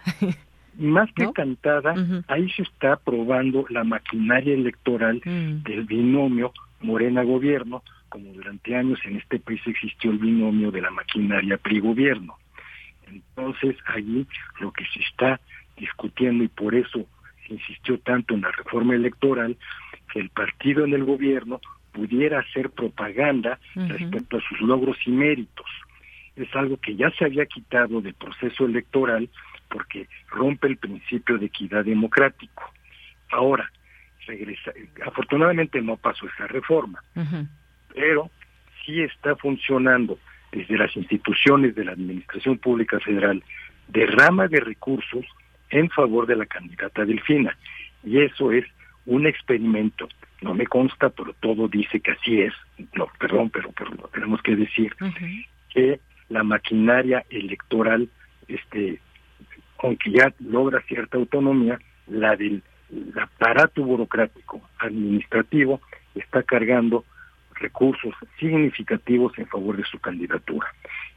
más 0.79 1.11
que 1.15 1.31
cantada, 1.33 1.95
ahí 2.29 2.51
se 2.51 2.63
está 2.63 2.97
probando 2.97 3.67
la 3.71 3.85
maquinaria 3.85 4.55
electoral 4.55 5.21
del 5.25 5.85
binomio 5.85 6.53
Morena-Gobierno, 6.81 7.83
como 8.09 8.33
durante 8.33 8.77
años 8.77 8.99
en 9.05 9.17
este 9.17 9.39
país 9.39 9.61
existió 9.67 10.11
el 10.11 10.19
binomio 10.19 10.71
de 10.71 10.83
la 10.83 10.91
maquinaria 10.91 11.57
PRI-Gobierno. 11.57 12.37
Entonces, 13.07 13.77
allí 13.87 14.27
lo 14.61 14.73
que 14.73 14.85
se 14.93 15.01
está 15.01 15.41
discutiendo 15.77 16.45
y 16.45 16.49
por 16.49 16.75
eso 16.75 17.07
se 17.47 17.55
insistió 17.55 17.99
tanto 18.01 18.35
en 18.35 18.43
la 18.43 18.51
reforma 18.51 18.95
electoral, 18.95 19.57
que 20.13 20.21
el 20.21 20.31
partido 20.31 20.85
en 20.85 20.95
el 20.95 21.05
gobierno 21.05 21.61
pudiera 21.93 22.41
hacer 22.41 22.71
propaganda 22.71 23.59
respecto 23.75 24.37
a 24.37 24.41
sus 24.49 24.61
logros 24.61 24.97
y 25.07 25.11
méritos. 25.11 25.67
Es 26.37 26.55
algo 26.55 26.77
que 26.79 26.95
ya 26.97 27.11
se 27.11 27.25
había 27.25 27.47
quitado 27.47 28.01
del 28.01 28.15
proceso 28.15 28.67
electoral 28.67 29.29
porque 29.69 30.09
rompe 30.29 30.69
el 30.69 30.77
principio 30.77 31.39
de 31.39 31.47
equidad 31.47 31.85
democrático. 31.85 32.63
Ahora, 33.31 33.71
regresa, 34.27 34.73
afortunadamente 35.05 35.81
no 35.81 35.97
pasó 35.97 36.27
esa 36.27 36.47
reforma, 36.47 37.03
pero 37.95 38.31
sí 38.85 39.01
está 39.01 39.35
funcionando 39.37 40.19
desde 40.53 40.77
las 40.77 40.95
instituciones 40.97 41.75
de 41.75 41.85
la 41.85 41.93
Administración 41.93 42.59
Pública 42.59 43.01
Federal 43.01 43.43
derrama 43.89 44.49
de 44.49 44.61
recursos 44.61 45.25
en 45.71 45.91
favor 45.91 46.27
de 46.27 46.37
la 46.37 46.47
candidata 46.47 47.05
Delfina. 47.05 47.57
Y 48.05 48.21
eso 48.21 48.53
es 48.53 48.65
un 49.05 49.27
experimento. 49.27 50.09
No 50.43 50.55
me 50.55 50.67
consta, 50.67 51.11
pero 51.11 51.33
todo 51.41 51.69
dice 51.69 52.01
que 52.01 52.13
así 52.13 52.41
es. 52.41 52.53
No, 52.95 53.09
perdón, 53.19 53.51
pero, 53.51 53.71
pero 53.73 53.91
lo 53.91 54.09
tenemos 54.09 54.43
que 54.43 54.57
decir 54.57 54.95
que 55.71 56.01
la 56.29 56.43
maquinaria 56.43 57.25
electoral, 57.31 58.09
este, 58.49 59.01
aunque 59.79 60.11
ya 60.11 60.33
logra 60.41 60.83
cierta 60.83 61.17
autonomía, 61.17 61.79
la 62.07 62.37
del 62.37 62.63
el 62.91 63.19
aparato 63.19 63.83
burocrático 63.83 64.61
administrativo 64.79 65.81
está 66.15 66.43
cargando 66.43 67.05
recursos 67.55 68.15
significativos 68.39 69.37
en 69.39 69.47
favor 69.47 69.77
de 69.77 69.85
su 69.85 69.99
candidatura. 69.99 70.69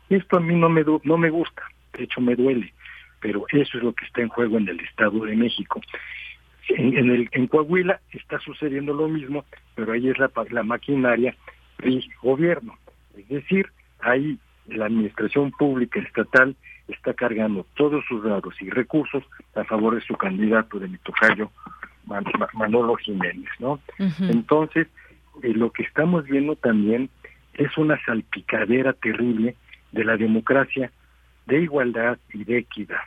Esto 0.10 0.38
a 0.38 0.40
mí 0.40 0.56
no 0.56 0.70
me 0.70 0.84
no 1.04 1.18
me 1.18 1.30
gusta, 1.30 1.62
de 1.94 2.04
hecho 2.04 2.22
me 2.22 2.36
duele, 2.36 2.74
pero 3.20 3.46
eso 3.50 3.78
es 3.78 3.84
lo 3.84 3.94
que 3.94 4.06
está 4.06 4.22
en 4.22 4.30
juego 4.30 4.58
en 4.58 4.68
el 4.68 4.80
Estado 4.80 5.26
de 5.26 5.36
México. 5.36 5.82
En, 6.70 6.94
el, 7.10 7.30
en 7.32 7.48
Coahuila 7.48 8.00
está 8.12 8.40
sucediendo 8.40 8.94
lo 8.94 9.08
mismo, 9.08 9.44
pero 9.76 9.92
ahí 9.92 10.08
es 10.08 10.18
la, 10.20 10.32
la 10.52 10.64
maquinaria 10.64 11.36
PRI-gobierno. 11.78 12.78
Es 13.18 13.28
decir, 13.28 13.72
ahí 14.00 14.38
la 14.78 14.86
administración 14.86 15.52
pública 15.52 16.00
estatal 16.00 16.56
está 16.88 17.14
cargando 17.14 17.66
todos 17.76 18.04
sus 18.08 18.24
datos 18.24 18.56
y 18.62 18.70
recursos 18.70 19.24
a 19.56 19.64
favor 19.64 19.96
de 19.96 20.02
su 20.02 20.16
candidato 20.16 20.80
de 20.80 20.88
mi 20.88 20.98
tocayo 20.98 21.52
Man- 22.06 22.26
Ma- 22.40 22.50
Manolo 22.54 22.96
Jiménez, 22.96 23.50
¿no? 23.60 23.80
Entonces, 24.30 24.88
eh, 25.44 25.54
lo 25.54 25.72
que 25.72 25.84
estamos 25.84 26.26
viendo 26.26 26.56
también 26.56 27.10
es 27.54 27.78
una 27.78 28.00
salpicadera 28.06 28.94
terrible 28.94 29.56
de 29.92 30.04
la 30.06 30.18
democracia 30.18 30.92
de 31.46 31.62
igualdad 31.62 32.18
y 32.34 32.44
de 32.44 32.60
equidad. 32.60 33.02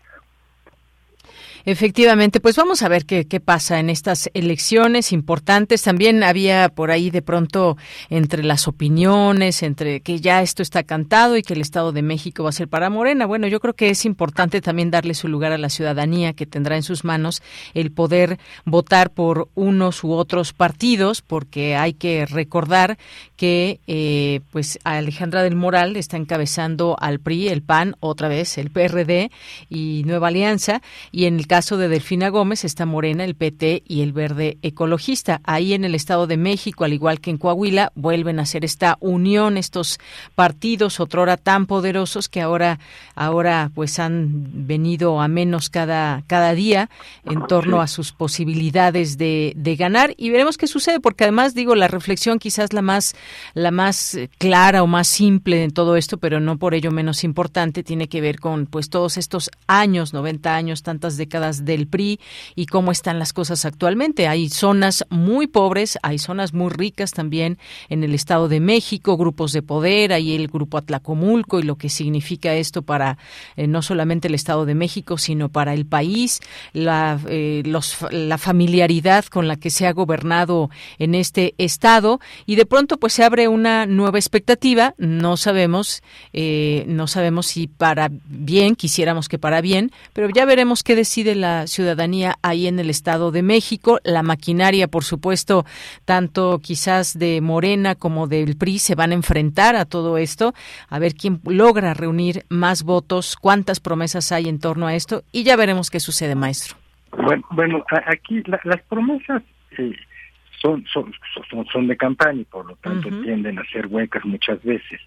Efectivamente, 1.64 2.40
pues 2.40 2.56
vamos 2.56 2.82
a 2.82 2.88
ver 2.88 3.04
qué, 3.06 3.26
qué 3.26 3.40
pasa 3.40 3.78
en 3.78 3.90
estas 3.90 4.30
elecciones 4.34 5.12
importantes. 5.12 5.82
También 5.82 6.22
había 6.22 6.68
por 6.68 6.90
ahí 6.90 7.10
de 7.10 7.22
pronto 7.22 7.76
entre 8.10 8.42
las 8.42 8.68
opiniones, 8.68 9.62
entre 9.62 10.00
que 10.00 10.20
ya 10.20 10.42
esto 10.42 10.62
está 10.62 10.82
cantado 10.82 11.36
y 11.36 11.42
que 11.42 11.54
el 11.54 11.60
Estado 11.60 11.92
de 11.92 12.02
México 12.02 12.42
va 12.42 12.50
a 12.50 12.52
ser 12.52 12.68
para 12.68 12.90
Morena. 12.90 13.26
Bueno, 13.26 13.46
yo 13.46 13.60
creo 13.60 13.74
que 13.74 13.90
es 13.90 14.04
importante 14.04 14.60
también 14.60 14.90
darle 14.90 15.14
su 15.14 15.28
lugar 15.28 15.52
a 15.52 15.58
la 15.58 15.68
ciudadanía 15.68 16.32
que 16.32 16.46
tendrá 16.46 16.76
en 16.76 16.82
sus 16.82 17.04
manos 17.04 17.42
el 17.74 17.92
poder 17.92 18.38
votar 18.64 19.10
por 19.10 19.48
unos 19.54 20.04
u 20.04 20.12
otros 20.12 20.52
partidos, 20.52 21.22
porque 21.22 21.76
hay 21.76 21.94
que 21.94 22.26
recordar 22.26 22.98
que 23.36 23.80
eh, 23.86 24.40
pues 24.50 24.78
Alejandra 24.84 25.42
del 25.42 25.56
Moral 25.56 25.96
está 25.96 26.16
encabezando 26.16 26.96
al 26.98 27.20
PRI, 27.20 27.48
el 27.48 27.62
PAN, 27.62 27.96
otra 28.00 28.28
vez 28.28 28.58
el 28.58 28.70
PRD 28.70 29.30
y 29.68 30.02
Nueva 30.06 30.28
Alianza, 30.28 30.82
y 31.10 31.24
en 31.26 31.38
el 31.38 31.46
caso 31.52 31.76
de 31.76 31.88
Delfina 31.88 32.30
Gómez 32.30 32.64
está 32.64 32.86
Morena, 32.86 33.24
el 33.24 33.34
PT 33.34 33.82
y 33.86 34.00
el 34.00 34.14
Verde 34.14 34.56
Ecologista. 34.62 35.42
Ahí 35.44 35.74
en 35.74 35.84
el 35.84 35.94
Estado 35.94 36.26
de 36.26 36.38
México, 36.38 36.84
al 36.84 36.94
igual 36.94 37.20
que 37.20 37.28
en 37.28 37.36
Coahuila, 37.36 37.92
vuelven 37.94 38.38
a 38.38 38.44
hacer 38.44 38.64
esta 38.64 38.96
unión 39.00 39.58
estos 39.58 40.00
partidos 40.34 40.98
otrora 40.98 41.36
tan 41.36 41.66
poderosos 41.66 42.30
que 42.30 42.40
ahora 42.40 42.78
ahora 43.14 43.70
pues 43.74 43.98
han 43.98 44.66
venido 44.66 45.20
a 45.20 45.28
menos 45.28 45.68
cada 45.68 46.22
cada 46.26 46.54
día 46.54 46.88
en 47.26 47.46
torno 47.46 47.82
a 47.82 47.86
sus 47.86 48.12
posibilidades 48.12 49.18
de, 49.18 49.52
de 49.54 49.76
ganar 49.76 50.14
y 50.16 50.30
veremos 50.30 50.56
qué 50.56 50.66
sucede 50.66 51.00
porque 51.00 51.24
además 51.24 51.54
digo 51.54 51.74
la 51.74 51.86
reflexión 51.86 52.38
quizás 52.38 52.72
la 52.72 52.80
más 52.80 53.14
la 53.52 53.70
más 53.70 54.14
eh, 54.14 54.30
clara 54.38 54.82
o 54.82 54.86
más 54.86 55.06
simple 55.06 55.64
en 55.64 55.72
todo 55.72 55.96
esto 55.96 56.16
pero 56.16 56.40
no 56.40 56.56
por 56.56 56.72
ello 56.72 56.90
menos 56.90 57.24
importante 57.24 57.82
tiene 57.82 58.08
que 58.08 58.22
ver 58.22 58.40
con 58.40 58.64
pues 58.64 58.88
todos 58.88 59.18
estos 59.18 59.50
años 59.66 60.14
90 60.14 60.54
años 60.54 60.82
tantas 60.82 61.18
décadas 61.18 61.41
del 61.50 61.86
PRI 61.86 62.20
y 62.54 62.66
cómo 62.66 62.92
están 62.92 63.18
las 63.18 63.32
cosas 63.32 63.64
actualmente. 63.64 64.28
Hay 64.28 64.48
zonas 64.48 65.04
muy 65.10 65.46
pobres, 65.46 65.98
hay 66.02 66.18
zonas 66.18 66.54
muy 66.54 66.70
ricas 66.70 67.12
también 67.12 67.58
en 67.88 68.04
el 68.04 68.14
Estado 68.14 68.48
de 68.48 68.60
México, 68.60 69.16
grupos 69.16 69.52
de 69.52 69.62
poder, 69.62 70.12
hay 70.12 70.34
el 70.34 70.48
grupo 70.48 70.78
Atlacomulco 70.78 71.58
y 71.58 71.64
lo 71.64 71.76
que 71.76 71.88
significa 71.88 72.54
esto 72.54 72.82
para 72.82 73.18
eh, 73.56 73.66
no 73.66 73.82
solamente 73.82 74.28
el 74.28 74.34
Estado 74.34 74.64
de 74.64 74.74
México, 74.74 75.18
sino 75.18 75.48
para 75.48 75.74
el 75.74 75.86
país, 75.86 76.40
la, 76.72 77.18
eh, 77.28 77.62
la 78.10 78.38
familiaridad 78.38 79.24
con 79.26 79.48
la 79.48 79.56
que 79.56 79.70
se 79.70 79.86
ha 79.86 79.92
gobernado 79.92 80.70
en 80.98 81.14
este 81.14 81.54
Estado 81.58 82.20
y 82.46 82.56
de 82.56 82.66
pronto 82.66 82.98
pues 82.98 83.12
se 83.12 83.24
abre 83.24 83.48
una 83.48 83.86
nueva 83.86 84.18
expectativa, 84.18 84.94
no 84.98 85.36
sabemos, 85.36 86.02
eh, 86.32 86.84
no 86.86 87.06
sabemos 87.06 87.46
si 87.46 87.66
para 87.66 88.10
bien, 88.10 88.76
quisiéramos 88.76 89.28
que 89.28 89.38
para 89.38 89.60
bien, 89.60 89.90
pero 90.12 90.28
ya 90.30 90.44
veremos 90.44 90.82
qué 90.82 90.94
decide 90.94 91.31
la 91.34 91.66
ciudadanía 91.66 92.36
ahí 92.42 92.66
en 92.66 92.78
el 92.78 92.90
Estado 92.90 93.30
de 93.30 93.42
México, 93.42 93.98
la 94.04 94.22
maquinaria, 94.22 94.88
por 94.88 95.04
supuesto, 95.04 95.64
tanto 96.04 96.58
quizás 96.62 97.18
de 97.18 97.40
Morena 97.40 97.94
como 97.94 98.26
del 98.26 98.56
PRI 98.56 98.78
se 98.78 98.94
van 98.94 99.12
a 99.12 99.14
enfrentar 99.14 99.76
a 99.76 99.84
todo 99.84 100.18
esto, 100.18 100.54
a 100.88 100.98
ver 100.98 101.14
quién 101.14 101.40
logra 101.44 101.94
reunir 101.94 102.44
más 102.48 102.82
votos, 102.82 103.36
cuántas 103.36 103.80
promesas 103.80 104.32
hay 104.32 104.48
en 104.48 104.58
torno 104.58 104.86
a 104.86 104.94
esto 104.94 105.22
y 105.32 105.44
ya 105.44 105.56
veremos 105.56 105.90
qué 105.90 106.00
sucede, 106.00 106.34
maestro. 106.34 106.76
Bueno, 107.16 107.42
bueno 107.50 107.84
aquí 108.06 108.42
las 108.46 108.82
promesas 108.88 109.42
eh, 109.78 109.92
son, 110.60 110.84
son, 110.86 111.12
son, 111.70 111.86
de 111.88 111.96
campaña 111.96 112.40
y 112.40 112.44
por 112.44 112.66
lo 112.66 112.76
tanto 112.76 113.08
tienden 113.22 113.58
a 113.58 113.64
ser 113.64 113.86
huecas 113.88 114.24
muchas 114.24 114.62
veces. 114.62 115.00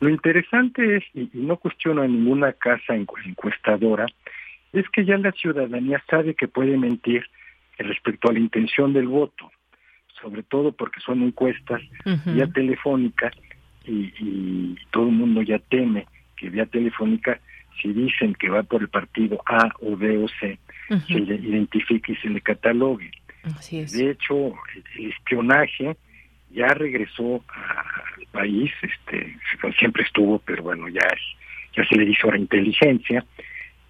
Lo 0.00 0.08
interesante 0.08 0.96
es, 0.96 1.04
y, 1.14 1.30
no 1.34 1.56
cuestiono 1.56 2.02
a 2.02 2.08
ninguna 2.08 2.52
casa 2.52 2.94
encuestadora, 2.94 4.06
es 4.72 4.88
que 4.90 5.04
ya 5.04 5.16
la 5.18 5.32
ciudadanía 5.32 6.02
sabe 6.08 6.34
que 6.34 6.48
puede 6.48 6.76
mentir 6.76 7.24
respecto 7.78 8.28
a 8.28 8.32
la 8.32 8.38
intención 8.38 8.92
del 8.92 9.08
voto, 9.08 9.50
sobre 10.20 10.42
todo 10.42 10.72
porque 10.72 11.00
son 11.00 11.22
encuestas 11.22 11.80
ya 12.36 12.46
telefónicas 12.48 13.32
y, 13.86 14.12
y 14.18 14.76
todo 14.90 15.08
el 15.08 15.14
mundo 15.14 15.42
ya 15.42 15.58
teme 15.58 16.06
que 16.36 16.50
vía 16.50 16.66
telefónica 16.66 17.40
si 17.80 17.92
dicen 17.92 18.34
que 18.34 18.48
va 18.48 18.62
por 18.62 18.82
el 18.82 18.88
partido 18.88 19.40
A 19.46 19.70
o 19.80 19.96
B 19.96 20.18
o 20.18 20.28
C, 20.28 20.58
se 21.06 21.20
le 21.20 21.36
identifique 21.36 22.12
y 22.12 22.16
se 22.16 22.28
le 22.28 22.40
catalogue. 22.40 23.10
De 23.92 24.10
hecho, 24.10 24.54
el 24.98 25.10
espionaje 25.10 25.96
ya 26.50 26.68
regresó 26.68 27.42
al 27.48 28.26
país, 28.32 28.70
este, 28.82 29.36
siempre 29.78 30.02
estuvo, 30.02 30.38
pero 30.40 30.62
bueno, 30.62 30.88
ya 30.88 31.06
ya 31.76 31.84
se 31.84 31.96
le 31.96 32.10
hizo 32.10 32.30
la 32.30 32.38
inteligencia. 32.38 33.24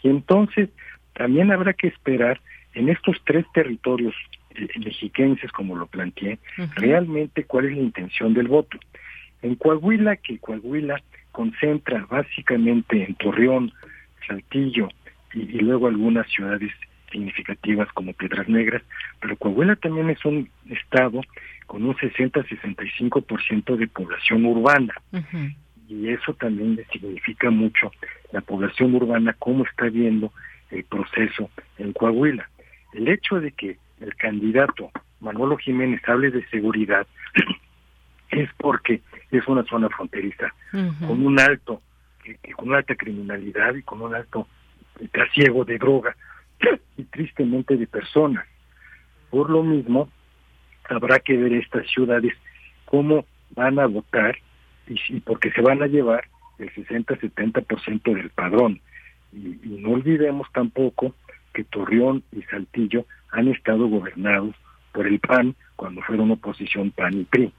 Y 0.02 0.08
entonces 0.08 0.68
también 1.14 1.52
habrá 1.52 1.72
que 1.72 1.88
esperar 1.88 2.40
en 2.74 2.88
estos 2.88 3.16
tres 3.24 3.44
territorios 3.52 4.14
eh, 4.54 4.68
mexiquenses, 4.84 5.50
como 5.52 5.76
lo 5.76 5.86
planteé, 5.86 6.38
realmente 6.76 7.44
cuál 7.44 7.66
es 7.66 7.72
la 7.72 7.82
intención 7.82 8.34
del 8.34 8.48
voto. 8.48 8.78
En 9.42 9.54
Coahuila, 9.54 10.16
que 10.16 10.38
Coahuila 10.38 11.02
concentra 11.32 12.06
básicamente 12.10 13.04
en 13.04 13.14
Torreón, 13.14 13.72
Saltillo 14.26 14.88
y, 15.32 15.58
luego 15.60 15.86
algunas 15.86 16.28
ciudades 16.28 16.70
significativas 17.10 17.88
como 17.92 18.12
Piedras 18.12 18.48
Negras, 18.48 18.82
pero 19.20 19.36
Coahuila 19.36 19.76
también 19.76 20.10
es 20.10 20.24
un 20.24 20.48
estado 20.68 21.20
con 21.66 21.84
un 21.84 21.94
60-65% 21.96 23.76
de 23.76 23.86
población 23.88 24.44
urbana. 24.44 24.94
Y 25.90 26.08
eso 26.08 26.32
también 26.34 26.76
le 26.76 26.84
significa 26.84 27.50
mucho 27.50 27.90
la 28.30 28.40
población 28.40 28.94
urbana, 28.94 29.34
cómo 29.40 29.64
está 29.64 29.86
viendo 29.86 30.32
el 30.70 30.84
proceso 30.84 31.50
en 31.78 31.92
Coahuila. 31.92 32.48
El 32.92 33.08
hecho 33.08 33.40
de 33.40 33.50
que 33.50 33.76
el 34.00 34.14
candidato 34.14 34.92
Manolo 35.18 35.56
Jiménez 35.56 36.00
hable 36.08 36.30
de 36.30 36.46
seguridad 36.46 37.08
es 38.30 38.48
porque 38.56 39.02
es 39.32 39.46
una 39.48 39.64
zona 39.64 39.88
fronteriza 39.88 40.54
con 40.70 41.26
un 41.26 41.40
alto 41.40 41.82
con 42.54 42.68
una 42.68 42.78
alta 42.78 42.94
criminalidad 42.94 43.74
y 43.74 43.82
con 43.82 44.00
un 44.02 44.14
alto 44.14 44.46
trasiego 45.10 45.64
de 45.64 45.78
droga 45.78 46.14
y 46.96 47.02
tristemente 47.04 47.76
de 47.76 47.88
personas. 47.88 48.46
Por 49.30 49.50
lo 49.50 49.64
mismo, 49.64 50.08
habrá 50.88 51.18
que 51.18 51.36
ver 51.36 51.52
estas 51.54 51.88
ciudades 51.88 52.32
cómo 52.84 53.26
van 53.56 53.80
a 53.80 53.86
votar 53.86 54.38
y, 54.90 55.20
porque 55.20 55.50
se 55.52 55.60
van 55.60 55.82
a 55.82 55.86
llevar 55.86 56.24
el 56.58 56.70
60-70% 56.72 58.14
del 58.14 58.30
padrón. 58.30 58.80
Y, 59.32 59.58
no 59.80 59.90
olvidemos 59.92 60.48
tampoco 60.52 61.14
que 61.54 61.64
Torreón 61.64 62.22
y 62.32 62.42
Saltillo 62.42 63.06
han 63.30 63.48
estado 63.48 63.88
gobernados 63.88 64.54
por 64.92 65.06
el 65.06 65.20
PAN 65.20 65.54
cuando 65.76 66.02
fueron 66.02 66.30
oposición 66.30 66.90
PAN 66.90 67.20
y 67.20 67.24
PRI. 67.24 67.52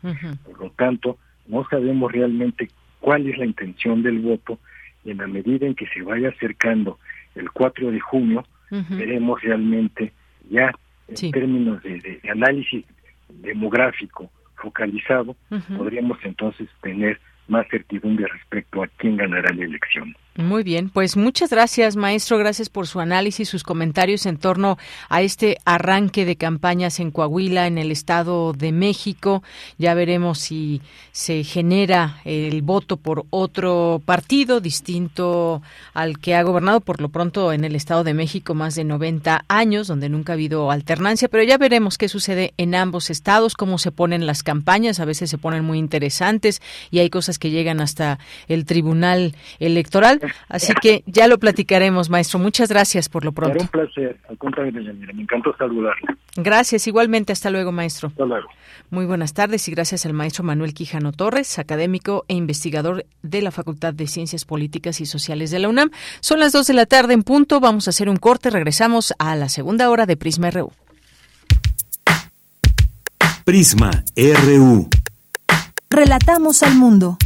Por 0.46 0.60
lo 0.60 0.70
tanto, 0.72 1.18
no 1.48 1.68
sabemos 1.70 2.12
realmente 2.12 2.70
cuál 3.00 3.28
es 3.28 3.38
la 3.38 3.46
intención 3.46 4.04
del 4.04 4.20
voto 4.20 4.60
y 5.04 5.12
en 5.12 5.18
la 5.18 5.28
medida 5.28 5.66
en 5.66 5.76
que 5.76 5.88
se 5.88 6.04
vaya 6.04 6.30
acercando 6.30 7.00
el 7.36 7.50
4 7.52 7.92
de 7.92 8.00
junio, 8.00 8.46
veremos 8.90 9.42
realmente 9.42 10.14
ya 10.50 10.74
en 11.08 11.32
términos 11.32 11.82
de, 11.84 12.22
análisis 12.30 12.86
demográfico 13.30 14.30
focalizado, 14.62 15.36
podríamos 15.78 16.18
entonces 16.24 16.70
tener 16.82 17.20
más 17.48 17.68
certidumbre 17.70 18.26
respecto 18.28 18.84
a 18.84 18.88
quién 18.98 19.18
ganará 19.18 19.54
la 19.54 19.66
elección. 19.66 20.16
Muy 20.38 20.64
bien, 20.64 20.89
pues 20.89 21.18
muchas 21.18 21.50
gracias, 21.50 21.98
maestro. 21.98 22.38
Gracias 22.38 22.70
por 22.70 22.88
su 22.88 23.02
análisis, 23.02 23.50
sus 23.50 23.64
comentarios 23.64 24.26
en 24.26 24.38
torno 24.38 24.78
a 25.10 25.22
este 25.22 25.58
arranque 25.66 26.24
de 26.24 26.38
campañas 26.38 27.02
en 27.02 27.12
Coahuila, 27.12 27.68
en 27.68 27.78
el 27.78 27.92
Estado 27.92 28.54
de 28.54 28.72
México. 28.72 29.44
Ya 29.78 29.94
veremos 29.94 30.39
si 30.39 30.82
se 31.12 31.44
genera 31.44 32.22
el 32.24 32.62
voto 32.62 32.96
por 32.96 33.26
otro 33.30 34.02
partido 34.06 34.62
distinto 34.62 35.62
al 35.94 36.18
que 36.18 36.34
ha 36.36 36.44
gobernado 36.44 36.80
por 36.80 37.02
lo 37.02 37.10
pronto 37.10 37.52
en 37.52 37.66
el 37.66 37.76
Estado 37.76 38.06
de 38.06 38.14
México 38.14 38.54
más 38.54 38.76
de 38.76 38.86
90 38.86 39.44
años, 39.50 39.88
donde 39.88 40.08
nunca 40.08 40.32
ha 40.32 40.36
habido 40.36 40.72
alternancia. 40.72 41.28
Pero 41.28 41.44
ya 41.44 41.58
veremos 41.58 41.98
qué 41.98 42.08
sucede 42.08 42.54
en 42.56 42.74
ambos 42.74 43.10
estados, 43.10 43.56
cómo 43.56 43.78
se 43.78 43.92
ponen 43.92 44.26
las 44.26 44.44
campañas. 44.44 45.02
A 45.02 45.06
veces 45.06 45.30
se 45.30 45.38
ponen 45.38 45.66
muy 45.66 45.78
interesantes 45.78 46.62
y 46.89 47.00
hay 47.00 47.10
cosas 47.10 47.31
que 47.40 47.50
llegan 47.50 47.82
hasta 47.82 48.20
el 48.48 48.66
Tribunal 48.66 49.36
Electoral. 49.60 50.20
Así 50.50 50.74
que 50.82 51.04
ya 51.06 51.28
lo 51.28 51.40
platicaremos, 51.40 52.10
maestro. 52.10 52.40
Muchas 52.40 52.70
gracias 52.70 53.10
por 53.10 53.26
lo 53.26 53.32
pronto. 53.32 53.62
un 53.62 53.68
placer. 53.68 54.18
Al 54.30 54.38
contrario, 54.38 54.82
me 55.14 55.22
encantó 55.22 55.56
saludarle. 55.58 56.16
Gracias, 56.36 56.88
igualmente. 56.88 57.34
Hasta 57.34 57.50
luego, 57.50 57.72
maestro. 57.72 58.10
Hasta 58.10 58.26
luego. 58.26 58.48
Muy 58.90 59.06
buenas 59.06 59.34
tardes 59.34 59.68
y 59.68 59.72
gracias 59.72 60.06
al 60.06 60.14
maestro 60.14 60.44
Manuel 60.44 60.74
Quijano 60.74 61.12
Torres, 61.14 61.60
académico 61.60 62.26
e 62.28 62.34
investigador 62.34 63.06
de 63.22 63.42
la 63.42 63.52
Facultad 63.52 63.94
de 63.94 64.08
Ciencias 64.08 64.46
Políticas 64.46 65.00
y 65.02 65.06
Sociales 65.06 65.52
de 65.52 65.60
la 65.60 65.70
UNAM. 65.70 65.92
Son 66.20 66.40
las 66.40 66.52
dos 66.52 66.68
de 66.68 66.74
la 66.74 66.86
tarde 66.86 67.14
en 67.14 67.24
punto. 67.24 67.60
Vamos 67.60 67.88
a 67.88 67.92
hacer 67.92 68.10
un 68.10 68.18
corte. 68.18 68.50
Regresamos 68.50 69.14
a 69.18 69.36
la 69.36 69.50
segunda 69.50 69.90
hora 69.90 70.06
de 70.06 70.18
Prisma 70.18 70.52
RU. 70.52 70.72
Prisma 73.46 73.92
RU. 74.16 74.90
Relatamos 75.94 76.64
al 76.64 76.76
mundo. 76.76 77.18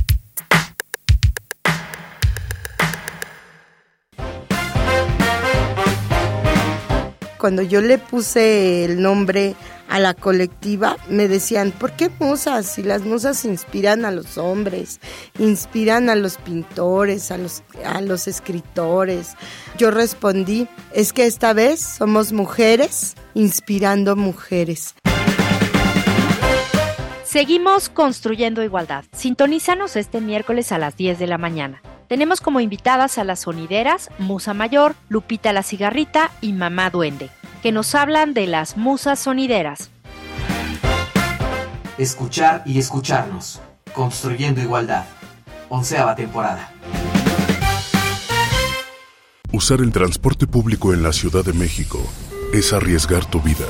cuando 7.37 7.61
yo 7.61 7.79
le 7.79 7.99
puse 7.99 8.85
el 8.85 9.03
nombre 9.03 9.55
a 9.87 9.99
la 9.99 10.15
colectiva, 10.15 10.97
me 11.09 11.27
decían, 11.27 11.71
¿por 11.71 11.91
qué 11.91 12.09
musas? 12.17 12.65
Si 12.65 12.81
las 12.81 13.03
musas 13.03 13.45
inspiran 13.45 14.03
a 14.03 14.09
los 14.09 14.39
hombres, 14.39 14.99
inspiran 15.37 16.09
a 16.09 16.15
los 16.15 16.37
pintores, 16.37 17.29
a 17.29 17.37
los, 17.37 18.27
escritores. 18.27 19.33
Yo 19.77 19.91
respondí, 19.91 20.67
es 20.91 21.13
que 21.13 21.27
esta 21.27 21.53
vez 21.53 21.81
somos 21.81 22.33
mujeres 22.33 23.13
inspirando 23.35 24.15
mujeres. 24.15 24.95
Seguimos 27.35 27.89
construyendo 27.89 28.63
igualdad. 28.63 29.03
Sintonízanos 29.11 29.97
este 29.97 30.21
miércoles 30.21 30.71
a 30.71 30.77
las 30.77 30.95
10 30.95 31.19
de 31.19 31.27
la 31.27 31.37
mañana. 31.37 31.81
Tenemos 32.07 32.39
como 32.39 32.61
invitadas 32.61 33.17
a 33.17 33.25
las 33.25 33.41
sonideras 33.41 34.09
Musa 34.19 34.53
Mayor, 34.53 34.95
Lupita 35.09 35.51
la 35.51 35.61
Cigarrita 35.61 36.31
y 36.39 36.53
Mamá 36.53 36.89
Duende, 36.91 37.29
que 37.61 37.73
nos 37.73 37.93
hablan 37.93 38.33
de 38.33 38.47
las 38.47 38.77
musas 38.77 39.19
sonideras. 39.19 39.89
Escuchar 41.97 42.63
y 42.65 42.79
escucharnos. 42.79 43.59
Construyendo 43.93 44.61
igualdad. 44.61 45.03
Onceava 45.67 46.15
temporada. 46.15 46.71
Usar 49.51 49.81
el 49.81 49.91
transporte 49.91 50.47
público 50.47 50.93
en 50.93 51.03
la 51.03 51.11
Ciudad 51.11 51.43
de 51.43 51.51
México 51.51 51.99
es 52.53 52.71
arriesgar 52.71 53.25
tu 53.25 53.41
vida. 53.41 53.65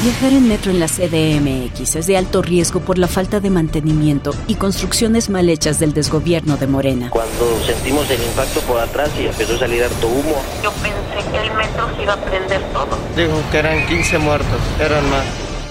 Viajar 0.00 0.32
en 0.32 0.46
metro 0.46 0.70
en 0.70 0.78
la 0.78 0.86
CDMX 0.86 1.96
es 1.96 2.06
de 2.06 2.16
alto 2.16 2.40
riesgo 2.40 2.78
por 2.78 2.98
la 2.98 3.08
falta 3.08 3.40
de 3.40 3.50
mantenimiento 3.50 4.32
y 4.46 4.54
construcciones 4.54 5.28
mal 5.28 5.48
hechas 5.48 5.80
del 5.80 5.92
desgobierno 5.92 6.56
de 6.56 6.68
Morena. 6.68 7.10
Cuando 7.10 7.60
sentimos 7.66 8.08
el 8.08 8.22
impacto 8.22 8.60
por 8.60 8.78
atrás 8.78 9.10
y 9.20 9.26
empezó 9.26 9.56
a 9.56 9.58
salir 9.58 9.82
harto 9.82 10.06
humo. 10.06 10.36
Yo 10.62 10.70
pensé 10.74 11.30
que 11.32 11.38
el 11.38 11.52
metro 11.52 11.96
se 11.96 12.02
iba 12.04 12.12
a 12.12 12.24
prender 12.24 12.62
todo. 12.72 12.96
Dijo 13.16 13.42
que 13.50 13.58
eran 13.58 13.88
15 13.88 14.18
muertos, 14.18 14.60
eran 14.78 15.10
más. 15.10 15.24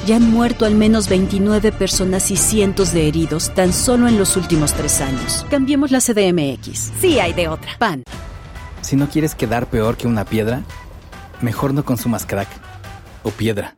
Ya 0.06 0.18
han 0.18 0.30
muerto 0.30 0.66
al 0.66 0.76
menos 0.76 1.08
29 1.08 1.72
personas 1.72 2.30
y 2.30 2.36
cientos 2.36 2.92
de 2.92 3.08
heridos 3.08 3.54
tan 3.56 3.72
solo 3.72 4.10
en 4.10 4.20
los 4.20 4.36
últimos 4.36 4.74
tres 4.74 5.00
años. 5.00 5.46
Cambiemos 5.50 5.92
la 5.92 6.02
CDMX. 6.02 6.92
Sí 7.00 7.22
hay 7.22 7.32
de 7.32 7.48
otra. 7.48 7.78
PAN. 7.80 8.04
Si 8.82 8.98
no 8.98 9.08
quieres 9.08 9.36
quedar 9.36 9.68
peor 9.68 9.96
que 9.96 10.06
una 10.06 10.26
piedra, 10.26 10.64
mejor 11.40 11.74
no 11.74 11.86
consumas 11.86 12.26
crack 12.26 12.50
o 13.24 13.32
piedra. 13.32 13.78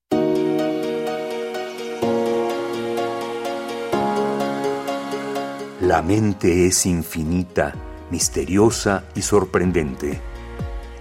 La 5.81 6.03
mente 6.03 6.67
es 6.67 6.85
infinita, 6.85 7.73
misteriosa 8.11 9.05
y 9.15 9.23
sorprendente. 9.23 10.21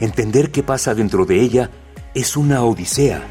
Entender 0.01 0.51
qué 0.51 0.63
pasa 0.63 0.95
dentro 0.95 1.27
de 1.27 1.39
ella 1.39 1.71
es 2.15 2.35
una 2.35 2.65
odisea. 2.65 3.23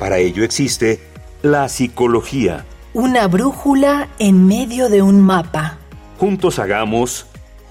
Para 0.00 0.18
ello 0.18 0.42
existe 0.42 1.00
la 1.42 1.68
psicología. 1.68 2.64
Una 2.94 3.28
brújula 3.28 4.08
en 4.18 4.44
medio 4.44 4.88
de 4.88 5.02
un 5.02 5.20
mapa. 5.20 5.78
Juntos 6.18 6.58
hagamos 6.58 7.26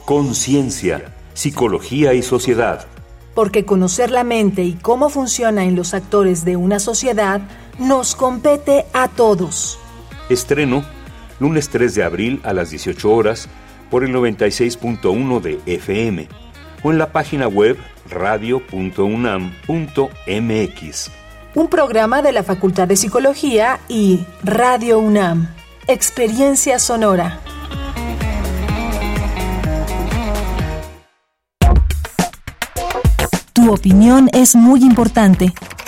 conciencia, 0.05 1.13
psicología 1.33 2.13
y 2.13 2.23
sociedad. 2.23 2.87
Porque 3.33 3.65
conocer 3.65 4.09
la 4.09 4.23
mente 4.23 4.63
y 4.63 4.75
cómo 4.75 5.09
funciona 5.09 5.65
en 5.65 5.75
los 5.75 5.93
actores 5.93 6.45
de 6.45 6.55
una 6.55 6.79
sociedad 6.79 7.41
nos 7.77 8.15
compete 8.15 8.85
a 8.93 9.09
todos. 9.09 9.79
Estreno 10.29 10.94
lunes 11.39 11.69
3 11.69 11.95
de 11.95 12.03
abril 12.03 12.41
a 12.43 12.53
las 12.53 12.69
18 12.69 13.11
horas 13.11 13.47
por 13.89 14.03
el 14.03 14.13
96.1 14.13 15.41
de 15.41 15.59
FM 15.65 16.27
o 16.83 16.91
en 16.91 16.97
la 16.97 17.11
página 17.11 17.47
web 17.47 17.77
radio.unam.mx. 18.09 19.51
Un 21.55 21.67
programa 21.69 22.21
de 22.21 22.31
la 22.33 22.43
Facultad 22.43 22.87
de 22.87 22.95
Psicología 22.95 23.79
y 23.87 24.25
Radio 24.43 24.99
UNAM. 24.99 25.47
Experiencia 25.87 26.79
sonora. 26.79 27.39
Tu 33.53 33.71
opinión 33.71 34.29
es 34.33 34.55
muy 34.55 34.81
importante. 34.81 35.53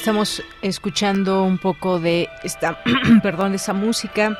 Estamos 0.00 0.42
escuchando 0.62 1.42
un 1.42 1.58
poco 1.58 2.00
de 2.00 2.26
esta, 2.42 2.82
perdón, 3.22 3.54
esa 3.54 3.74
música, 3.74 4.38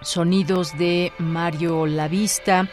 sonidos 0.00 0.78
de 0.78 1.12
Mario 1.18 1.84
Lavista 1.84 2.70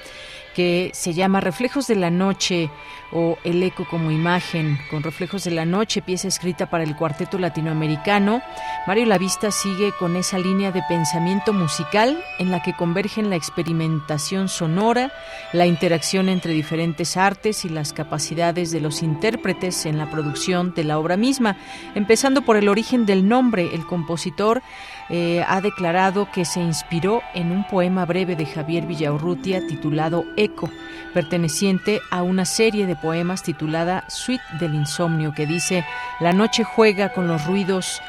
que 0.56 0.90
se 0.94 1.14
llama 1.14 1.42
Reflejos 1.42 1.86
de 1.88 1.96
la 1.96 2.10
Noche 2.10 2.72
o 3.12 3.38
El 3.44 3.62
Eco 3.62 3.86
como 3.90 4.10
Imagen, 4.10 4.80
con 4.90 5.04
Reflejos 5.04 5.44
de 5.44 5.52
la 5.52 5.66
Noche, 5.66 6.02
pieza 6.02 6.28
escrita 6.28 6.70
para 6.70 6.84
el 6.84 6.96
Cuarteto 6.96 7.38
Latinoamericano. 7.38 8.42
Mario 8.88 9.06
Lavista 9.06 9.52
sigue 9.52 9.92
con 10.00 10.16
esa 10.16 10.40
línea 10.40 10.72
de 10.72 10.82
pensamiento 10.88 11.54
musical 11.54 12.24
en 12.40 12.52
la 12.52 12.64
que 12.64 12.74
convergen 12.74 13.30
la 13.30 13.36
experimentación 13.36 14.48
sonora, 14.48 15.12
la 15.54 15.66
interacción 15.66 16.30
entre 16.30 16.54
diferentes 16.54 17.18
artes 17.18 17.66
y 17.66 17.70
las 17.70 17.94
capacidades 17.94 18.72
de 18.72 18.82
los 18.82 19.04
intérpretes 19.04 19.86
en 19.86 19.98
la 19.98 20.10
producción 20.10 20.74
de 20.74 20.86
la 20.86 20.98
obra 20.98 21.18
misma. 21.18 21.58
Empezando 21.96 22.44
por 22.44 22.56
el 22.56 22.70
origen 22.70 23.06
del 23.06 23.28
nombre, 23.28 23.76
el 23.76 23.86
compositor 23.86 24.62
eh, 25.10 25.44
ha 25.48 25.62
declarado 25.62 26.30
que 26.32 26.46
se 26.46 26.60
inspiró 26.60 27.22
en 27.34 27.52
un 27.52 27.66
poema 27.68 28.06
breve 28.06 28.36
de 28.36 28.46
Javier 28.46 28.86
Villaurrutia 28.86 29.66
titulado 29.68 30.26
Eco, 30.36 30.70
perteneciente 31.14 32.02
a 32.12 32.24
una 32.24 32.46
serie 32.46 32.88
de 32.88 32.96
poemas 32.96 33.44
titulada 33.44 34.04
Suite 34.08 34.44
del 34.60 34.74
Insomnio, 34.74 35.34
que 35.34 35.46
dice, 35.46 35.86
La 36.20 36.34
noche 36.34 36.64
juega 36.64 37.10
con 37.14 37.28
los 37.28 37.46
ruidos 37.46 38.02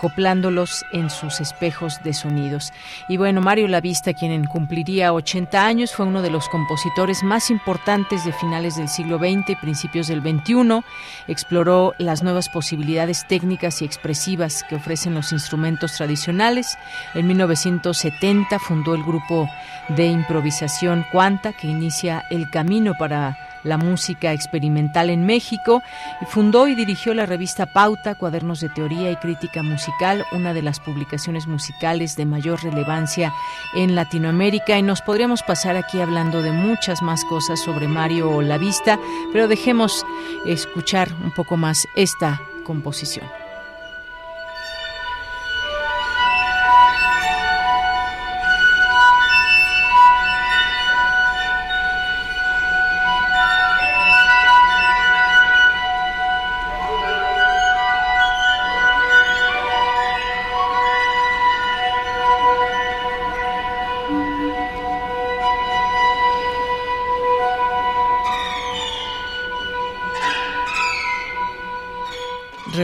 acoplándolos 0.00 0.86
en 0.92 1.10
sus 1.10 1.42
espejos 1.42 2.02
de 2.02 2.14
sonidos. 2.14 2.72
Y 3.06 3.18
bueno, 3.18 3.42
Mario 3.42 3.68
Lavista, 3.68 4.14
quien 4.14 4.46
cumpliría 4.46 5.12
80 5.12 5.66
años, 5.66 5.92
fue 5.92 6.06
uno 6.06 6.22
de 6.22 6.30
los 6.30 6.48
compositores 6.48 7.22
más 7.22 7.50
importantes 7.50 8.24
de 8.24 8.32
finales 8.32 8.76
del 8.76 8.88
siglo 8.88 9.18
XX 9.18 9.50
y 9.50 9.56
principios 9.56 10.06
del 10.08 10.22
XXI. 10.22 10.80
Exploró 11.28 11.92
las 11.98 12.22
nuevas 12.22 12.48
posibilidades 12.48 13.26
técnicas 13.26 13.82
y 13.82 13.84
expresivas 13.84 14.64
que 14.66 14.76
ofrecen 14.76 15.12
los 15.12 15.32
instrumentos 15.32 15.92
tradicionales. 15.92 16.78
En 17.14 17.26
1970 17.26 18.58
fundó 18.58 18.94
el 18.94 19.02
grupo 19.02 19.50
de 19.88 20.06
improvisación 20.06 21.04
Cuanta, 21.12 21.52
que 21.52 21.66
inicia 21.66 22.24
el 22.30 22.48
camino 22.48 22.94
para 22.94 23.49
la 23.64 23.76
música 23.76 24.32
experimental 24.32 25.10
en 25.10 25.26
México 25.26 25.82
y 26.20 26.24
fundó 26.26 26.68
y 26.68 26.74
dirigió 26.74 27.14
la 27.14 27.26
revista 27.26 27.66
Pauta, 27.66 28.14
Cuadernos 28.14 28.60
de 28.60 28.68
Teoría 28.68 29.10
y 29.10 29.16
Crítica 29.16 29.62
Musical, 29.62 30.24
una 30.32 30.52
de 30.54 30.62
las 30.62 30.80
publicaciones 30.80 31.46
musicales 31.46 32.16
de 32.16 32.26
mayor 32.26 32.62
relevancia 32.62 33.32
en 33.74 33.94
Latinoamérica. 33.94 34.78
Y 34.78 34.82
nos 34.82 35.02
podríamos 35.02 35.42
pasar 35.42 35.76
aquí 35.76 36.00
hablando 36.00 36.42
de 36.42 36.52
muchas 36.52 37.02
más 37.02 37.24
cosas 37.24 37.60
sobre 37.60 37.88
Mario 37.88 38.42
Lavista, 38.42 38.98
pero 39.32 39.48
dejemos 39.48 40.04
escuchar 40.46 41.12
un 41.22 41.32
poco 41.32 41.56
más 41.56 41.86
esta 41.96 42.40
composición. 42.64 43.39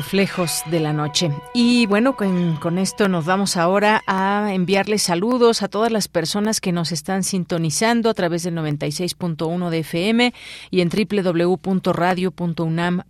Reflejos 0.07 0.63
de 0.71 0.79
la 0.79 0.93
noche. 0.93 1.33
Y 1.53 1.87
bueno, 1.87 2.17
con, 2.17 2.79
esto 2.79 3.09
nos 3.09 3.25
vamos 3.25 3.57
ahora 3.57 4.05
a 4.07 4.51
enviarles 4.53 5.03
saludos 5.03 5.63
a 5.63 5.69
todas 5.69 5.91
las 5.91 6.07
personas 6.07 6.61
que 6.61 6.71
nos 6.71 6.93
están 6.93 7.25
sintonizando 7.25 8.09
a 8.09 8.15
través 8.15 8.45
del 8.45 8.55
96.1 8.55 9.69
de 9.69 9.79
FM 9.81 10.33
y 10.71 10.81
en 10.81 10.91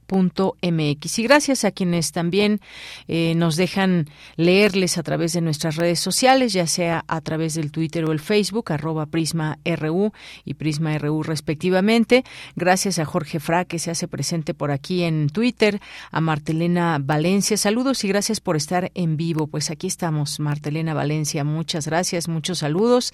www.radio.unam.mx. 0.08 1.18
Y 1.18 1.22
gracias 1.22 1.64
a 1.64 1.70
quienes 1.70 2.12
también 2.12 2.60
eh, 3.08 3.34
nos 3.36 3.56
dejan 3.56 4.08
leerles 4.36 4.98
a 4.98 5.02
través 5.02 5.32
de 5.32 5.40
nuestras 5.40 5.76
redes 5.76 6.00
sociales, 6.00 6.52
ya 6.52 6.66
sea 6.66 7.04
a 7.08 7.20
través 7.20 7.54
del 7.54 7.70
Twitter 7.70 8.04
o 8.04 8.12
el 8.12 8.20
Facebook, 8.20 8.72
arroba 8.72 9.06
Prisma 9.06 9.58
RU 9.64 10.12
y 10.44 10.54
Prisma 10.54 10.96
RU 10.98 11.22
respectivamente. 11.22 12.24
Gracias 12.54 12.98
a 12.98 13.04
Jorge 13.04 13.40
Fra, 13.40 13.64
que 13.64 13.78
se 13.78 13.90
hace 13.90 14.08
presente 14.08 14.54
por 14.54 14.70
aquí 14.70 15.02
en 15.02 15.28
Twitter, 15.28 15.80
a 16.10 16.20
Martelena 16.20 16.46
Martelena 16.46 16.98
Valencia. 17.02 17.56
Saludos 17.56 18.04
y 18.04 18.08
gracias 18.08 18.40
por 18.40 18.56
estar 18.56 18.90
en 18.94 19.16
vivo. 19.16 19.46
Pues 19.46 19.70
aquí 19.70 19.86
estamos, 19.86 20.38
Martelena 20.38 20.94
Valencia. 20.94 21.44
Muchas 21.44 21.86
gracias, 21.86 22.28
muchos 22.28 22.58
saludos. 22.58 23.12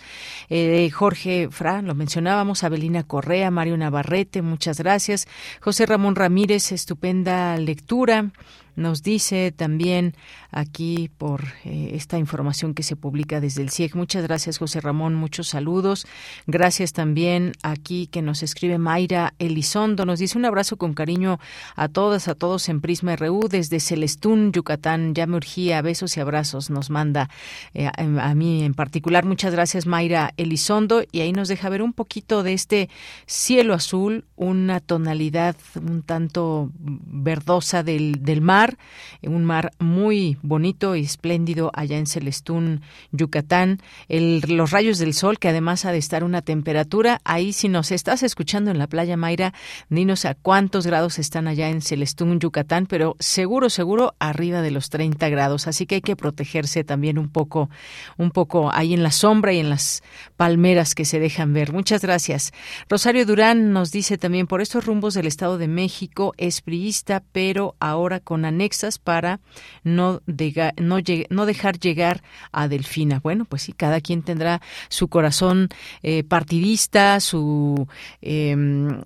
Eh, 0.51 0.90
Jorge 0.90 1.49
Fra, 1.51 1.82
lo 1.82 1.95
mencionábamos, 1.95 2.62
Abelina 2.62 3.05
Correa, 3.05 3.51
Mario 3.51 3.76
Navarrete, 3.76 4.43
muchas 4.43 4.78
gracias. 4.78 5.26
José 5.61 5.86
Ramón 5.86 6.14
Ramírez, 6.14 6.72
estupenda 6.83 7.57
lectura. 7.57 8.30
Nos 8.75 9.03
dice 9.03 9.53
también 9.53 10.14
aquí 10.51 11.11
por 11.18 11.45
eh, 11.64 11.91
esta 11.95 12.18
información 12.18 12.73
que 12.73 12.83
se 12.83 12.97
publica 12.97 13.41
desde 13.41 13.62
el 13.62 13.70
CIEG. 13.70 13.97
Muchas 13.97 14.23
gracias, 14.23 14.59
José 14.59 14.81
Ramón. 14.81 15.14
Muchos 15.14 15.49
saludos. 15.49 16.07
Gracias 16.47 16.93
también 16.93 17.53
aquí 17.62 18.07
que 18.07 18.23
nos 18.23 18.43
escribe 18.43 18.79
Mayra 18.79 19.35
Elizondo. 19.39 20.07
Nos 20.07 20.20
dice 20.20 20.39
un 20.39 20.47
abrazo 20.47 20.79
con 20.79 20.95
cariño 20.95 21.39
a 21.77 21.89
todas, 21.89 22.29
a 22.29 22.35
todos 22.35 22.68
en 22.70 22.81
Prisma 22.81 23.14
RU 23.16 23.49
desde 23.49 23.79
Celestún, 23.79 24.53
Yucatán. 24.53 25.14
Ya 25.14 25.27
me 25.27 25.37
urgía 25.37 25.83
besos 25.83 26.16
y 26.16 26.20
abrazos. 26.20 26.70
Nos 26.70 26.89
manda 26.89 27.29
eh, 27.75 27.91
a, 27.95 28.35
mí 28.35 28.64
en 28.64 28.73
particular. 28.73 29.27
Muchas 29.27 29.53
gracias, 29.53 29.87
Mayra 29.87 30.33
Elizondo. 30.39 31.03
Y 31.12 31.20
ahí 31.20 31.33
nos 31.33 31.49
deja 31.49 31.68
ver 31.68 31.83
un 31.83 31.93
poquito 31.93 32.43
de 32.43 32.55
este 32.55 32.89
cielo 33.27 33.75
azul, 33.75 34.25
una 34.37 34.81
tonalidad 34.81 35.57
un 35.75 36.03
tanto 36.03 36.70
verdosa 36.75 37.83
del, 37.83 38.23
del 38.23 38.41
mar 38.41 38.61
un 39.22 39.44
mar 39.44 39.72
muy 39.78 40.38
bonito 40.42 40.96
y 40.96 41.02
espléndido 41.02 41.70
allá 41.74 41.98
en 41.98 42.06
Celestún, 42.06 42.82
Yucatán. 43.12 43.80
los 44.08 44.70
rayos 44.70 44.98
del 44.98 45.14
sol, 45.14 45.38
que 45.38 45.48
además 45.48 45.84
ha 45.84 45.92
de 45.92 45.98
estar 45.98 46.24
una 46.24 46.42
temperatura, 46.42 47.20
ahí 47.24 47.52
si 47.52 47.68
nos 47.68 47.92
estás 47.92 48.22
escuchando 48.22 48.70
en 48.70 48.78
la 48.78 48.86
playa 48.86 49.16
Mayra, 49.16 49.52
dinos 49.88 50.24
a 50.24 50.34
cuántos 50.34 50.86
grados 50.86 51.18
están 51.18 51.48
allá 51.48 51.68
en 51.68 51.82
Celestún, 51.82 52.40
Yucatán, 52.40 52.86
pero 52.86 53.16
seguro, 53.18 53.70
seguro 53.70 54.14
arriba 54.18 54.62
de 54.62 54.70
los 54.70 54.90
30 54.90 55.28
grados, 55.28 55.66
así 55.66 55.86
que 55.86 55.96
hay 55.96 56.00
que 56.00 56.16
protegerse 56.16 56.84
también 56.84 57.18
un 57.18 57.28
poco, 57.28 57.70
un 58.16 58.30
poco 58.30 58.70
ahí 58.72 58.94
en 58.94 59.02
la 59.02 59.10
sombra 59.10 59.52
y 59.52 59.58
en 59.58 59.70
las 59.70 60.02
palmeras 60.36 60.94
que 60.94 61.04
se 61.04 61.20
dejan 61.20 61.52
ver. 61.52 61.72
Muchas 61.72 62.02
gracias. 62.02 62.52
Rosario 62.88 63.26
Durán 63.26 63.72
nos 63.72 63.92
dice 63.92 64.18
también 64.18 64.46
por 64.46 64.60
estos 64.60 64.86
rumbos 64.86 65.14
del 65.14 65.26
Estado 65.26 65.58
de 65.58 65.68
México 65.68 66.34
es 66.36 66.60
priista, 66.60 67.22
pero 67.32 67.76
ahora 67.80 68.20
con 68.20 68.44
anexas 68.53 68.98
para 68.98 69.40
no, 69.82 70.20
no, 70.76 70.98
no 71.30 71.46
dejar 71.46 71.78
llegar 71.78 72.22
a 72.53 72.68
Delfina. 72.68 73.20
Bueno, 73.20 73.44
pues 73.44 73.62
sí, 73.62 73.72
cada 73.72 74.00
quien 74.00 74.22
tendrá 74.22 74.61
su 74.88 75.09
corazón 75.09 75.68
eh, 76.03 76.22
partidista, 76.24 77.20
su 77.20 77.88
em, 78.20 79.03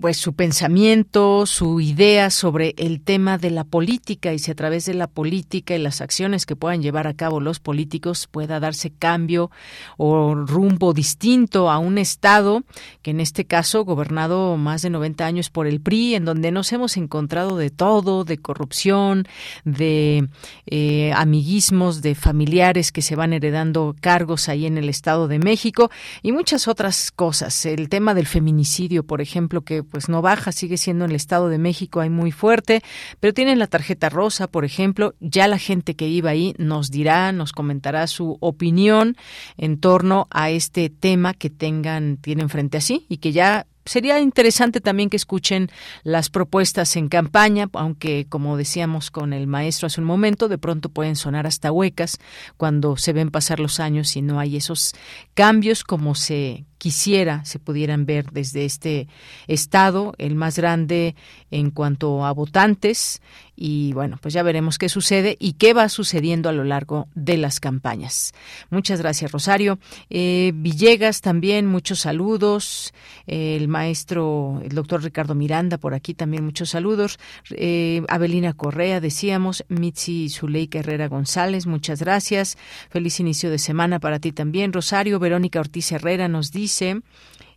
pues 0.00 0.16
su 0.16 0.32
pensamiento, 0.32 1.44
su 1.44 1.80
idea 1.80 2.30
sobre 2.30 2.74
el 2.78 3.02
tema 3.02 3.36
de 3.36 3.50
la 3.50 3.64
política 3.64 4.32
y 4.32 4.38
si 4.38 4.50
a 4.50 4.54
través 4.54 4.86
de 4.86 4.94
la 4.94 5.06
política 5.06 5.74
y 5.74 5.78
las 5.78 6.00
acciones 6.00 6.46
que 6.46 6.56
puedan 6.56 6.82
llevar 6.82 7.06
a 7.06 7.14
cabo 7.14 7.40
los 7.40 7.60
políticos 7.60 8.26
pueda 8.26 8.60
darse 8.60 8.90
cambio 8.90 9.50
o 9.98 10.34
rumbo 10.34 10.94
distinto 10.94 11.70
a 11.70 11.78
un 11.78 11.98
Estado 11.98 12.62
que 13.02 13.10
en 13.10 13.20
este 13.20 13.44
caso 13.44 13.84
gobernado 13.84 14.56
más 14.56 14.82
de 14.82 14.90
90 14.90 15.26
años 15.26 15.50
por 15.50 15.66
el 15.66 15.80
PRI, 15.80 16.14
en 16.14 16.24
donde 16.24 16.50
nos 16.50 16.72
hemos 16.72 16.96
encontrado 16.96 17.56
de 17.56 17.70
todo, 17.70 18.24
de 18.24 18.38
corrupción, 18.38 19.26
de 19.64 20.28
eh, 20.66 21.12
amiguismos, 21.14 22.00
de 22.00 22.14
familiares 22.14 22.90
que 22.90 23.02
se 23.02 23.16
van 23.16 23.32
heredando 23.32 23.94
cargos 24.00 24.48
ahí 24.48 24.64
en 24.64 24.78
el 24.78 24.88
Estado 24.88 25.28
de 25.28 25.38
México 25.38 25.90
y 26.22 26.32
muchas 26.32 26.68
otras 26.68 27.10
cosas. 27.10 27.66
El 27.66 27.88
tema 27.88 28.14
del 28.14 28.26
feminicidio, 28.26 29.04
por 29.04 29.20
ejemplo, 29.20 29.62
que 29.62 29.89
pues 29.90 30.08
no 30.08 30.22
baja, 30.22 30.52
sigue 30.52 30.76
siendo 30.76 31.04
en 31.04 31.10
el 31.10 31.16
Estado 31.16 31.48
de 31.48 31.58
México 31.58 32.00
hay 32.00 32.10
muy 32.10 32.32
fuerte, 32.32 32.82
pero 33.18 33.34
tienen 33.34 33.58
la 33.58 33.66
tarjeta 33.66 34.08
rosa, 34.08 34.46
por 34.46 34.64
ejemplo, 34.64 35.14
ya 35.20 35.48
la 35.48 35.58
gente 35.58 35.94
que 35.94 36.08
iba 36.08 36.30
ahí 36.30 36.54
nos 36.58 36.90
dirá, 36.90 37.32
nos 37.32 37.52
comentará 37.52 38.06
su 38.06 38.38
opinión 38.40 39.16
en 39.56 39.78
torno 39.78 40.28
a 40.30 40.50
este 40.50 40.88
tema 40.88 41.34
que 41.34 41.50
tengan 41.50 42.16
tienen 42.16 42.48
frente 42.48 42.78
a 42.78 42.80
sí 42.80 43.06
y 43.08 43.18
que 43.18 43.32
ya 43.32 43.66
sería 43.90 44.20
interesante 44.20 44.80
también 44.80 45.10
que 45.10 45.16
escuchen 45.16 45.68
las 46.04 46.30
propuestas 46.30 46.94
en 46.94 47.08
campaña, 47.08 47.68
aunque 47.72 48.24
como 48.28 48.56
decíamos 48.56 49.10
con 49.10 49.32
el 49.32 49.48
maestro 49.48 49.88
hace 49.88 50.00
un 50.00 50.06
momento, 50.06 50.46
de 50.46 50.58
pronto 50.58 50.90
pueden 50.90 51.16
sonar 51.16 51.44
hasta 51.48 51.72
huecas 51.72 52.18
cuando 52.56 52.96
se 52.96 53.12
ven 53.12 53.32
pasar 53.32 53.58
los 53.58 53.80
años 53.80 54.14
y 54.14 54.22
no 54.22 54.38
hay 54.38 54.54
esos 54.56 54.94
cambios 55.34 55.82
como 55.82 56.14
se 56.14 56.66
quisiera 56.80 57.44
se 57.44 57.58
pudieran 57.58 58.06
ver 58.06 58.30
desde 58.32 58.64
este 58.64 59.06
estado, 59.46 60.14
el 60.16 60.34
más 60.34 60.56
grande 60.56 61.14
en 61.50 61.70
cuanto 61.70 62.24
a 62.24 62.32
votantes. 62.32 63.20
Y 63.62 63.92
bueno, 63.92 64.18
pues 64.22 64.32
ya 64.32 64.42
veremos 64.42 64.78
qué 64.78 64.88
sucede 64.88 65.36
y 65.38 65.52
qué 65.52 65.74
va 65.74 65.90
sucediendo 65.90 66.48
a 66.48 66.52
lo 66.52 66.64
largo 66.64 67.08
de 67.14 67.36
las 67.36 67.60
campañas. 67.60 68.32
Muchas 68.70 69.02
gracias, 69.02 69.30
Rosario. 69.32 69.78
Eh, 70.08 70.52
Villegas 70.54 71.20
también, 71.20 71.66
muchos 71.66 72.00
saludos. 72.00 72.94
el 73.26 73.68
maestro, 73.68 74.62
el 74.64 74.74
doctor 74.74 75.02
Ricardo 75.02 75.34
Miranda, 75.34 75.76
por 75.76 75.92
aquí 75.92 76.14
también 76.14 76.42
muchos 76.42 76.70
saludos. 76.70 77.18
Eh, 77.50 78.02
Abelina 78.08 78.54
Correa, 78.54 78.98
decíamos. 78.98 79.62
Mitzi 79.68 80.30
Zuleika 80.30 80.78
Herrera 80.78 81.08
González, 81.08 81.66
muchas 81.66 82.00
gracias. 82.00 82.56
Feliz 82.88 83.20
inicio 83.20 83.50
de 83.50 83.58
semana 83.58 84.00
para 84.00 84.20
ti 84.20 84.32
también. 84.32 84.72
Rosario, 84.72 85.18
Verónica 85.18 85.60
Ortiz 85.60 85.92
Herrera 85.92 86.28
nos 86.28 86.50
dice 86.50 87.02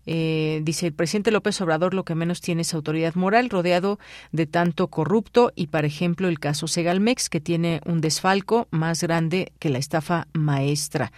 eh, 0.05 0.61
dice 0.63 0.87
el 0.87 0.93
presidente 0.93 1.31
López 1.31 1.59
Obrador 1.61 1.93
lo 1.93 2.03
que 2.03 2.15
menos 2.15 2.41
tiene 2.41 2.63
es 2.63 2.73
autoridad 2.73 3.15
moral, 3.15 3.49
rodeado 3.49 3.99
de 4.31 4.45
tanto 4.45 4.87
corrupto 4.87 5.51
y, 5.55 5.67
por 5.67 5.85
ejemplo, 5.85 6.27
el 6.27 6.39
caso 6.39 6.67
Segalmex, 6.67 7.29
que 7.29 7.39
tiene 7.39 7.81
un 7.85 8.01
desfalco 8.01 8.67
más 8.71 9.01
grande 9.01 9.51
que 9.59 9.69
la 9.69 9.77
estafa 9.77 10.27
maestra. 10.33 11.11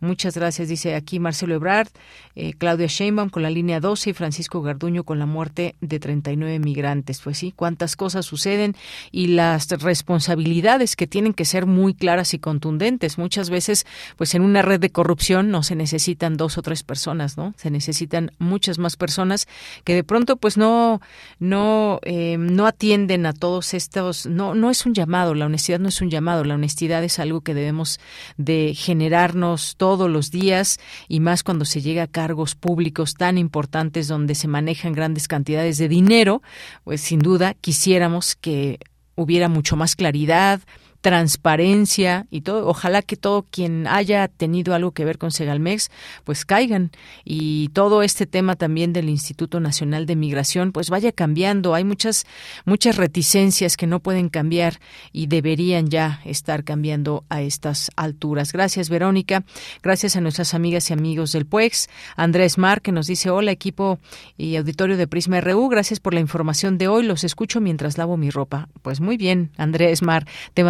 Muchas 0.00 0.36
gracias, 0.36 0.68
dice 0.68 0.94
aquí 0.94 1.18
Marcelo 1.18 1.54
Ebrard, 1.54 1.88
eh, 2.34 2.54
Claudia 2.54 2.86
Sheinbaum 2.86 3.28
con 3.28 3.42
la 3.42 3.50
línea 3.50 3.80
12 3.80 4.10
y 4.10 4.12
Francisco 4.12 4.62
Garduño 4.62 5.04
con 5.04 5.18
la 5.18 5.26
muerte 5.26 5.76
de 5.80 6.00
39 6.00 6.58
migrantes. 6.58 7.20
Pues 7.20 7.38
sí, 7.38 7.52
cuántas 7.54 7.96
cosas 7.96 8.26
suceden 8.26 8.74
y 9.10 9.28
las 9.28 9.68
responsabilidades 9.68 10.96
que 10.96 11.06
tienen 11.06 11.34
que 11.34 11.44
ser 11.44 11.66
muy 11.66 11.94
claras 11.94 12.34
y 12.34 12.38
contundentes. 12.38 13.18
Muchas 13.18 13.50
veces, 13.50 13.86
pues 14.16 14.34
en 14.34 14.42
una 14.42 14.62
red 14.62 14.80
de 14.80 14.90
corrupción 14.90 15.50
no 15.50 15.62
se 15.62 15.76
necesitan 15.76 16.36
dos 16.36 16.58
o 16.58 16.62
tres 16.62 16.82
personas, 16.82 17.36
¿no? 17.36 17.54
Se 17.56 17.70
necesitan 17.70 18.31
muchas 18.38 18.78
más 18.78 18.96
personas 18.96 19.46
que 19.84 19.94
de 19.94 20.04
pronto 20.04 20.36
pues 20.36 20.56
no 20.56 21.00
no 21.38 22.00
eh, 22.02 22.36
no 22.38 22.66
atienden 22.66 23.26
a 23.26 23.32
todos 23.32 23.74
estos 23.74 24.26
no 24.26 24.54
no 24.54 24.70
es 24.70 24.86
un 24.86 24.94
llamado 24.94 25.34
la 25.34 25.46
honestidad 25.46 25.78
no 25.78 25.88
es 25.88 26.00
un 26.00 26.10
llamado 26.10 26.44
la 26.44 26.54
honestidad 26.54 27.04
es 27.04 27.18
algo 27.18 27.40
que 27.40 27.54
debemos 27.54 28.00
de 28.36 28.74
generarnos 28.76 29.76
todos 29.76 30.10
los 30.10 30.30
días 30.30 30.78
y 31.08 31.20
más 31.20 31.42
cuando 31.42 31.64
se 31.64 31.80
llega 31.80 32.04
a 32.04 32.08
cargos 32.08 32.54
públicos 32.54 33.14
tan 33.14 33.38
importantes 33.38 34.08
donde 34.08 34.34
se 34.34 34.48
manejan 34.48 34.92
grandes 34.92 35.28
cantidades 35.28 35.78
de 35.78 35.88
dinero 35.88 36.42
pues 36.84 37.00
sin 37.00 37.20
duda 37.20 37.54
quisiéramos 37.54 38.36
que 38.36 38.78
hubiera 39.14 39.48
mucho 39.48 39.76
más 39.76 39.96
claridad 39.96 40.60
transparencia 41.02 42.26
y 42.30 42.40
todo. 42.40 42.66
Ojalá 42.66 43.02
que 43.02 43.16
todo 43.16 43.44
quien 43.50 43.86
haya 43.88 44.28
tenido 44.28 44.74
algo 44.74 44.92
que 44.92 45.04
ver 45.04 45.18
con 45.18 45.32
Segalmex, 45.32 45.90
pues 46.24 46.44
caigan 46.46 46.92
y 47.24 47.68
todo 47.70 48.02
este 48.02 48.24
tema 48.24 48.54
también 48.56 48.92
del 48.92 49.08
Instituto 49.08 49.60
Nacional 49.60 50.06
de 50.06 50.16
Migración, 50.16 50.72
pues 50.72 50.90
vaya 50.90 51.12
cambiando. 51.12 51.74
Hay 51.74 51.84
muchas 51.84 52.24
muchas 52.64 52.96
reticencias 52.96 53.76
que 53.76 53.88
no 53.88 54.00
pueden 54.00 54.28
cambiar 54.28 54.78
y 55.12 55.26
deberían 55.26 55.88
ya 55.88 56.20
estar 56.24 56.62
cambiando 56.62 57.24
a 57.28 57.42
estas 57.42 57.90
alturas. 57.96 58.52
Gracias, 58.52 58.88
Verónica. 58.88 59.44
Gracias 59.82 60.14
a 60.14 60.20
nuestras 60.20 60.54
amigas 60.54 60.88
y 60.90 60.92
amigos 60.92 61.32
del 61.32 61.46
PUEX. 61.46 61.88
Andrés 62.16 62.58
Mar, 62.58 62.80
que 62.80 62.92
nos 62.92 63.08
dice, 63.08 63.28
hola 63.28 63.50
equipo 63.50 63.98
y 64.38 64.54
auditorio 64.54 64.96
de 64.96 65.08
Prisma 65.08 65.40
RU, 65.40 65.68
gracias 65.68 65.98
por 65.98 66.14
la 66.14 66.20
información 66.20 66.78
de 66.78 66.86
hoy. 66.86 67.02
Los 67.02 67.24
escucho 67.24 67.60
mientras 67.60 67.98
lavo 67.98 68.16
mi 68.16 68.30
ropa. 68.30 68.68
Pues 68.82 69.00
muy 69.00 69.16
bien, 69.16 69.50
Andrés 69.56 70.02
Mar. 70.02 70.26
Te 70.54 70.62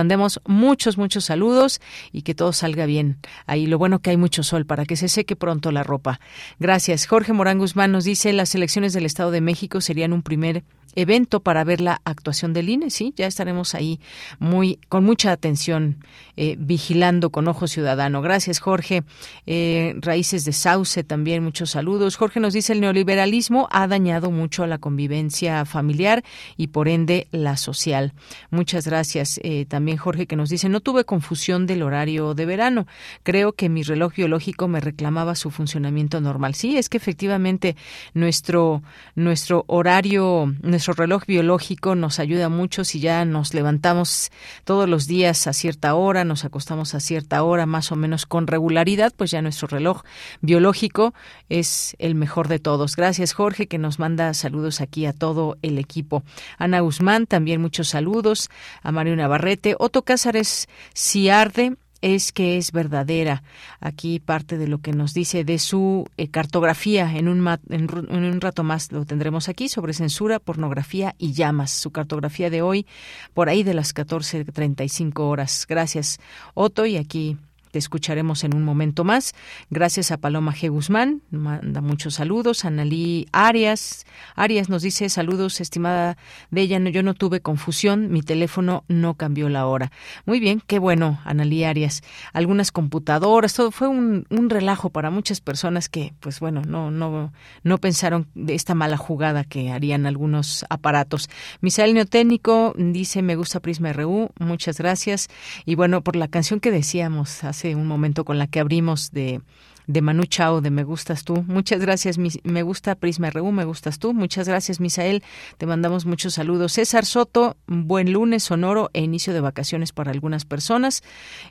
muchos, 0.47 0.99
muchos 0.99 1.25
saludos 1.25 1.81
y 2.13 2.23
que 2.23 2.35
todo 2.35 2.53
salga 2.53 2.87
bien. 2.87 3.19
Ahí 3.47 3.67
lo 3.67 3.79
bueno 3.79 4.01
que 4.01 4.11
hay 4.11 4.17
mucho 4.17 4.43
sol 4.43 4.67
para 4.67 4.85
que 4.85 4.97
se 4.97 5.09
seque 5.09 5.37
pronto 5.37 5.73
la 5.73 5.83
ropa. 5.83 6.21
Gracias. 6.59 7.07
Jorge 7.07 7.33
Morán 7.33 7.59
Guzmán 7.59 7.93
nos 7.93 8.05
dice 8.05 8.33
las 8.33 8.55
elecciones 8.55 8.93
del 8.93 9.07
Estado 9.07 9.31
de 9.31 9.41
México 9.41 9.81
serían 9.81 10.13
un 10.13 10.23
primer 10.23 10.65
evento 10.95 11.41
para 11.41 11.65
ver 11.65 11.81
la 11.81 12.01
actuación 12.05 12.53
del 12.53 12.69
INE, 12.69 12.91
sí, 12.91 13.13
ya 13.17 13.27
estaremos 13.27 13.75
ahí 13.75 14.01
muy 14.39 14.79
con 14.89 15.05
mucha 15.05 15.33
atención 15.33 15.99
eh, 16.37 16.57
vigilando 16.59 17.31
con 17.31 17.47
ojo 17.49 17.67
ciudadano. 17.67 18.23
Gracias, 18.23 18.59
Jorge. 18.59 19.05
Eh, 19.47 19.95
Raíces 20.01 20.45
de 20.45 20.53
Sauce 20.53 21.05
también 21.05 21.45
muchos 21.45 21.71
saludos. 21.71 22.17
Jorge 22.17 22.41
nos 22.41 22.55
dice 22.55 22.73
el 22.73 22.81
neoliberalismo 22.81 23.69
ha 23.71 23.87
dañado 23.87 24.31
mucho 24.31 24.63
a 24.63 24.67
la 24.67 24.79
convivencia 24.79 25.65
familiar 25.65 26.25
y 26.57 26.69
por 26.69 26.89
ende 26.89 27.29
la 27.33 27.57
social. 27.57 28.15
Muchas 28.51 28.87
gracias. 28.87 29.41
Eh, 29.43 29.67
también 29.67 29.99
Jorge 29.99 30.27
que 30.27 30.37
nos 30.37 30.49
dice 30.49 30.69
no 30.69 30.81
tuve 30.81 31.05
confusión 31.05 31.67
del 31.67 31.83
horario 31.83 32.35
de 32.35 32.47
verano. 32.47 32.87
Creo 33.23 33.53
que 33.53 33.69
mi 33.69 33.83
reloj 33.83 34.15
biológico 34.15 34.69
me 34.69 34.81
reclamaba 34.81 35.35
su 35.35 35.51
funcionamiento 35.51 36.21
normal. 36.21 36.55
Sí, 36.55 36.77
es 36.77 36.89
que 36.89 36.97
efectivamente 36.97 37.77
nuestro 38.15 38.83
nuestro 39.15 39.65
horario 39.67 40.55
reloj 40.87 41.23
biológico 41.25 41.95
nos 41.95 42.19
ayuda 42.19 42.49
mucho 42.49 42.83
si 42.83 42.99
ya 42.99 43.25
nos 43.25 43.55
levantamos 43.55 44.33
todos 44.65 44.89
los 44.89 45.07
días 45.07 45.47
a 45.47 45.53
cierta 45.53 45.95
hora, 45.95 46.25
nos 46.25 46.45
acostamos 46.45 46.97
a 46.97 47.01
cierta 47.01 47.45
hora, 47.45 47.65
más 47.65 47.93
o 47.93 47.97
menos 47.97 48.27
con 48.27 48.49
regularidad, 48.49 49.13
pues 49.17 49.31
ya 49.31 49.41
nuestro 49.41 49.69
reloj 49.69 50.03
biológico 50.41 51.15
es 51.49 51.95
el 52.01 52.17
mejor 52.17 52.49
de 52.49 52.59
todos. 52.59 52.97
Gracias, 52.97 53.33
Jorge, 53.33 53.69
que 53.69 53.79
nos 53.79 54.01
manda 54.01 54.35
saludos 54.35 54.81
aquí 54.81 55.07
a 55.07 55.13
todo 55.13 55.59
el 55.63 55.79
equipo. 55.79 56.25
Ana 56.59 56.81
Guzmán, 56.81 57.29
también 57.29 57.61
muchos 57.61 57.89
saludos. 57.89 58.51
A 58.83 58.91
Mario 58.91 59.15
Navarrete. 59.15 59.77
Otto 59.79 60.03
Cázares 60.03 60.69
Ciarde 60.95 61.77
es 62.03 62.33
que 62.33 62.59
es 62.59 62.73
verdadera. 62.73 63.43
Aquí 63.81 64.21
parte 64.21 64.59
de 64.59 64.69
lo 64.69 64.79
que 64.79 64.93
nos 64.93 65.15
dice 65.15 65.45
de 65.45 65.59
su 65.59 66.07
eh, 66.19 66.29
cartografía. 66.29 67.11
En 67.17 67.29
un, 67.29 67.49
en, 67.71 67.89
un 68.11 68.41
rato 68.41 68.65
más 68.65 68.93
lo 68.93 69.07
tendremos 69.07 69.49
aquí 69.49 69.69
sobre 69.69 69.95
censura, 69.95 70.39
pornografía 70.39 71.15
y 71.17 71.33
llamas. 71.33 71.71
Su 71.71 71.91
cartografía 71.91 72.51
de 72.51 72.61
hoy, 72.61 72.87
por 73.33 73.49
ahí 73.49 73.63
de 73.63 73.75
las 73.75 73.95
14.35 73.95 75.21
horas. 75.21 75.65
Gracias, 75.69 76.19
Otto. 76.55 76.85
Y 76.85 76.97
aquí 76.97 77.39
te 77.73 77.79
escucharemos 77.79 78.45
en 78.45 78.55
un 78.55 78.63
momento 78.63 79.03
más. 79.03 79.35
Gracias 79.71 80.13
a 80.13 80.19
Paloma 80.19 80.55
G. 80.55 80.71
Guzmán, 80.71 81.23
manda 81.31 81.81
muchos 81.81 82.15
saludos. 82.15 82.65
Analí 82.65 83.27
Arias, 83.33 84.07
Arias 84.37 84.69
nos 84.69 84.83
dice 84.83 85.09
saludos, 85.09 85.61
estimada 85.61 86.17
de 86.51 86.61
ella. 86.61 86.79
yo 86.91 87.03
no 87.03 87.15
tuve 87.15 87.41
confusión, 87.41 88.13
mi 88.13 88.23
teléfono 88.23 88.85
no 88.89 89.15
cambió 89.15 89.49
la 89.49 89.67
hora. 89.67 89.91
Muy 90.27 90.39
bien, 90.39 90.63
qué 90.67 90.79
bueno, 90.79 91.19
Analí 91.25 91.65
Arias. 91.65 92.03
Algunas 92.35 92.73
computadoras, 92.73 93.55
todo 93.55 93.71
fue 93.71 93.89
un, 93.89 94.27
un 94.29 94.51
relajo 94.51 94.91
para 94.91 95.11
muchas 95.11 95.41
personas 95.41 95.89
que, 95.89 96.13
pues 96.21 96.41
bueno, 96.41 96.63
no, 96.67 96.91
no, 96.91 97.33
no 97.63 97.79
pensaron 97.79 98.29
de 98.35 98.55
esta 98.55 98.75
mala 98.75 98.99
jugada 98.99 99.45
que 99.45 99.71
harían 99.71 100.05
algunos 100.05 100.67
aparatos. 100.69 101.31
Misael 101.63 101.95
Neotécnico 101.95 102.75
dice 102.77 103.23
me 103.23 103.35
gusta 103.35 103.61
Prisma 103.61 103.95
RU, 103.95 104.31
muchas 104.39 104.77
gracias. 104.77 105.29
Y 105.65 105.75
bueno, 105.75 106.03
por 106.03 106.17
la 106.17 106.29
canción 106.29 106.61
que 106.61 106.71
decíamos 106.71 107.45
hace 107.45 107.62
un 107.75 107.87
momento 107.87 108.25
con 108.25 108.39
la 108.39 108.47
que 108.47 108.61
abrimos 108.61 109.11
de, 109.13 109.41
de 109.87 110.03
Manu 110.03 110.25
Chao 110.25 110.61
de 110.61 110.71
Me 110.71 110.85
Gustas 110.85 111.25
Tú. 111.25 111.45
Muchas 111.47 111.81
gracias, 111.81 112.19
me 112.19 112.63
gusta 112.63 112.95
Prisma 112.95 113.31
RU, 113.31 113.53
Me 113.53 113.65
Gustas 113.65 113.99
Tú. 113.99 114.15
Muchas 114.15 114.49
gracias, 114.49 114.81
Misael. 114.81 115.23
Te 115.59 115.67
mandamos 115.67 116.07
muchos 116.07 116.35
saludos. 116.35 116.73
César 116.73 117.05
Soto, 117.05 117.57
buen 117.67 118.13
lunes 118.13 118.43
sonoro 118.43 118.91
e 118.93 119.03
inicio 119.03 119.33
de 119.33 119.41
vacaciones 119.41 119.93
para 119.93 120.11
algunas 120.11 120.45
personas. 120.45 121.03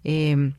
Eh, 0.04 0.54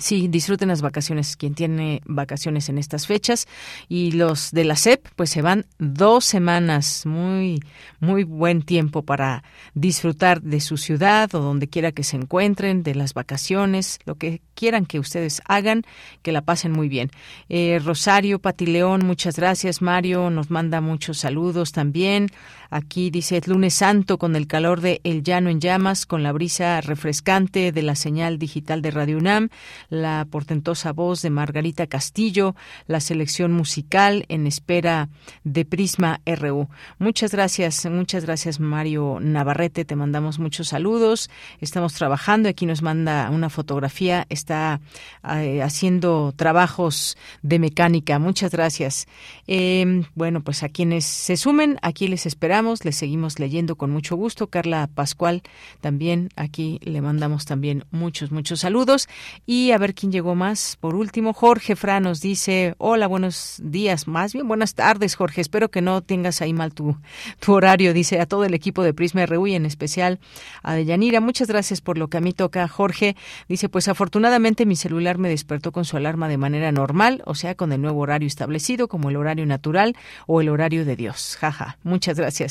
Sí, 0.00 0.28
disfruten 0.28 0.68
las 0.68 0.80
vacaciones, 0.80 1.36
quien 1.36 1.54
tiene 1.54 2.00
vacaciones 2.06 2.70
en 2.70 2.78
estas 2.78 3.06
fechas. 3.06 3.46
Y 3.86 4.12
los 4.12 4.50
de 4.50 4.64
la 4.64 4.74
SEP, 4.74 5.06
pues 5.14 5.28
se 5.28 5.42
van 5.42 5.66
dos 5.78 6.24
semanas, 6.24 7.04
muy, 7.04 7.62
muy 8.00 8.24
buen 8.24 8.62
tiempo 8.62 9.02
para 9.02 9.44
disfrutar 9.74 10.40
de 10.40 10.60
su 10.60 10.78
ciudad 10.78 11.34
o 11.34 11.40
donde 11.40 11.68
quiera 11.68 11.92
que 11.92 12.02
se 12.02 12.16
encuentren, 12.16 12.82
de 12.82 12.94
las 12.94 13.12
vacaciones, 13.12 13.98
lo 14.06 14.14
que 14.14 14.40
quieran 14.54 14.86
que 14.86 14.98
ustedes 14.98 15.42
hagan, 15.46 15.82
que 16.22 16.32
la 16.32 16.40
pasen 16.40 16.72
muy 16.72 16.88
bien. 16.88 17.10
Eh, 17.50 17.78
Rosario 17.84 18.38
Patileón, 18.38 19.04
muchas 19.04 19.36
gracias. 19.36 19.82
Mario 19.82 20.30
nos 20.30 20.50
manda 20.50 20.80
muchos 20.80 21.18
saludos 21.18 21.72
también. 21.72 22.28
Aquí 22.70 23.10
dice 23.10 23.36
es 23.36 23.48
lunes 23.48 23.74
santo 23.74 24.16
con 24.16 24.36
el 24.36 24.46
calor 24.46 24.80
de 24.80 25.00
El 25.02 25.24
Llano 25.24 25.50
en 25.50 25.60
Llamas, 25.60 26.06
con 26.06 26.22
la 26.22 26.30
brisa 26.30 26.80
refrescante 26.80 27.72
de 27.72 27.82
la 27.82 27.96
señal 27.96 28.38
digital 28.38 28.80
de 28.80 28.92
Radio 28.92 29.18
UNAM, 29.18 29.48
la 29.88 30.24
portentosa 30.30 30.92
voz 30.92 31.20
de 31.22 31.30
Margarita 31.30 31.88
Castillo, 31.88 32.54
la 32.86 33.00
selección 33.00 33.52
musical 33.52 34.24
en 34.28 34.46
espera 34.46 35.08
de 35.42 35.64
Prisma 35.64 36.20
RU. 36.24 36.68
Muchas 37.00 37.32
gracias, 37.32 37.86
muchas 37.86 38.24
gracias 38.24 38.60
Mario 38.60 39.18
Navarrete, 39.20 39.84
te 39.84 39.96
mandamos 39.96 40.38
muchos 40.38 40.68
saludos. 40.68 41.28
Estamos 41.60 41.94
trabajando, 41.94 42.48
aquí 42.48 42.66
nos 42.66 42.82
manda 42.82 43.30
una 43.30 43.50
fotografía, 43.50 44.26
está 44.28 44.80
eh, 45.28 45.60
haciendo 45.60 46.32
trabajos 46.36 47.18
de 47.42 47.58
mecánica. 47.58 48.20
Muchas 48.20 48.52
gracias. 48.52 49.08
Eh, 49.48 50.04
bueno, 50.14 50.40
pues 50.42 50.62
a 50.62 50.68
quienes 50.68 51.04
se 51.04 51.36
sumen, 51.36 51.76
aquí 51.82 52.06
les 52.06 52.26
esperamos 52.26 52.59
le 52.60 52.92
seguimos 52.92 53.38
leyendo 53.38 53.76
con 53.76 53.90
mucho 53.90 54.16
gusto. 54.16 54.48
Carla 54.48 54.86
Pascual 54.94 55.42
también 55.80 56.28
aquí 56.36 56.78
le 56.82 57.00
mandamos 57.00 57.46
también 57.46 57.84
muchos, 57.90 58.32
muchos 58.32 58.60
saludos. 58.60 59.08
Y 59.46 59.70
a 59.70 59.78
ver 59.78 59.94
quién 59.94 60.12
llegó 60.12 60.34
más. 60.34 60.76
Por 60.78 60.94
último, 60.94 61.32
Jorge 61.32 61.74
Fra 61.74 62.00
nos 62.00 62.20
dice, 62.20 62.74
hola, 62.76 63.06
buenos 63.06 63.60
días, 63.64 64.06
más 64.06 64.34
bien 64.34 64.46
buenas 64.46 64.74
tardes, 64.74 65.14
Jorge. 65.14 65.40
Espero 65.40 65.70
que 65.70 65.80
no 65.80 66.02
tengas 66.02 66.42
ahí 66.42 66.52
mal 66.52 66.74
tu, 66.74 66.98
tu 67.38 67.54
horario. 67.54 67.94
Dice 67.94 68.20
a 68.20 68.26
todo 68.26 68.44
el 68.44 68.52
equipo 68.52 68.82
de 68.82 68.92
Prisma 68.92 69.24
RU 69.24 69.46
y 69.46 69.54
en 69.54 69.64
especial 69.64 70.20
a 70.62 70.74
Deyanira. 70.74 71.20
Muchas 71.20 71.48
gracias 71.48 71.80
por 71.80 71.96
lo 71.96 72.08
que 72.08 72.18
a 72.18 72.20
mí 72.20 72.34
toca, 72.34 72.68
Jorge. 72.68 73.16
Dice, 73.48 73.70
pues 73.70 73.88
afortunadamente 73.88 74.66
mi 74.66 74.76
celular 74.76 75.16
me 75.16 75.30
despertó 75.30 75.72
con 75.72 75.86
su 75.86 75.96
alarma 75.96 76.28
de 76.28 76.36
manera 76.36 76.72
normal, 76.72 77.22
o 77.24 77.34
sea, 77.34 77.54
con 77.54 77.72
el 77.72 77.80
nuevo 77.80 78.00
horario 78.00 78.26
establecido, 78.26 78.86
como 78.86 79.08
el 79.08 79.16
horario 79.16 79.46
natural 79.46 79.96
o 80.26 80.42
el 80.42 80.50
horario 80.50 80.84
de 80.84 80.96
Dios. 80.96 81.38
Jaja, 81.40 81.78
muchas 81.82 82.18
gracias. 82.18 82.49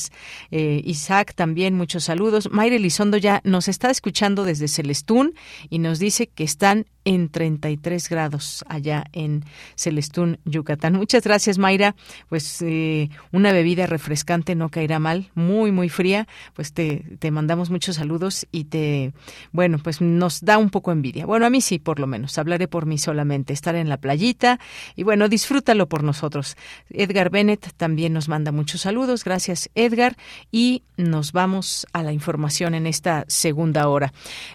Eh, 0.52 0.82
Isaac 0.86 1.34
también, 1.36 1.76
muchos 1.76 2.06
saludos. 2.06 2.50
Mayre 2.52 2.78
Elizondo 2.78 3.18
ya 3.18 3.42
nos 3.44 3.68
está 3.68 3.90
escuchando 3.90 4.44
desde 4.46 4.68
Celestún 4.68 5.34
y 5.70 5.80
nos 5.80 6.00
dice 6.00 6.28
que 6.28 6.44
están 6.44 6.86
en 7.10 7.30
33 7.30 8.08
grados 8.08 8.64
allá 8.70 9.04
en 9.14 9.44
Celestún, 9.76 10.38
Yucatán. 10.46 10.94
Muchas 10.94 11.24
gracias, 11.24 11.58
Mayra. 11.58 11.96
Pues 12.28 12.62
eh, 12.62 13.10
una 13.32 13.52
bebida 13.52 13.88
refrescante 13.88 14.54
no 14.54 14.70
caerá 14.70 15.00
mal, 15.00 15.32
muy, 15.34 15.72
muy 15.72 15.90
fría. 15.90 16.28
Pues 16.54 16.72
te, 16.72 17.04
te 17.18 17.32
mandamos 17.32 17.72
muchos 17.72 17.96
saludos 17.96 18.46
y 18.52 18.66
te, 18.66 19.12
bueno, 19.52 19.80
pues 19.80 20.02
nos 20.02 20.42
da 20.42 20.60
un 20.60 20.70
poco 20.70 20.92
envidia. 20.92 21.26
Bueno, 21.26 21.48
a 21.48 21.50
mí 21.50 21.62
sí, 21.62 21.80
por 21.80 22.00
lo 22.00 22.06
menos. 22.06 22.38
Hablaré 22.38 22.68
por 22.68 22.86
mí 22.86 23.00
solamente, 23.00 23.54
estar 23.54 23.74
en 23.74 23.90
la 23.90 23.98
playita 23.98 24.60
y 24.96 25.02
bueno, 25.02 25.30
disfrútalo 25.30 25.90
por 25.90 26.04
nosotros. 26.04 26.58
Edgar 26.92 27.32
Bennett 27.32 27.74
también 27.76 28.14
nos 28.14 28.30
manda 28.30 28.52
muchos 28.52 28.82
saludos. 28.82 29.24
Gracias, 29.24 29.72
Edgar. 29.74 30.16
Y 30.52 30.84
nos 30.96 31.32
vamos 31.32 31.88
a 31.92 32.04
la 32.04 32.14
información 32.14 32.76
en 32.76 32.86
esta 32.86 33.26
segunda 33.28 33.88
hora. 33.88 34.14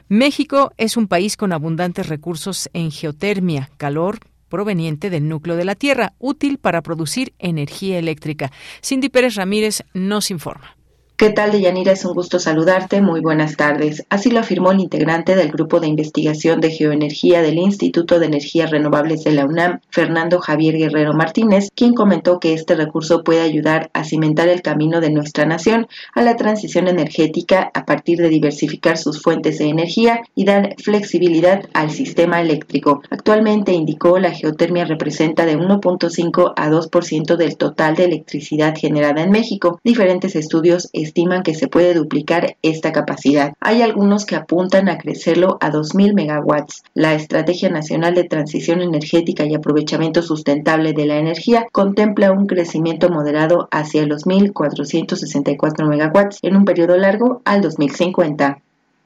México 0.09 0.73
es 0.77 0.97
un 0.97 1.09
país 1.09 1.37
con 1.37 1.53
abundantes 1.53 2.09
recursos 2.09 2.44
en 2.73 2.91
geotermia, 2.91 3.71
calor 3.77 4.19
proveniente 4.49 5.11
del 5.11 5.29
núcleo 5.29 5.57
de 5.57 5.65
la 5.65 5.75
Tierra, 5.75 6.13
útil 6.19 6.59
para 6.59 6.83
producir 6.83 7.35
energía 7.39 7.99
eléctrica. 7.99 8.53
Cindy 8.83 9.09
Pérez 9.09 9.35
Ramírez 9.35 9.83
nos 9.95 10.31
informa. 10.31 10.77
¿Qué 11.17 11.31
tal, 11.31 11.53
Deyanira? 11.53 11.93
Es 11.93 12.05
un 12.05 12.13
gusto 12.13 12.41
saludarte. 12.41 13.01
Muy 13.01 13.21
buenas 13.21 13.57
tardes. 13.57 14.05
Así 14.09 14.31
lo 14.31 14.41
afirmó 14.41 14.73
el 14.73 14.81
integrante 14.81 15.37
del 15.37 15.53
Grupo 15.53 15.79
de 15.79 15.87
Investigación 15.87 16.61
de 16.61 16.73
Geoenergía 16.73 17.41
del 17.41 17.57
Instituto 17.59 18.19
de 18.19 18.27
Energías 18.27 18.73
Renovables 18.73 19.23
de 19.23 19.31
la 19.31 19.45
UNAM, 19.45 19.79
Fernando 19.91 20.41
Javier 20.41 20.77
Guerrero 20.77 21.15
Martínez, 21.15 21.69
quien 21.73 21.95
comentó 21.95 22.41
que 22.41 22.53
este 22.53 22.75
recurso 22.75 23.23
puede 23.23 23.43
ayudar 23.43 23.91
a 23.93 24.03
cimentar 24.03 24.49
el 24.49 24.61
camino 24.61 25.01
de 25.01 25.13
nuestra 25.13 25.47
nación 25.47 25.87
a 26.17 26.23
la 26.23 26.35
transición 26.35 26.89
energética 26.89 27.71
a 27.75 27.85
partir 27.85 28.19
de 28.19 28.29
diversificar 28.29 28.99
sus 28.99 29.23
fuentes 29.23 29.59
de 29.59 29.67
energía 29.67 30.21
y 30.35 30.45
dar 30.45 30.75
flexibilidad 30.83 31.63
al 31.75 31.93
sistema 31.93 32.41
eléctrico. 32.41 33.03
Actualmente, 33.11 33.73
indicó, 33.73 34.19
la 34.19 34.33
geotermia 34.33 34.85
representa 34.85 35.47
de 35.47 35.57
1.5 35.57 36.55
a 36.57 36.71
2% 36.71 37.37
del 37.37 37.57
total 37.57 37.95
de 37.95 38.07
electricidad 38.07 38.75
generada 38.77 39.23
en 39.23 39.31
México. 39.31 39.79
Diferentes 39.85 40.35
estudios 40.35 40.91
estiman 41.05 41.43
que 41.43 41.55
se 41.55 41.69
puede 41.69 41.95
duplicar 41.95 42.57
esta 42.63 42.93
capacidad. 42.93 43.55
Hay 43.61 43.83
algunos 43.83 44.27
que 44.27 44.37
apuntan 44.37 44.89
a 44.89 44.99
crecerlo 44.99 45.59
a 45.61 45.71
2.000 45.71 46.15
megawatts. 46.15 46.83
La 46.95 47.15
Estrategia 47.15 47.71
Nacional 47.71 48.15
de 48.15 48.25
Transición 48.25 48.81
Energética 48.81 49.45
y 49.45 49.55
Aprovechamiento 49.55 50.23
Sustentable 50.23 50.93
de 50.93 51.07
la 51.07 51.19
Energía 51.19 51.67
contempla 51.71 52.33
un 52.33 52.47
crecimiento 52.47 53.09
moderado 53.09 53.69
hacia 53.71 54.07
los 54.07 54.27
1.464 54.27 55.87
megawatts 55.89 56.39
en 56.43 56.57
un 56.57 56.65
periodo 56.65 56.97
largo 56.97 57.43
al 57.45 57.61
2050. 57.61 58.64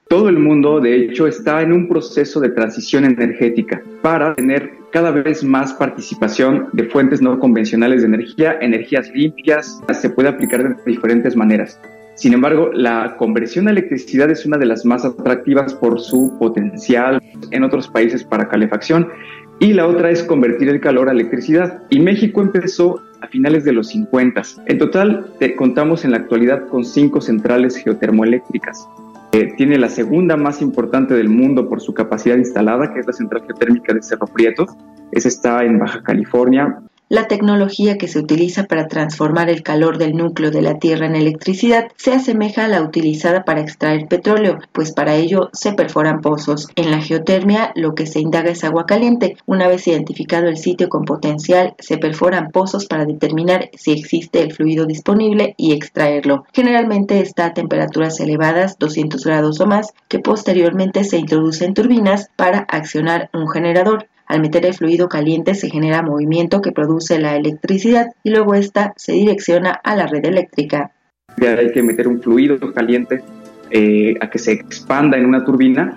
Todo 0.09 0.31
el 0.31 0.39
mundo, 0.39 0.81
de 0.81 0.97
hecho, 0.97 1.27
está 1.27 1.61
en 1.61 1.71
un 1.71 1.87
proceso 1.87 2.41
de 2.41 2.49
transición 2.49 3.05
energética 3.05 3.83
para 4.01 4.35
tener 4.35 4.73
cada 4.91 5.11
vez 5.11 5.45
más 5.45 5.75
participación 5.75 6.71
de 6.73 6.85
fuentes 6.85 7.21
no 7.21 7.39
convencionales 7.39 8.01
de 8.01 8.09
energía, 8.09 8.57
energías 8.63 9.11
limpias, 9.11 9.83
se 9.93 10.09
puede 10.09 10.31
aplicar 10.31 10.67
de 10.67 10.91
diferentes 10.91 11.37
maneras. 11.37 11.79
Sin 12.15 12.33
embargo, 12.33 12.71
la 12.73 13.17
conversión 13.19 13.69
a 13.69 13.71
electricidad 13.71 14.31
es 14.31 14.47
una 14.47 14.57
de 14.57 14.65
las 14.65 14.87
más 14.87 15.05
atractivas 15.05 15.75
por 15.75 16.01
su 16.01 16.35
potencial 16.39 17.23
en 17.51 17.63
otros 17.63 17.87
países 17.89 18.25
para 18.25 18.49
calefacción 18.49 19.09
y 19.61 19.75
la 19.75 19.87
otra 19.87 20.11
es 20.11 20.23
convertir 20.23 20.71
el 20.71 20.81
calor 20.81 21.11
a 21.11 21.13
electricidad. 21.13 21.83
Y 21.91 22.01
México 22.01 22.41
empezó 22.41 23.03
a 23.21 23.27
finales 23.27 23.63
de 23.65 23.73
los 23.73 23.89
50. 23.89 24.43
En 24.69 24.79
total, 24.79 25.35
contamos 25.57 26.07
en 26.07 26.13
la 26.13 26.17
actualidad 26.17 26.67
con 26.69 26.85
cinco 26.87 27.21
centrales 27.21 27.77
geotermoeléctricas. 27.77 28.89
Eh, 29.33 29.53
tiene 29.57 29.79
la 29.79 29.89
segunda 29.89 30.37
más 30.37 30.63
importante 30.63 31.15
del 31.15 31.29
mundo 31.29 31.69
por 31.69 31.81
su 31.81 31.93
capacidad 31.93 32.37
instalada, 32.37 32.93
que 32.93 33.01
es 33.01 33.07
la 33.07 33.13
central 33.13 33.43
geotérmica 33.43 33.93
de 33.93 34.03
Cerro 34.03 34.27
Prieto. 34.27 34.67
Esa 35.13 35.29
está 35.29 35.65
en 35.65 35.79
Baja 35.79 36.03
California. 36.03 36.81
La 37.11 37.27
tecnología 37.27 37.97
que 37.97 38.07
se 38.07 38.19
utiliza 38.19 38.65
para 38.65 38.87
transformar 38.87 39.49
el 39.49 39.63
calor 39.63 39.97
del 39.97 40.15
núcleo 40.15 40.51
de 40.51 40.61
la 40.61 40.79
Tierra 40.79 41.07
en 41.07 41.17
electricidad 41.17 41.89
se 41.97 42.13
asemeja 42.13 42.67
a 42.67 42.69
la 42.69 42.83
utilizada 42.83 43.45
para 43.45 43.63
extraer 43.63 44.09
petróleo, 44.09 44.59
pues 44.73 44.93
para 44.93 45.15
ello 45.15 45.49
se 45.55 45.73
perforan 45.73 46.21
pozos. 46.21 46.69
En 46.77 46.91
la 46.91 47.01
geotermia 47.01 47.73
lo 47.77 47.95
que 47.95 48.05
se 48.05 48.21
indaga 48.21 48.51
es 48.51 48.63
agua 48.63 48.85
caliente. 48.85 49.39
Una 49.47 49.69
vez 49.69 49.89
identificado 49.89 50.49
el 50.49 50.59
sitio 50.59 50.91
con 50.91 51.07
potencial, 51.07 51.75
se 51.79 51.97
perforan 51.97 52.51
pozos 52.51 52.85
para 52.85 53.07
determinar 53.07 53.71
si 53.73 53.93
existe 53.93 54.43
el 54.43 54.53
fluido 54.53 54.85
disponible 54.85 55.55
y 55.57 55.73
extraerlo. 55.73 56.45
Generalmente 56.53 57.21
está 57.21 57.47
a 57.47 57.55
temperaturas 57.55 58.21
elevadas, 58.21 58.79
200 58.79 59.25
grados 59.25 59.61
o 59.61 59.67
más, 59.67 59.95
que 60.09 60.19
posteriormente 60.19 61.05
se 61.05 61.17
introduce 61.17 61.65
en 61.65 61.73
turbinas 61.73 62.29
para 62.37 62.67
accionar 62.69 63.31
un 63.33 63.49
generador. 63.49 64.09
Al 64.29 64.43
meter 64.43 64.67
el 64.67 64.75
fluido 64.75 65.09
caliente 65.09 65.55
se 65.55 65.71
genera 65.71 66.03
movimiento 66.03 66.61
que 66.61 66.71
produce 66.71 67.19
la 67.19 67.35
electricidad 67.35 68.09
y 68.23 68.31
luego 68.31 68.55
esta 68.55 68.93
se 68.97 69.13
direcciona 69.13 69.71
a 69.71 69.97
la 69.97 70.07
red 70.07 70.25
eléctrica. 70.27 70.93
Hay 71.41 71.73
que 71.73 71.83
meter 71.83 72.07
un 72.07 72.21
fluido 72.21 72.59
caliente 72.75 73.23
eh, 73.71 74.15
a 74.21 74.29
que 74.29 74.39
se 74.39 74.53
expanda 74.53 75.17
en 75.17 75.25
una 75.25 75.45
turbina 75.45 75.97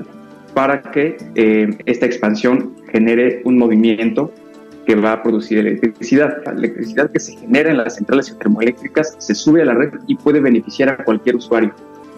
para 0.53 0.81
que 0.81 1.17
eh, 1.35 1.69
esta 1.85 2.05
expansión 2.05 2.75
genere 2.89 3.41
un 3.43 3.57
movimiento 3.57 4.33
que 4.85 4.95
va 4.95 5.13
a 5.13 5.23
producir 5.23 5.57
electricidad. 5.57 6.41
La 6.45 6.53
electricidad 6.53 7.11
que 7.11 7.19
se 7.19 7.35
genera 7.35 7.69
en 7.69 7.77
las 7.77 7.95
centrales 7.95 8.35
termoeléctricas 8.37 9.15
se 9.19 9.35
sube 9.35 9.61
a 9.61 9.65
la 9.65 9.73
red 9.73 9.91
y 10.07 10.15
puede 10.15 10.39
beneficiar 10.39 10.89
a 10.89 11.03
cualquier 11.03 11.35
usuario. 11.35 11.73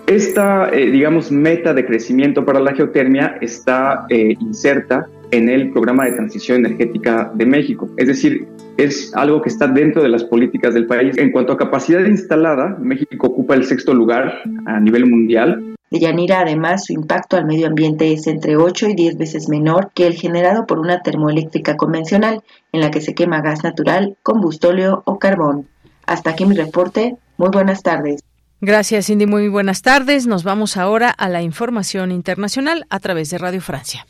Esta, 0.07 0.69
eh, 0.69 0.91
digamos, 0.91 1.31
meta 1.31 1.73
de 1.73 1.85
crecimiento 1.85 2.45
para 2.45 2.59
la 2.59 2.73
geotermia 2.73 3.38
está 3.41 4.05
inserta 4.09 5.07
en 5.31 5.49
el 5.49 5.71
programa 5.71 6.05
de 6.05 6.11
transición 6.11 6.65
energética 6.65 7.31
de 7.34 7.45
México. 7.45 7.89
Es 7.97 8.07
decir, 8.07 8.47
es 8.77 9.11
algo 9.15 9.41
que 9.41 9.49
está 9.49 9.67
dentro 9.67 10.03
de 10.03 10.09
las 10.09 10.23
políticas 10.23 10.73
del 10.73 10.85
país. 10.85 11.17
En 11.17 11.31
cuanto 11.31 11.53
a 11.53 11.57
capacidad 11.57 12.05
instalada, 12.05 12.77
México 12.80 13.27
ocupa 13.27 13.55
el 13.55 13.65
sexto 13.65 13.93
lugar 13.93 14.41
a 14.65 14.80
nivel 14.80 15.07
mundial. 15.07 15.75
De 15.89 15.99
Yanira, 15.99 16.41
además, 16.41 16.85
su 16.85 16.93
impacto 16.93 17.38
al 17.38 17.45
medio 17.45 17.67
ambiente 17.67 18.11
es 18.13 18.27
entre 18.27 18.57
8 18.57 18.89
y 18.89 18.95
10 18.95 19.17
veces 19.17 19.49
menor 19.49 19.91
que 19.93 20.07
el 20.07 20.13
generado 20.13 20.65
por 20.65 20.80
una 20.80 21.01
termoeléctrica 21.01 21.77
convencional, 21.77 22.41
en 22.71 22.81
la 22.81 22.91
que 22.91 23.01
se 23.01 23.13
quema 23.13 23.41
gas 23.41 23.63
natural, 23.63 24.17
combustóleo 24.23 25.03
o 25.05 25.19
carbón. 25.19 25.67
Hasta 26.05 26.31
aquí 26.31 26.45
mi 26.45 26.55
reporte. 26.55 27.15
Muy 27.38 27.49
buenas 27.49 27.84
tardes. 27.84 28.21
Gracias, 28.65 29.07
Cindy. 29.07 29.26
Muy 29.26 29.49
buenas 29.49 29.81
tardes. 29.81 30.26
Nos 30.26 30.45
vamos 30.45 30.77
ahora 30.77 31.10
a 31.10 31.27
la 31.27 31.41
información 31.41 32.14
internacional 32.14 32.85
a 32.90 33.02
través 33.02 33.30
de 33.30 33.38
Radio 33.38 33.60
Francia. 33.60 34.07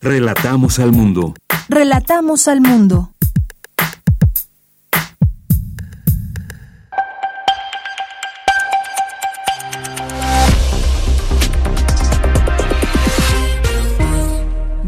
Relatamos 0.00 0.78
al 0.78 0.92
mundo. 0.92 1.34
Relatamos 1.68 2.46
al 2.46 2.60
mundo. 2.60 3.10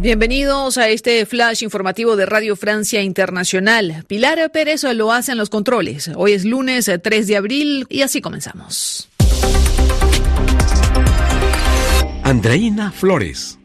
Bienvenidos 0.05 0.77
a 0.77 0.91
este 0.91 1.25
flash 1.25 1.63
informativo 1.63 2.15
de 2.15 2.27
Radio 2.27 2.57
Francia 2.57 3.01
Internacional. 3.01 4.05
Pilar 4.07 4.51
Pérez 4.53 4.83
lo 4.83 5.11
hace 5.11 5.33
en 5.33 5.39
los 5.39 5.49
controles. 5.49 6.11
Hoy 6.15 6.35
es 6.35 6.45
lunes 6.45 6.91
3 7.03 7.27
de 7.27 7.37
abril 7.39 7.87
y 7.89 8.03
así 8.03 8.21
comenzamos. 8.21 9.09
Andreina 12.23 12.93
Flores. 12.93 13.59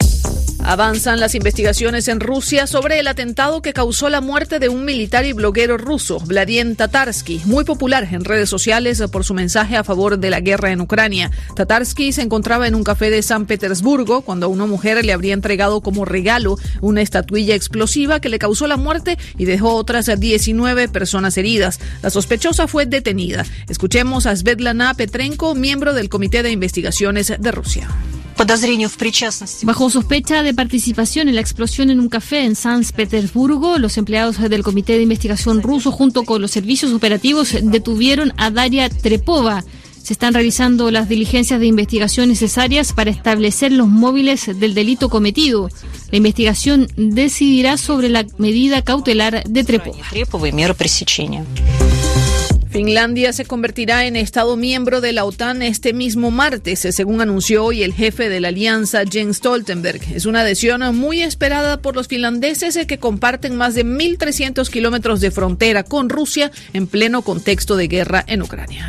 Avanzan 0.70 1.20
las 1.20 1.34
investigaciones 1.34 2.08
en 2.10 2.20
Rusia 2.20 2.68
sobre 2.68 3.00
el 3.00 3.08
atentado 3.08 3.64
que 3.64 3.74
causó 3.74 4.08
la 4.08 4.22
muerte 4.22 4.60
de 4.60 4.70
un 4.70 4.86
militar 4.86 5.26
y 5.26 5.34
bloguero 5.34 5.80
ruso, 5.80 6.20
Vladimir 6.20 6.76
Tatarsky, 6.76 7.42
muy 7.46 7.64
popular 7.64 8.08
en 8.12 8.24
redes 8.24 8.52
sociales 8.52 9.02
por 9.12 9.24
su 9.24 9.34
mensaje 9.34 9.78
a 9.78 9.84
favor 9.84 10.20
de 10.20 10.30
la 10.30 10.42
guerra 10.42 10.72
en 10.72 10.82
Ucrania. 10.82 11.32
Tatarsky 11.56 12.12
se 12.12 12.22
encontraba 12.22 12.68
en 12.68 12.76
un 12.76 12.84
café 12.84 13.10
de 13.10 13.24
San 13.24 13.48
Petersburgo 13.48 14.22
cuando 14.22 14.48
una 14.48 14.68
mujer 14.68 15.04
le 15.04 15.12
habría 15.12 15.34
entregado 15.34 15.82
como 15.82 16.06
regalo 16.06 16.60
una 16.82 17.02
estatuilla 17.02 17.56
explosiva 17.56 18.20
que 18.20 18.30
le 18.30 18.38
causó 18.38 18.68
la 18.68 18.78
muerte 18.78 19.18
y 19.40 19.46
dejó 19.46 19.74
otras 19.74 20.20
19 20.20 20.88
personas 20.90 21.36
heridas. 21.40 21.80
La 22.04 22.12
sospechosa 22.12 22.68
fue 22.68 22.86
detenida. 22.86 23.44
Escuchemos 23.70 24.28
a 24.28 24.36
Svetlana 24.36 24.94
Petrenko, 24.94 25.56
miembro 25.56 25.96
del 25.96 26.10
Comité 26.10 26.44
de 26.44 26.52
Investigaciones 26.52 27.34
de 27.40 27.52
Rusia. 27.52 27.90
Bajo 29.64 29.90
sospecha 29.90 30.44
de 30.44 30.54
participación 30.60 31.30
en 31.30 31.36
la 31.36 31.42
explosión 31.42 31.90
en 31.90 32.02
un 32.02 32.10
café 32.10 32.44
en 32.44 32.54
San 32.54 32.84
Petersburgo, 32.84 33.78
los 33.78 33.98
empleados 33.98 34.38
del 34.50 34.62
Comité 34.62 34.98
de 34.98 35.04
Investigación 35.04 35.62
ruso 35.62 35.90
junto 35.90 36.24
con 36.24 36.42
los 36.42 36.52
servicios 36.52 36.92
operativos 36.92 37.56
detuvieron 37.62 38.34
a 38.36 38.52
Daria 38.52 38.90
Trepova. 38.90 39.64
Se 40.04 40.12
están 40.12 40.34
realizando 40.34 40.92
las 40.92 41.08
diligencias 41.08 41.62
de 41.62 41.66
investigación 41.66 42.28
necesarias 42.28 42.92
para 42.92 43.10
establecer 43.10 43.72
los 43.72 43.88
móviles 43.88 44.60
del 44.60 44.74
delito 44.74 45.08
cometido. 45.08 45.70
La 46.12 46.18
investigación 46.18 46.90
decidirá 46.98 47.78
sobre 47.78 48.10
la 48.10 48.26
medida 48.38 48.82
cautelar 48.82 49.46
de 49.46 49.64
Trepova. 49.64 50.04
Finlandia 52.70 53.34
se 53.34 53.46
convertirá 53.46 54.06
en 54.06 54.16
Estado 54.16 54.56
miembro 54.56 55.02
de 55.02 55.12
la 55.12 55.26
OTAN 55.26 55.64
este 55.64 55.92
mismo 55.92 56.30
martes, 56.30 56.80
según 56.80 57.20
anunció 57.20 57.66
hoy 57.66 57.82
el 57.82 57.94
jefe 57.94 58.30
de 58.30 58.40
la 58.40 58.50
alianza, 58.50 59.02
Jens 59.10 59.38
Stoltenberg. 59.38 60.02
Es 60.14 60.28
una 60.28 60.42
adhesión 60.42 60.96
muy 60.96 61.24
esperada 61.24 61.82
por 61.82 61.96
los 61.96 62.08
finlandeses 62.08 62.78
que 62.86 63.00
comparten 63.00 63.56
más 63.56 63.74
de 63.74 63.84
1.300 63.84 64.70
kilómetros 64.70 65.20
de 65.20 65.32
frontera 65.32 65.84
con 65.84 66.10
Rusia 66.10 66.52
en 66.74 66.86
pleno 66.86 67.24
contexto 67.24 67.76
de 67.76 67.88
guerra 67.88 68.24
en 68.28 68.44
Ucrania. 68.44 68.88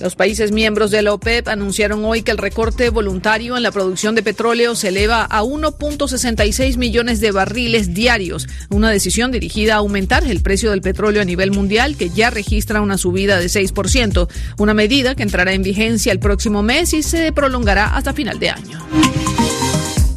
Los 0.00 0.14
países 0.14 0.52
miembros 0.52 0.90
de 0.90 1.02
la 1.02 1.14
OPEP 1.14 1.48
anunciaron 1.48 2.04
hoy 2.04 2.22
que 2.22 2.30
el 2.30 2.38
recorte 2.38 2.90
voluntario 2.90 3.56
en 3.56 3.62
la 3.62 3.70
producción 3.70 4.14
de 4.14 4.22
petróleo 4.22 4.74
se 4.74 4.88
eleva 4.88 5.24
a 5.24 5.42
1.66 5.42 6.76
millones 6.76 7.20
de 7.20 7.30
barriles 7.30 7.94
diarios, 7.94 8.46
una 8.68 8.90
decisión 8.90 9.32
dirigida 9.32 9.74
a 9.74 9.78
aumentar 9.78 10.24
el 10.24 10.42
precio 10.42 10.70
del 10.70 10.82
petróleo 10.82 11.22
a 11.22 11.24
nivel 11.24 11.50
mundial 11.50 11.96
que 11.96 12.10
ya 12.10 12.30
registra 12.30 12.80
una 12.80 12.98
subida 12.98 13.38
de 13.38 13.46
6%, 13.46 14.28
una 14.58 14.74
medida 14.74 15.14
que 15.14 15.22
entrará 15.22 15.52
en 15.52 15.62
vigencia 15.62 16.12
el 16.12 16.18
próximo 16.18 16.62
mes 16.62 16.92
y 16.92 17.02
se 17.02 17.32
prolongará 17.32 17.96
hasta 17.96 18.12
final 18.12 18.38
de 18.38 18.50
año. 18.50 19.45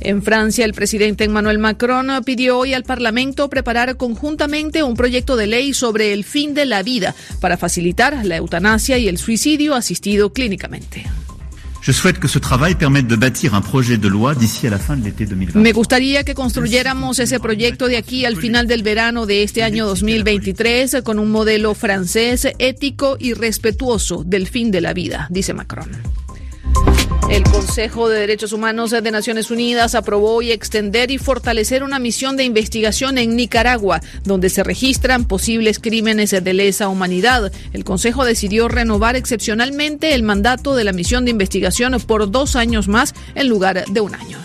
En 0.02 0.24
Francia, 0.24 0.66
el 0.66 0.74
presidente 0.74 1.26
Emmanuel 1.26 1.60
Macron 1.60 2.08
pidió 2.24 2.58
hoy 2.58 2.74
al 2.74 2.84
Parlamento 2.84 3.50
preparar 3.50 3.98
conjuntamente 3.98 4.84
un 4.84 4.96
proyecto 4.96 5.36
de 5.36 5.48
ley 5.48 5.74
sobre 5.74 6.14
el 6.14 6.24
fin 6.24 6.54
de 6.54 6.66
la 6.66 6.84
vida 6.84 7.16
para 7.42 7.58
facilitar 7.58 8.26
la 8.26 8.38
eutanasia 8.38 8.98
y 8.98 9.08
el 9.08 9.18
suicidio 9.18 9.76
asistido 9.76 10.32
clínicamente. 10.32 11.06
Me 15.62 15.72
gustaría 15.72 16.24
que 16.24 16.36
construyéramos 16.36 17.20
ese 17.20 17.40
proyecto 17.40 17.88
de 17.88 17.98
aquí 17.98 18.26
al 18.26 18.36
final 18.38 18.68
del 18.68 18.84
verano 18.84 19.26
de 19.26 19.44
este 19.44 19.64
año 19.64 19.86
2023 19.88 20.98
con 21.04 21.20
un 21.20 21.32
modelo 21.32 21.74
francés 21.74 22.48
ético 22.60 23.18
y 23.20 23.34
respetuoso 23.34 24.24
del 24.24 24.48
fin 24.48 24.72
de 24.72 24.82
la 24.82 24.94
vida, 24.94 25.28
dice 25.30 25.54
Macron. 25.54 25.90
El 27.30 27.44
Consejo 27.44 28.10
de 28.10 28.20
Derechos 28.20 28.54
Humanos 28.54 28.90
de 28.90 29.12
Naciones 29.12 29.52
Unidas 29.52 29.94
aprobó 29.94 30.34
hoy 30.34 30.52
extender 30.52 31.12
y 31.12 31.20
fortalecer 31.20 31.84
una 31.84 32.00
misión 32.00 32.36
de 32.38 32.44
investigación 32.44 33.20
en 33.20 33.36
Nicaragua, 33.36 34.02
donde 34.24 34.50
se 34.50 34.64
registran 34.64 35.26
posibles 35.26 35.78
crímenes 35.78 36.32
de 36.32 36.54
lesa 36.54 36.90
humanidad. 36.90 37.52
El 37.72 37.84
Consejo 37.84 38.26
decidió 38.26 38.68
renovar 38.68 39.16
excepcionalmente 39.16 40.16
el 40.16 40.24
mandato 40.24 40.76
de 40.76 40.84
la 40.84 40.92
misión 40.92 41.24
de 41.24 41.32
investigación 41.32 41.96
por 42.02 42.32
dos 42.32 42.56
años 42.56 42.88
más 42.88 43.14
en 43.36 43.48
lugar 43.48 43.86
de 43.86 44.02
un 44.02 44.16
año. 44.16 44.40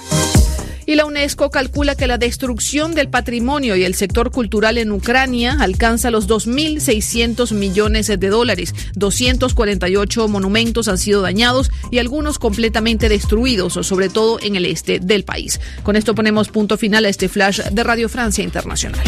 Y 0.86 0.94
la 0.96 1.06
UNESCO 1.06 1.50
calcula 1.50 1.94
que 1.94 2.06
la 2.06 2.18
destrucción 2.18 2.94
del 2.94 3.08
patrimonio 3.08 3.76
y 3.76 3.84
el 3.84 3.94
sector 3.94 4.30
cultural 4.30 4.78
en 4.78 4.92
Ucrania 4.92 5.56
alcanza 5.60 6.10
los 6.10 6.28
2.600 6.28 7.54
millones 7.54 8.06
de 8.06 8.28
dólares. 8.28 8.74
248 8.94 10.28
monumentos 10.28 10.88
han 10.88 10.98
sido 10.98 11.22
dañados 11.22 11.70
y 11.90 11.98
algunos 11.98 12.38
completamente 12.38 13.08
destruidos, 13.08 13.74
sobre 13.86 14.08
todo 14.08 14.38
en 14.40 14.56
el 14.56 14.66
este 14.66 15.00
del 15.00 15.24
país. 15.24 15.60
Con 15.82 15.96
esto 15.96 16.14
ponemos 16.14 16.48
punto 16.48 16.76
final 16.76 17.04
a 17.04 17.08
este 17.08 17.28
flash 17.28 17.60
de 17.60 17.84
Radio 17.84 18.08
Francia 18.08 18.44
Internacional. 18.44 19.00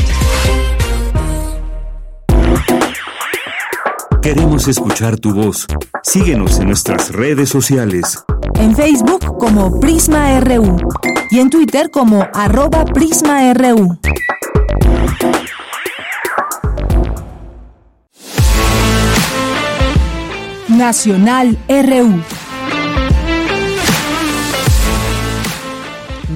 Queremos 4.23 4.67
escuchar 4.67 5.19
tu 5.19 5.33
voz. 5.33 5.67
Síguenos 6.03 6.59
en 6.59 6.67
nuestras 6.67 7.13
redes 7.13 7.49
sociales. 7.49 8.25
En 8.67 8.75
Facebook 8.75 9.39
como 9.39 9.79
Prisma 9.79 10.41
RU 10.41 10.77
y 11.31 11.39
en 11.39 11.51
Twitter 11.51 11.89
como 11.89 12.27
arroba 12.35 12.85
PrismaRU. 12.85 13.97
Nacional 20.67 21.57
RU. 21.69 22.46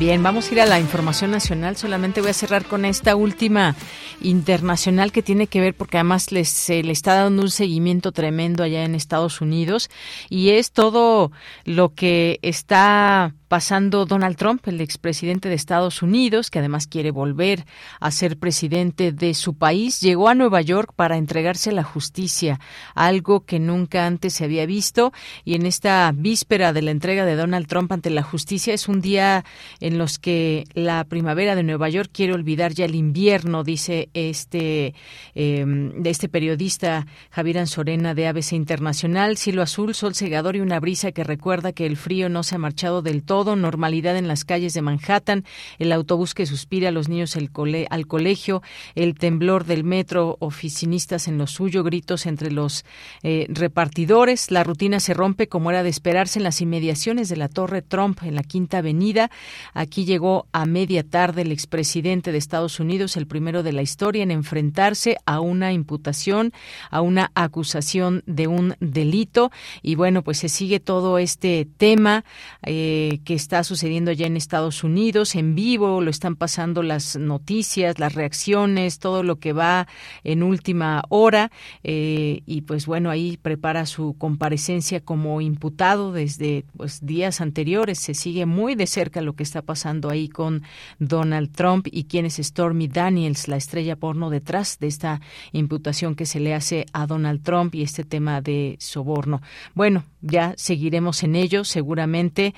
Bien, 0.01 0.23
vamos 0.23 0.49
a 0.49 0.55
ir 0.55 0.61
a 0.63 0.67
la 0.67 0.81
información 0.81 1.31
nacional. 1.31 1.77
Solamente 1.77 2.23
voy 2.23 2.31
a 2.31 2.33
cerrar 2.33 2.65
con 2.65 2.87
esta 2.87 3.17
última 3.17 3.77
internacional 4.23 5.13
que 5.13 5.23
tiene 5.23 5.47
que 5.47 5.61
ver 5.61 5.75
porque 5.75 5.99
además 5.99 6.33
les, 6.33 6.49
se 6.49 6.83
le 6.83 6.93
está 6.93 7.17
dando 7.17 7.43
un 7.43 7.51
seguimiento 7.51 8.11
tremendo 8.11 8.63
allá 8.63 8.83
en 8.85 8.95
Estados 8.95 9.43
Unidos 9.43 9.91
y 10.31 10.53
es 10.53 10.73
todo 10.73 11.33
lo 11.67 11.93
que 11.93 12.39
está 12.41 13.35
pasando 13.51 14.07
Donald 14.07 14.37
Trump, 14.37 14.69
el 14.69 14.81
expresidente 14.81 15.49
de 15.49 15.57
Estados 15.57 16.03
Unidos, 16.03 16.53
que 16.53 16.61
además 16.61 16.87
quiere 16.87 17.11
volver 17.11 17.67
a 17.99 18.13
ser 18.13 18.39
presidente 18.39 19.11
de 19.11 19.35
su 19.35 19.55
país, 19.55 20.01
llegó 20.01 20.29
a 20.29 20.37
Nueva 20.37 20.61
York 20.61 20.93
para 20.95 21.17
entregarse 21.17 21.71
a 21.71 21.73
la 21.73 21.83
justicia, 21.83 22.61
algo 22.95 23.45
que 23.45 23.59
nunca 23.59 24.07
antes 24.07 24.35
se 24.35 24.45
había 24.45 24.67
visto. 24.67 25.13
Y 25.45 25.57
en 25.57 25.67
esta 25.67 26.13
víspera 26.15 26.73
de 26.73 26.83
la 26.83 26.93
entrega 26.93 27.25
de 27.25 27.35
Donald 27.35 27.67
Trump 27.67 27.91
ante 27.91 28.11
la 28.11 28.23
justicia 28.23 28.73
es 28.73 28.87
un 28.87 29.01
día 29.01 29.45
en 29.81 29.99
los 29.99 30.21
que 30.21 30.63
la 30.73 31.03
primavera 31.03 31.57
de 31.57 31.65
Nueva 31.65 31.89
York 31.89 32.11
quiere 32.13 32.35
olvidar 32.35 32.73
ya 32.73 32.85
el 32.85 32.95
invierno, 32.95 33.65
dice 33.65 34.11
este 34.15 34.95
em, 35.35 36.07
este 36.07 36.29
periodista 36.29 37.09
Javier 37.33 37.59
Anzorena 37.59 38.15
de 38.15 38.29
ABC 38.29 38.53
Internacional. 38.53 39.37
Cielo 39.37 39.63
azul, 39.63 39.93
sol 39.97 40.15
cegador 40.15 40.55
y 40.55 40.61
una 40.61 40.79
brisa 40.79 41.11
que 41.11 41.25
recuerda 41.25 41.73
que 41.73 41.87
el 41.87 41.97
frío 41.97 42.29
no 42.29 42.45
se 42.45 42.55
ha 42.55 42.59
marchado 42.59 43.03
del 43.03 43.25
todo 43.25 43.40
normalidad 43.45 44.17
en 44.17 44.29
las 44.29 44.45
calles 44.45 44.75
de 44.75 44.83
Manhattan, 44.83 45.45
el 45.79 45.93
autobús 45.93 46.35
que 46.35 46.47
suspira 46.47 46.89
a 46.89 46.93
los 46.93 47.09
niños 47.09 47.37
al 47.37 48.07
colegio, 48.07 48.63
el 48.95 49.15
temblor 49.15 49.65
del 49.65 49.85
metro, 49.85 50.37
oficinistas 50.41 51.29
en 51.29 51.39
lo 51.39 51.47
suyo, 51.47 51.83
gritos 51.83 52.27
entre 52.27 52.51
los 52.51 52.85
eh, 53.23 53.47
repartidores. 53.49 54.51
La 54.51 54.65
rutina 54.65 55.01
se 55.01 55.15
rompe 55.15 55.49
como 55.49 55.71
era 55.71 55.83
de 55.83 55.89
esperarse 55.89 56.39
en 56.39 56.45
las 56.45 56.61
inmediaciones 56.61 57.29
de 57.29 57.37
la 57.37 57.49
Torre 57.49 57.83
Trump 57.83 58.23
en 58.23 58.35
la 58.35 58.43
Quinta 58.43 58.79
Avenida. 58.79 59.31
Aquí 59.75 60.05
llegó 60.05 60.47
a 60.53 60.67
media 60.67 61.03
tarde 61.03 61.43
el 61.43 61.53
expresidente 61.53 62.33
de 62.33 62.39
Estados 62.39 62.81
Unidos, 62.81 63.17
el 63.17 63.27
primero 63.27 63.63
de 63.63 63.73
la 63.73 63.83
historia 63.83 64.23
en 64.23 64.31
enfrentarse 64.31 65.17
a 65.27 65.41
una 65.41 65.73
imputación, 65.73 66.53
a 66.91 67.01
una 67.01 67.31
acusación 67.35 68.23
de 68.27 68.47
un 68.47 68.75
delito. 68.81 69.51
Y 69.83 69.95
bueno, 69.95 70.23
pues 70.23 70.39
se 70.39 70.49
sigue 70.49 70.81
todo 70.81 71.19
este 71.19 71.67
tema 71.77 72.25
eh, 72.63 73.21
que 73.31 73.37
está 73.37 73.63
sucediendo 73.63 74.11
ya 74.11 74.27
en 74.27 74.37
Estados 74.37 74.83
Unidos, 74.83 75.37
en 75.37 75.55
vivo, 75.55 76.01
lo 76.01 76.11
están 76.11 76.35
pasando 76.35 76.83
las 76.83 77.15
noticias, 77.15 78.01
las 78.01 78.15
reacciones, 78.17 78.99
todo 78.99 79.23
lo 79.23 79.39
que 79.39 79.53
va 79.53 79.87
en 80.25 80.43
última 80.43 81.05
hora. 81.11 81.53
Eh, 81.85 82.43
y 82.45 82.63
pues 82.63 82.87
bueno, 82.87 83.09
ahí 83.09 83.37
prepara 83.41 83.87
su 83.87 84.17
comparecencia 84.19 84.99
como 84.99 85.41
imputado 85.41 86.11
desde 86.11 86.65
pues, 86.77 87.07
días 87.07 87.41
anteriores. 87.41 88.01
Se 88.01 88.15
sigue 88.15 88.47
muy 88.47 88.75
de 88.75 88.89
cerca 88.89 89.21
lo 89.21 89.35
que 89.35 89.45
está 89.45 89.63
pasando 89.63 90.11
ahí 90.11 90.29
con 90.29 90.65
Donald 90.99 91.53
Trump 91.53 91.87
y 91.89 92.07
quién 92.07 92.27
es 92.27 92.39
Stormy 92.39 92.89
Daniels, 92.89 93.47
la 93.47 93.59
estrella 93.59 93.95
porno 93.95 94.31
detrás 94.31 94.81
de 94.81 94.89
esta 94.89 95.21
imputación 95.53 96.17
que 96.17 96.27
se 96.27 96.41
le 96.41 96.53
hace 96.53 96.85
a 96.93 97.07
Donald 97.07 97.45
Trump 97.45 97.77
y 97.77 97.83
este 97.83 98.03
tema 98.03 98.41
de 98.41 98.75
soborno. 98.81 99.41
Bueno, 99.73 100.03
ya 100.21 100.55
seguiremos 100.57 101.23
en 101.23 101.37
ello, 101.37 101.63
seguramente 101.63 102.57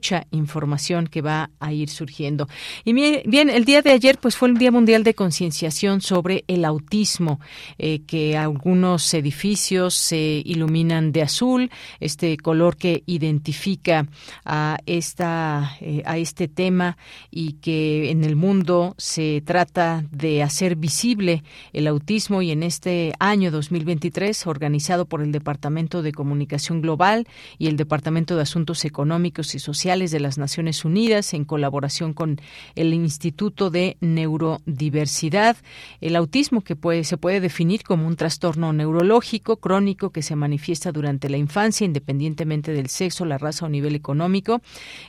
mucha 0.00 0.26
información 0.30 1.08
que 1.08 1.20
va 1.20 1.50
a 1.60 1.74
ir 1.74 1.90
surgiendo. 1.90 2.48
Y 2.86 2.94
bien, 2.94 3.50
el 3.50 3.66
día 3.66 3.82
de 3.82 3.92
ayer 3.92 4.16
pues 4.18 4.34
fue 4.34 4.48
el 4.48 4.56
Día 4.56 4.70
Mundial 4.70 5.04
de 5.04 5.12
Concienciación 5.12 6.00
sobre 6.00 6.44
el 6.48 6.64
autismo, 6.64 7.38
eh, 7.76 8.00
que 8.06 8.38
algunos 8.38 9.12
edificios 9.12 9.92
se 9.94 10.40
iluminan 10.42 11.12
de 11.12 11.20
azul, 11.20 11.70
este 12.00 12.38
color 12.38 12.78
que 12.78 13.02
identifica 13.04 14.06
a 14.46 14.78
esta 14.86 15.76
eh, 15.82 16.02
a 16.06 16.16
este 16.16 16.48
tema 16.48 16.96
y 17.30 17.54
que 17.64 18.10
en 18.10 18.24
el 18.24 18.36
mundo 18.36 18.94
se 18.96 19.42
trata 19.44 20.06
de 20.10 20.42
hacer 20.42 20.76
visible 20.76 21.44
el 21.74 21.86
autismo 21.86 22.40
y 22.40 22.52
en 22.52 22.62
este 22.62 23.12
año 23.18 23.50
2023 23.50 24.46
organizado 24.46 25.04
por 25.04 25.20
el 25.20 25.30
Departamento 25.30 26.00
de 26.00 26.12
Comunicación 26.12 26.80
Global 26.80 27.28
y 27.58 27.66
el 27.66 27.76
Departamento 27.76 28.34
de 28.34 28.42
Asuntos 28.42 28.86
Económicos 28.86 29.54
y 29.54 29.58
Sociales 29.58 29.89
de 29.90 30.20
las 30.20 30.38
Naciones 30.38 30.84
Unidas 30.84 31.34
en 31.34 31.44
colaboración 31.44 32.14
con 32.14 32.40
el 32.76 32.94
Instituto 32.94 33.70
de 33.70 33.96
Neurodiversidad. 34.00 35.56
El 36.00 36.14
autismo 36.14 36.60
que 36.60 36.76
puede, 36.76 37.02
se 37.02 37.16
puede 37.16 37.40
definir 37.40 37.82
como 37.82 38.06
un 38.06 38.14
trastorno 38.14 38.72
neurológico 38.72 39.56
crónico 39.56 40.10
que 40.10 40.22
se 40.22 40.36
manifiesta 40.36 40.92
durante 40.92 41.28
la 41.28 41.38
infancia 41.38 41.84
independientemente 41.84 42.72
del 42.72 42.88
sexo, 42.88 43.24
la 43.24 43.36
raza 43.36 43.66
o 43.66 43.68
nivel 43.68 43.96
económico. 43.96 44.62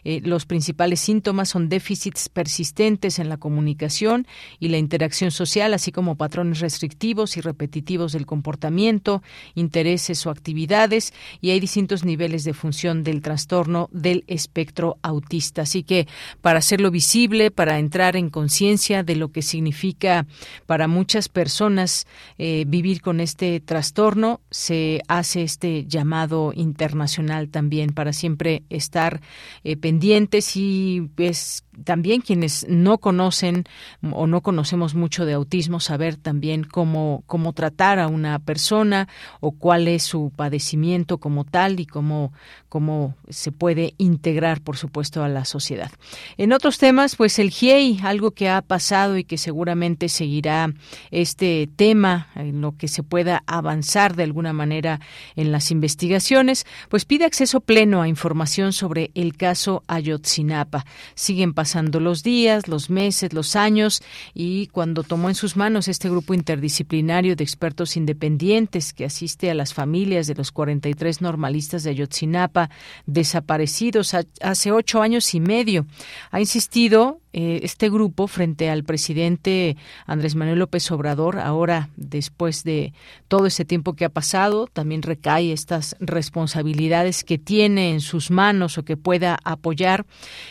Eh, 0.03 0.19
los 0.23 0.47
principales 0.47 0.99
síntomas 0.99 1.49
son 1.49 1.69
déficits 1.69 2.27
persistentes 2.27 3.19
en 3.19 3.29
la 3.29 3.37
comunicación 3.37 4.25
y 4.59 4.69
la 4.69 4.79
interacción 4.79 5.29
social, 5.29 5.75
así 5.75 5.91
como 5.91 6.15
patrones 6.15 6.59
restrictivos 6.59 7.37
y 7.37 7.41
repetitivos 7.41 8.13
del 8.13 8.25
comportamiento, 8.25 9.21
intereses 9.53 10.25
o 10.25 10.31
actividades, 10.31 11.13
y 11.39 11.51
hay 11.51 11.59
distintos 11.59 12.03
niveles 12.03 12.43
de 12.45 12.55
función 12.55 13.03
del 13.03 13.21
trastorno 13.21 13.87
del 13.91 14.23
espectro 14.25 14.60
autista. 15.01 15.63
Así 15.63 15.83
que 15.83 16.07
para 16.41 16.59
hacerlo 16.59 16.91
visible, 16.91 17.51
para 17.51 17.79
entrar 17.79 18.15
en 18.15 18.29
conciencia 18.29 19.03
de 19.03 19.15
lo 19.15 19.31
que 19.31 19.41
significa 19.41 20.25
para 20.65 20.87
muchas 20.87 21.29
personas 21.29 22.07
eh, 22.37 22.65
vivir 22.67 23.01
con 23.01 23.19
este 23.19 23.59
trastorno, 23.59 24.41
se 24.49 25.01
hace 25.07 25.43
este 25.43 25.85
llamado 25.85 26.53
internacional 26.55 27.49
también 27.49 27.91
para 27.91 28.13
siempre 28.13 28.63
estar 28.69 29.21
eh, 29.63 29.77
pendientes 29.77 30.55
y 30.55 31.09
es 31.17 31.63
también 31.83 32.21
quienes 32.21 32.65
no 32.67 32.99
conocen 32.99 33.65
o 34.11 34.27
no 34.27 34.41
conocemos 34.41 34.93
mucho 34.95 35.25
de 35.25 35.33
autismo, 35.33 35.79
saber 35.79 36.17
también 36.17 36.63
cómo, 36.63 37.23
cómo 37.25 37.53
tratar 37.53 37.99
a 37.99 38.07
una 38.07 38.39
persona 38.39 39.07
o 39.39 39.51
cuál 39.51 39.87
es 39.87 40.03
su 40.03 40.31
padecimiento 40.35 41.17
como 41.17 41.43
tal 41.45 41.79
y 41.79 41.85
cómo, 41.85 42.33
cómo 42.69 43.15
se 43.29 43.51
puede 43.51 43.93
integrar, 43.97 44.61
por 44.61 44.77
supuesto, 44.77 45.23
a 45.23 45.29
la 45.29 45.45
sociedad. 45.45 45.91
En 46.37 46.53
otros 46.53 46.77
temas, 46.77 47.15
pues 47.15 47.39
el 47.39 47.49
GIEI, 47.49 47.99
algo 48.03 48.31
que 48.31 48.49
ha 48.49 48.61
pasado 48.61 49.17
y 49.17 49.23
que 49.23 49.37
seguramente 49.37 50.09
seguirá 50.09 50.73
este 51.09 51.69
tema 51.75 52.27
en 52.35 52.61
lo 52.61 52.77
que 52.77 52.87
se 52.87 53.03
pueda 53.03 53.43
avanzar 53.47 54.15
de 54.15 54.23
alguna 54.23 54.53
manera 54.53 54.99
en 55.35 55.51
las 55.51 55.71
investigaciones, 55.71 56.65
pues 56.89 57.05
pide 57.05 57.25
acceso 57.25 57.61
pleno 57.61 58.01
a 58.01 58.07
información 58.07 58.73
sobre 58.73 59.11
el 59.15 59.35
caso 59.37 59.83
Ayotzinapa. 59.87 60.85
Siguen 61.15 61.53
pasando 61.53 61.70
los 61.99 62.23
días, 62.23 62.67
los 62.67 62.89
meses, 62.89 63.33
los 63.33 63.55
años 63.55 64.01
y 64.33 64.67
cuando 64.67 65.03
tomó 65.03 65.29
en 65.29 65.35
sus 65.35 65.55
manos 65.55 65.87
este 65.87 66.09
grupo 66.09 66.33
interdisciplinario 66.33 67.35
de 67.35 67.43
expertos 67.43 67.95
independientes 67.95 68.93
que 68.93 69.05
asiste 69.05 69.49
a 69.49 69.53
las 69.53 69.73
familias 69.73 70.27
de 70.27 70.35
los 70.35 70.51
43 70.51 71.21
normalistas 71.21 71.83
de 71.83 71.91
Ayotzinapa 71.91 72.69
desaparecidos 73.05 74.15
hace 74.41 74.71
ocho 74.71 75.01
años 75.01 75.33
y 75.33 75.39
medio, 75.39 75.85
ha 76.31 76.39
insistido 76.39 77.20
eh, 77.33 77.61
este 77.63 77.89
grupo 77.89 78.27
frente 78.27 78.69
al 78.69 78.83
presidente 78.83 79.77
Andrés 80.05 80.35
Manuel 80.35 80.59
López 80.59 80.91
Obrador, 80.91 81.39
ahora 81.39 81.89
después 81.95 82.63
de 82.63 82.93
todo 83.27 83.45
ese 83.45 83.63
tiempo 83.63 83.93
que 83.93 84.05
ha 84.05 84.09
pasado, 84.09 84.67
también 84.67 85.01
recae 85.01 85.53
estas 85.53 85.95
responsabilidades 85.99 87.23
que 87.23 87.37
tiene 87.37 87.91
en 87.91 88.01
sus 88.01 88.31
manos 88.31 88.77
o 88.77 88.83
que 88.83 88.97
pueda 88.97 89.39
apoyar. 89.43 90.05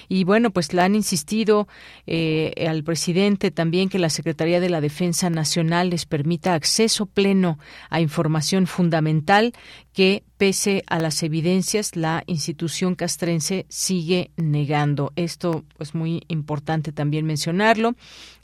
Y 0.09 0.25
bueno, 0.25 0.51
pues 0.51 0.73
le 0.73 0.83
han 0.83 0.95
insistido 0.95 1.69
eh, 2.07 2.53
al 2.69 2.83
presidente 2.83 3.51
también 3.51 3.89
que 3.89 3.99
la 3.99 4.11
Secretaría 4.11 4.61
de 4.61 4.71
la 4.71 4.81
Defensa 4.81 5.29
Nacional 5.29 5.91
les 5.91 6.07
permita 6.07 6.55
acceso 6.55 7.07
pleno 7.07 7.59
a 7.91 8.01
información 8.01 8.67
fundamental 8.67 9.53
que 9.93 10.25
pese 10.41 10.85
a 10.87 10.99
las 10.99 11.23
evidencias 11.23 11.97
la 11.97 12.25
institución 12.27 12.95
castrense 12.95 13.67
sigue 13.69 14.31
negando. 14.39 15.13
Esto 15.15 15.67
es 15.79 15.95
muy 15.95 16.23
importante 16.29 16.93
también 16.93 17.27
mencionarlo. 17.27 17.95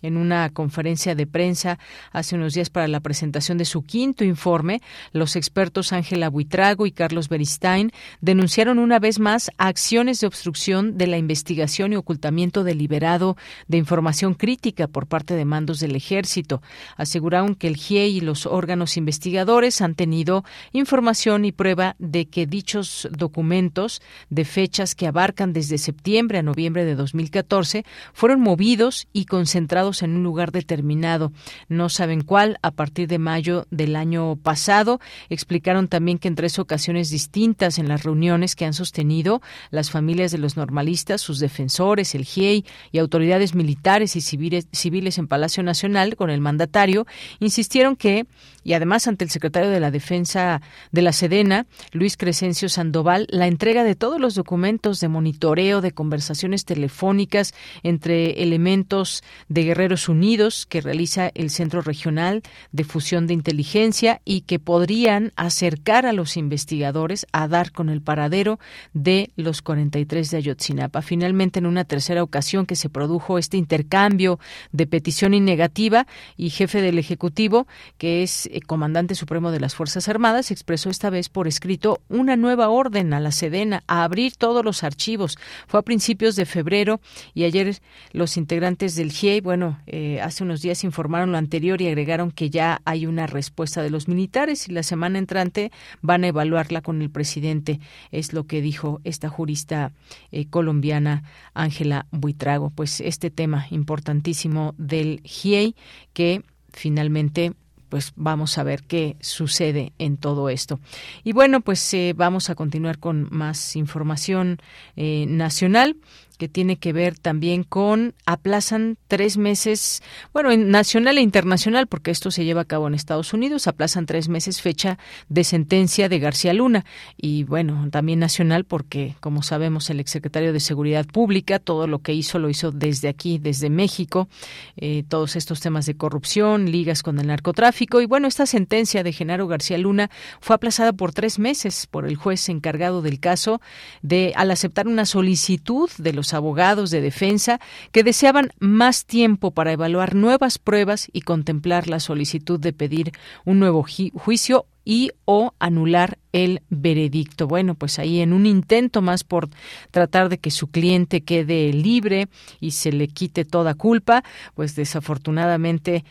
En 0.03 0.17
una 0.17 0.51
conferencia 0.51 1.15
de 1.15 1.27
prensa 1.27 1.79
hace 2.13 2.37
unos 2.37 2.55
días 2.55 2.69
para 2.69 2.87
la 2.87 3.01
presentación 3.01 3.57
de 3.57 3.65
su 3.65 3.83
quinto 3.83 4.25
informe, 4.25 4.83
los 5.13 5.37
expertos 5.37 5.93
Ángela 5.93 6.29
Buitrago 6.29 6.87
y 6.87 6.93
Carlos 6.93 7.29
Beristain 7.29 7.93
denunciaron 8.21 8.79
una 8.79 8.99
vez 8.99 9.19
más 9.19 9.51
acciones 9.57 10.21
de 10.21 10.27
obstrucción 10.27 10.99
de 10.99 11.07
la 11.07 11.17
investigación 11.17 11.93
y 11.93 11.97
ocultamiento 11.97 12.63
deliberado 12.63 13.37
de 13.69 13.79
información 13.79 14.35
crítica 14.35 14.87
por 14.87 15.07
parte 15.07 15.35
de 15.35 15.45
mandos 15.45 15.81
del 15.81 15.97
ejército. 15.97 16.63
Aseguraron 16.97 17.55
que 17.55 17.69
el 17.69 17.77
GIE 17.77 18.09
y 18.09 18.21
los 18.21 18.45
órganos 18.47 18.97
investigadores 18.97 19.81
han 19.81 19.95
tenido 19.95 20.45
información 20.73 21.45
y 21.45 21.53
prueba 21.53 21.97
de 21.99 22.27
que 22.27 22.47
dichos 22.47 23.09
documentos 23.11 24.03
de 24.29 24.45
fechas 24.45 24.95
que 24.95 25.07
abarcan 25.07 25.53
desde 25.53 25.79
septiembre 25.79 26.39
a 26.39 26.43
noviembre 26.43 26.85
de 26.85 26.95
2014 26.95 27.85
fueron 28.13 28.41
movidos 28.41 29.09
y 29.13 29.25
concentrados 29.25 29.86
en 30.03 30.17
un 30.17 30.23
lugar 30.23 30.53
determinado. 30.53 31.33
No 31.69 31.89
saben 31.89 32.23
cuál, 32.23 32.59
a 32.63 32.71
partir 32.71 33.09
de 33.09 33.19
mayo 33.19 33.67
del 33.71 33.97
año 33.97 34.37
pasado. 34.37 35.01
Explicaron 35.29 35.89
también 35.89 36.19
que 36.19 36.29
en 36.29 36.35
tres 36.35 36.59
ocasiones 36.59 37.11
distintas 37.11 37.79
en 37.79 37.89
las 37.89 38.03
reuniones 38.03 38.57
que 38.57 38.65
han 38.65 38.75
sostenido 38.75 39.41
las 39.71 39.91
familias 39.91 40.33
de 40.33 40.39
los 40.39 40.57
normalistas, 40.57 41.21
sus 41.21 41.39
defensores, 41.39 42.15
el 42.15 42.25
GIEI 42.25 42.65
y 42.93 42.99
autoridades 42.99 43.55
militares 43.55 44.17
y 44.17 44.21
civiles, 44.21 44.69
civiles 44.73 45.19
en 45.19 45.29
Palacio 45.29 45.63
Nacional 45.63 46.17
con 46.17 46.31
el 46.31 46.41
mandatario, 46.41 47.07
insistieron 47.41 47.97
que, 47.97 48.27
y 48.67 48.73
además 48.73 49.07
ante 49.07 49.23
el 49.23 49.31
secretario 49.31 49.71
de 49.71 49.79
la 49.79 49.93
Defensa 49.93 50.61
de 50.91 51.01
la 51.01 51.13
Sedena, 51.13 51.67
Luis 51.93 52.17
Crescencio 52.17 52.69
Sandoval, 52.69 53.29
la 53.31 53.47
entrega 53.47 53.85
de 53.85 53.95
todos 53.95 54.21
los 54.21 54.35
documentos 54.35 54.99
de 54.99 55.07
monitoreo 55.07 55.81
de 55.81 55.93
conversaciones 55.93 56.65
telefónicas 56.65 57.55
entre 57.85 58.43
elementos 58.43 59.23
de 59.49 59.63
Guerreros 59.63 60.09
Unidos 60.09 60.67
que 60.67 60.81
realiza 60.81 61.31
el 61.35 61.51
Centro 61.51 61.81
Regional 61.81 62.43
de 62.73 62.83
Fusión 62.83 63.29
de 63.29 63.35
Inteligencia 63.35 64.21
y 64.25 64.41
que 64.41 64.59
podrían 64.59 65.33
acercar 65.37 66.05
a 66.05 66.13
los 66.13 66.37
investigadores 66.37 67.25
a 67.31 67.47
dar 67.47 67.71
con 67.71 67.89
el 67.89 68.03
paradero 68.03 68.59
de 68.93 69.31
los 69.37 69.63
43 69.63 70.29
de 70.29 70.37
Ayotzinapa. 70.39 71.03
Finalmente, 71.03 71.61
en 71.61 71.67
una 71.67 71.85
tercera 71.85 72.25
ocasión 72.25 72.67
que 72.67 72.75
se 72.75 72.89
produjo 72.89 73.39
este 73.39 73.59
intercambio 73.59 74.41
de 74.73 74.89
petición 74.89 75.35
y 75.35 75.41
negativa 75.41 76.09
y 76.37 76.51
jefe 76.51 76.83
del 76.83 76.99
Ejecutivo, 76.99 77.69
que 77.97 78.25
es 78.25 78.51
eh, 78.57 78.63
comandante 78.63 79.15
supremo 79.15 79.51
de 79.51 79.61
las 79.61 79.75
Fuerzas 79.75 80.09
Armadas, 80.09 80.51
expresó 80.51 80.89
esta 80.89 81.11
vez 81.11 81.29
por 81.29 81.47
escrito 81.47 82.01
una 82.09 82.37
nueva 82.37 82.71
orden 82.71 83.13
a 83.13 83.21
la 83.21 83.31
Sedena 83.31 83.83
a 83.87 84.03
abrir 84.03 84.37
todos 84.37 84.65
los 84.65 84.83
archivos. 84.83 85.37
Fue 85.67 85.81
a 85.81 85.83
principios 85.83 86.37
de 86.37 86.47
febrero 86.47 87.03
y 87.35 87.45
ayer 87.45 87.77
los 88.13 88.39
integrantes 88.39 88.95
del 88.95 89.13
GIEI, 89.13 89.43
bueno, 89.43 89.79
eh, 89.87 90.23
hace 90.23 90.43
unos 90.43 90.63
días 90.63 90.85
informaron 90.85 91.33
lo 91.33 91.37
anterior 91.39 91.83
y 91.83 91.89
agregaron 91.89 92.31
que 92.31 92.49
ya 92.49 92.81
hay 92.87 93.05
una 93.05 93.27
respuesta 93.27 93.83
de 93.83 93.91
los 93.91 94.09
militares 94.09 94.71
y 94.71 94.73
la 94.73 94.83
semana 94.83 95.19
entrante 95.19 95.71
van 96.01 96.25
a 96.25 96.29
evaluarla 96.29 96.81
con 96.81 97.03
el 97.03 97.11
presidente. 97.11 97.79
Es 98.11 98.33
lo 98.33 98.47
que 98.47 98.63
dijo 98.63 99.03
esta 99.05 99.29
jurista 99.29 99.93
eh, 100.33 100.47
colombiana 100.49 101.25
Ángela 101.53 102.07
Buitrago. 102.11 102.71
Pues 102.71 103.03
este 103.03 103.31
tema 103.31 103.67
importantísimo 103.71 104.75
del 104.79 105.21
GIEI 105.25 105.77
que 106.15 106.43
finalmente 106.73 107.53
pues 107.89 108.13
vamos 108.17 108.59
a 108.59 108.63
ver 108.63 108.83
qué 108.83 109.17
sucede 109.21 109.93
en 109.99 110.17
todo 110.17 110.49
esto. 110.49 110.81
Y 111.25 111.33
bueno, 111.33 111.61
pues 111.61 111.95
eh, 111.95 112.15
vamos 112.17 112.51
a 112.51 112.55
continuar 112.55 112.99
con 112.99 113.29
más 113.31 113.77
información 113.77 114.59
eh, 114.97 115.27
nacional 115.29 115.97
que 116.37 116.49
tiene 116.49 116.77
que 116.77 116.93
ver 116.93 117.19
también 117.19 117.65
con 117.65 118.15
aplazan 118.25 118.97
tres 119.09 119.37
meses, 119.37 120.03
bueno, 120.33 120.51
en 120.51 120.71
nacional 120.71 121.19
e 121.19 121.23
internacional, 121.23 121.87
porque 121.87 122.11
esto 122.11 122.31
se 122.31 122.45
lleva 122.45 122.63
a 122.63 122.67
cabo 122.67 122.87
en 122.87 122.95
Estados 122.95 123.33
Unidos, 123.33 123.67
aplazan 123.67 124.07
tres 124.07 124.29
meses 124.29 124.61
fecha 124.61 124.99
de 125.29 125.45
sentencia 125.45 126.09
de 126.09 126.19
García 126.19 126.53
Luna. 126.53 126.85
Y 127.17 127.45
bueno, 127.45 127.89
también 127.91 128.19
nacional, 128.19 128.65
porque 128.65 129.15
como 129.21 129.43
sabemos, 129.43 129.91
el 129.91 130.01
exsecretario 130.01 130.53
de 130.53 130.61
Seguridad 130.61 131.07
Pública, 131.07 131.59
todo 131.59 131.87
lo 131.87 132.01
que 132.01 132.13
hizo 132.13 132.39
lo 132.39 132.49
hizo 132.49 132.73
desde 132.73 133.09
aquí, 133.09 133.39
desde 133.39 133.71
México, 133.71 134.29
eh, 134.77 135.05
todos 135.09 135.37
estos 135.37 135.61
temas 135.61 135.87
de 135.87 135.97
corrupción, 135.97 136.71
ligas 136.71 137.03
con 137.03 137.19
el 137.19 137.29
narcotráfico. 137.29 138.01
Y 138.01 138.07
bueno, 138.07 138.29
esta 138.29 138.47
sentencia 138.47 139.03
de 139.03 139.13
Genaro 139.13 139.47
García 139.47 139.79
Luna 139.79 140.11
fue 140.41 140.57
aplazada 140.57 140.93
por 140.93 141.13
tres 141.13 141.39
meses 141.39 141.87
por 141.87 142.07
el 142.07 142.17
juez 142.17 142.49
encargado 142.49 143.03
del 143.03 143.21
caso 143.21 143.61
de 144.03 144.33
al 144.37 144.51
aceptar 144.51 144.87
una 144.89 145.07
solicitud 145.07 145.91
de 145.99 146.13
los 146.13 146.26
abogados 146.35 146.91
de 146.91 147.01
defensa 147.01 147.61
que 147.93 148.03
deseaban 148.03 148.53
más 148.59 149.07
tiempo 149.07 149.51
para 149.51 149.73
evaluar 149.73 150.15
nuevas 150.15 150.59
pruebas 150.59 151.09
y 151.13 151.23
contemplar 151.23 151.89
la 151.89 152.01
solicitud 152.01 152.61
de 152.61 152.73
pedir 152.73 153.13
un 153.45 153.59
nuevo 153.59 153.85
juicio 154.15 154.67
y 154.87 155.11
o 155.25 155.53
anular 155.59 156.17
el 156.33 156.63
veredicto. 156.69 157.49
Bueno, 157.49 157.75
pues 157.75 157.99
ahí 157.99 158.21
en 158.21 158.33
un 158.33 158.47
intento 158.47 159.03
más 159.03 159.25
por 159.25 159.49
tratar 159.91 160.29
de 160.29 160.39
que 160.39 160.51
su 160.51 160.69
cliente 160.69 161.23
quede 161.23 161.73
libre 161.73 162.29
y 162.61 162.73
se 162.73 162.93
le 162.93 163.09
quite 163.09 163.45
toda 163.45 163.75
culpa, 163.75 164.23
pues 164.55 164.77
desafortunadamente 164.77 166.05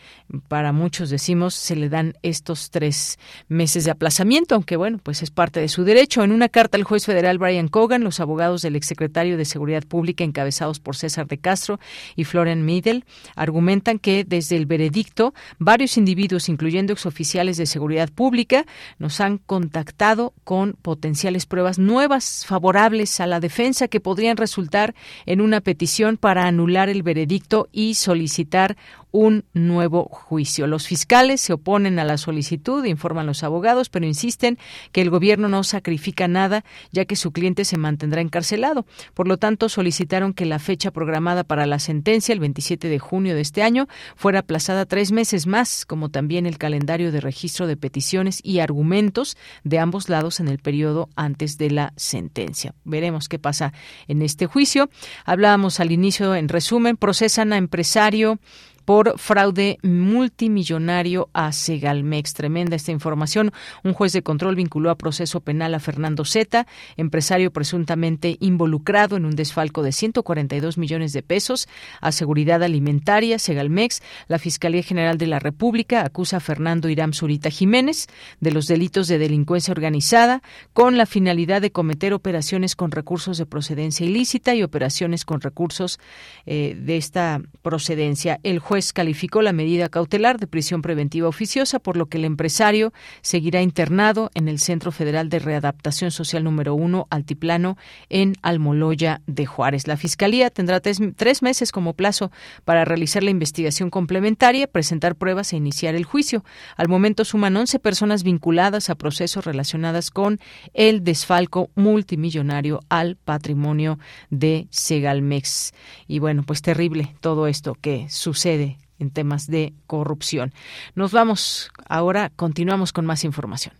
para 0.48 0.72
muchos 0.72 1.10
decimos 1.10 1.54
se 1.54 1.76
le 1.76 1.88
dan 1.88 2.14
estos 2.22 2.70
tres 2.70 3.18
meses 3.48 3.84
de 3.84 3.92
aplazamiento, 3.92 4.56
aunque 4.56 4.76
bueno, 4.76 4.98
pues 5.02 5.22
es 5.22 5.30
parte 5.30 5.60
de 5.60 5.68
su 5.68 5.84
derecho. 5.84 6.22
En 6.22 6.32
una 6.32 6.48
carta 6.48 6.76
al 6.76 6.84
juez 6.84 7.06
federal 7.06 7.38
Brian 7.38 7.68
Cogan, 7.68 8.04
los 8.04 8.20
abogados 8.20 8.62
del 8.62 8.76
exsecretario 8.76 9.36
de 9.38 9.44
Seguridad 9.46 9.84
Pública 9.84 10.24
encabezados 10.24 10.80
por 10.80 10.96
César 10.96 11.28
de 11.28 11.38
Castro 11.38 11.80
y 12.14 12.24
Florian 12.24 12.66
Middle 12.66 13.04
argumentan 13.36 13.98
que 13.98 14.24
desde 14.24 14.56
el 14.56 14.66
veredicto 14.66 15.32
varios 15.58 15.96
individuos, 15.96 16.50
incluyendo 16.50 16.92
exoficiales 16.92 17.56
de 17.56 17.66
seguridad 17.66 18.10
pública, 18.10 18.65
nos 18.98 19.20
han 19.20 19.38
contactado 19.38 20.34
con 20.44 20.74
potenciales 20.74 21.46
pruebas 21.46 21.78
nuevas 21.78 22.44
favorables 22.46 23.20
a 23.20 23.26
la 23.26 23.40
defensa 23.40 23.88
que 23.88 24.00
podrían 24.00 24.36
resultar 24.36 24.94
en 25.26 25.40
una 25.40 25.60
petición 25.60 26.16
para 26.16 26.46
anular 26.46 26.88
el 26.88 27.02
veredicto 27.02 27.68
y 27.72 27.94
solicitar 27.94 28.76
un 29.16 29.46
nuevo 29.54 30.10
juicio. 30.12 30.66
Los 30.66 30.86
fiscales 30.86 31.40
se 31.40 31.54
oponen 31.54 31.98
a 31.98 32.04
la 32.04 32.18
solicitud, 32.18 32.84
informan 32.84 33.24
los 33.24 33.44
abogados, 33.44 33.88
pero 33.88 34.04
insisten 34.04 34.58
que 34.92 35.00
el 35.00 35.08
gobierno 35.08 35.48
no 35.48 35.64
sacrifica 35.64 36.28
nada, 36.28 36.66
ya 36.92 37.06
que 37.06 37.16
su 37.16 37.32
cliente 37.32 37.64
se 37.64 37.78
mantendrá 37.78 38.20
encarcelado. 38.20 38.84
Por 39.14 39.26
lo 39.26 39.38
tanto, 39.38 39.70
solicitaron 39.70 40.34
que 40.34 40.44
la 40.44 40.58
fecha 40.58 40.90
programada 40.90 41.44
para 41.44 41.64
la 41.64 41.78
sentencia, 41.78 42.34
el 42.34 42.40
27 42.40 42.90
de 42.90 42.98
junio 42.98 43.34
de 43.34 43.40
este 43.40 43.62
año, 43.62 43.88
fuera 44.16 44.40
aplazada 44.40 44.84
tres 44.84 45.12
meses 45.12 45.46
más, 45.46 45.86
como 45.86 46.10
también 46.10 46.44
el 46.44 46.58
calendario 46.58 47.10
de 47.10 47.22
registro 47.22 47.66
de 47.66 47.78
peticiones 47.78 48.40
y 48.42 48.58
argumentos 48.58 49.38
de 49.64 49.78
ambos 49.78 50.10
lados 50.10 50.40
en 50.40 50.48
el 50.48 50.58
periodo 50.58 51.08
antes 51.16 51.56
de 51.56 51.70
la 51.70 51.94
sentencia. 51.96 52.74
Veremos 52.84 53.30
qué 53.30 53.38
pasa 53.38 53.72
en 54.08 54.20
este 54.20 54.44
juicio. 54.44 54.90
Hablábamos 55.24 55.80
al 55.80 55.90
inicio, 55.90 56.34
en 56.34 56.50
resumen, 56.50 56.98
procesan 56.98 57.54
a 57.54 57.56
empresario 57.56 58.38
por 58.86 59.18
fraude 59.18 59.78
multimillonario 59.82 61.28
a 61.34 61.52
Segalmex. 61.52 62.32
Tremenda 62.32 62.76
esta 62.76 62.92
información. 62.92 63.52
Un 63.82 63.92
juez 63.92 64.12
de 64.12 64.22
control 64.22 64.54
vinculó 64.54 64.90
a 64.90 64.94
proceso 64.94 65.40
penal 65.40 65.74
a 65.74 65.80
Fernando 65.80 66.24
Zeta, 66.24 66.66
empresario 66.96 67.52
presuntamente 67.52 68.38
involucrado 68.40 69.16
en 69.16 69.26
un 69.26 69.34
desfalco 69.34 69.82
de 69.82 69.92
142 69.92 70.78
millones 70.78 71.12
de 71.12 71.22
pesos 71.22 71.68
a 72.00 72.12
Seguridad 72.12 72.62
Alimentaria, 72.62 73.38
Segalmex. 73.38 74.02
La 74.28 74.38
Fiscalía 74.38 74.84
General 74.84 75.18
de 75.18 75.26
la 75.26 75.40
República 75.40 76.02
acusa 76.02 76.36
a 76.36 76.40
Fernando 76.40 76.88
Irán 76.88 77.12
Zurita 77.12 77.50
Jiménez 77.50 78.06
de 78.40 78.52
los 78.52 78.68
delitos 78.68 79.08
de 79.08 79.18
delincuencia 79.18 79.72
organizada 79.72 80.42
con 80.72 80.96
la 80.96 81.06
finalidad 81.06 81.60
de 81.60 81.72
cometer 81.72 82.14
operaciones 82.14 82.76
con 82.76 82.92
recursos 82.92 83.36
de 83.36 83.46
procedencia 83.46 84.06
ilícita 84.06 84.54
y 84.54 84.62
operaciones 84.62 85.24
con 85.24 85.40
recursos 85.40 85.98
eh, 86.44 86.76
de 86.80 86.96
esta 86.96 87.40
procedencia. 87.62 88.38
El 88.44 88.60
juez 88.60 88.75
calificó 88.92 89.42
la 89.42 89.52
medida 89.52 89.88
cautelar 89.88 90.38
de 90.38 90.46
prisión 90.46 90.82
preventiva 90.82 91.28
oficiosa, 91.28 91.78
por 91.78 91.96
lo 91.96 92.06
que 92.06 92.18
el 92.18 92.24
empresario 92.24 92.92
seguirá 93.22 93.62
internado 93.62 94.30
en 94.34 94.48
el 94.48 94.58
Centro 94.58 94.92
Federal 94.92 95.28
de 95.28 95.38
Readaptación 95.38 96.10
Social 96.10 96.44
número 96.44 96.74
1, 96.74 97.06
Altiplano, 97.10 97.78
en 98.10 98.34
Almoloya 98.42 99.22
de 99.26 99.46
Juárez. 99.46 99.86
La 99.86 99.96
Fiscalía 99.96 100.50
tendrá 100.50 100.80
tres, 100.80 101.42
meses 101.42 101.72
como 101.72 101.94
plazo 101.94 102.30
para 102.64 102.84
realizar 102.84 103.22
la 103.22 103.30
investigación 103.30 103.88
complementaria, 103.88 104.66
presentar 104.66 105.16
pruebas 105.16 105.52
e 105.52 105.56
iniciar 105.56 105.94
el 105.94 106.04
juicio. 106.04 106.44
Al 106.76 106.88
momento 106.88 107.24
suman 107.24 107.56
11 107.56 107.78
personas 107.78 108.22
vinculadas 108.24 108.90
a 108.90 108.94
procesos 108.94 109.44
relacionados 109.44 110.10
con 110.10 110.38
el 110.74 111.02
desfalco 111.02 111.70
multimillonario 111.74 112.80
al 112.88 113.16
patrimonio 113.16 113.98
de 114.28 114.66
Segalmex. 114.70 115.72
Y 116.06 116.18
bueno, 116.18 116.42
pues 116.44 116.60
terrible 116.60 117.14
todo 117.20 117.46
esto 117.46 117.74
que 117.74 118.06
sucede 118.10 118.65
en 118.98 119.10
temas 119.10 119.46
de 119.46 119.74
corrupción. 119.86 120.52
Nos 120.94 121.12
vamos 121.12 121.70
ahora, 121.88 122.30
continuamos 122.36 122.92
con 122.92 123.06
más 123.06 123.24
información. 123.24 123.74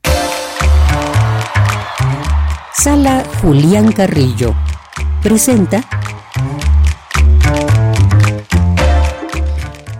Sala 2.72 3.24
Julián 3.40 3.92
Carrillo 3.92 4.54
presenta 5.22 5.82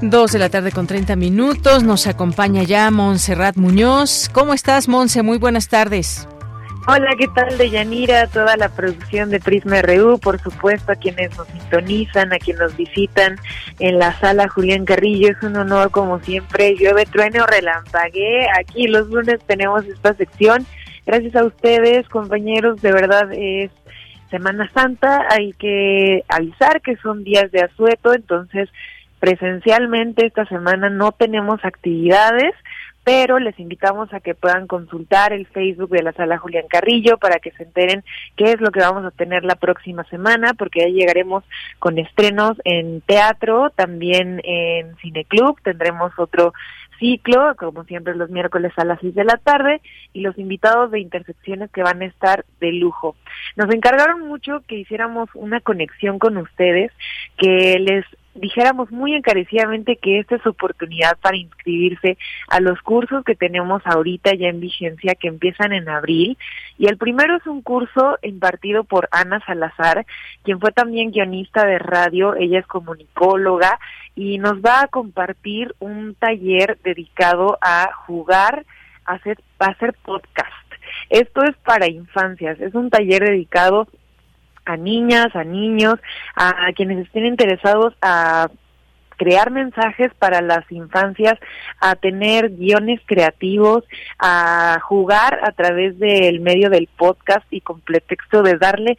Dos 0.03 0.33
de 0.33 0.39
la 0.39 0.51
tarde 0.51 0.73
con 0.73 0.87
30 0.87 1.17
minutos. 1.17 1.83
Nos 1.83 2.07
acompaña 2.07 2.63
ya 2.63 2.91
Montserrat 2.91 3.57
Muñoz. 3.57 4.29
¿Cómo 4.31 4.53
estás, 4.53 4.89
Monse? 4.89 5.23
Muy 5.23 5.39
buenas 5.39 5.69
tardes. 5.69 6.29
Hola, 6.89 7.17
¿qué 7.19 7.27
tal 7.35 7.59
de 7.59 7.69
Yanira? 7.69 8.29
Toda 8.29 8.57
la 8.57 8.69
producción 8.69 9.29
de 9.31 9.41
Prisma 9.41 9.83
RU, 9.83 10.21
por 10.21 10.39
supuesto, 10.39 10.93
a 10.93 10.95
quienes 10.95 11.37
nos 11.37 11.49
sintonizan, 11.49 12.33
a 12.33 12.39
quienes 12.39 12.63
nos 12.63 12.77
visitan 12.77 13.35
en 13.81 13.99
la 13.99 14.13
sala 14.21 14.49
Julián 14.49 14.85
Carrillo. 14.85 15.31
Es 15.31 15.43
un 15.43 15.57
honor, 15.57 15.91
como 15.91 16.21
siempre. 16.21 16.77
Llueve, 16.77 17.05
trueno, 17.07 17.45
relampagué. 17.45 18.47
Aquí 18.57 18.87
los 18.87 19.09
lunes 19.09 19.41
tenemos 19.49 19.85
esta 19.85 20.15
sección. 20.15 20.65
Gracias 21.05 21.35
a 21.35 21.45
ustedes, 21.45 22.09
compañeros. 22.09 22.81
De 22.81 22.93
verdad 22.93 23.33
es 23.33 23.73
Semana 24.31 24.71
Santa. 24.73 25.27
Hay 25.29 25.55
que 25.55 26.23
avisar 26.29 26.83
que 26.83 26.95
son 26.99 27.25
días 27.25 27.51
de 27.51 27.63
asueto, 27.63 28.15
entonces 28.15 28.69
presencialmente 29.19 30.27
esta 30.27 30.45
semana 30.47 30.89
no 30.89 31.11
tenemos 31.11 31.65
actividades, 31.65 32.53
pero 33.07 33.39
les 33.39 33.57
invitamos 33.61 34.13
a 34.13 34.19
que 34.19 34.35
puedan 34.35 34.67
consultar 34.67 35.33
el 35.33 35.47
Facebook 35.47 35.91
de 35.91 36.03
la 36.03 36.13
sala 36.15 36.39
Julián 36.39 36.67
Carrillo 36.69 37.19
para 37.19 37.39
que 37.39 37.53
se 37.53 37.63
enteren 37.63 38.03
qué 38.35 38.51
es 38.51 38.61
lo 38.61 38.73
que 38.73 38.81
vamos 38.81 39.05
a 39.05 39.13
tener 39.13 39.45
la 39.45 39.55
próxima 39.55 40.03
semana, 40.11 40.55
porque 40.55 40.81
ya 40.81 40.89
llegaremos 40.89 41.45
con 41.79 42.01
estrenos 42.01 42.61
en 42.65 43.03
teatro, 43.03 43.71
también 43.71 44.41
en 44.43 44.97
Cineclub, 44.97 45.63
tendremos 45.63 46.19
otro 46.19 46.53
ciclo, 46.99 47.55
como 47.55 47.85
siempre 47.85 48.17
los 48.17 48.29
miércoles 48.31 48.73
a 48.77 48.85
las 48.85 48.99
6 49.01 49.15
de 49.15 49.25
la 49.25 49.37
tarde, 49.37 49.81
y 50.13 50.23
los 50.23 50.37
invitados 50.37 50.91
de 50.91 50.99
intersecciones 50.99 51.71
que 51.71 51.85
van 51.85 52.03
a 52.03 52.07
estar 52.07 52.45
de 52.59 52.73
lujo. 52.73 53.15
Nos 53.55 53.73
encargaron 53.73 54.27
mucho 54.27 54.65
que 54.67 54.79
hiciéramos 54.79 55.29
una 55.35 55.61
conexión 55.61 56.19
con 56.19 56.39
ustedes, 56.39 56.91
que 57.39 57.79
les 57.79 58.05
dijéramos 58.37 58.91
muy 58.91 59.15
encarecidamente 59.15 59.97
que 59.97 60.19
esta 60.19 60.37
es 60.37 60.43
su 60.43 60.51
oportunidad 60.51 61.19
para 61.19 61.37
inscribirse 61.37 62.19
a 62.49 62.61
los 62.61 62.81
cursos 62.83 63.25
que 63.25 63.35
tenemos 63.35 63.83
ahorita 63.85 64.35
ya 64.35 64.49
en 64.49 64.61
vigencia 64.61 65.15
que 65.15 65.29
empiezan 65.29 65.73
en 65.73 65.89
abril. 65.89 66.39
Y 66.79 66.87
el 66.87 66.97
primero 66.97 67.37
es 67.37 67.47
un 67.47 67.63
curso 67.63 68.19
impartido 68.23 68.85
por 68.85 69.09
Ana 69.13 69.41
Salazar, 69.47 70.07
quien 70.43 70.61
fue 70.61 70.73
también 70.73 71.11
guionista 71.11 71.67
de 71.67 71.79
radio, 71.79 72.35
ella 72.35 72.61
es 72.61 72.67
comunicóloga 72.67 73.79
y 74.15 74.39
nos 74.39 74.61
va 74.61 74.83
a 74.83 74.89
compartir 74.89 75.75
un 75.79 76.15
taller 76.15 76.79
dedicado 76.83 77.59
a 77.61 77.91
jugar, 78.07 78.65
a 79.05 79.15
hacer, 79.15 79.39
a 79.59 79.67
hacer 79.67 79.95
podcast. 80.05 80.53
Esto 81.11 81.43
es 81.45 81.57
para 81.59 81.89
infancias, 81.89 82.61
es 82.61 82.75
un 82.75 82.91
taller 82.91 83.23
dedicado 83.23 83.87
a 84.67 84.77
niñas, 84.77 85.35
a 85.35 85.45
niños, 85.45 85.95
a 86.35 86.73
quienes 86.75 87.07
estén 87.07 87.25
interesados 87.25 87.95
a 88.03 88.51
crear 89.17 89.51
mensajes 89.51 90.13
para 90.15 90.41
las 90.41 90.71
infancias, 90.71 91.39
a 91.81 91.97
tener 91.97 92.51
guiones 92.51 93.01
creativos, 93.07 93.85
a 94.19 94.79
jugar 94.83 95.41
a 95.43 95.53
través 95.53 95.99
del 95.99 96.41
medio 96.41 96.71
del 96.71 96.89
podcast 96.97 97.47
y 97.51 97.61
con 97.61 97.81
pretexto 97.81 98.43
de 98.43 98.59
darle 98.59 98.97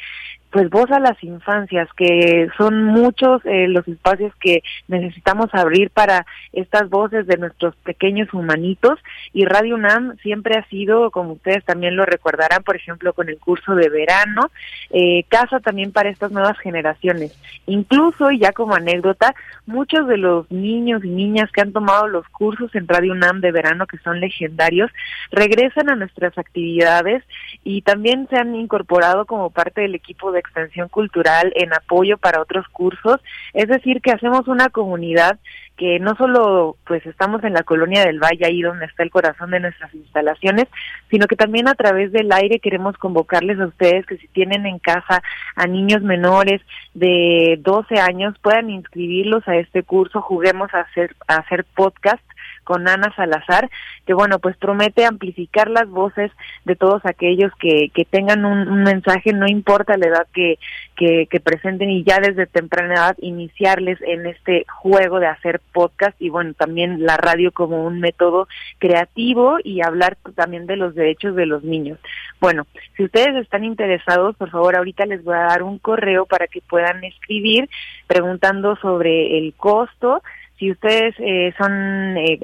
pues 0.58 0.72
voz 0.72 0.90
a 0.90 1.00
las 1.00 1.24
infancias, 1.24 1.88
que 1.96 2.50
son 2.58 2.84
muchos 2.84 3.46
eh, 3.46 3.68
los 3.68 3.88
espacios 3.88 4.34
que 4.40 4.64
necesitamos 4.88 5.54
abrir 5.54 5.92
para 5.92 6.26
estas 6.52 6.90
voces 6.90 7.28
de 7.28 7.38
nuestros 7.38 7.76
pequeños 7.76 8.34
humanitos 8.34 8.98
y 9.34 9.46
Radio 9.46 9.76
UNAM 9.76 10.18
siempre 10.24 10.58
ha 10.58 10.68
sido, 10.68 11.12
como 11.12 11.34
ustedes 11.34 11.64
también 11.64 11.96
lo 11.96 12.08
recordarán, 12.08 12.64
por 12.64 12.76
ejemplo, 12.76 13.14
con 13.14 13.30
el 13.30 13.38
curso 13.38 13.76
de 13.76 13.88
verano, 13.90 14.50
eh, 14.90 15.26
casa 15.30 15.60
también 15.60 15.92
para 15.92 16.10
estas 16.10 16.32
nuevas 16.32 16.58
generaciones. 16.58 17.38
Incluso, 17.68 18.32
y 18.32 18.40
ya 18.40 18.52
como 18.52 18.74
anécdota, 18.74 19.36
muchos 19.68 20.08
de 20.08 20.18
los 20.18 20.50
niños 20.50 21.06
y 21.06 21.10
niñas 21.10 21.52
que 21.52 21.62
han 21.62 21.72
tomado 21.72 22.08
los 22.08 22.28
cursos 22.30 22.74
en 22.74 22.88
Radio 22.88 23.12
UNAM 23.12 23.42
de 23.42 23.52
verano, 23.52 23.86
que 23.86 24.00
son 24.00 24.20
legendarios, 24.20 24.90
regresan 25.30 25.92
a 25.92 25.96
nuestras 25.96 26.36
actividades 26.36 27.24
y 27.64 27.84
también 27.84 28.28
se 28.32 28.38
han 28.38 28.56
incorporado 28.56 29.26
como 29.28 29.52
parte 29.52 29.82
del 29.82 29.94
equipo 29.94 30.32
de 30.32 30.40
extensión 30.48 30.90
cultural 30.90 31.53
en 31.56 31.74
apoyo 31.74 32.18
para 32.18 32.41
otros 32.41 32.68
cursos, 32.69 33.18
es 33.53 33.68
decir, 33.68 34.02
que 34.02 34.11
hacemos 34.11 34.48
una 34.48 34.69
comunidad 34.69 35.40
que 35.78 35.99
no 35.99 36.15
solo 36.15 36.76
pues 36.86 37.06
estamos 37.06 37.44
en 37.44 37.53
la 37.53 37.61
colonia 37.61 38.03
del 38.03 38.19
Valle, 38.19 38.45
ahí 38.45 38.61
donde 38.61 38.86
está 38.86 39.03
el 39.03 39.11
corazón 39.11 39.52
de 39.52 39.60
nuestras 39.60 39.94
instalaciones, 39.94 40.65
sino 41.11 41.28
que 41.28 41.36
también 41.36 41.68
a 41.68 41.76
través 41.76 42.11
del 42.11 42.32
aire 42.32 42.60
queremos 42.60 42.98
convocarles 42.98 43.60
a 43.60 43.68
ustedes 43.68 44.06
que 44.07 44.18
si 44.18 44.28
tienen 44.30 44.65
en 44.65 44.80
casa 44.80 45.22
a 45.56 45.68
niños 45.68 46.02
menores 46.02 46.61
de 46.95 47.60
12 47.61 47.99
años 47.99 48.34
puedan 48.41 48.72
inscribirlos 48.72 49.48
a 49.48 49.56
este 49.56 49.84
curso, 49.84 50.22
juguemos 50.22 50.74
a 50.74 50.80
hacer, 50.80 51.15
a 51.28 51.36
hacer 51.36 51.64
podcast 51.76 52.24
con 52.68 52.85
Ana 52.85 53.14
Salazar, 53.15 53.69
que 54.06 54.14
bueno, 54.14 54.39
pues 54.39 54.57
promete 54.57 55.06
amplificar 55.06 55.69
las 55.69 55.88
voces 55.88 56.34
de 56.65 56.76
todos 56.76 57.02
aquellos 57.06 57.49
que, 57.57 57.91
que 57.94 58.03
tengan 58.03 58.44
un, 58.44 58.84
mensaje, 58.84 59.31
no 59.31 59.48
importa 59.48 59.95
la 59.95 60.07
edad 60.07 60.27
que, 60.34 60.60
que, 60.98 61.27
que, 61.31 61.39
presenten 61.39 61.89
y 61.89 62.03
ya 62.03 62.19
desde 62.19 62.45
temprana 62.45 62.95
edad 62.95 63.15
iniciarles 63.22 64.02
en 64.02 64.26
este 64.26 64.65
juego 64.68 65.22
de 65.22 65.27
hacer 65.27 65.61
podcast 65.72 66.22
y 66.22 66.27
bueno, 66.27 66.53
también 66.56 67.06
la 67.06 67.15
radio 67.15 67.53
como 67.53 67.85
un 67.85 68.02
método 68.02 68.49
creativo 68.80 69.60
y 69.64 69.81
hablar 69.81 70.18
también 70.35 70.68
de 70.68 70.76
los 70.76 70.94
derechos 70.94 71.38
de 71.38 71.45
los 71.45 71.64
niños. 71.64 71.99
Bueno, 72.41 72.68
si 72.98 73.06
ustedes 73.06 73.34
están 73.38 73.64
interesados, 73.64 74.35
por 74.35 74.49
favor, 74.49 74.76
ahorita 74.76 75.06
les 75.06 75.23
voy 75.23 75.35
a 75.35 75.48
dar 75.48 75.64
un 75.64 75.80
correo 75.80 76.26
para 76.26 76.48
que 76.48 76.60
puedan 76.60 77.02
escribir 77.06 77.69
preguntando 78.07 78.76
sobre 78.76 79.38
el 79.38 79.53
costo 79.53 80.22
si 80.58 80.72
ustedes 80.72 81.16
eh, 81.20 81.54
son 81.58 82.18
eh, 82.18 82.40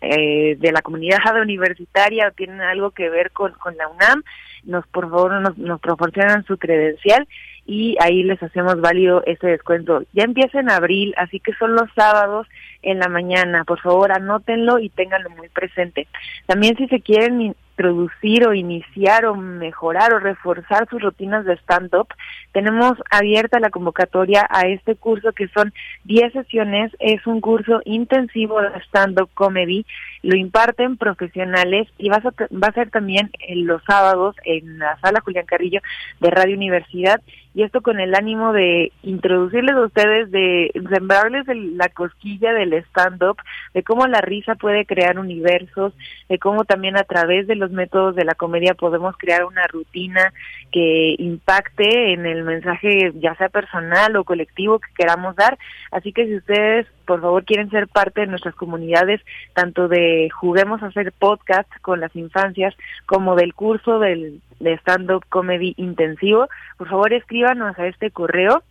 eh, 0.00 0.56
de 0.58 0.72
la 0.72 0.82
comunidad 0.82 1.18
universitaria 1.40 2.28
o 2.28 2.32
tienen 2.32 2.60
algo 2.60 2.92
que 2.92 3.08
ver 3.10 3.32
con, 3.32 3.52
con 3.52 3.76
la 3.76 3.88
UNAM, 3.88 4.22
nos 4.64 4.86
por 4.88 5.10
favor 5.10 5.40
nos, 5.40 5.58
nos 5.58 5.80
proporcionan 5.80 6.44
su 6.44 6.56
credencial 6.56 7.26
y 7.66 7.96
ahí 8.00 8.22
les 8.22 8.40
hacemos 8.42 8.80
válido 8.80 9.24
ese 9.26 9.48
descuento. 9.48 10.04
Ya 10.12 10.22
empieza 10.22 10.60
en 10.60 10.70
abril, 10.70 11.14
así 11.16 11.40
que 11.40 11.52
son 11.54 11.74
los 11.74 11.90
sábados 11.96 12.46
en 12.82 13.00
la 13.00 13.08
mañana. 13.08 13.64
Por 13.64 13.80
favor, 13.80 14.12
anótenlo 14.12 14.78
y 14.78 14.88
ténganlo 14.88 15.30
muy 15.30 15.48
presente. 15.48 16.06
También 16.46 16.76
si 16.76 16.86
se 16.86 17.00
quieren 17.00 17.56
introducir 17.76 18.46
o 18.46 18.54
iniciar 18.54 19.26
o 19.26 19.34
mejorar 19.34 20.14
o 20.14 20.18
reforzar 20.18 20.88
sus 20.88 21.02
rutinas 21.02 21.44
de 21.44 21.54
stand-up, 21.58 22.08
tenemos 22.52 22.94
abierta 23.10 23.60
la 23.60 23.70
convocatoria 23.70 24.46
a 24.48 24.62
este 24.62 24.96
curso 24.96 25.32
que 25.32 25.48
son 25.48 25.74
10 26.04 26.32
sesiones, 26.32 26.92
es 26.98 27.26
un 27.26 27.40
curso 27.42 27.82
intensivo 27.84 28.62
de 28.62 28.68
stand-up 28.86 29.28
comedy, 29.34 29.84
lo 30.22 30.36
imparten 30.36 30.96
profesionales 30.96 31.86
y 31.98 32.08
va 32.08 32.16
a, 32.16 32.54
va 32.54 32.68
a 32.68 32.72
ser 32.72 32.90
también 32.90 33.30
en 33.40 33.66
los 33.66 33.82
sábados 33.84 34.34
en 34.44 34.78
la 34.78 34.98
sala 35.00 35.20
Julián 35.20 35.46
Carrillo 35.46 35.80
de 36.20 36.30
Radio 36.30 36.56
Universidad 36.56 37.20
y 37.56 37.62
esto 37.62 37.80
con 37.80 37.98
el 38.00 38.14
ánimo 38.14 38.52
de 38.52 38.92
introducirles 39.02 39.74
a 39.76 39.86
ustedes, 39.86 40.30
de 40.30 40.70
sembrarles 40.90 41.46
la 41.46 41.88
cosquilla 41.88 42.52
del 42.52 42.74
stand-up, 42.74 43.38
de 43.72 43.82
cómo 43.82 44.06
la 44.06 44.20
risa 44.20 44.56
puede 44.56 44.84
crear 44.84 45.18
universos, 45.18 45.94
de 46.28 46.38
cómo 46.38 46.66
también 46.66 46.98
a 46.98 47.04
través 47.04 47.46
de 47.46 47.54
los 47.56 47.70
métodos 47.70 48.14
de 48.14 48.26
la 48.26 48.34
comedia 48.34 48.74
podemos 48.74 49.16
crear 49.16 49.46
una 49.46 49.66
rutina 49.68 50.34
que 50.70 51.16
impacte 51.18 52.12
en 52.12 52.26
el 52.26 52.44
mensaje 52.44 53.12
ya 53.14 53.34
sea 53.36 53.48
personal 53.48 54.14
o 54.16 54.24
colectivo 54.24 54.78
que 54.78 54.92
queramos 54.94 55.34
dar. 55.34 55.56
Así 55.92 56.12
que 56.12 56.26
si 56.26 56.36
ustedes 56.36 56.86
por 57.06 57.20
favor 57.20 57.44
quieren 57.44 57.70
ser 57.70 57.86
parte 57.88 58.22
de 58.22 58.26
nuestras 58.26 58.54
comunidades, 58.54 59.20
tanto 59.54 59.88
de 59.88 60.28
Juguemos 60.30 60.82
a 60.82 60.86
hacer 60.86 61.12
podcast 61.12 61.70
con 61.80 62.00
las 62.00 62.14
infancias 62.16 62.74
como 63.06 63.36
del 63.36 63.54
curso 63.54 63.98
del, 63.98 64.40
de 64.60 64.74
stand-up 64.74 65.24
comedy 65.28 65.74
intensivo, 65.76 66.48
por 66.76 66.88
favor 66.88 67.12
escríbanos 67.12 67.78
a 67.78 67.86
este 67.86 68.10
correo 68.10 68.62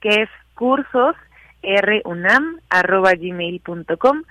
que 0.00 0.22
es 0.22 0.30
cursos 0.54 1.16
runam@gmail.com 1.62 4.22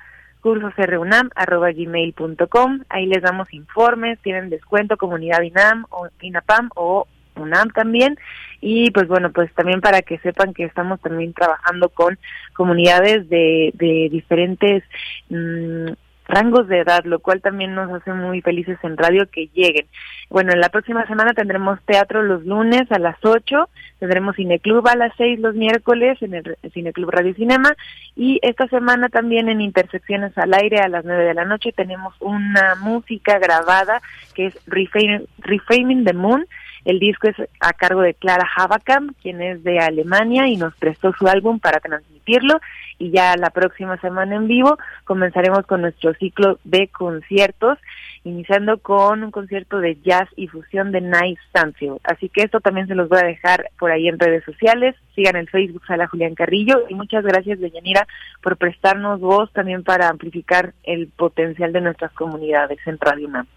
cursosrunam.gmail.com 0.41 2.79
ahí 2.89 3.05
les 3.07 3.23
damos 3.23 3.51
informes, 3.51 4.19
tienen 4.19 4.51
descuento 4.51 4.95
comunidad 4.95 5.41
INAM 5.41 5.87
o 5.89 6.07
INAPAM 6.21 6.69
o 6.75 7.07
UNAM 7.35 7.69
también 7.71 8.17
y 8.61 8.91
pues 8.91 9.07
bueno 9.07 9.31
pues 9.31 9.53
también 9.53 9.81
para 9.81 10.01
que 10.01 10.17
sepan 10.19 10.53
que 10.53 10.65
estamos 10.65 10.99
también 11.01 11.33
trabajando 11.33 11.89
con 11.89 12.17
comunidades 12.53 13.29
de, 13.29 13.71
de 13.75 14.09
diferentes 14.11 14.83
mm, 15.29 15.93
rangos 16.27 16.67
de 16.67 16.79
edad, 16.79 17.03
lo 17.05 17.19
cual 17.19 17.41
también 17.41 17.75
nos 17.75 17.91
hace 17.91 18.11
muy 18.13 18.41
felices 18.41 18.77
en 18.83 18.97
radio 18.97 19.29
que 19.29 19.47
lleguen. 19.53 19.85
Bueno, 20.29 20.53
en 20.53 20.59
la 20.59 20.69
próxima 20.69 21.05
semana 21.07 21.33
tendremos 21.33 21.79
teatro 21.85 22.23
los 22.23 22.45
lunes 22.45 22.91
a 22.91 22.99
las 22.99 23.17
8, 23.23 23.69
tendremos 23.99 24.35
cineclub 24.35 24.87
a 24.87 24.95
las 24.95 25.13
6 25.17 25.39
los 25.39 25.55
miércoles 25.55 26.21
en 26.21 26.33
el 26.33 26.57
cineclub 26.73 27.11
Radio 27.11 27.33
Cinema 27.35 27.75
y 28.15 28.39
esta 28.41 28.67
semana 28.67 29.09
también 29.09 29.49
en 29.49 29.61
Intersecciones 29.61 30.37
al 30.37 30.53
Aire 30.53 30.79
a 30.79 30.89
las 30.89 31.05
9 31.05 31.23
de 31.23 31.33
la 31.33 31.45
noche 31.45 31.71
tenemos 31.71 32.13
una 32.19 32.75
música 32.75 33.37
grabada 33.39 34.01
que 34.33 34.47
es 34.47 34.57
Reframing, 34.67 35.27
Reframing 35.39 36.05
the 36.05 36.13
Moon. 36.13 36.45
El 36.85 36.99
disco 36.99 37.27
es 37.27 37.35
a 37.59 37.73
cargo 37.73 38.01
de 38.01 38.13
Clara 38.13 38.47
Havakam, 38.55 39.13
quien 39.21 39.41
es 39.41 39.63
de 39.63 39.79
Alemania 39.79 40.47
y 40.47 40.55
nos 40.55 40.75
prestó 40.75 41.13
su 41.13 41.27
álbum 41.27 41.59
para 41.59 41.79
transmitirlo 41.79 42.59
y 42.97 43.11
ya 43.11 43.35
la 43.37 43.49
próxima 43.49 43.99
semana 43.99 44.35
en 44.35 44.47
vivo 44.47 44.77
comenzaremos 45.03 45.65
con 45.65 45.81
nuestro 45.81 46.13
ciclo 46.13 46.59
de 46.63 46.87
conciertos, 46.87 47.77
iniciando 48.23 48.77
con 48.79 49.23
un 49.23 49.31
concierto 49.31 49.79
de 49.79 49.97
jazz 50.01 50.29
y 50.35 50.47
fusión 50.47 50.91
de 50.91 51.01
Nice 51.01 51.41
Stanfield. 51.49 51.99
Así 52.03 52.29
que 52.29 52.43
esto 52.43 52.59
también 52.59 52.87
se 52.87 52.95
los 52.95 53.09
voy 53.09 53.19
a 53.19 53.25
dejar 53.25 53.69
por 53.77 53.91
ahí 53.91 54.07
en 54.07 54.19
redes 54.19 54.43
sociales. 54.43 54.95
Sigan 55.15 55.35
el 55.35 55.49
Facebook 55.49 55.85
Sala 55.85 56.07
Julián 56.07 56.35
Carrillo 56.35 56.85
y 56.89 56.95
muchas 56.95 57.23
gracias, 57.23 57.59
Deyanira, 57.59 58.07
por 58.41 58.57
prestarnos 58.57 59.19
voz 59.19 59.51
también 59.53 59.83
para 59.83 60.09
amplificar 60.09 60.73
el 60.83 61.07
potencial 61.07 61.73
de 61.73 61.81
nuestras 61.81 62.11
comunidades 62.13 62.79
en 62.85 62.97
Radio 62.99 63.27
UNAM. 63.27 63.47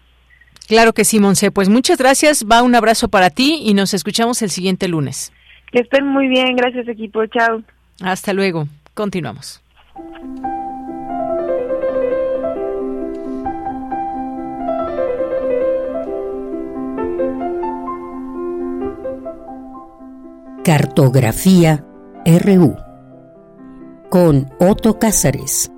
Claro 0.69 0.93
que 0.93 1.03
sí, 1.03 1.19
Monse. 1.19 1.49
Pues 1.49 1.67
muchas 1.67 1.97
gracias. 1.97 2.45
Va 2.45 2.61
un 2.61 2.75
abrazo 2.75 3.07
para 3.09 3.31
ti 3.31 3.63
y 3.65 3.73
nos 3.73 3.95
escuchamos 3.95 4.43
el 4.43 4.51
siguiente 4.51 4.87
lunes. 4.87 5.33
Que 5.71 5.79
estén 5.79 6.05
muy 6.05 6.27
bien. 6.27 6.55
Gracias, 6.55 6.87
equipo. 6.87 7.25
Chao. 7.25 7.63
Hasta 8.03 8.33
luego. 8.33 8.67
Continuamos. 8.93 9.63
Cartografía 20.63 21.83
RU 22.25 22.77
con 24.11 24.51
Otto 24.59 24.99
Cázares. 24.99 25.71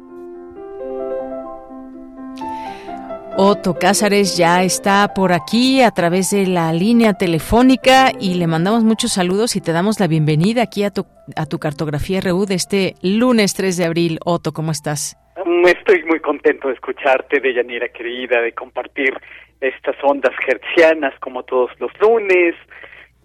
Otto 3.37 3.75
Cázares 3.79 4.37
ya 4.37 4.61
está 4.61 5.13
por 5.15 5.31
aquí 5.31 5.81
a 5.81 5.91
través 5.91 6.31
de 6.31 6.45
la 6.45 6.73
línea 6.73 7.13
telefónica 7.13 8.11
y 8.19 8.35
le 8.35 8.45
mandamos 8.45 8.83
muchos 8.83 9.13
saludos 9.13 9.55
y 9.55 9.61
te 9.61 9.71
damos 9.71 9.99
la 10.01 10.07
bienvenida 10.07 10.63
aquí 10.63 10.83
a 10.83 10.91
tu, 10.91 11.05
a 11.37 11.45
tu 11.45 11.57
cartografía 11.57 12.19
RU 12.19 12.45
de 12.45 12.55
este 12.55 12.95
lunes 13.01 13.53
3 13.55 13.77
de 13.77 13.85
abril. 13.85 14.19
Otto, 14.25 14.51
¿cómo 14.51 14.71
estás? 14.71 15.17
Estoy 15.65 16.03
muy 16.03 16.19
contento 16.19 16.67
de 16.67 16.73
escucharte, 16.73 17.39
Deyanira 17.39 17.87
querida, 17.89 18.41
de 18.41 18.51
compartir 18.51 19.13
estas 19.61 19.95
ondas 20.03 20.33
hertzianas 20.45 21.17
como 21.19 21.43
todos 21.43 21.71
los 21.79 21.91
lunes. 22.01 22.55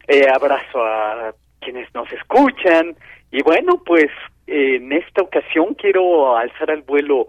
Eh, 0.07 0.29
abrazo 0.33 0.85
a 0.85 1.35
quienes 1.61 1.93
nos 1.95 2.11
escuchan. 2.13 2.97
Y 3.33 3.43
bueno, 3.43 3.83
pues 3.85 4.07
en 4.47 4.93
esta 4.93 5.23
ocasión 5.23 5.75
quiero 5.75 6.37
alzar 6.37 6.71
al 6.71 6.83
vuelo 6.83 7.27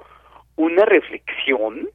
una 0.56 0.86
reflexión 0.86 1.90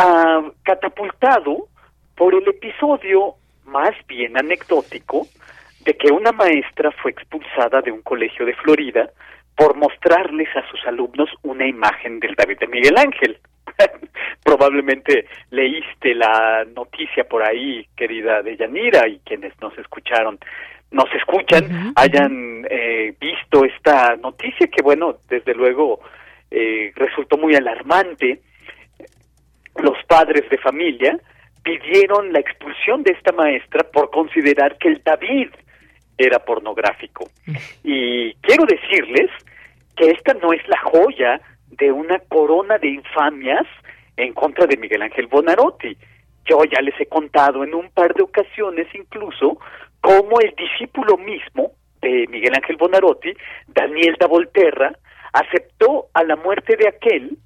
ah, 0.00 0.50
catapultado 0.62 1.68
por 2.16 2.34
el 2.34 2.46
episodio 2.48 3.34
más 3.64 3.94
bien 4.06 4.36
anecdótico 4.36 5.26
de 5.84 5.94
que 5.94 6.12
una 6.12 6.32
maestra 6.32 6.90
fue 6.90 7.12
expulsada 7.12 7.80
de 7.80 7.92
un 7.92 8.02
colegio 8.02 8.44
de 8.44 8.54
Florida 8.54 9.10
por 9.56 9.76
mostrarles 9.76 10.48
a 10.56 10.68
sus 10.70 10.84
alumnos 10.86 11.28
una 11.42 11.66
imagen 11.66 12.20
del 12.20 12.34
David 12.34 12.58
de 12.58 12.66
Miguel 12.66 12.96
Ángel. 12.98 13.38
Probablemente 14.44 15.26
leíste 15.50 16.14
la 16.14 16.64
noticia 16.74 17.24
por 17.24 17.42
ahí, 17.42 17.86
querida 17.96 18.42
Deyanira, 18.42 19.08
y 19.08 19.20
quienes 19.20 19.52
nos 19.60 19.76
escucharon 19.78 20.38
nos 20.90 21.08
escuchan 21.14 21.92
hayan 21.94 22.66
eh, 22.68 23.14
visto 23.20 23.64
esta 23.64 24.16
noticia 24.16 24.66
que 24.66 24.82
bueno 24.82 25.16
desde 25.28 25.54
luego 25.54 26.00
eh, 26.50 26.92
resultó 26.96 27.38
muy 27.38 27.54
alarmante 27.54 28.40
los 29.76 29.96
padres 30.06 30.48
de 30.50 30.58
familia 30.58 31.18
pidieron 31.62 32.32
la 32.32 32.40
expulsión 32.40 33.02
de 33.02 33.12
esta 33.12 33.32
maestra 33.32 33.84
por 33.84 34.10
considerar 34.10 34.78
que 34.78 34.88
el 34.88 35.02
David 35.04 35.48
era 36.16 36.38
pornográfico. 36.38 37.28
Y 37.82 38.34
quiero 38.34 38.64
decirles 38.66 39.30
que 39.96 40.10
esta 40.10 40.34
no 40.34 40.52
es 40.52 40.66
la 40.68 40.78
joya 40.80 41.40
de 41.68 41.92
una 41.92 42.18
corona 42.18 42.78
de 42.78 42.88
infamias 42.88 43.66
en 44.16 44.34
contra 44.34 44.66
de 44.66 44.76
Miguel 44.76 45.02
Ángel 45.02 45.26
Bonarotti 45.28 45.96
yo 46.50 46.64
ya 46.64 46.80
les 46.80 46.98
he 47.00 47.06
contado 47.06 47.62
en 47.62 47.74
un 47.74 47.90
par 47.90 48.12
de 48.14 48.22
ocasiones 48.22 48.88
incluso 48.94 49.58
cómo 50.00 50.40
el 50.40 50.52
discípulo 50.56 51.16
mismo 51.16 51.72
de 52.00 52.26
Miguel 52.28 52.54
Ángel 52.56 52.76
Bonarotti, 52.76 53.32
Daniel 53.68 54.16
da 54.18 54.26
Volterra, 54.26 54.92
aceptó 55.32 56.08
a 56.14 56.24
la 56.24 56.36
muerte 56.36 56.76
de 56.76 56.88
aquel 56.88 57.36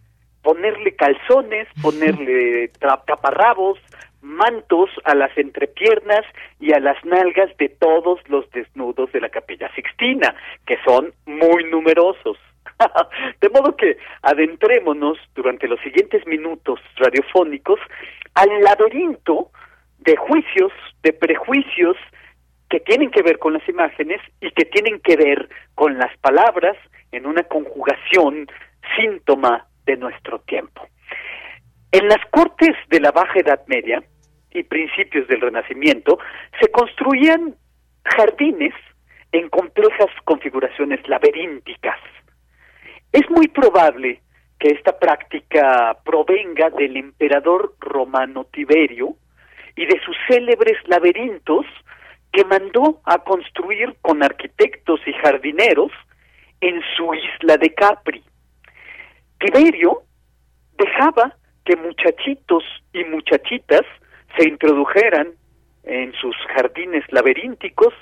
ponerle 0.45 0.95
calzones, 0.95 1.67
ponerle 1.83 2.69
taparrabos, 2.79 3.81
mantos 4.21 4.91
a 5.05 5.15
las 5.15 5.37
entrepiernas 5.37 6.25
y 6.61 6.73
a 6.73 6.79
las 6.79 7.03
nalgas 7.05 7.51
de 7.57 7.71
todos 7.71 8.21
los 8.29 8.49
desnudos 8.51 9.11
de 9.13 9.21
la 9.21 9.31
capilla 9.31 9.75
sixtina, 9.75 10.37
que 10.67 10.77
son 10.87 11.13
muy 11.27 11.65
numerosos. 11.65 12.39
de 13.41 13.49
modo 13.49 13.75
que 13.77 13.97
adentrémonos 14.23 15.19
durante 15.35 15.67
los 15.67 15.81
siguientes 15.81 16.27
minutos 16.27 16.79
radiofónicos 16.97 17.81
al 18.35 18.49
laberinto 18.63 19.51
de 19.99 20.17
juicios, 20.17 20.73
de 21.03 21.13
prejuicios, 21.13 21.97
que 22.69 22.81
tienen 22.81 23.11
que 23.11 23.23
ver 23.23 23.39
con 23.39 23.55
las 23.55 23.67
imágenes 23.69 24.21
y 24.41 24.51
que 24.51 24.65
tienen 24.65 25.01
que 25.01 25.17
ver 25.17 25.49
con 25.75 25.97
las 25.97 26.15
palabras 26.19 26.77
en 27.13 27.27
una 27.27 27.45
conjugación 27.45 28.47
síntoma 28.97 29.67
de 29.87 29.97
nuestro 29.97 30.41
tiempo. 30.41 30.87
En 31.93 32.09
las 32.09 32.25
cortes 32.31 32.75
de 32.89 33.01
la 33.01 33.13
Baja 33.13 33.39
Edad 33.39 33.61
Media 33.67 34.03
y 34.51 34.63
principios 34.65 35.29
del 35.29 35.41
Renacimiento 35.41 36.19
se 36.61 36.71
construían 36.71 37.55
jardines 38.05 38.75
en 39.33 39.49
complejas 39.49 40.11
configuraciones 40.25 41.07
laberínticas. 41.09 41.99
Es 43.13 43.29
muy 43.31 43.49
probable 43.49 44.21
que 44.59 44.69
esta 44.69 44.99
práctica 44.99 45.97
provenga 46.05 46.71
del 46.71 46.97
emperador 46.97 47.75
romano 47.81 48.45
Tiberio 48.45 49.17
y 49.77 49.87
de 49.87 50.01
sus 50.05 50.17
célebres 50.29 50.77
laberintos 50.87 51.67
que 52.33 52.45
mandó 52.45 53.01
a 53.05 53.19
construir 53.19 53.95
con 54.03 54.23
arquitectos 54.23 55.01
y 55.07 55.13
jardineros 55.13 55.93
en 56.61 56.81
su 56.97 57.13
isla 57.15 57.57
de 57.57 57.75
Capri. 57.75 58.25
Tiberio 59.39 60.03
dejaba 60.79 61.37
que 61.65 61.77
muchachitos 61.77 62.65
y 62.93 63.05
muchachitas 63.05 63.83
se 64.37 64.49
introdujeran 64.49 65.33
en 65.85 66.13
sus 66.15 66.37
jardines 66.55 67.05
laberínticos, 67.11 67.95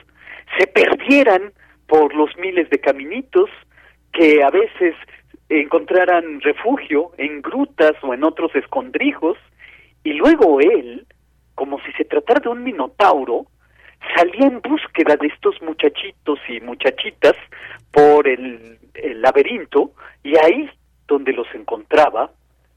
se 0.59 0.67
perdieran 0.67 1.53
por 1.87 2.15
los 2.15 2.31
miles 2.39 2.71
de 2.71 2.79
caminitos, 2.79 3.51
que 4.13 4.43
a 4.43 4.51
veces 4.51 4.95
encontraran 5.49 6.41
refugio 6.41 7.13
en 7.19 7.43
grutas 7.43 7.93
o 8.03 8.15
en 8.15 8.25
otros 8.25 8.55
escondrijos, 8.55 9.37
y 10.05 10.15
luego 10.15 10.61
él, 10.61 11.07
como 11.55 11.81
si 11.81 11.93
se 11.93 12.05
tratara 12.05 12.41
de 12.41 12.49
un 12.49 12.65
minotauro, 12.65 13.47
salía 14.17 14.47
en 14.47 14.61
búsqueda 14.61 15.17
de 15.17 15.29
estos 15.29 15.61
muchachitos 15.63 16.39
y 16.49 16.61
muchachitas 16.61 17.35
por 17.91 18.27
el, 18.27 18.79
laberinto 18.95 19.93
y 20.23 20.37
ahí 20.37 20.69
donde 21.13 21.33
los 21.33 21.47
encontraba, 21.55 22.31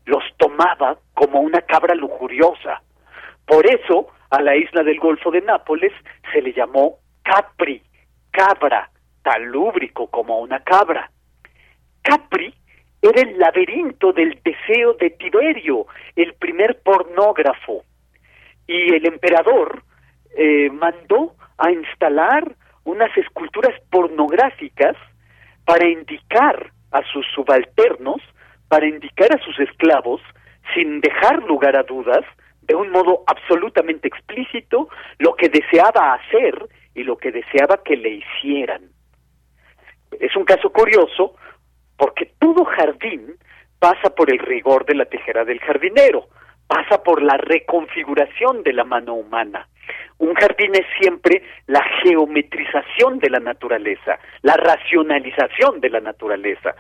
los 0.06 0.24
tomaba 0.38 0.98
como 1.14 1.40
una 1.40 1.62
cabra 1.62 1.96
lujuriosa. 1.96 2.82
Por 3.46 3.66
eso 3.66 4.08
a 4.30 4.42
la 4.42 4.56
isla 4.56 4.84
del 4.84 5.00
Golfo 5.00 5.32
de 5.32 5.42
Nápoles 5.42 5.94
se 6.34 6.42
le 6.42 6.52
llamó 6.52 6.98
Capri, 7.24 7.82
cabra, 8.32 8.90
tan 9.24 9.46
lúbrico 9.46 10.08
como 10.08 10.40
una 10.40 10.60
cabra. 10.60 11.10
Capri 12.02 12.54
era 13.02 13.22
el 13.22 13.40
laberinto 13.40 14.12
del 14.12 14.40
deseo 14.44 14.94
de 14.94 15.12
Tiberio, 15.12 15.88
el 16.16 16.34
primer 16.34 16.82
pornógrafo. 16.82 17.84
Y 18.68 18.96
el 18.96 19.06
emperador 19.06 19.84
eh, 20.36 20.70
mandó 20.72 21.36
a 21.58 21.72
instalar 21.72 22.56
unas 22.84 23.16
esculturas 23.18 23.74
pornográficas 23.90 24.98
para 25.64 25.88
indicar 25.88 26.75
a 26.96 27.04
sus 27.12 27.26
subalternos, 27.34 28.22
para 28.68 28.88
indicar 28.88 29.34
a 29.34 29.44
sus 29.44 29.60
esclavos, 29.60 30.22
sin 30.74 31.02
dejar 31.02 31.44
lugar 31.44 31.76
a 31.76 31.84
dudas, 31.84 32.24
de 32.62 32.76
un 32.76 32.90
modo 32.90 33.24
absolutamente 33.28 34.08
explícito, 34.08 34.90
lo 35.20 35.36
que 35.36 35.50
deseaba 35.50 36.14
hacer 36.14 36.68
y 36.96 37.04
lo 37.04 37.18
que 37.18 37.32
deseaba 37.32 37.84
que 37.84 37.96
le 37.96 38.22
hicieran. 38.22 38.90
Es 40.20 40.36
un 40.36 40.46
caso 40.46 40.72
curioso 40.72 41.36
porque 41.98 42.32
todo 42.40 42.66
jardín 42.66 43.36
pasa 43.80 44.10
por 44.16 44.32
el 44.32 44.40
rigor 44.40 44.86
de 44.86 44.96
la 44.96 45.06
tijera 45.06 45.46
del 45.46 45.60
jardinero, 45.60 46.28
pasa 46.68 47.04
por 47.04 47.22
la 47.22 47.38
reconfiguración 47.38 48.64
de 48.64 48.74
la 48.74 48.84
mano 48.84 49.14
humana. 49.14 49.68
Un 50.18 50.34
jardín 50.34 50.72
es 50.74 50.86
siempre 51.00 51.44
la 51.68 51.84
geometrización 52.04 53.20
de 53.20 53.30
la 53.30 53.40
naturaleza, 53.40 54.18
la 54.42 54.56
racionalización 54.56 55.80
de 55.82 55.90
la 55.90 56.00
naturaleza. 56.00 56.76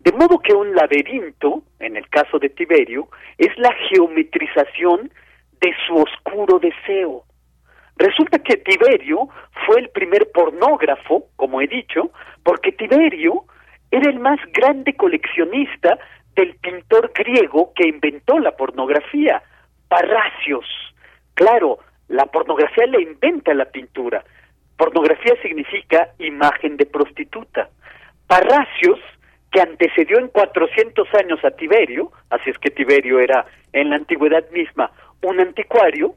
De 0.00 0.12
modo 0.12 0.38
que 0.38 0.52
un 0.52 0.74
laberinto, 0.74 1.62
en 1.78 1.96
el 1.96 2.08
caso 2.08 2.38
de 2.38 2.48
Tiberio, 2.48 3.08
es 3.38 3.56
la 3.58 3.72
geometrización 3.88 5.10
de 5.60 5.74
su 5.86 5.94
oscuro 5.94 6.58
deseo. 6.58 7.24
Resulta 7.96 8.38
que 8.38 8.56
Tiberio 8.56 9.28
fue 9.66 9.80
el 9.80 9.90
primer 9.90 10.30
pornógrafo, 10.32 11.26
como 11.36 11.60
he 11.60 11.66
dicho, 11.66 12.10
porque 12.42 12.72
Tiberio 12.72 13.44
era 13.90 14.10
el 14.10 14.18
más 14.20 14.38
grande 14.52 14.94
coleccionista 14.94 15.98
del 16.34 16.54
pintor 16.56 17.12
griego 17.14 17.72
que 17.74 17.88
inventó 17.88 18.38
la 18.38 18.52
pornografía, 18.56 19.42
Parracios. 19.88 20.66
Claro, 21.34 21.78
la 22.08 22.26
pornografía 22.26 22.86
le 22.86 23.02
inventa 23.02 23.52
la 23.54 23.64
pintura. 23.66 24.24
Pornografía 24.76 25.34
significa 25.42 26.10
imagen 26.18 26.76
de 26.76 26.86
prostituta. 26.86 27.68
Parracios, 28.26 28.98
que 29.50 29.60
antecedió 29.60 30.18
en 30.18 30.28
400 30.28 31.08
años 31.14 31.44
a 31.44 31.50
Tiberio, 31.50 32.12
así 32.30 32.50
es 32.50 32.58
que 32.58 32.70
Tiberio 32.70 33.18
era 33.18 33.46
en 33.72 33.90
la 33.90 33.96
antigüedad 33.96 34.48
misma 34.50 34.92
un 35.22 35.40
anticuario, 35.40 36.14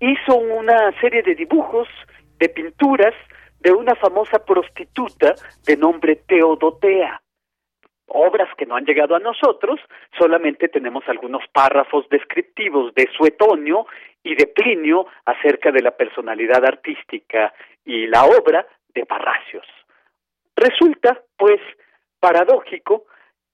hizo 0.00 0.36
una 0.36 0.92
serie 1.00 1.22
de 1.22 1.34
dibujos, 1.34 1.88
de 2.38 2.48
pinturas, 2.48 3.14
de 3.60 3.72
una 3.72 3.94
famosa 3.96 4.38
prostituta 4.44 5.34
de 5.66 5.76
nombre 5.76 6.16
Teodotea. 6.26 7.20
Obras 8.08 8.48
que 8.56 8.66
no 8.66 8.76
han 8.76 8.84
llegado 8.84 9.14
a 9.14 9.20
nosotros, 9.20 9.80
solamente 10.18 10.68
tenemos 10.68 11.04
algunos 11.08 11.42
párrafos 11.52 12.08
descriptivos 12.08 12.94
de 12.94 13.08
Suetonio 13.16 13.86
y 14.22 14.34
de 14.34 14.46
Plinio 14.46 15.06
acerca 15.24 15.70
de 15.70 15.82
la 15.82 15.92
personalidad 15.92 16.64
artística 16.64 17.52
y 17.84 18.06
la 18.06 18.24
obra 18.24 18.66
de 18.94 19.06
Parracios. 19.06 19.66
Resulta, 20.56 21.20
pues, 21.36 21.60
paradójico 22.20 23.04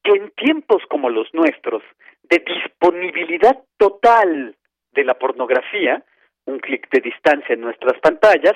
que 0.03 0.13
en 0.13 0.31
tiempos 0.31 0.83
como 0.89 1.11
los 1.11 1.33
nuestros, 1.35 1.83
de 2.23 2.39
disponibilidad 2.39 3.59
total 3.77 4.57
de 4.93 5.05
la 5.05 5.15
pornografía, 5.15 6.03
un 6.47 6.59
clic 6.59 6.89
de 6.91 7.01
distancia 7.01 7.55
en 7.55 7.61
nuestras 7.61 7.99
pantallas, 8.01 8.55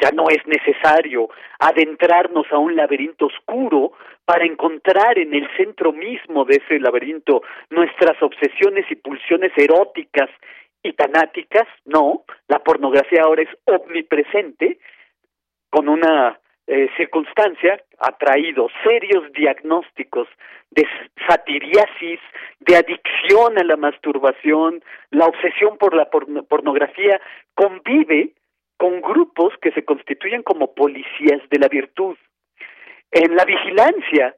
ya 0.00 0.10
no 0.10 0.28
es 0.28 0.44
necesario 0.46 1.28
adentrarnos 1.58 2.46
a 2.50 2.58
un 2.58 2.76
laberinto 2.76 3.26
oscuro 3.26 3.92
para 4.24 4.44
encontrar 4.44 5.18
en 5.18 5.34
el 5.34 5.48
centro 5.56 5.92
mismo 5.92 6.44
de 6.44 6.56
ese 6.56 6.80
laberinto 6.80 7.42
nuestras 7.70 8.20
obsesiones 8.22 8.86
y 8.90 8.96
pulsiones 8.96 9.52
eróticas 9.56 10.30
y 10.82 10.92
tanáticas, 10.92 11.66
no, 11.86 12.24
la 12.48 12.58
pornografía 12.58 13.22
ahora 13.22 13.42
es 13.42 13.48
omnipresente, 13.64 14.78
con 15.70 15.88
una 15.88 16.38
eh, 16.66 16.88
circunstancia 16.96 17.80
ha 17.98 18.12
traído 18.12 18.68
serios 18.82 19.30
diagnósticos 19.32 20.28
de 20.70 20.86
satiriasis, 21.28 22.20
de 22.60 22.76
adicción 22.76 23.58
a 23.58 23.64
la 23.64 23.76
masturbación, 23.76 24.82
la 25.10 25.26
obsesión 25.26 25.78
por 25.78 25.94
la 25.94 26.08
pornografía 26.10 27.20
convive 27.54 28.32
con 28.76 29.00
grupos 29.00 29.54
que 29.60 29.72
se 29.72 29.84
constituyen 29.84 30.42
como 30.42 30.74
policías 30.74 31.40
de 31.50 31.58
la 31.58 31.68
virtud. 31.68 32.16
En 33.10 33.36
la 33.36 33.44
vigilancia 33.44 34.34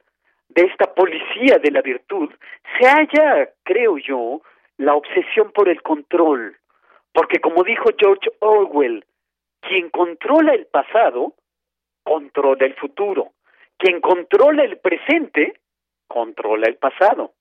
de 0.48 0.62
esta 0.62 0.94
policía 0.94 1.58
de 1.58 1.70
la 1.70 1.82
virtud 1.82 2.30
se 2.78 2.88
halla, 2.88 3.50
creo 3.64 3.98
yo, 3.98 4.42
la 4.76 4.94
obsesión 4.94 5.52
por 5.52 5.68
el 5.68 5.82
control, 5.82 6.56
porque 7.12 7.40
como 7.40 7.62
dijo 7.62 7.90
George 7.98 8.30
Orwell, 8.40 9.04
quien 9.60 9.90
controla 9.90 10.54
el 10.54 10.66
pasado, 10.66 11.34
controla 12.04 12.66
el 12.66 12.74
futuro. 12.74 13.32
Quien 13.78 14.00
controla 14.00 14.64
el 14.64 14.78
presente, 14.78 15.60
controla 16.06 16.66
el 16.68 16.76
pasado. 16.76 17.34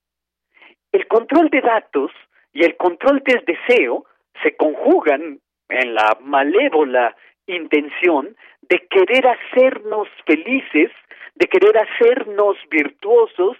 El 0.92 1.08
control 1.08 1.50
de 1.50 1.62
datos 1.62 2.12
y 2.52 2.64
el 2.64 2.76
control 2.78 3.22
del 3.26 3.44
deseo 3.46 4.06
se 4.42 4.56
conjugan 4.56 5.40
en 5.70 5.96
la 5.96 6.18
malévola 6.22 7.16
intención 7.48 8.36
de 8.62 8.88
querer 8.90 9.28
hacernos 9.28 10.08
felices, 10.26 10.92
de 11.36 11.48
querer 11.48 11.78
hacernos 11.78 12.58
virtuosos, 12.70 13.58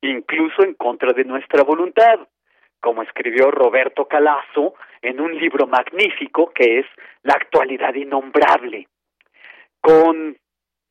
incluso 0.00 0.62
en 0.62 0.74
contra 0.74 1.12
de 1.12 1.24
nuestra 1.24 1.62
voluntad, 1.62 2.20
como 2.80 3.02
escribió 3.02 3.50
Roberto 3.50 4.06
Calazo 4.06 4.74
en 5.02 5.20
un 5.20 5.36
libro 5.36 5.66
magnífico 5.66 6.52
que 6.54 6.80
es 6.80 6.86
La 7.22 7.34
actualidad 7.34 7.94
innombrable. 7.94 8.88
Con 9.80 10.36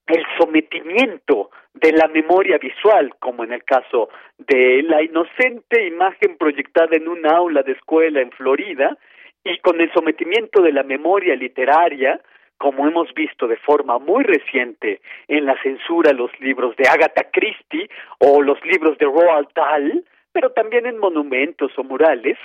el 0.07 0.25
sometimiento 0.37 1.49
de 1.73 1.91
la 1.91 2.07
memoria 2.07 2.57
visual, 2.57 3.15
como 3.19 3.43
en 3.43 3.53
el 3.53 3.63
caso 3.63 4.09
de 4.37 4.83
la 4.83 5.01
inocente 5.01 5.87
imagen 5.87 6.37
proyectada 6.37 6.95
en 6.95 7.07
un 7.07 7.25
aula 7.25 7.63
de 7.63 7.73
escuela 7.73 8.21
en 8.21 8.31
Florida, 8.31 8.97
y 9.45 9.59
con 9.59 9.79
el 9.79 9.93
sometimiento 9.93 10.61
de 10.61 10.73
la 10.73 10.83
memoria 10.83 11.35
literaria, 11.35 12.19
como 12.57 12.87
hemos 12.87 13.13
visto 13.13 13.47
de 13.47 13.57
forma 13.57 13.99
muy 13.99 14.23
reciente 14.23 15.01
en 15.27 15.45
la 15.45 15.61
censura 15.61 16.13
los 16.13 16.31
libros 16.39 16.75
de 16.77 16.89
Agatha 16.89 17.29
Christie 17.31 17.87
o 18.19 18.41
los 18.41 18.59
libros 18.65 18.97
de 18.97 19.05
Roald 19.05 19.49
Dahl, 19.53 20.03
pero 20.31 20.51
también 20.51 20.87
en 20.87 20.97
monumentos 20.97 21.71
o 21.77 21.83
murales, 21.83 22.37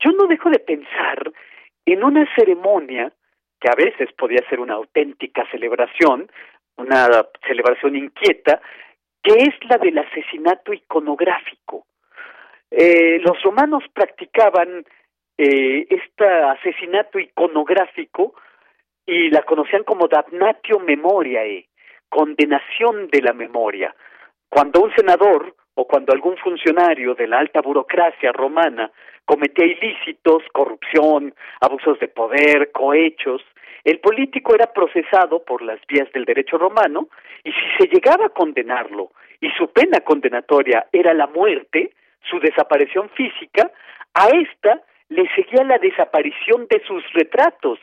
yo 0.00 0.10
no 0.12 0.26
dejo 0.26 0.50
de 0.50 0.58
pensar 0.58 1.32
en 1.86 2.02
una 2.02 2.26
ceremonia 2.34 3.12
que 3.60 3.68
a 3.68 3.76
veces 3.76 4.12
podía 4.18 4.40
ser 4.48 4.58
una 4.58 4.74
auténtica 4.74 5.46
celebración, 5.52 6.30
una 6.76 7.26
celebración 7.46 7.94
inquieta, 7.94 8.60
que 9.22 9.34
es 9.34 9.54
la 9.68 9.78
del 9.78 9.98
asesinato 9.98 10.72
iconográfico. 10.72 11.86
Eh, 12.70 13.20
los 13.22 13.40
romanos 13.42 13.84
practicaban 13.92 14.84
eh, 15.42 15.86
este 15.88 16.26
asesinato 16.26 17.18
iconográfico 17.18 18.34
y 19.06 19.30
la 19.30 19.40
conocían 19.42 19.84
como 19.84 20.06
damnatio 20.06 20.78
memoriae, 20.80 21.66
condenación 22.10 23.08
de 23.08 23.22
la 23.22 23.32
memoria. 23.32 23.94
Cuando 24.50 24.82
un 24.82 24.94
senador 24.94 25.56
o 25.76 25.86
cuando 25.86 26.12
algún 26.12 26.36
funcionario 26.36 27.14
de 27.14 27.26
la 27.26 27.38
alta 27.38 27.62
burocracia 27.62 28.32
romana 28.32 28.90
cometía 29.24 29.64
ilícitos, 29.64 30.42
corrupción, 30.52 31.34
abusos 31.62 31.98
de 32.00 32.08
poder, 32.08 32.70
cohechos, 32.70 33.40
el 33.84 33.98
político 34.00 34.54
era 34.54 34.70
procesado 34.74 35.42
por 35.42 35.62
las 35.62 35.80
vías 35.88 36.12
del 36.12 36.26
derecho 36.26 36.58
romano 36.58 37.08
y 37.44 37.50
si 37.52 37.64
se 37.78 37.88
llegaba 37.88 38.26
a 38.26 38.34
condenarlo 38.40 39.12
y 39.40 39.48
su 39.52 39.72
pena 39.72 40.00
condenatoria 40.00 40.86
era 40.92 41.14
la 41.14 41.28
muerte, 41.28 41.94
su 42.28 42.38
desaparición 42.40 43.08
física, 43.16 43.72
a 44.12 44.28
esta 44.28 44.82
le 45.10 45.28
seguía 45.34 45.64
la 45.64 45.78
desaparición 45.78 46.66
de 46.70 46.82
sus 46.86 47.04
retratos, 47.12 47.78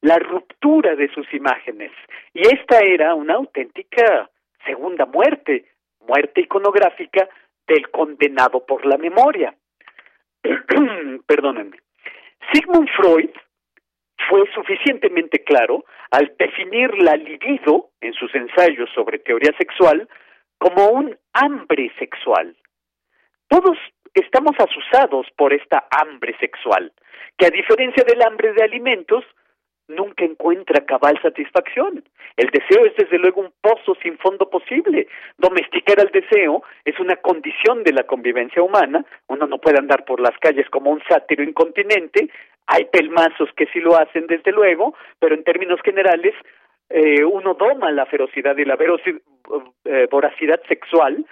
la 0.00 0.18
ruptura 0.18 0.96
de 0.96 1.08
sus 1.12 1.32
imágenes. 1.32 1.92
Y 2.34 2.40
esta 2.40 2.80
era 2.80 3.14
una 3.14 3.34
auténtica 3.34 4.30
segunda 4.64 5.06
muerte, 5.06 5.66
muerte 6.06 6.40
iconográfica 6.40 7.28
del 7.66 7.90
condenado 7.90 8.64
por 8.66 8.84
la 8.84 8.96
memoria. 8.96 9.54
Perdónenme. 11.26 11.78
Sigmund 12.52 12.88
Freud 12.96 13.30
fue 14.28 14.44
suficientemente 14.54 15.44
claro 15.44 15.84
al 16.10 16.34
definir 16.38 16.90
la 17.02 17.14
libido 17.16 17.90
en 18.00 18.14
sus 18.14 18.34
ensayos 18.34 18.88
sobre 18.94 19.18
teoría 19.18 19.52
sexual 19.58 20.08
como 20.58 20.88
un 20.88 21.16
hambre 21.34 21.92
sexual. 21.98 22.56
Todos 23.48 23.78
estamos 24.14 24.52
asusados 24.58 25.26
por 25.36 25.52
esta 25.52 25.86
hambre 25.90 26.36
sexual, 26.38 26.92
que 27.36 27.46
a 27.46 27.50
diferencia 27.50 28.04
del 28.04 28.22
hambre 28.22 28.52
de 28.52 28.62
alimentos, 28.62 29.24
nunca 29.90 30.24
encuentra 30.24 30.86
cabal 30.86 31.20
satisfacción. 31.20 32.04
El 32.36 32.48
deseo 32.50 32.86
es 32.86 32.96
desde 32.96 33.18
luego 33.18 33.40
un 33.40 33.52
pozo 33.60 33.94
sin 34.02 34.16
fondo 34.18 34.48
posible. 34.48 35.08
Domesticar 35.36 36.00
al 36.00 36.10
deseo 36.10 36.62
es 36.84 36.98
una 37.00 37.16
condición 37.16 37.82
de 37.84 37.92
la 37.92 38.04
convivencia 38.04 38.62
humana. 38.62 39.04
Uno 39.26 39.46
no 39.46 39.58
puede 39.58 39.78
andar 39.78 40.04
por 40.04 40.20
las 40.20 40.36
calles 40.38 40.68
como 40.70 40.90
un 40.90 41.02
sátiro 41.08 41.42
incontinente. 41.42 42.30
Hay 42.66 42.84
pelmazos 42.86 43.50
que 43.56 43.66
sí 43.66 43.80
lo 43.80 43.96
hacen 43.96 44.26
desde 44.26 44.52
luego, 44.52 44.94
pero 45.18 45.34
en 45.34 45.44
términos 45.44 45.80
generales 45.82 46.34
eh, 46.88 47.24
uno 47.24 47.54
doma 47.54 47.90
la 47.90 48.06
ferocidad 48.06 48.56
y 48.56 48.64
la 48.64 48.78
eh, 49.84 50.08
voracidad 50.10 50.60
sexual 50.68 51.24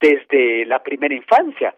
desde 0.00 0.64
la 0.66 0.82
primera 0.82 1.14
infancia. 1.14 1.74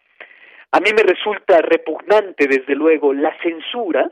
A 0.72 0.80
mí 0.80 0.90
me 0.94 1.02
resulta 1.02 1.60
repugnante, 1.62 2.46
desde 2.46 2.74
luego, 2.74 3.12
la 3.12 3.36
censura 3.42 4.10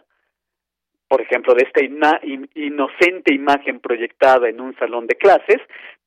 por 1.09 1.21
ejemplo, 1.21 1.55
de 1.55 1.65
esta 1.65 1.85
inocente 2.55 3.33
imagen 3.33 3.81
proyectada 3.81 4.49
en 4.49 4.61
un 4.61 4.77
salón 4.77 5.07
de 5.07 5.15
clases, 5.15 5.59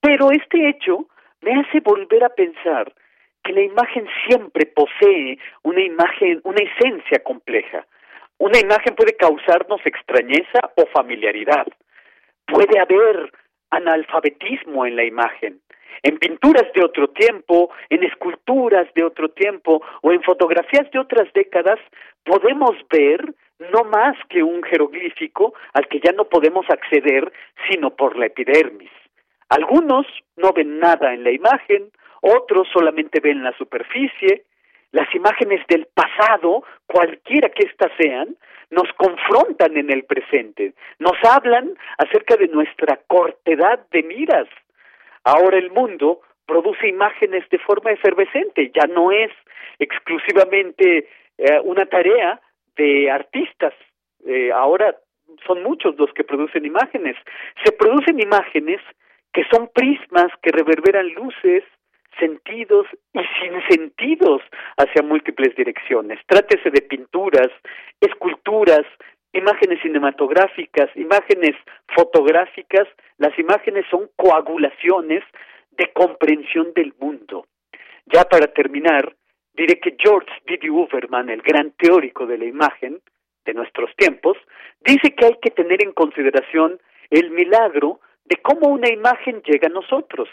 pero 0.01 0.31
este 0.31 0.69
hecho 0.69 1.07
me 1.41 1.53
hace 1.53 1.79
volver 1.79 2.23
a 2.23 2.29
pensar 2.29 2.93
que 3.43 3.53
la 3.53 3.61
imagen 3.61 4.07
siempre 4.27 4.65
posee 4.65 5.37
una 5.63 5.81
imagen, 5.81 6.41
una 6.43 6.61
esencia 6.61 7.19
compleja. 7.23 7.85
Una 8.37 8.59
imagen 8.59 8.95
puede 8.95 9.15
causarnos 9.15 9.81
extrañeza 9.85 10.59
o 10.75 10.85
familiaridad. 10.87 11.65
Puede 12.45 12.79
haber 12.79 13.31
analfabetismo 13.69 14.85
en 14.85 14.95
la 14.97 15.05
imagen. 15.05 15.61
En 16.03 16.17
pinturas 16.17 16.71
de 16.73 16.83
otro 16.83 17.09
tiempo, 17.09 17.69
en 17.89 18.03
esculturas 18.03 18.87
de 18.93 19.03
otro 19.03 19.29
tiempo 19.29 19.81
o 20.01 20.11
en 20.11 20.23
fotografías 20.23 20.89
de 20.91 20.99
otras 20.99 21.31
décadas, 21.33 21.79
podemos 22.23 22.75
ver 22.89 23.33
no 23.71 23.83
más 23.83 24.15
que 24.29 24.41
un 24.41 24.63
jeroglífico 24.63 25.53
al 25.73 25.87
que 25.87 25.99
ya 25.99 26.11
no 26.13 26.25
podemos 26.25 26.65
acceder 26.69 27.31
sino 27.69 27.95
por 27.95 28.17
la 28.17 28.27
epidermis. 28.27 28.91
Algunos 29.49 30.05
no 30.37 30.53
ven 30.53 30.79
nada 30.79 31.13
en 31.13 31.23
la 31.23 31.31
imagen, 31.31 31.91
otros 32.21 32.67
solamente 32.71 33.19
ven 33.19 33.43
la 33.43 33.51
superficie. 33.57 34.45
Las 34.91 35.13
imágenes 35.13 35.65
del 35.67 35.87
pasado, 35.93 36.63
cualquiera 36.87 37.49
que 37.49 37.67
éstas 37.67 37.91
sean, 37.99 38.35
nos 38.71 38.91
confrontan 38.93 39.77
en 39.77 39.91
el 39.91 40.03
presente, 40.03 40.73
nos 40.99 41.17
hablan 41.23 41.73
acerca 41.97 42.35
de 42.37 42.47
nuestra 42.47 42.99
cortedad 43.07 43.79
de 43.91 44.03
miras. 44.03 44.47
Ahora 45.23 45.57
el 45.57 45.71
mundo 45.71 46.21
produce 46.45 46.87
imágenes 46.87 47.47
de 47.49 47.59
forma 47.59 47.91
efervescente, 47.91 48.71
ya 48.73 48.87
no 48.87 49.11
es 49.11 49.31
exclusivamente 49.77 51.07
eh, 51.37 51.59
una 51.63 51.85
tarea 51.85 52.41
de 52.75 53.11
artistas. 53.11 53.73
Eh, 54.25 54.51
ahora 54.51 54.95
son 55.45 55.63
muchos 55.63 55.97
los 55.97 56.11
que 56.13 56.23
producen 56.23 56.65
imágenes. 56.65 57.15
Se 57.63 57.71
producen 57.71 58.19
imágenes 58.19 58.81
que 59.33 59.43
son 59.51 59.69
prismas 59.73 60.31
que 60.41 60.51
reverberan 60.51 61.07
luces, 61.09 61.63
sentidos 62.19 62.87
y 63.13 63.19
sin 63.39 63.61
sentidos 63.69 64.41
hacia 64.77 65.03
múltiples 65.03 65.55
direcciones. 65.55 66.19
Trátese 66.25 66.71
de 66.71 66.81
pinturas, 66.81 67.49
esculturas, 68.01 68.85
imágenes 69.33 69.81
cinematográficas, 69.81 70.89
imágenes 70.95 71.55
fotográficas, 71.95 72.87
las 73.17 73.37
imágenes 73.37 73.85
son 73.89 74.09
coagulaciones 74.15 75.23
de 75.71 75.91
comprensión 75.93 76.73
del 76.73 76.93
mundo. 76.99 77.45
Ya 78.05 78.23
para 78.23 78.47
terminar, 78.47 79.15
diré 79.53 79.79
que 79.79 79.95
George 79.97 80.31
D. 80.45 80.69
Uberman, 80.69 81.29
el 81.29 81.41
gran 81.41 81.71
teórico 81.71 82.25
de 82.25 82.37
la 82.37 82.45
imagen 82.45 82.99
de 83.45 83.53
nuestros 83.53 83.95
tiempos, 83.95 84.37
dice 84.81 85.13
que 85.15 85.25
hay 85.25 85.37
que 85.41 85.51
tener 85.51 85.83
en 85.83 85.93
consideración 85.93 86.79
el 87.09 87.31
milagro 87.31 87.99
de 88.25 88.37
cómo 88.37 88.67
una 88.67 88.89
imagen 88.89 89.41
llega 89.43 89.67
a 89.67 89.71
nosotros. 89.71 90.29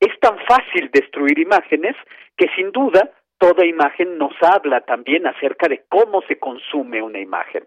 Es 0.00 0.18
tan 0.20 0.38
fácil 0.46 0.90
destruir 0.92 1.38
imágenes 1.38 1.96
que 2.36 2.48
sin 2.54 2.70
duda 2.70 3.10
toda 3.38 3.66
imagen 3.66 4.18
nos 4.18 4.32
habla 4.42 4.80
también 4.82 5.26
acerca 5.26 5.68
de 5.68 5.84
cómo 5.88 6.22
se 6.22 6.38
consume 6.38 7.02
una 7.02 7.18
imagen. 7.18 7.66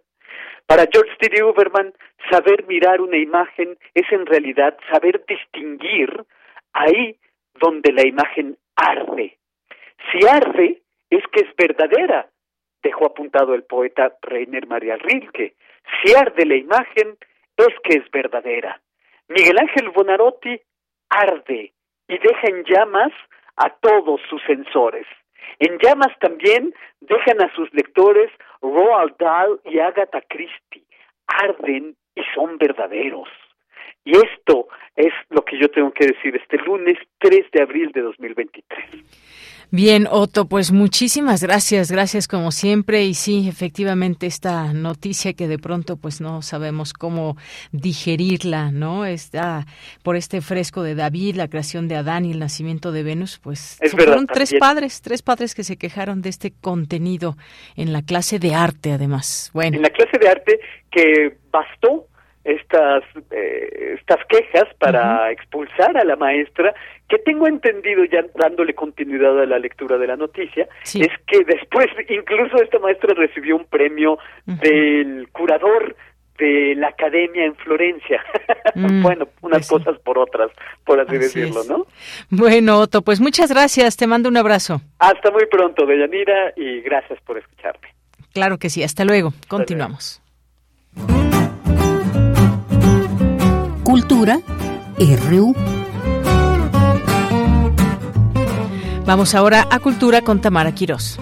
Para 0.65 0.85
George 0.91 1.15
T. 1.19 1.43
Uberman, 1.43 1.93
saber 2.29 2.65
mirar 2.67 3.01
una 3.01 3.17
imagen 3.17 3.77
es 3.93 4.11
en 4.11 4.25
realidad 4.25 4.77
saber 4.91 5.23
distinguir 5.27 6.23
ahí 6.73 7.17
donde 7.55 7.91
la 7.91 8.07
imagen 8.07 8.57
arde. 8.75 9.37
Si 10.11 10.27
arde, 10.27 10.81
es 11.09 11.23
que 11.31 11.41
es 11.41 11.55
verdadera, 11.55 12.27
dejó 12.83 13.07
apuntado 13.07 13.53
el 13.53 13.63
poeta 13.63 14.13
Reiner 14.21 14.67
María 14.67 14.95
Rilke. 14.97 15.55
Si 16.03 16.13
arde 16.13 16.45
la 16.45 16.55
imagen, 16.55 17.17
es 17.57 17.75
que 17.83 17.97
es 17.97 18.11
verdadera. 18.11 18.79
Miguel 19.27 19.59
Ángel 19.59 19.89
Bonarotti 19.89 20.59
arde 21.09 21.73
y 22.07 22.17
deja 22.17 22.47
en 22.47 22.63
llamas 22.63 23.11
a 23.57 23.69
todos 23.69 24.21
sus 24.29 24.41
sensores. 24.43 25.05
En 25.59 25.77
llamas 25.79 26.17
también 26.19 26.73
dejan 27.01 27.41
a 27.41 27.53
sus 27.55 27.71
lectores 27.73 28.31
Roald 28.61 29.15
Dahl 29.17 29.59
y 29.65 29.79
Agatha 29.79 30.21
Christie. 30.29 30.83
Arden 31.27 31.95
y 32.15 32.21
son 32.33 32.57
verdaderos. 32.57 33.29
Y 34.03 34.11
esto 34.15 34.67
es 34.95 35.13
lo 35.29 35.43
que 35.43 35.59
yo 35.59 35.69
tengo 35.69 35.91
que 35.91 36.07
decir 36.07 36.35
este 36.35 36.57
lunes 36.57 36.97
3 37.19 37.51
de 37.51 37.61
abril 37.61 37.91
de 37.91 38.01
2023. 38.01 39.58
Bien, 39.71 40.07
Otto, 40.09 40.45
pues 40.45 40.71
muchísimas 40.71 41.43
gracias, 41.43 41.91
gracias 41.91 42.27
como 42.27 42.51
siempre. 42.51 43.03
Y 43.03 43.13
sí, 43.13 43.47
efectivamente, 43.47 44.25
esta 44.25 44.73
noticia 44.73 45.33
que 45.33 45.47
de 45.47 45.59
pronto 45.59 45.95
pues 45.95 46.21
no 46.21 46.41
sabemos 46.41 46.91
cómo 46.91 47.37
digerirla, 47.71 48.71
¿no? 48.71 49.05
Está 49.05 49.67
por 50.01 50.15
este 50.15 50.41
fresco 50.41 50.81
de 50.81 50.95
David, 50.95 51.35
la 51.35 51.49
creación 51.49 51.87
de 51.87 51.97
Adán 51.97 52.25
y 52.25 52.31
el 52.31 52.39
nacimiento 52.39 52.91
de 52.91 53.03
Venus, 53.03 53.39
pues 53.43 53.77
fueron 53.91 54.25
tres 54.25 54.55
padres, 54.59 55.01
tres 55.03 55.21
padres 55.21 55.53
que 55.53 55.63
se 55.63 55.77
quejaron 55.77 56.23
de 56.23 56.29
este 56.29 56.51
contenido 56.51 57.37
en 57.75 57.93
la 57.93 58.01
clase 58.01 58.39
de 58.39 58.55
arte, 58.55 58.93
además. 58.93 59.51
Bueno. 59.53 59.77
En 59.77 59.83
la 59.83 59.91
clase 59.91 60.17
de 60.19 60.29
arte 60.29 60.59
que 60.89 61.37
bastó 61.51 62.07
estas 62.43 63.03
eh, 63.31 63.97
estas 63.99 64.25
quejas 64.27 64.65
para 64.79 65.31
expulsar 65.31 65.97
a 65.97 66.03
la 66.03 66.15
maestra 66.15 66.73
que 67.09 67.17
tengo 67.19 67.47
entendido 67.47 68.05
ya 68.05 68.23
dándole 68.35 68.73
continuidad 68.73 69.39
a 69.41 69.45
la 69.45 69.59
lectura 69.59 69.97
de 69.97 70.07
la 70.07 70.15
noticia 70.15 70.67
es 70.83 71.11
que 71.27 71.43
después 71.45 71.87
incluso 72.07 72.61
esta 72.61 72.79
maestra 72.79 73.13
recibió 73.13 73.57
un 73.57 73.65
premio 73.65 74.17
del 74.45 75.27
curador 75.31 75.95
de 76.39 76.73
la 76.75 76.87
academia 76.87 77.45
en 77.45 77.55
Florencia. 77.55 78.23
Mm, 78.75 79.01
bueno, 79.01 79.27
unas 79.41 79.67
pues 79.67 79.83
cosas 79.83 79.99
por 80.01 80.19
otras, 80.19 80.51
por 80.85 80.99
así, 80.99 81.17
decirlo, 81.17 81.63
¿no? 81.67 81.87
Bueno, 82.29 82.77
Otto, 82.77 83.01
pues 83.01 83.19
muchas 83.19 83.51
gracias, 83.51 83.97
te 83.97 84.05
mando 84.05 84.29
un 84.29 84.37
abrazo. 84.37 84.79
Hasta 84.99 85.31
muy 85.31 85.47
pronto, 85.47 85.87
Deyanira, 85.87 86.53
y 86.55 86.81
gracias 86.81 87.19
por 87.21 87.39
escucharme. 87.39 87.87
Claro 88.31 88.59
que 88.59 88.69
sí, 88.69 88.83
hasta 88.83 89.03
luego. 89.05 89.33
Continuamos. 89.47 90.21
Cultura 93.89 94.39
RU. 94.99 95.55
Vamos 99.03 99.33
ahora 99.33 99.65
a 99.71 99.79
Cultura 99.79 100.21
con 100.21 100.39
Tamara 100.41 100.71
Quirós. 100.73 101.17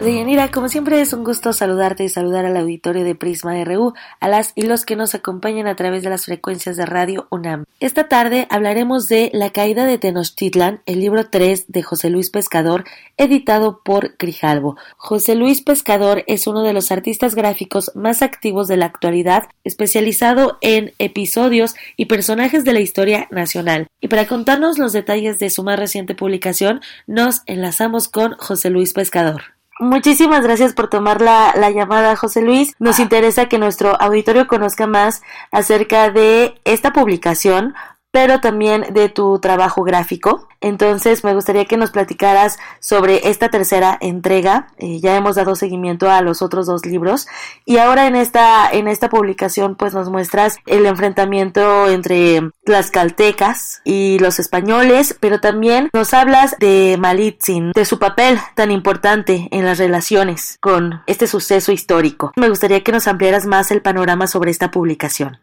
Deyanira, 0.00 0.52
como 0.52 0.68
siempre 0.68 1.00
es 1.00 1.12
un 1.12 1.24
gusto 1.24 1.52
saludarte 1.52 2.04
y 2.04 2.08
saludar 2.08 2.46
al 2.46 2.56
auditorio 2.56 3.02
de 3.02 3.16
Prisma 3.16 3.64
RU, 3.64 3.94
a 4.20 4.28
las 4.28 4.52
y 4.54 4.62
los 4.62 4.84
que 4.84 4.94
nos 4.94 5.16
acompañan 5.16 5.66
a 5.66 5.74
través 5.74 6.04
de 6.04 6.10
las 6.10 6.26
frecuencias 6.26 6.76
de 6.76 6.86
Radio 6.86 7.26
UNAM. 7.30 7.64
Esta 7.80 8.06
tarde 8.06 8.46
hablaremos 8.48 9.08
de 9.08 9.28
La 9.34 9.50
caída 9.50 9.86
de 9.86 9.98
Tenochtitlan, 9.98 10.82
el 10.86 11.00
libro 11.00 11.28
3 11.28 11.64
de 11.66 11.82
José 11.82 12.10
Luis 12.10 12.30
Pescador, 12.30 12.84
editado 13.16 13.82
por 13.82 14.14
Grijalvo. 14.18 14.76
José 14.96 15.34
Luis 15.34 15.62
Pescador 15.62 16.22
es 16.28 16.46
uno 16.46 16.62
de 16.62 16.74
los 16.74 16.92
artistas 16.92 17.34
gráficos 17.34 17.90
más 17.96 18.22
activos 18.22 18.68
de 18.68 18.76
la 18.76 18.86
actualidad, 18.86 19.48
especializado 19.64 20.58
en 20.60 20.92
episodios 21.00 21.74
y 21.96 22.06
personajes 22.06 22.62
de 22.62 22.72
la 22.72 22.80
historia 22.80 23.26
nacional. 23.32 23.88
Y 24.00 24.06
para 24.06 24.28
contarnos 24.28 24.78
los 24.78 24.92
detalles 24.92 25.40
de 25.40 25.50
su 25.50 25.64
más 25.64 25.76
reciente 25.76 26.14
publicación, 26.14 26.82
nos 27.08 27.42
enlazamos 27.46 28.06
con 28.06 28.36
José 28.36 28.70
Luis 28.70 28.92
Pescador. 28.92 29.57
Muchísimas 29.80 30.42
gracias 30.42 30.72
por 30.72 30.88
tomar 30.88 31.20
la, 31.20 31.52
la, 31.56 31.70
llamada, 31.70 32.16
José 32.16 32.42
Luis. 32.42 32.74
Nos 32.80 32.98
interesa 32.98 33.46
que 33.46 33.58
nuestro 33.58 34.00
auditorio 34.00 34.48
conozca 34.48 34.88
más 34.88 35.22
acerca 35.52 36.10
de 36.10 36.60
esta 36.64 36.92
publicación, 36.92 37.74
pero 38.10 38.40
también 38.40 38.86
de 38.92 39.08
tu 39.08 39.38
trabajo 39.38 39.82
gráfico. 39.82 40.48
Entonces 40.60 41.22
me 41.22 41.34
gustaría 41.34 41.66
que 41.66 41.76
nos 41.76 41.90
platicaras 41.90 42.58
sobre 42.80 43.28
esta 43.28 43.48
tercera 43.48 43.96
entrega. 44.00 44.68
Eh, 44.78 44.98
ya 45.00 45.16
hemos 45.16 45.36
dado 45.36 45.54
seguimiento 45.54 46.10
a 46.10 46.20
los 46.20 46.42
otros 46.42 46.66
dos 46.66 46.84
libros 46.84 47.28
y 47.64 47.78
ahora 47.78 48.06
en 48.06 48.16
esta 48.16 48.68
en 48.70 48.88
esta 48.88 49.08
publicación 49.08 49.76
pues 49.76 49.94
nos 49.94 50.10
muestras 50.10 50.56
el 50.66 50.86
enfrentamiento 50.86 51.88
entre 51.88 52.50
las 52.64 52.90
caltecas 52.90 53.82
y 53.84 54.18
los 54.18 54.38
españoles, 54.38 55.16
pero 55.20 55.40
también 55.40 55.90
nos 55.92 56.12
hablas 56.12 56.56
de 56.58 56.96
Malitzin, 56.98 57.72
de 57.72 57.84
su 57.84 57.98
papel 57.98 58.38
tan 58.54 58.70
importante 58.70 59.48
en 59.52 59.64
las 59.64 59.78
relaciones 59.78 60.58
con 60.60 61.02
este 61.06 61.26
suceso 61.26 61.72
histórico. 61.72 62.32
Me 62.36 62.48
gustaría 62.48 62.82
que 62.82 62.92
nos 62.92 63.06
ampliaras 63.06 63.46
más 63.46 63.70
el 63.70 63.82
panorama 63.82 64.26
sobre 64.26 64.50
esta 64.50 64.70
publicación. 64.70 65.38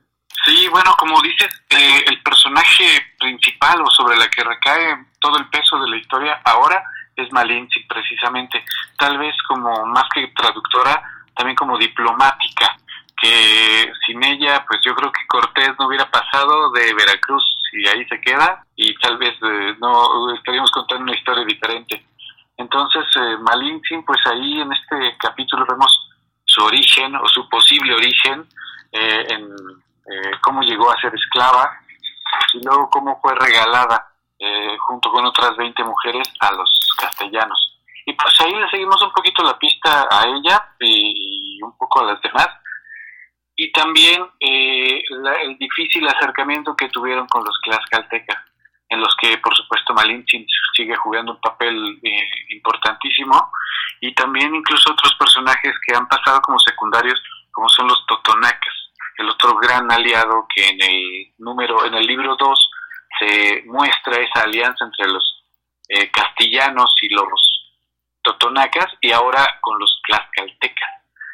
Sí, 0.45 0.67
bueno, 0.69 0.93
como 0.97 1.19
dices, 1.21 1.49
eh, 1.69 2.03
el 2.05 2.21
personaje 2.21 2.85
principal 3.19 3.81
o 3.81 3.89
sobre 3.89 4.15
la 4.15 4.29
que 4.29 4.43
recae 4.43 4.95
todo 5.19 5.37
el 5.39 5.49
peso 5.49 5.79
de 5.79 5.89
la 5.89 5.97
historia 5.97 6.39
ahora 6.45 6.83
es 7.15 7.31
Malinche, 7.31 7.83
precisamente, 7.87 8.63
tal 8.97 9.17
vez 9.17 9.35
como 9.47 9.85
más 9.87 10.03
que 10.13 10.27
traductora, 10.35 11.01
también 11.35 11.55
como 11.55 11.77
diplomática, 11.77 12.77
que 13.19 13.91
sin 14.05 14.23
ella, 14.23 14.63
pues 14.67 14.81
yo 14.85 14.93
creo 14.93 15.11
que 15.11 15.25
Cortés 15.27 15.71
no 15.79 15.87
hubiera 15.87 16.09
pasado 16.11 16.71
de 16.71 16.93
Veracruz 16.93 17.43
y 17.73 17.87
ahí 17.87 18.05
se 18.05 18.21
queda, 18.21 18.63
y 18.75 18.93
tal 18.99 19.17
vez 19.17 19.33
eh, 19.41 19.75
no 19.79 20.33
estaríamos 20.35 20.69
contando 20.71 21.03
una 21.03 21.17
historia 21.17 21.43
diferente. 21.43 22.05
Entonces, 22.57 23.03
eh, 23.15 23.37
pues 24.05 24.19
ahí 24.25 24.61
en 24.61 24.71
este 24.71 25.17
capítulo 25.17 25.65
vemos 25.67 26.09
su 26.43 26.63
origen 26.63 27.15
o 27.15 27.27
su 27.27 27.49
posible 27.49 27.95
origen 27.95 28.45
eh, 28.91 29.25
en 29.29 29.49
eh, 30.07 30.31
cómo 30.41 30.61
llegó 30.61 30.91
a 30.91 31.01
ser 31.01 31.13
esclava 31.15 31.79
y 32.53 32.63
luego 32.63 32.89
cómo 32.91 33.19
fue 33.21 33.33
regalada 33.33 34.07
eh, 34.37 34.77
junto 34.87 35.11
con 35.11 35.25
otras 35.25 35.57
20 35.57 35.83
mujeres 35.83 36.31
a 36.41 36.51
los 36.53 36.95
castellanos. 36.99 37.81
Y 38.05 38.13
pues 38.13 38.39
ahí 38.41 38.53
le 38.53 38.69
seguimos 38.69 39.01
un 39.01 39.11
poquito 39.11 39.43
la 39.43 39.57
pista 39.57 40.07
a 40.11 40.27
ella 40.27 40.73
y, 40.79 41.59
un 41.63 41.75
poco 41.77 42.01
a 42.01 42.13
las 42.13 42.21
demás. 42.21 42.47
Y 43.55 43.71
también 43.71 44.23
eh, 44.39 45.01
el 45.43 45.57
difícil 45.57 46.07
acercamiento 46.07 46.75
que 46.75 46.89
tuvieron 46.89 47.25
con 47.27 47.43
los 47.43 47.59
tlaxcaltecas, 47.63 48.37
en 48.89 48.99
los 48.99 49.15
que 49.19 49.37
por 49.39 49.55
supuesto 49.55 49.93
Malinche 49.93 50.45
sigue 50.75 50.95
jugando 50.97 51.31
un 51.31 51.41
papel 51.41 51.99
importantísimo, 52.49 53.49
y 54.01 54.13
también 54.13 54.53
incluso 54.53 54.91
otros 54.91 55.15
personajes 55.15 55.73
que 55.87 55.95
han 55.95 56.07
pasado 56.07 56.41
como 56.41 56.59
secundarios, 56.59 57.19
como 57.51 57.69
son 57.69 57.87
los 57.87 58.05
totonacas 58.05 58.84
el 59.17 59.29
otro 59.29 59.55
gran 59.55 59.91
aliado 59.91 60.45
que 60.53 60.67
en 60.67 60.81
el 60.81 61.33
número, 61.37 61.85
en 61.85 61.93
el 61.93 62.05
libro 62.05 62.35
2 62.35 62.71
se 63.19 63.63
muestra 63.65 64.21
esa 64.21 64.43
alianza 64.43 64.85
entre 64.85 65.07
los 65.07 65.43
eh, 65.87 66.09
castellanos 66.11 66.93
y 67.01 67.09
los 67.09 67.55
totonacas 68.21 68.87
y 69.01 69.11
ahora 69.11 69.59
con 69.61 69.79
los 69.79 70.01
tlaxcaltecas, 70.05 70.89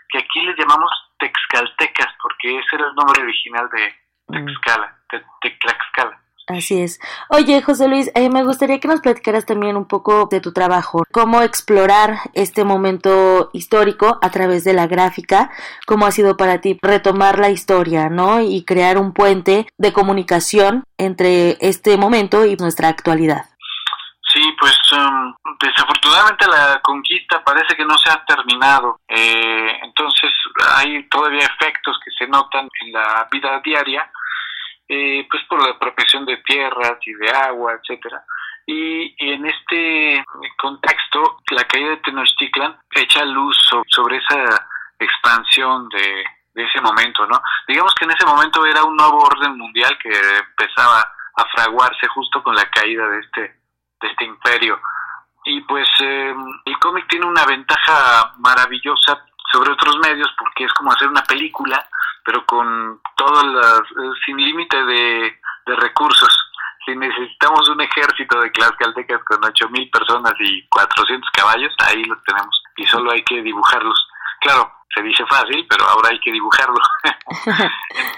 que 0.10 0.20
aquí 0.20 0.42
les 0.42 0.58
llamamos 0.58 0.92
texcaltecas 1.18 2.14
porque 2.22 2.60
ese 2.60 2.76
era 2.76 2.88
el 2.88 2.96
nombre 2.96 3.22
original 3.22 3.70
de 3.70 3.96
mm. 4.28 4.46
Texcala, 4.46 4.98
de 5.12 5.50
Tlaxcala. 5.52 6.22
Así 6.58 6.82
es. 6.82 7.00
Oye, 7.30 7.62
José 7.62 7.88
Luis, 7.88 8.12
eh, 8.16 8.30
me 8.30 8.44
gustaría 8.44 8.80
que 8.80 8.88
nos 8.88 9.02
platicaras 9.02 9.46
también 9.46 9.78
un 9.78 9.86
poco 9.86 10.28
de 10.30 10.42
tu 10.42 10.52
trabajo, 10.52 11.04
cómo 11.12 11.42
explorar 11.42 12.18
este 12.34 12.64
momento 12.64 13.50
histórico 13.54 14.20
a 14.22 14.30
través 14.32 14.64
de 14.64 14.74
la 14.74 14.88
gráfica, 14.88 15.50
cómo 15.86 16.06
ha 16.06 16.12
sido 16.12 16.36
para 16.36 16.60
ti 16.60 16.78
retomar 16.82 17.40
la 17.40 17.50
historia, 17.50 18.10
¿no? 18.10 18.42
Y 18.42 18.66
crear 18.66 18.98
un 18.98 19.14
puente 19.14 19.68
de 19.78 19.94
comunicación 19.94 20.84
entre 20.98 21.58
este 21.62 21.98
momento 21.98 22.46
y 22.46 22.56
nuestra 22.58 22.90
actualidad. 22.90 23.46
Sí, 24.34 24.42
pues 24.58 24.78
um, 24.94 25.36
desafortunadamente 25.60 26.48
la 26.48 26.80
conquista 26.82 27.44
parece 27.44 27.76
que 27.76 27.84
no 27.84 27.98
se 27.98 28.10
ha 28.12 28.24
terminado. 28.24 29.00
Eh, 29.08 29.80
entonces 29.84 30.32
hay 30.78 31.04
todavía 31.10 31.46
efectos 31.46 32.00
que 32.04 32.12
se 32.18 32.28
notan 32.28 32.70
en 32.82 32.94
la 32.94 33.28
vida 33.30 33.60
diaria, 33.64 34.10
eh, 34.94 35.26
pues 35.32 35.42
por 35.48 35.64
la 35.64 35.72
apropiación 35.72 36.26
de 36.26 36.36
tierras 36.46 36.98
y 37.06 37.14
de 37.14 37.30
agua, 37.30 37.72
etcétera. 37.80 38.26
Y, 38.66 39.16
en 39.26 39.46
este 39.46 40.22
contexto, 40.58 41.38
la 41.52 41.64
caída 41.64 41.92
de 41.92 41.98
Tenochtitlan 41.98 42.78
echa 42.94 43.24
luz 43.24 43.58
sobre 43.88 44.18
esa 44.18 44.68
expansión 45.00 45.88
de, 45.88 46.26
ese 46.54 46.82
momento, 46.82 47.26
¿no? 47.26 47.42
Digamos 47.70 47.96
que 47.96 48.04
en 48.04 48.12
ese 48.12 48.26
momento 48.26 48.66
era 48.66 48.84
un 48.84 48.98
nuevo 48.98 49.24
orden 49.24 49.58
mundial 49.58 49.98
que 49.98 50.10
empezaba 50.10 51.00
a 51.38 51.46
fraguarse 51.56 52.08
justo 52.08 52.44
con 52.44 52.54
la 52.54 52.70
caída 52.70 53.08
de 53.08 53.20
este, 53.20 53.62
este 54.02 54.26
imperio. 54.26 54.78
Y 55.46 55.62
pues 55.62 55.88
eh, 56.02 56.36
el 56.66 56.80
cómic 56.80 57.08
tiene 57.08 57.28
una 57.28 57.46
ventaja 57.46 58.34
maravillosa 58.40 59.24
sobre 59.54 59.72
otros 59.72 59.98
medios 60.00 60.30
porque 60.38 60.66
es 60.66 60.74
como 60.74 60.92
hacer 60.92 61.08
una 61.08 61.24
película, 61.24 61.82
pero 62.26 62.46
con 62.46 63.02
todo 63.16 63.44
las, 63.44 63.82
sin 64.26 64.38
límite 64.38 64.78
de, 64.84 65.40
de 65.66 65.76
recursos. 65.76 66.38
Si 66.86 66.96
necesitamos 66.96 67.70
un 67.70 67.82
ejército 67.82 68.40
de 68.42 68.50
tlaxcaltecas 68.50 69.24
con 69.24 69.44
ocho 69.46 69.70
mil 69.70 69.90
personas 69.92 70.34
y 70.40 70.68
400 70.68 71.30
caballos, 71.32 71.74
ahí 71.86 72.04
los 72.06 72.24
tenemos 72.24 72.62
y 72.76 72.86
solo 72.86 73.12
hay 73.12 73.24
que 73.24 73.42
dibujarlos. 73.42 74.08
Claro, 74.42 74.72
se 74.94 75.04
dice 75.04 75.24
fácil, 75.28 75.66
pero 75.70 75.86
ahora 75.86 76.10
hay 76.10 76.20
que 76.20 76.32
dibujarlo. 76.32 76.78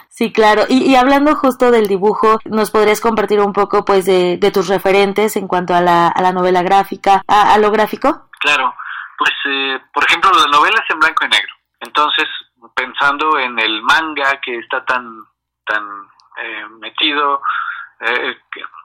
sí, 0.09 0.31
claro. 0.31 0.63
Y, 0.69 0.95
hablando 0.95 1.35
justo 1.35 1.71
del 1.71 1.87
dibujo, 1.87 2.39
¿nos 2.45 2.71
podrías 2.71 3.01
compartir 3.01 3.39
un 3.39 3.53
poco 3.53 3.85
pues 3.85 4.05
de, 4.05 4.51
tus 4.53 4.67
referentes 4.67 5.35
en 5.35 5.47
cuanto 5.47 5.73
a 5.73 5.81
la, 5.81 6.07
a 6.07 6.21
la 6.21 6.31
novela 6.31 6.63
gráfica, 6.63 7.21
a, 7.27 7.57
lo 7.57 7.71
gráfico? 7.71 8.29
Claro, 8.39 8.73
pues 9.17 9.31
eh, 9.45 9.79
por 9.93 10.05
ejemplo 10.05 10.31
la 10.31 10.57
novela 10.57 10.81
es 10.83 10.93
en 10.93 10.99
blanco 10.99 11.25
y 11.25 11.29
negro. 11.29 11.53
Entonces, 11.81 12.27
pensando 12.75 13.37
en 13.39 13.59
el 13.59 13.81
manga 13.81 14.39
que 14.41 14.59
está 14.59 14.83
tan, 14.85 15.23
tan 15.65 15.83
eh, 16.41 16.65
metido, 16.79 17.41
eh, 17.99 18.37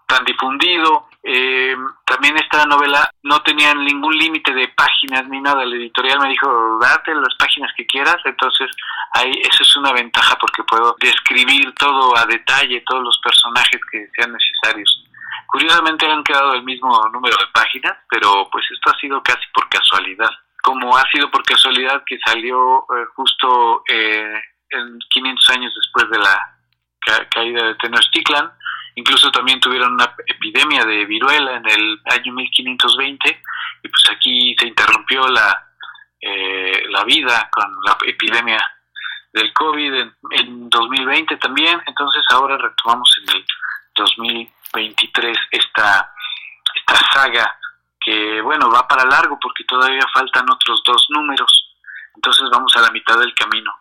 tan 0.06 0.24
difundido. 0.24 1.08
Eh, 1.22 1.76
también 2.04 2.36
esta 2.38 2.64
novela 2.64 3.10
no 3.22 3.42
tenía 3.42 3.74
ningún 3.74 4.16
límite 4.16 4.52
de 4.54 4.68
páginas 4.68 5.28
ni 5.28 5.40
nada. 5.40 5.64
La 5.64 5.76
editorial 5.76 6.20
me 6.20 6.30
dijo, 6.30 6.78
date 6.80 7.14
las 7.14 7.34
páginas 7.38 7.72
que 7.76 7.86
quieras. 7.86 8.16
Entonces, 8.24 8.70
ahí 9.12 9.32
eso 9.42 9.62
es 9.62 9.76
una 9.76 9.92
ventaja 9.92 10.36
porque 10.40 10.62
puedo 10.64 10.96
describir 11.00 11.74
todo 11.74 12.16
a 12.16 12.26
detalle, 12.26 12.82
todos 12.86 13.04
los 13.04 13.20
personajes 13.22 13.80
que 13.90 14.08
sean 14.16 14.32
necesarios. 14.32 15.04
Curiosamente 15.46 16.06
han 16.06 16.22
quedado 16.24 16.54
el 16.54 16.62
mismo 16.62 17.08
número 17.12 17.36
de 17.38 17.46
páginas, 17.52 17.96
pero 18.10 18.48
pues 18.50 18.64
esto 18.70 18.90
ha 18.90 19.00
sido 19.00 19.22
casi 19.22 19.46
por 19.54 19.68
casualidad. 19.68 20.30
Como 20.68 20.94
ha 20.98 21.04
sido 21.10 21.30
por 21.30 21.42
casualidad 21.44 22.02
que 22.04 22.18
salió 22.26 22.80
eh, 22.80 23.06
justo 23.16 23.82
eh, 23.88 24.34
en 24.68 24.98
500 25.08 25.50
años 25.50 25.72
después 25.74 26.10
de 26.10 26.18
la 26.18 27.26
caída 27.30 27.68
de 27.68 27.74
Tenochtitlan, 27.76 28.52
Incluso 28.96 29.30
también 29.30 29.60
tuvieron 29.60 29.94
una 29.94 30.12
epidemia 30.26 30.84
de 30.84 31.06
viruela 31.06 31.56
en 31.56 31.66
el 31.70 32.00
año 32.06 32.34
1520 32.34 33.42
y 33.82 33.88
pues 33.88 34.02
aquí 34.10 34.54
se 34.58 34.66
interrumpió 34.66 35.26
la, 35.28 35.68
eh, 36.20 36.82
la 36.90 37.04
vida 37.04 37.48
con 37.50 37.74
la 37.86 37.96
epidemia 38.04 38.58
del 39.32 39.52
COVID 39.54 39.94
en, 39.94 40.14
en 40.32 40.68
2020 40.68 41.36
también. 41.38 41.80
Entonces 41.86 42.22
ahora 42.30 42.58
retomamos 42.58 43.08
en 43.22 43.36
el 43.36 43.44
2023 43.94 45.38
esta, 45.52 46.12
esta 46.74 47.12
saga 47.14 47.56
bueno 48.42 48.70
va 48.70 48.86
para 48.86 49.04
largo 49.04 49.38
porque 49.40 49.64
todavía 49.64 50.04
faltan 50.12 50.50
otros 50.50 50.82
dos 50.86 51.06
números. 51.10 51.74
Entonces 52.14 52.48
vamos 52.50 52.72
a 52.76 52.82
la 52.82 52.90
mitad 52.90 53.18
del 53.18 53.34
camino. 53.34 53.72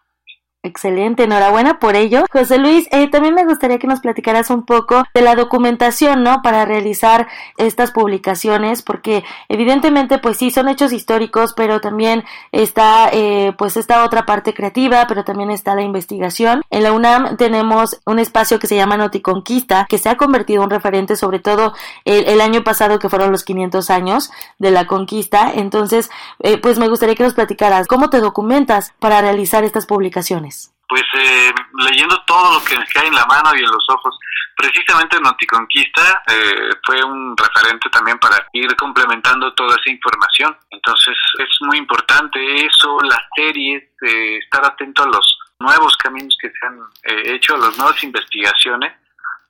Excelente, 0.67 1.23
enhorabuena 1.23 1.79
por 1.79 1.95
ello. 1.95 2.25
José 2.29 2.57
Luis, 2.57 2.89
eh, 2.91 3.09
también 3.09 3.33
me 3.33 3.45
gustaría 3.45 3.79
que 3.79 3.87
nos 3.87 4.01
platicaras 4.01 4.49
un 4.49 4.65
poco 4.65 5.03
de 5.13 5.21
la 5.21 5.33
documentación, 5.33 6.23
¿no? 6.23 6.41
Para 6.41 6.65
realizar 6.65 7.29
estas 7.55 7.91
publicaciones, 7.91 8.81
porque 8.81 9.23
evidentemente, 9.47 10.17
pues 10.19 10.35
sí, 10.35 10.51
son 10.51 10.67
hechos 10.67 10.91
históricos, 10.91 11.53
pero 11.55 11.79
también 11.79 12.25
está, 12.51 13.09
eh, 13.13 13.53
pues 13.57 13.77
esta 13.77 14.03
otra 14.03 14.25
parte 14.25 14.53
creativa, 14.53 15.05
pero 15.07 15.23
también 15.23 15.51
está 15.51 15.73
la 15.73 15.83
investigación. 15.83 16.63
En 16.69 16.83
la 16.83 16.91
UNAM 16.91 17.37
tenemos 17.37 18.01
un 18.05 18.19
espacio 18.19 18.59
que 18.59 18.67
se 18.67 18.75
llama 18.75 18.97
Noticonquista, 18.97 19.85
que 19.87 19.97
se 19.97 20.09
ha 20.09 20.17
convertido 20.17 20.63
en 20.63 20.65
un 20.65 20.71
referente, 20.71 21.15
sobre 21.15 21.39
todo 21.39 21.73
el, 22.03 22.41
año 22.41 22.65
pasado, 22.65 22.99
que 22.99 23.07
fueron 23.07 23.31
los 23.31 23.45
500 23.45 23.89
años 23.89 24.31
de 24.59 24.71
la 24.71 24.85
conquista. 24.85 25.49
Entonces, 25.55 26.09
eh, 26.39 26.57
pues 26.57 26.77
me 26.77 26.89
gustaría 26.89 27.15
que 27.15 27.23
nos 27.23 27.35
platicaras 27.35 27.87
cómo 27.87 28.09
te 28.09 28.19
documentas 28.19 28.93
para 28.99 29.21
realizar 29.21 29.63
estas 29.63 29.85
publicaciones 29.85 30.56
pues 30.87 31.03
eh, 31.13 31.53
leyendo 31.79 32.21
todo 32.25 32.59
lo 32.59 32.65
que 32.65 32.77
me 32.77 32.85
cae 32.87 33.07
en 33.07 33.15
la 33.15 33.25
mano 33.25 33.51
y 33.55 33.59
en 33.59 33.69
los 33.71 33.85
ojos. 33.89 34.17
Precisamente 34.55 35.19
Noticonquista 35.19 36.23
eh, 36.27 36.69
fue 36.83 37.03
un 37.03 37.35
referente 37.37 37.89
también 37.89 38.17
para 38.17 38.47
ir 38.53 38.75
complementando 38.75 39.53
toda 39.53 39.75
esa 39.75 39.91
información. 39.91 40.57
Entonces 40.71 41.15
es 41.37 41.49
muy 41.61 41.77
importante 41.77 42.65
eso, 42.65 42.99
las 43.01 43.21
series, 43.35 43.83
eh, 44.01 44.37
estar 44.37 44.65
atento 44.65 45.03
a 45.03 45.07
los 45.07 45.37
nuevos 45.59 45.95
caminos 45.97 46.35
que 46.41 46.49
se 46.49 46.65
han 46.65 46.79
eh, 47.03 47.35
hecho, 47.35 47.55
a 47.55 47.59
las 47.59 47.77
nuevas 47.77 48.01
investigaciones 48.03 48.93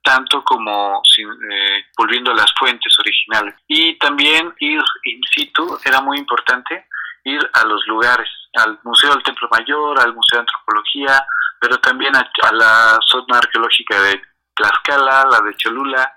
tanto 0.07 0.41
como 0.41 1.01
eh, 1.17 1.85
volviendo 1.97 2.31
a 2.31 2.35
las 2.35 2.53
fuentes 2.57 2.93
originales. 2.97 3.55
Y 3.67 3.97
también 3.97 4.53
ir 4.59 4.81
in 5.03 5.21
situ 5.35 5.77
era 5.83 5.99
muy 5.99 6.17
importante, 6.17 6.85
ir 7.25 7.41
a 7.51 7.65
los 7.65 7.85
lugares, 7.87 8.29
al 8.57 8.79
Museo 8.83 9.11
del 9.11 9.23
Templo 9.23 9.47
Mayor, 9.51 9.99
al 9.99 10.13
Museo 10.13 10.37
de 10.37 10.41
Antropología, 10.41 11.25
pero 11.59 11.77
también 11.79 12.15
a, 12.15 12.29
la 12.51 12.99
zona 13.05 13.37
arqueológica 13.37 13.99
de 14.01 14.21
Tlaxcala, 14.53 15.25
la 15.29 15.41
de 15.41 15.55
Cholula, 15.55 16.13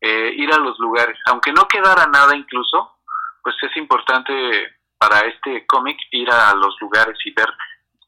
eh, 0.00 0.32
ir 0.36 0.52
a 0.52 0.58
los 0.58 0.78
lugares. 0.78 1.18
Aunque 1.26 1.52
no 1.52 1.66
quedara 1.68 2.06
nada 2.06 2.34
incluso, 2.36 2.98
pues 3.42 3.56
es 3.62 3.76
importante 3.76 4.32
para 4.98 5.20
este 5.20 5.66
cómic 5.66 5.98
ir 6.10 6.30
a 6.30 6.54
los 6.54 6.76
lugares 6.80 7.18
y 7.24 7.32
ver 7.32 7.48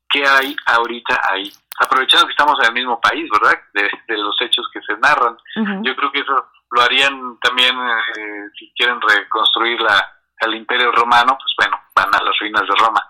qué 0.08 0.26
hay 0.26 0.54
ahorita 0.66 1.20
ahí. 1.30 1.52
Aprovechando 1.80 2.26
que 2.26 2.32
estamos 2.32 2.58
en 2.60 2.66
el 2.66 2.72
mismo 2.72 3.00
país, 3.00 3.28
¿verdad? 3.30 3.60
De, 3.72 4.16
los 4.16 4.36
hechos 4.40 4.68
que 4.72 4.80
se 4.82 4.96
narran. 4.98 5.36
Yo 5.82 5.96
creo 5.96 6.12
que 6.12 6.20
eso 6.20 6.46
lo 6.70 6.82
harían 6.82 7.38
también 7.40 7.76
eh, 7.76 8.48
si 8.56 8.72
quieren 8.76 9.00
reconstruir 9.00 9.80
la, 9.80 10.14
el 10.40 10.54
imperio 10.54 10.92
romano, 10.92 11.36
pues 11.38 11.52
bueno, 11.58 11.80
van 11.94 12.14
a 12.14 12.22
las 12.22 12.38
ruinas 12.38 12.62
de 12.62 12.74
Roma. 12.78 13.02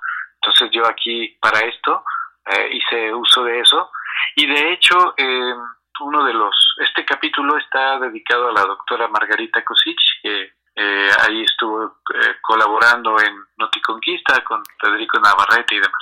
Entonces 0.44 0.70
yo 0.72 0.86
aquí 0.86 1.36
para 1.40 1.60
esto 1.60 2.04
eh, 2.46 2.70
hice 2.72 3.14
uso 3.14 3.44
de 3.44 3.60
eso 3.60 3.90
y 4.36 4.46
de 4.46 4.72
hecho 4.72 5.14
eh, 5.16 5.54
uno 6.00 6.24
de 6.24 6.34
los 6.34 6.54
este 6.82 7.04
capítulo 7.04 7.56
está 7.56 7.98
dedicado 7.98 8.48
a 8.48 8.52
la 8.52 8.62
doctora 8.62 9.08
Margarita 9.08 9.64
Kosic 9.64 9.96
que 10.22 10.52
eh, 10.76 11.10
ahí 11.26 11.42
estuvo 11.42 12.00
colaborando 12.42 13.18
en 13.20 13.34
Noticonquista 13.56 14.42
con 14.44 14.62
Federico 14.80 15.18
Navarrete 15.20 15.76
y 15.76 15.78
demás. 15.78 15.92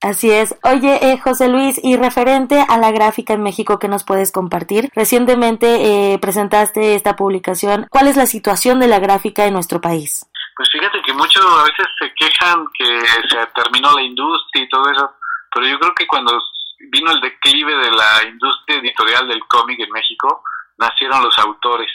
Así 0.00 0.30
es. 0.30 0.56
Oye, 0.62 1.18
José 1.22 1.48
Luis, 1.48 1.80
y 1.82 1.96
referente 1.96 2.64
a 2.66 2.78
la 2.78 2.90
gráfica 2.92 3.34
en 3.34 3.42
México 3.42 3.78
que 3.78 3.88
nos 3.88 4.04
puedes 4.04 4.32
compartir, 4.32 4.90
recientemente 4.94 6.18
presentaste 6.20 6.94
esta 6.94 7.16
publicación. 7.16 7.86
¿Cuál 7.90 8.08
es 8.08 8.16
la 8.16 8.26
situación 8.26 8.80
de 8.80 8.88
la 8.88 9.00
gráfica 9.00 9.46
en 9.46 9.54
nuestro 9.54 9.80
país? 9.80 10.26
Pues 10.56 10.68
fíjate 10.70 11.02
que 11.02 11.12
muchos 11.12 11.44
a 11.44 11.64
veces 11.64 11.86
se 11.98 12.14
quejan 12.14 12.66
que 12.72 13.00
se 13.28 13.46
terminó 13.54 13.92
la 13.92 14.02
industria 14.02 14.64
y 14.64 14.68
todo 14.68 14.88
eso, 14.90 15.16
pero 15.52 15.66
yo 15.66 15.78
creo 15.80 15.94
que 15.94 16.06
cuando 16.06 16.38
vino 16.90 17.10
el 17.10 17.20
declive 17.20 17.74
de 17.76 17.90
la 17.90 18.22
industria 18.28 18.78
editorial 18.78 19.26
del 19.26 19.44
cómic 19.46 19.80
en 19.80 19.90
México, 19.90 20.44
nacieron 20.78 21.22
los 21.22 21.36
autores. 21.38 21.90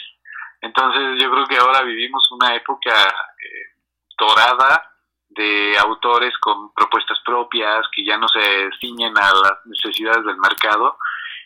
Entonces 0.60 1.22
yo 1.22 1.30
creo 1.30 1.46
que 1.46 1.56
ahora 1.56 1.82
vivimos 1.82 2.28
una 2.32 2.54
época 2.54 2.92
eh, 2.92 3.76
dorada 4.18 4.90
de 5.30 5.78
autores 5.78 6.36
con 6.38 6.74
propuestas 6.74 7.18
propias 7.24 7.86
que 7.92 8.04
ya 8.04 8.18
no 8.18 8.28
se 8.28 8.68
ciñen 8.78 9.16
a 9.16 9.32
las 9.32 9.64
necesidades 9.64 10.24
del 10.24 10.36
mercado 10.36 10.98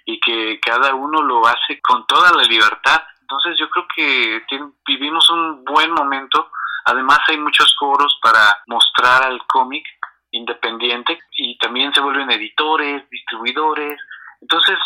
y 0.05 0.19
que 0.19 0.59
cada 0.61 0.95
uno 0.95 1.23
lo 1.23 1.47
hace 1.47 1.81
con 1.81 2.05
toda 2.07 2.33
la 2.33 2.43
libertad. 2.43 3.03
Entonces 3.21 3.57
yo 3.59 3.69
creo 3.71 3.87
que 3.95 4.43
vivimos 4.87 5.31
un 5.31 5.65
buen 5.65 5.93
momento 5.93 6.51
Además 6.85 7.19
hay 7.29 7.39
muchos 7.39 7.75
foros 7.79 8.19
para 8.23 8.63
mostrar 8.67 9.25
al 9.25 9.45
cómic 9.47 9.85
independiente 10.31 11.19
y 11.37 11.57
también 11.59 11.93
se 11.95 12.01
vuelven 12.01 12.31
editores, 12.31 13.09
distribuidores. 13.11 13.99
Entonces, 14.41 14.79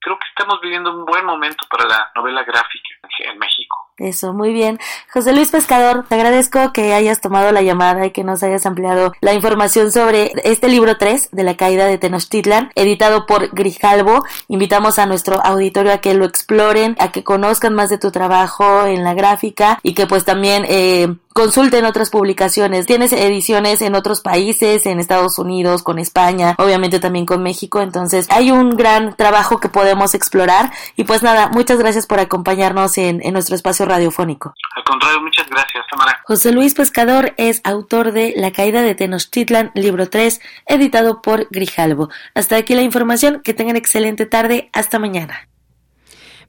creo 0.00 0.18
que 0.18 0.26
estamos 0.28 0.60
viviendo 0.60 0.90
un 0.90 1.04
buen 1.04 1.24
momento 1.24 1.66
para 1.70 1.86
la 1.86 2.10
novela 2.14 2.42
gráfica 2.42 2.88
en 3.18 3.38
México. 3.38 3.76
Eso, 3.96 4.32
muy 4.32 4.52
bien. 4.52 4.78
José 5.12 5.34
Luis 5.34 5.50
Pescador, 5.50 6.06
te 6.08 6.14
agradezco 6.14 6.72
que 6.72 6.94
hayas 6.94 7.20
tomado 7.20 7.52
la 7.52 7.60
llamada 7.60 8.06
y 8.06 8.12
que 8.12 8.24
nos 8.24 8.42
hayas 8.42 8.64
ampliado 8.64 9.12
la 9.20 9.34
información 9.34 9.92
sobre 9.92 10.32
este 10.44 10.68
libro 10.68 10.96
3 10.96 11.30
de 11.32 11.44
la 11.44 11.56
caída 11.56 11.86
de 11.86 11.98
Tenochtitlan, 11.98 12.72
editado 12.76 13.26
por 13.26 13.50
Grijalvo. 13.50 14.24
Invitamos 14.48 14.98
a 14.98 15.04
nuestro 15.04 15.44
auditorio 15.44 15.92
a 15.92 15.98
que 15.98 16.14
lo 16.14 16.24
exploren, 16.24 16.96
a 16.98 17.12
que 17.12 17.22
conozcan 17.22 17.74
más 17.74 17.90
de 17.90 17.98
tu 17.98 18.10
trabajo 18.10 18.86
en 18.86 19.04
la 19.04 19.12
gráfica 19.12 19.78
y 19.82 19.94
que 19.94 20.06
pues 20.06 20.24
también 20.24 20.64
eh, 20.66 21.14
consulten 21.32 21.84
otras 21.84 22.10
publicaciones. 22.10 22.86
Tienes 22.86 23.12
ediciones 23.12 23.82
en 23.82 23.94
otros 23.94 24.20
países, 24.20 24.86
en 24.86 25.00
Estados 25.00 25.38
Unidos, 25.38 25.82
con 25.82 25.98
España, 25.98 26.54
obviamente 26.58 27.00
también 27.00 27.26
con 27.26 27.42
México. 27.42 27.80
Entonces 27.80 28.26
hay 28.30 28.50
un 28.50 28.76
gran 28.76 29.16
trabajo 29.16 29.58
que 29.58 29.68
podemos 29.68 30.14
explorar. 30.14 30.72
Y 30.96 31.04
pues 31.04 31.22
nada, 31.22 31.48
muchas 31.48 31.78
gracias 31.78 32.06
por 32.06 32.20
acompañarnos 32.20 32.98
en, 32.98 33.20
en 33.24 33.32
nuestro 33.32 33.54
espacio 33.54 33.86
radiofónico. 33.86 34.54
Al 34.76 34.84
contrario, 34.84 35.20
muchas 35.20 35.48
gracias, 35.48 35.84
Tamara. 35.90 36.20
José 36.24 36.52
Luis 36.52 36.74
Pescador 36.74 37.34
es 37.36 37.60
autor 37.64 38.12
de 38.12 38.34
La 38.36 38.52
caída 38.52 38.82
de 38.82 38.94
Tenochtitlan, 38.94 39.72
libro 39.74 40.08
3, 40.08 40.40
editado 40.66 41.22
por 41.22 41.48
Grijalvo. 41.50 42.08
Hasta 42.34 42.56
aquí 42.56 42.74
la 42.74 42.82
información. 42.82 43.40
Que 43.42 43.54
tengan 43.54 43.76
excelente 43.76 44.26
tarde. 44.26 44.70
Hasta 44.72 44.98
mañana. 44.98 45.48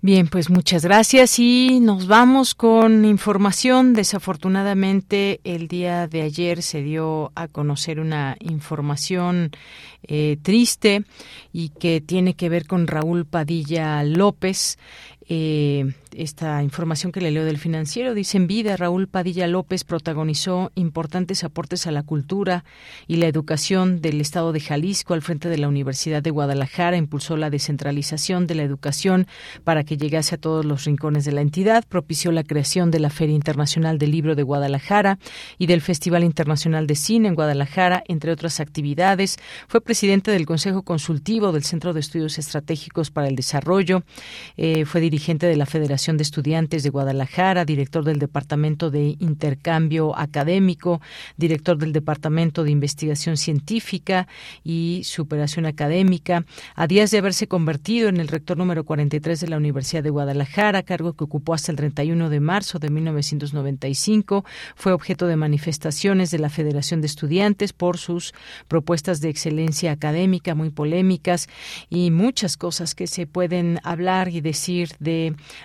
Bien, 0.04 0.28
pues 0.28 0.50
muchas 0.50 0.84
gracias 0.84 1.38
y 1.38 1.80
nos 1.80 2.08
vamos 2.08 2.56
con 2.56 3.06
información. 3.06 3.94
Desafortunadamente, 3.94 5.40
el 5.44 5.68
día 5.68 6.08
de 6.08 6.24
ayer 6.24 6.64
se 6.64 6.82
dio 6.82 7.32
a 7.36 7.48
conocer 7.48 8.00
una 8.00 8.36
información 8.40 9.52
eh, 10.02 10.38
triste 10.42 11.04
y 11.54 11.70
que 11.70 12.02
tiene 12.02 12.34
que 12.34 12.50
ver 12.50 12.66
con 12.66 12.88
Raúl 12.88 13.26
Padilla 13.28 14.04
López. 14.04 14.80
Eh, 15.34 15.94
esta 16.14 16.62
información 16.62 17.14
que 17.14 17.22
le 17.22 17.32
leo 17.32 17.46
del 17.46 17.58
financiero. 17.58 18.14
Dice 18.14 18.36
en 18.36 18.48
vida 18.48 18.76
Raúl 18.76 19.08
Padilla 19.08 19.48
López 19.48 19.86
protagonizó 19.86 20.74
importantes 20.76 21.46
aportes 21.46 21.88
a 21.88 21.92
la 21.92 22.04
cultura 22.04 22.66
y 23.08 23.16
la 23.16 23.28
educación 23.28 24.02
del 24.02 24.20
estado 24.20 24.52
de 24.52 24.60
Jalisco 24.60 25.14
al 25.14 25.22
frente 25.22 25.48
de 25.48 25.58
la 25.58 25.70
Universidad 25.70 26.22
de 26.22 26.32
Guadalajara. 26.32 26.98
Impulsó 26.98 27.38
la 27.38 27.50
descentralización 27.50 28.46
de 28.46 28.56
la 28.56 28.64
educación 28.64 29.26
para 29.64 29.86
que 29.86 29.96
llegase 29.96 30.36
a 30.36 30.38
todos 30.38 30.66
los 30.66 30.84
rincones 30.84 31.24
de 31.24 31.32
la 31.32 31.40
entidad. 31.40 31.86
Propició 31.88 32.34
la 32.34 32.44
creación 32.44 32.92
de 32.92 33.00
la 33.00 33.10
Feria 33.10 33.36
Internacional 33.36 34.00
del 34.00 34.12
Libro 34.12 34.36
de 34.36 34.44
Guadalajara 34.44 35.18
y 35.58 35.68
del 35.68 35.80
Festival 35.80 36.26
Internacional 36.26 36.88
de 36.88 36.96
Cine 36.96 37.30
en 37.30 37.36
Guadalajara 37.36 38.04
entre 38.10 38.34
otras 38.34 38.60
actividades. 38.60 39.38
Fue 39.70 39.80
presidente 39.80 40.30
del 40.32 40.46
Consejo 40.46 40.84
Consultivo 40.84 41.54
del 41.54 41.64
Centro 41.64 41.94
de 41.94 42.02
Estudios 42.02 42.38
Estratégicos 42.38 43.12
para 43.12 43.30
el 43.30 43.38
Desarrollo. 43.38 44.04
Eh, 44.58 44.84
fue 44.84 45.00
dirigente 45.00 45.21
dirigente 45.22 45.46
de 45.46 45.56
la 45.56 45.68
Federación 45.68 46.18
de 46.18 46.24
Estudiantes 46.24 46.82
de 46.82 46.90
Guadalajara, 46.90 47.64
director 47.64 48.04
del 48.04 48.18
Departamento 48.18 48.90
de 48.90 49.18
Intercambio 49.20 50.18
Académico, 50.18 51.00
director 51.38 51.78
del 51.78 51.94
Departamento 51.94 52.64
de 52.64 52.72
Investigación 52.72 53.38
Científica 53.38 54.28
y 54.64 55.04
Superación 55.04 55.68
Académica. 55.68 56.44
A 56.74 56.88
días 56.88 57.12
de 57.12 57.20
haberse 57.20 57.46
convertido 57.46 58.10
en 58.10 58.18
el 58.18 58.30
rector 58.30 58.58
número 58.58 58.84
43 58.84 59.40
de 59.40 59.48
la 59.48 59.58
Universidad 59.58 60.02
de 60.02 60.10
Guadalajara, 60.10 60.82
cargo 60.82 61.14
que 61.14 61.26
ocupó 61.26 61.54
hasta 61.54 61.72
el 61.72 61.78
31 61.78 62.32
de 62.32 62.40
marzo 62.40 62.80
de 62.80 62.90
1995, 62.90 64.44
fue 64.76 64.92
objeto 64.92 65.28
de 65.28 65.36
manifestaciones 65.36 66.32
de 66.32 66.40
la 66.40 66.50
Federación 66.50 67.00
de 67.00 67.06
Estudiantes 67.06 67.74
por 67.74 68.00
sus 68.00 68.34
propuestas 68.68 69.22
de 69.22 69.30
excelencia 69.30 69.92
académica 69.92 70.56
muy 70.56 70.72
polémicas 70.72 71.48
y 71.92 72.10
muchas 72.10 72.58
cosas 72.58 72.96
que 72.96 73.06
se 73.06 73.28
pueden 73.28 73.80
hablar 73.84 74.30
y 74.30 74.42
decir 74.42 74.90
de 75.00 75.11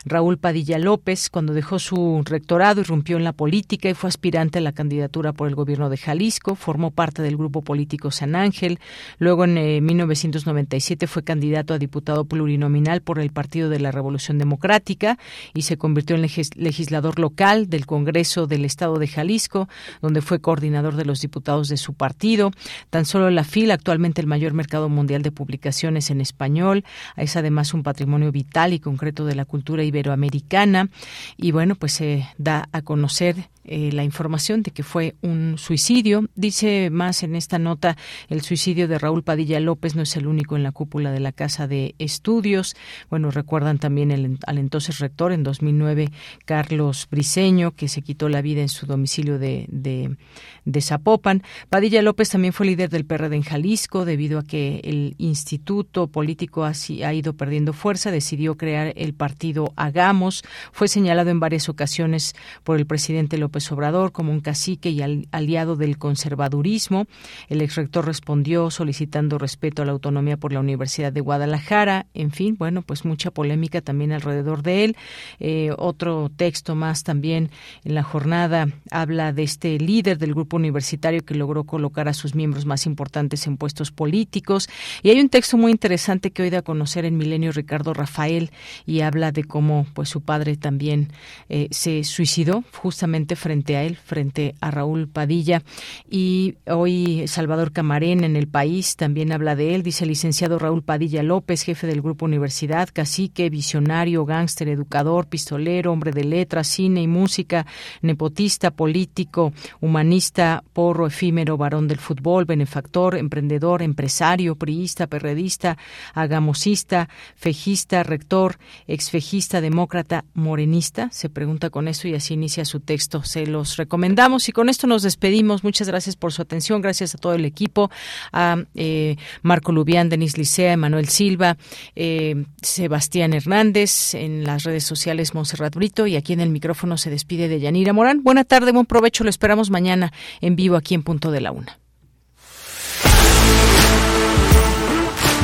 Raúl 0.05 0.39
Padilla 0.39 0.79
López 0.79 1.31
cuando 1.31 1.55
dejó 1.55 1.79
su 1.79 2.23
rectorado, 2.25 2.81
irrumpió 2.81 3.17
en 3.17 3.25
la 3.25 3.33
política 3.33 3.89
y 3.89 3.95
fue 3.95 4.09
aspirante 4.09 4.59
a 4.59 4.63
la 4.63 4.73
candidatura 4.73 5.33
por 5.33 5.49
el 5.49 5.55
gobierno 5.55 5.91
de 5.91 5.97
Jalisco, 5.97 6.55
formó 6.55 6.91
parte 6.91 7.23
del 7.23 7.37
grupo 7.37 7.63
político 7.63 8.11
San 8.11 8.35
Ángel, 8.35 8.79
luego 9.19 9.45
en 9.45 9.85
1997 9.85 11.05
eh, 11.05 11.09
fue 11.09 11.25
candidato 11.25 11.75
a 11.75 11.79
diputado 11.79 12.25
plurinominal 12.25 13.03
por 13.03 13.19
el 13.19 13.31
Partido 13.31 13.69
de 13.69 13.81
la 13.81 13.93
Revolución 13.93 14.39
Democrática 14.39 15.19
y 15.55 15.63
se 15.63 15.77
convirtió 15.77 16.17
en 16.17 16.23
legislador 16.23 17.19
local 17.19 17.69
del 17.69 17.87
Congreso 17.87 18.47
del 18.47 18.65
Estado 18.65 18.99
de 18.99 19.09
Jalisco, 19.09 19.69
donde 20.01 20.23
fue 20.23 20.41
coordinador 20.41 20.97
de 20.97 21.05
los 21.05 21.21
diputados 21.21 21.69
de 21.69 21.77
su 21.77 21.95
partido. 21.95 22.51
Tan 22.91 23.05
solo 23.05 23.31
la 23.31 23.45
fila, 23.45 23.75
actualmente 23.75 24.21
el 24.21 24.27
mayor 24.27 24.55
mercado 24.55 24.89
mundial 24.89 25.23
de 25.23 25.33
publicaciones 25.33 26.11
en 26.11 26.21
español, 26.21 26.85
es 27.17 27.37
además 27.37 27.75
un 27.75 27.83
patrimonio 27.83 28.33
vital 28.33 28.73
y 28.73 28.81
concreto 28.81 29.26
de 29.27 29.35
la 29.35 29.45
cultura 29.45 29.85
iberoamericana. 29.85 30.89
Y 31.37 31.53
bueno, 31.53 31.75
pues 31.75 31.93
se 31.93 32.27
da 32.39 32.69
a 32.73 32.83
conocer 32.83 33.49
eh, 33.69 33.91
la 33.93 34.05
información 34.05 34.63
de 34.63 34.71
que 34.71 34.83
fue 34.83 35.17
un 35.23 35.59
suicidio. 35.59 36.29
Dice 36.37 36.89
más 36.91 37.23
en 37.23 37.35
esta 37.35 37.59
nota, 37.59 37.97
el 38.29 38.43
suicidio 38.43 38.87
de 38.87 38.99
Raúl 38.99 39.25
Padilla 39.25 39.59
López 39.59 39.97
no 39.97 40.03
es 40.03 40.17
el 40.17 40.27
único 40.27 40.57
en 40.57 40.63
la 40.63 40.71
cúpula 40.71 41.11
de 41.11 41.21
la 41.21 41.33
Casa 41.33 41.67
de 41.67 41.97
Estudios. 41.99 42.77
Bueno, 43.11 43.31
recuerdan 43.31 43.79
también 43.79 44.13
el, 44.13 44.39
al 44.47 44.59
entonces 44.59 45.01
rector 45.01 45.33
en 45.33 45.43
2009, 45.43 46.11
Carlos 46.45 47.09
Briceño, 47.11 47.73
que 47.73 47.89
se 47.89 48.03
quitó 48.03 48.29
la 48.29 48.41
vida 48.41 48.63
en 48.63 48.69
su 48.69 48.87
domicilio 48.87 49.39
de, 49.39 49.67
de, 49.69 50.81
Zapopan. 50.81 51.43
Padilla 51.69 52.03
López 52.03 52.29
también 52.29 52.53
fue 52.53 52.67
líder 52.67 52.91
del 52.91 53.05
PRD 53.05 53.35
en 53.35 53.43
Jalisco, 53.43 54.05
debido 54.05 54.39
a 54.39 54.45
que 54.45 54.81
el 54.85 55.15
instituto 55.19 56.07
político 56.07 56.65
así 56.65 57.03
ha 57.03 57.13
ido 57.13 57.33
perdiendo 57.33 57.73
fuerza, 57.73 58.11
decidió 58.11 58.57
crear 58.57 58.93
el 58.97 59.15
partido 59.15 59.73
Hagamos. 59.77 60.45
Fue 60.71 60.87
señalado 60.87 61.31
en 61.31 61.41
varias 61.41 61.69
ocasiones 61.69 62.35
por 62.63 62.77
el 62.77 62.87
presidente 62.87 63.39
López 63.39 63.56
Obrador 63.73 64.13
como 64.13 64.33
un 64.33 64.41
cacique 64.41 64.91
y 64.91 65.01
aliado 65.31 65.77
del 65.77 65.99
conservadurismo. 65.99 67.07
El 67.49 67.63
ex 67.63 67.77
rector 67.77 68.05
respondió 68.07 68.71
solicitando 68.71 69.39
respeto 69.39 69.83
a 69.83 69.85
la 69.85 69.93
autonomía 69.93 70.37
por 70.37 70.53
la 70.53 70.61
Universidad 70.61 71.13
de 71.13 71.21
Guadalajara. 71.21 72.07
En 72.15 72.31
fin, 72.31 72.57
bueno, 72.59 72.83
pues 72.83 73.05
mucha 73.05 73.31
polémica 73.31 73.81
también 73.81 74.13
alrededor 74.13 74.63
de 74.63 74.85
él. 74.85 74.97
Eh, 75.41 75.71
otro 75.77 76.31
texto 76.37 76.75
más 76.75 77.03
también 77.03 77.51
en 77.85 77.95
la 77.95 78.03
jornada 78.03 78.69
habla 78.91 79.33
de 79.33 79.43
este 79.43 79.79
líder 79.79 80.19
del 80.19 80.35
grupo 80.35 80.57
universitario 80.57 81.25
que 81.25 81.35
logró 81.35 81.65
colocar 81.65 82.09
a 82.09 82.15
sus 82.15 82.35
miembros 82.35 82.67
más 82.67 82.87
importantes 82.87 83.47
en 83.47 83.57
puestos 83.57 83.91
políticos. 83.91 84.69
Y 85.03 85.11
hay 85.11 85.21
un 85.21 85.29
texto 85.29 85.57
muy 85.57 85.73
interesante 85.73 86.31
que 86.31 86.43
hoy 86.43 86.51
da 86.51 86.59
a 86.59 86.63
conocer 86.63 87.05
en 87.05 87.17
Milenio 87.17 87.53
Ricardo 87.53 87.95
Rafael 87.95 88.51
y 88.87 89.01
habla 89.01 89.33
de 89.33 89.45
cómo 89.45 89.87
pues 89.95 90.09
su 90.09 90.23
padre 90.23 90.57
también 90.57 91.09
eh, 91.49 91.69
se 91.71 92.05
suicidó 92.05 92.65
justamente 92.73 93.37
frente 93.47 93.77
a 93.77 93.85
él, 93.85 93.95
frente 93.95 94.57
a 94.61 94.73
Raúl 94.73 95.07
Padilla. 95.07 95.63
Y 96.11 96.57
hoy 96.67 97.29
Salvador 97.29 97.71
Camarén 97.71 98.25
en 98.25 98.35
el 98.35 98.49
país 98.49 98.97
también 98.97 99.31
habla 99.31 99.55
de 99.55 99.77
él. 99.77 99.85
Dice 99.85 100.03
el 100.03 100.09
licenciado 100.09 100.59
Raúl 100.59 100.83
Padilla 100.83 101.23
López, 101.23 101.63
jefe 101.63 101.87
del 101.87 102.03
Grupo 102.03 102.25
Universidad, 102.25 102.89
cacique, 102.93 103.49
visionario, 103.49 104.25
gángster, 104.25 104.69
educador, 104.69 105.29
pistolero, 105.29 105.93
hombre 105.93 106.11
de 106.11 106.25
letras, 106.25 106.67
cine 106.67 107.03
y 107.03 107.07
música, 107.07 107.67
nepotista, 108.03 108.73
político, 108.73 109.53
humanista, 109.81 110.65
porro, 110.73 111.07
efímero, 111.07 111.57
varón 111.57 111.87
del 111.87 111.99
fútbol, 111.99 112.47
benefactor, 112.47 113.15
emprendedor, 113.15 113.81
empresario, 113.81 114.57
priista, 114.57 115.07
perredista, 115.07 115.79
agamosista, 116.15 117.09
fejista, 117.37 118.03
rector, 118.03 118.59
exfejista, 118.89 119.61
demócrata, 119.61 120.25
morenista. 120.35 121.11
Se 121.13 121.29
pregunta 121.29 121.71
con 121.71 121.87
eso 121.87 122.09
y 122.09 122.17
así 122.17 122.35
inicia 122.35 122.65
su 122.65 122.81
texto 122.81 123.23
se 123.37 123.47
los 123.47 123.77
recomendamos. 123.77 124.49
Y 124.49 124.53
con 124.53 124.71
esto 124.71 124.87
nos 124.87 125.03
despedimos. 125.03 125.63
Muchas 125.63 125.89
gracias 125.89 126.17
por 126.17 126.33
su 126.33 126.41
atención. 126.41 126.81
Gracias 126.81 127.15
a 127.15 127.19
todo 127.19 127.35
el 127.35 127.45
equipo, 127.45 127.91
a 128.33 128.57
eh, 128.75 129.17
Marco 129.43 129.73
Lubián, 129.73 130.09
Denis 130.09 130.39
Licea, 130.39 130.73
Emanuel 130.73 131.09
Silva, 131.09 131.59
eh, 131.95 132.47
Sebastián 132.63 133.35
Hernández, 133.35 134.15
en 134.15 134.45
las 134.45 134.65
redes 134.65 134.85
sociales 134.85 135.35
Monserrat 135.35 135.75
Brito 135.75 136.07
y 136.07 136.17
aquí 136.17 136.33
en 136.33 136.41
el 136.41 136.49
micrófono 136.49 136.97
se 136.97 137.11
despide 137.11 137.49
de 137.49 137.61
Yanira 137.61 137.93
Morán. 137.93 138.25
Buena 138.25 138.45
tarde, 138.45 138.73
buen 138.73 138.87
provecho. 138.87 139.23
Lo 139.23 139.29
esperamos 139.29 139.69
mañana 139.69 140.15
en 140.41 140.57
vivo 140.57 140.77
aquí 140.77 140.95
en 140.95 141.03
Punto 141.03 141.31
de 141.31 141.43
la 141.43 141.53
Una. 141.53 141.79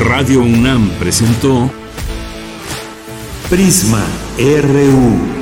Radio 0.01 0.41
UNAM 0.41 0.89
presentó 0.99 1.71
Prisma 3.51 4.03
RU. 4.39 5.42